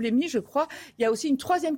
l'ai 0.00 0.10
mis, 0.10 0.28
je 0.28 0.38
crois. 0.38 0.68
Il 0.98 1.02
y 1.02 1.04
a 1.04 1.10
aussi 1.10 1.28
une 1.28 1.36
troisième 1.36 1.76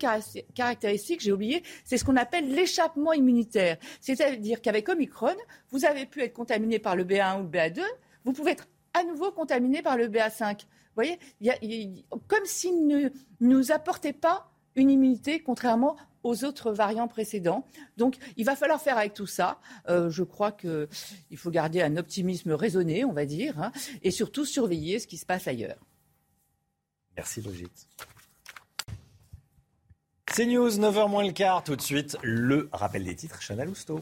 caractéristique, 0.54 1.20
j'ai 1.20 1.32
oublié, 1.32 1.62
c'est 1.84 1.96
ce 1.96 2.04
qu'on 2.04 2.16
appelle 2.16 2.54
l'échappement 2.54 3.12
immunitaire. 3.12 3.76
C'est-à-dire 4.00 4.60
qu'avec 4.60 4.88
Omicron, 4.88 5.34
vous 5.70 5.84
avez 5.84 6.06
pu 6.06 6.22
être 6.22 6.32
contaminé 6.32 6.78
par 6.78 6.96
le 6.96 7.04
BA1 7.04 7.40
ou 7.40 7.42
le 7.42 7.48
BA2, 7.48 7.80
vous 8.24 8.32
pouvez 8.32 8.52
être 8.52 8.68
à 8.94 9.04
nouveau 9.04 9.32
contaminé 9.32 9.82
par 9.82 9.96
le 9.96 10.08
BA5. 10.08 10.66
Voyez, 10.94 11.18
comme 12.28 12.44
s'il 12.44 12.86
ne 12.86 13.08
nous 13.40 13.72
apportait 13.72 14.12
pas 14.12 14.52
une 14.74 14.90
immunité, 14.90 15.42
contrairement 15.42 15.96
aux 16.22 16.44
autres 16.44 16.72
variants 16.72 17.08
précédents. 17.08 17.66
Donc, 17.96 18.16
il 18.36 18.44
va 18.44 18.56
falloir 18.56 18.80
faire 18.80 18.96
avec 18.96 19.14
tout 19.14 19.26
ça. 19.26 19.58
Euh, 19.88 20.10
je 20.10 20.22
crois 20.22 20.52
qu'il 20.52 20.88
faut 21.36 21.50
garder 21.50 21.82
un 21.82 21.96
optimisme 21.96 22.52
raisonné, 22.52 23.04
on 23.04 23.12
va 23.12 23.26
dire, 23.26 23.60
hein, 23.60 23.72
et 24.02 24.10
surtout 24.10 24.44
surveiller 24.44 24.98
ce 24.98 25.06
qui 25.06 25.18
se 25.18 25.26
passe 25.26 25.48
ailleurs. 25.48 25.84
Merci 27.16 27.40
Brigitte. 27.40 27.88
C'est 30.30 30.46
News, 30.46 30.70
9h 30.70 31.10
moins 31.10 31.26
le 31.26 31.32
quart. 31.32 31.62
Tout 31.62 31.76
de 31.76 31.82
suite, 31.82 32.16
le 32.22 32.70
rappel 32.72 33.04
des 33.04 33.14
titres, 33.14 33.42
Chanel 33.42 33.68
Housteau. 33.68 34.00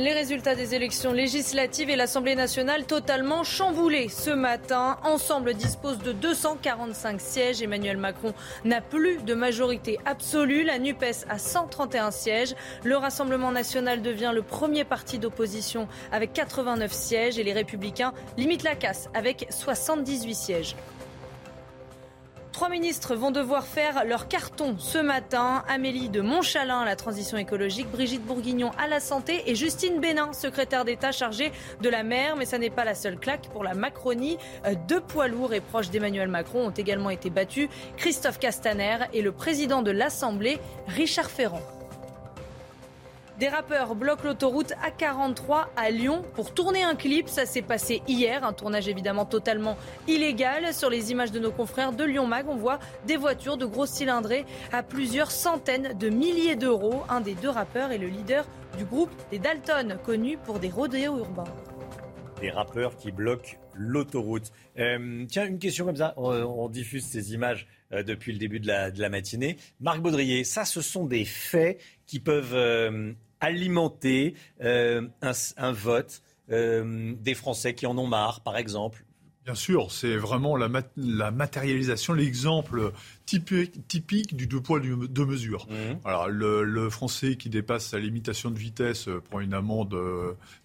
Les 0.00 0.14
résultats 0.14 0.54
des 0.54 0.74
élections 0.74 1.12
législatives 1.12 1.90
et 1.90 1.94
l'Assemblée 1.94 2.34
nationale 2.34 2.86
totalement 2.86 3.44
chamboulés 3.44 4.08
ce 4.08 4.30
matin. 4.30 4.96
Ensemble 5.04 5.52
dispose 5.52 5.98
de 5.98 6.12
245 6.12 7.20
sièges. 7.20 7.60
Emmanuel 7.60 7.98
Macron 7.98 8.32
n'a 8.64 8.80
plus 8.80 9.18
de 9.18 9.34
majorité 9.34 9.98
absolue. 10.06 10.64
La 10.64 10.78
NUPES 10.78 11.26
a 11.28 11.38
131 11.38 12.12
sièges. 12.12 12.54
Le 12.82 12.96
Rassemblement 12.96 13.52
national 13.52 14.00
devient 14.00 14.32
le 14.34 14.40
premier 14.40 14.84
parti 14.84 15.18
d'opposition 15.18 15.86
avec 16.12 16.32
89 16.32 16.90
sièges 16.90 17.38
et 17.38 17.44
les 17.44 17.52
Républicains 17.52 18.14
limitent 18.38 18.62
la 18.62 18.76
casse 18.76 19.10
avec 19.12 19.48
78 19.50 20.34
sièges. 20.34 20.76
Trois 22.52 22.68
ministres 22.68 23.14
vont 23.14 23.30
devoir 23.30 23.64
faire 23.64 24.04
leur 24.04 24.26
carton 24.26 24.76
ce 24.78 24.98
matin. 24.98 25.62
Amélie 25.68 26.08
de 26.08 26.20
Montchalin 26.20 26.80
à 26.80 26.84
la 26.84 26.96
transition 26.96 27.38
écologique, 27.38 27.90
Brigitte 27.90 28.24
Bourguignon 28.24 28.72
à 28.76 28.88
la 28.88 28.98
santé 28.98 29.44
et 29.46 29.54
Justine 29.54 30.00
Bénin, 30.00 30.32
secrétaire 30.32 30.84
d'État 30.84 31.12
chargée 31.12 31.52
de 31.80 31.88
la 31.88 32.02
mer. 32.02 32.36
Mais 32.36 32.44
ça 32.44 32.58
n'est 32.58 32.70
pas 32.70 32.84
la 32.84 32.94
seule 32.94 33.18
claque 33.18 33.48
pour 33.52 33.62
la 33.62 33.74
Macronie. 33.74 34.36
Euh, 34.66 34.74
deux 34.88 35.00
poids 35.00 35.28
lourds 35.28 35.54
et 35.54 35.60
proches 35.60 35.90
d'Emmanuel 35.90 36.28
Macron 36.28 36.66
ont 36.66 36.70
également 36.70 37.10
été 37.10 37.30
battus. 37.30 37.68
Christophe 37.96 38.38
Castaner 38.38 38.98
et 39.12 39.22
le 39.22 39.32
président 39.32 39.82
de 39.82 39.92
l'Assemblée, 39.92 40.58
Richard 40.88 41.30
Ferrand. 41.30 41.62
Des 43.40 43.48
rappeurs 43.48 43.94
bloquent 43.94 44.24
l'autoroute 44.24 44.74
A43 44.84 45.68
à 45.74 45.90
Lyon 45.90 46.22
pour 46.34 46.52
tourner 46.52 46.82
un 46.82 46.94
clip. 46.94 47.26
Ça 47.26 47.46
s'est 47.46 47.62
passé 47.62 48.02
hier, 48.06 48.44
un 48.44 48.52
tournage 48.52 48.86
évidemment 48.86 49.24
totalement 49.24 49.78
illégal. 50.06 50.74
Sur 50.74 50.90
les 50.90 51.10
images 51.10 51.32
de 51.32 51.38
nos 51.38 51.50
confrères 51.50 51.94
de 51.94 52.04
Lyon 52.04 52.26
Mag, 52.26 52.50
on 52.50 52.56
voit 52.56 52.80
des 53.06 53.16
voitures 53.16 53.56
de 53.56 53.64
grosses 53.64 53.92
cylindrées 53.92 54.44
à 54.72 54.82
plusieurs 54.82 55.30
centaines 55.30 55.96
de 55.96 56.10
milliers 56.10 56.54
d'euros. 56.54 57.02
Un 57.08 57.22
des 57.22 57.32
deux 57.32 57.48
rappeurs 57.48 57.92
est 57.92 57.96
le 57.96 58.08
leader 58.08 58.44
du 58.76 58.84
groupe 58.84 59.10
des 59.30 59.38
Dalton, 59.38 59.96
connu 60.04 60.36
pour 60.36 60.58
des 60.58 60.68
rodéos 60.68 61.16
urbains. 61.16 61.44
Des 62.42 62.50
rappeurs 62.50 62.94
qui 62.94 63.10
bloquent 63.10 63.56
l'autoroute. 63.72 64.52
Euh, 64.78 65.24
tiens, 65.30 65.46
une 65.46 65.58
question 65.58 65.86
comme 65.86 65.96
ça. 65.96 66.12
On, 66.18 66.68
diffuse 66.68 67.06
ces 67.06 67.32
images 67.32 67.66
euh, 67.92 68.02
depuis 68.02 68.32
le 68.32 68.38
début 68.38 68.60
de 68.60 68.66
la, 68.66 69.08
matinée. 69.08 69.56
Marc 69.80 70.00
Baudrier, 70.00 70.44
ça, 70.44 70.66
ce 70.66 70.82
sont 70.82 71.06
des 71.06 71.24
faits 71.24 71.80
qui 72.06 72.20
peuvent 72.20 72.54
euh, 72.54 73.14
alimenter 73.40 74.34
euh, 74.62 75.06
un, 75.22 75.72
vote 75.72 76.22
euh, 76.50 77.14
des 77.18 77.34
Français 77.34 77.74
qui 77.74 77.86
en 77.86 77.96
ont 77.98 78.06
marre, 78.06 78.40
par 78.40 78.56
exemple 78.56 79.04
Bien 79.46 79.54
sûr, 79.54 79.90
c'est 79.90 80.16
vraiment 80.16 80.54
la, 80.54 80.68
la 80.96 81.30
matérialisation, 81.30 82.12
l'exemple 82.12 82.92
typique, 83.24 83.88
typique, 83.88 84.36
du 84.36 84.46
deux 84.46 84.60
poids, 84.60 84.80
deux 84.80 85.24
mesures. 85.24 85.66
Mmh. 85.70 86.06
Alors, 86.06 86.28
le, 86.28 86.90
Français 86.90 87.36
qui 87.36 87.48
dépasse 87.48 87.86
sa 87.86 87.98
limitation 87.98 88.50
de 88.50 88.58
vitesse 88.58 89.08
euh, 89.08 89.20
prend 89.20 89.40
une 89.40 89.54
amende 89.54 89.96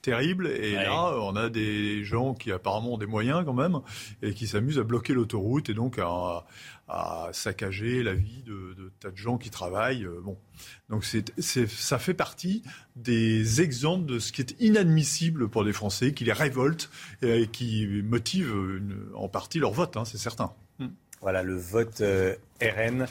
terrible. 0.02 0.47
Et 0.47 0.73
là, 0.73 1.15
on 1.22 1.38
a 1.38 1.49
des 1.49 2.03
gens 2.03 2.34
qui 2.34 2.52
apparemment 2.52 2.95
ont 2.95 2.97
des 2.97 3.06
moyens 3.06 3.43
quand 3.45 3.53
même 3.53 3.80
et 4.22 4.34
qui 4.34 4.45
s'amusent 4.45 4.80
à 4.80 4.84
bloquer 4.84 5.14
l'autoroute 5.14 5.69
et 5.69 5.73
donc 5.73 5.97
à, 5.97 6.45
à 6.87 7.29
saccager 7.33 8.03
la 8.03 8.13
vie 8.13 8.43
de, 8.43 8.91
tas 8.99 9.09
de 9.09 9.17
gens 9.17 9.37
qui 9.37 9.49
travaillent. 9.49 10.05
Euh, 10.05 10.21
bon, 10.23 10.37
donc 10.89 11.03
ça 11.05 11.99
fait 11.99 12.13
partie 12.13 12.61
des 12.95 13.61
exemples 13.61 14.05
de 14.05 14.19
ce 14.19 14.31
qui 14.31 14.41
est 14.41 14.55
inadmissible 14.59 15.49
pour 15.49 15.65
des 15.65 15.73
Français, 15.73 16.13
qui 16.13 16.25
les 16.25 16.33
révoltent 16.33 16.89
et 17.21 17.47
qui 17.47 17.87
motive 18.03 18.53
en 19.15 19.27
partie 19.27 19.59
leur 19.59 19.71
vote, 19.71 19.97
hein, 19.97 20.05
c'est 20.05 20.19
certain. 20.19 20.53
Hmm. 20.79 20.89
Voilà 21.21 21.41
le 21.41 21.55
vote 21.55 22.01
euh, 22.01 22.35
RN, 22.61 23.07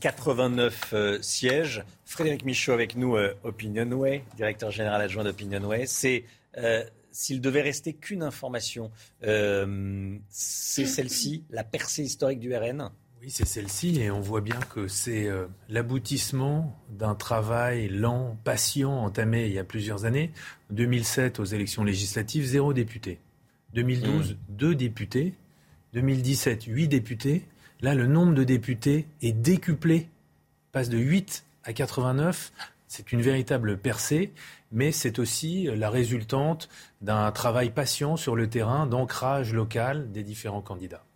89 0.00 0.90
euh, 0.92 1.22
sièges. 1.22 1.84
Frédéric 2.04 2.44
Michaud 2.44 2.72
avec 2.72 2.96
nous, 2.96 3.16
Opinionway, 3.44 4.24
directeur 4.36 4.70
général 4.70 5.00
adjoint 5.00 5.24
d'Opinionway. 5.24 5.86
C'est 5.86 6.24
s'il 7.10 7.40
devait 7.40 7.62
rester 7.62 7.92
qu'une 7.92 8.24
information, 8.24 8.90
c'est 9.20 10.86
celle-ci, 10.86 11.44
la 11.50 11.62
percée 11.62 12.02
historique 12.02 12.40
du 12.40 12.54
RN 12.54 12.90
oui, 13.24 13.30
c'est 13.30 13.46
celle-ci, 13.46 14.02
et 14.02 14.10
on 14.10 14.20
voit 14.20 14.42
bien 14.42 14.60
que 14.74 14.86
c'est 14.86 15.28
euh, 15.28 15.46
l'aboutissement 15.70 16.78
d'un 16.90 17.14
travail 17.14 17.88
lent, 17.88 18.36
patient, 18.44 18.92
entamé 18.92 19.46
il 19.46 19.52
y 19.54 19.58
a 19.58 19.64
plusieurs 19.64 20.04
années. 20.04 20.30
2007, 20.72 21.40
aux 21.40 21.44
élections 21.44 21.84
législatives, 21.84 22.44
zéro 22.44 22.74
député. 22.74 23.20
2012, 23.72 24.32
mmh. 24.32 24.36
deux 24.50 24.74
députés. 24.74 25.32
2017, 25.94 26.64
huit 26.64 26.86
députés. 26.86 27.46
Là, 27.80 27.94
le 27.94 28.06
nombre 28.06 28.34
de 28.34 28.44
députés 28.44 29.06
est 29.22 29.32
décuplé, 29.32 30.10
passe 30.72 30.90
de 30.90 30.98
8 30.98 31.46
à 31.62 31.72
89. 31.72 32.52
C'est 32.88 33.10
une 33.10 33.22
véritable 33.22 33.78
percée, 33.78 34.34
mais 34.70 34.92
c'est 34.92 35.18
aussi 35.18 35.64
la 35.74 35.88
résultante 35.88 36.68
d'un 37.00 37.32
travail 37.32 37.70
patient 37.70 38.18
sur 38.18 38.36
le 38.36 38.50
terrain, 38.50 38.86
d'ancrage 38.86 39.54
local 39.54 40.12
des 40.12 40.22
différents 40.22 40.60
candidats. 40.60 41.06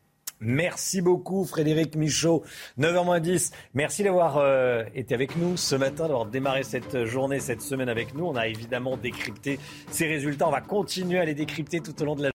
Merci 0.41 1.01
beaucoup 1.01 1.45
Frédéric 1.45 1.97
Michaud. 1.97 2.45
9h10. 2.79 3.53
Merci 3.75 4.05
d'avoir 4.05 4.39
euh, 4.39 4.85
été 4.95 5.15
avec 5.15 5.37
nous 5.37 5.57
ce 5.57 5.75
matin, 5.75 6.07
d'avoir 6.09 6.27
démarré 6.27 6.63
cette 6.63 7.05
journée, 7.05 7.41
cette 7.41 7.63
semaine 7.63 7.89
avec 7.89 8.15
nous. 8.15 8.25
On 8.25 8.37
a 8.37 8.47
évidemment 8.47 8.97
décrypté 8.97 9.59
ces 9.91 10.07
résultats. 10.07 10.49
On 10.49 10.53
va 10.53 10.61
continuer 10.61 11.19
à 11.19 11.25
les 11.25 11.35
décrypter 11.35 11.81
tout 11.81 12.01
au 12.03 12.05
long 12.05 12.15
de 12.15 12.23
la 12.23 12.31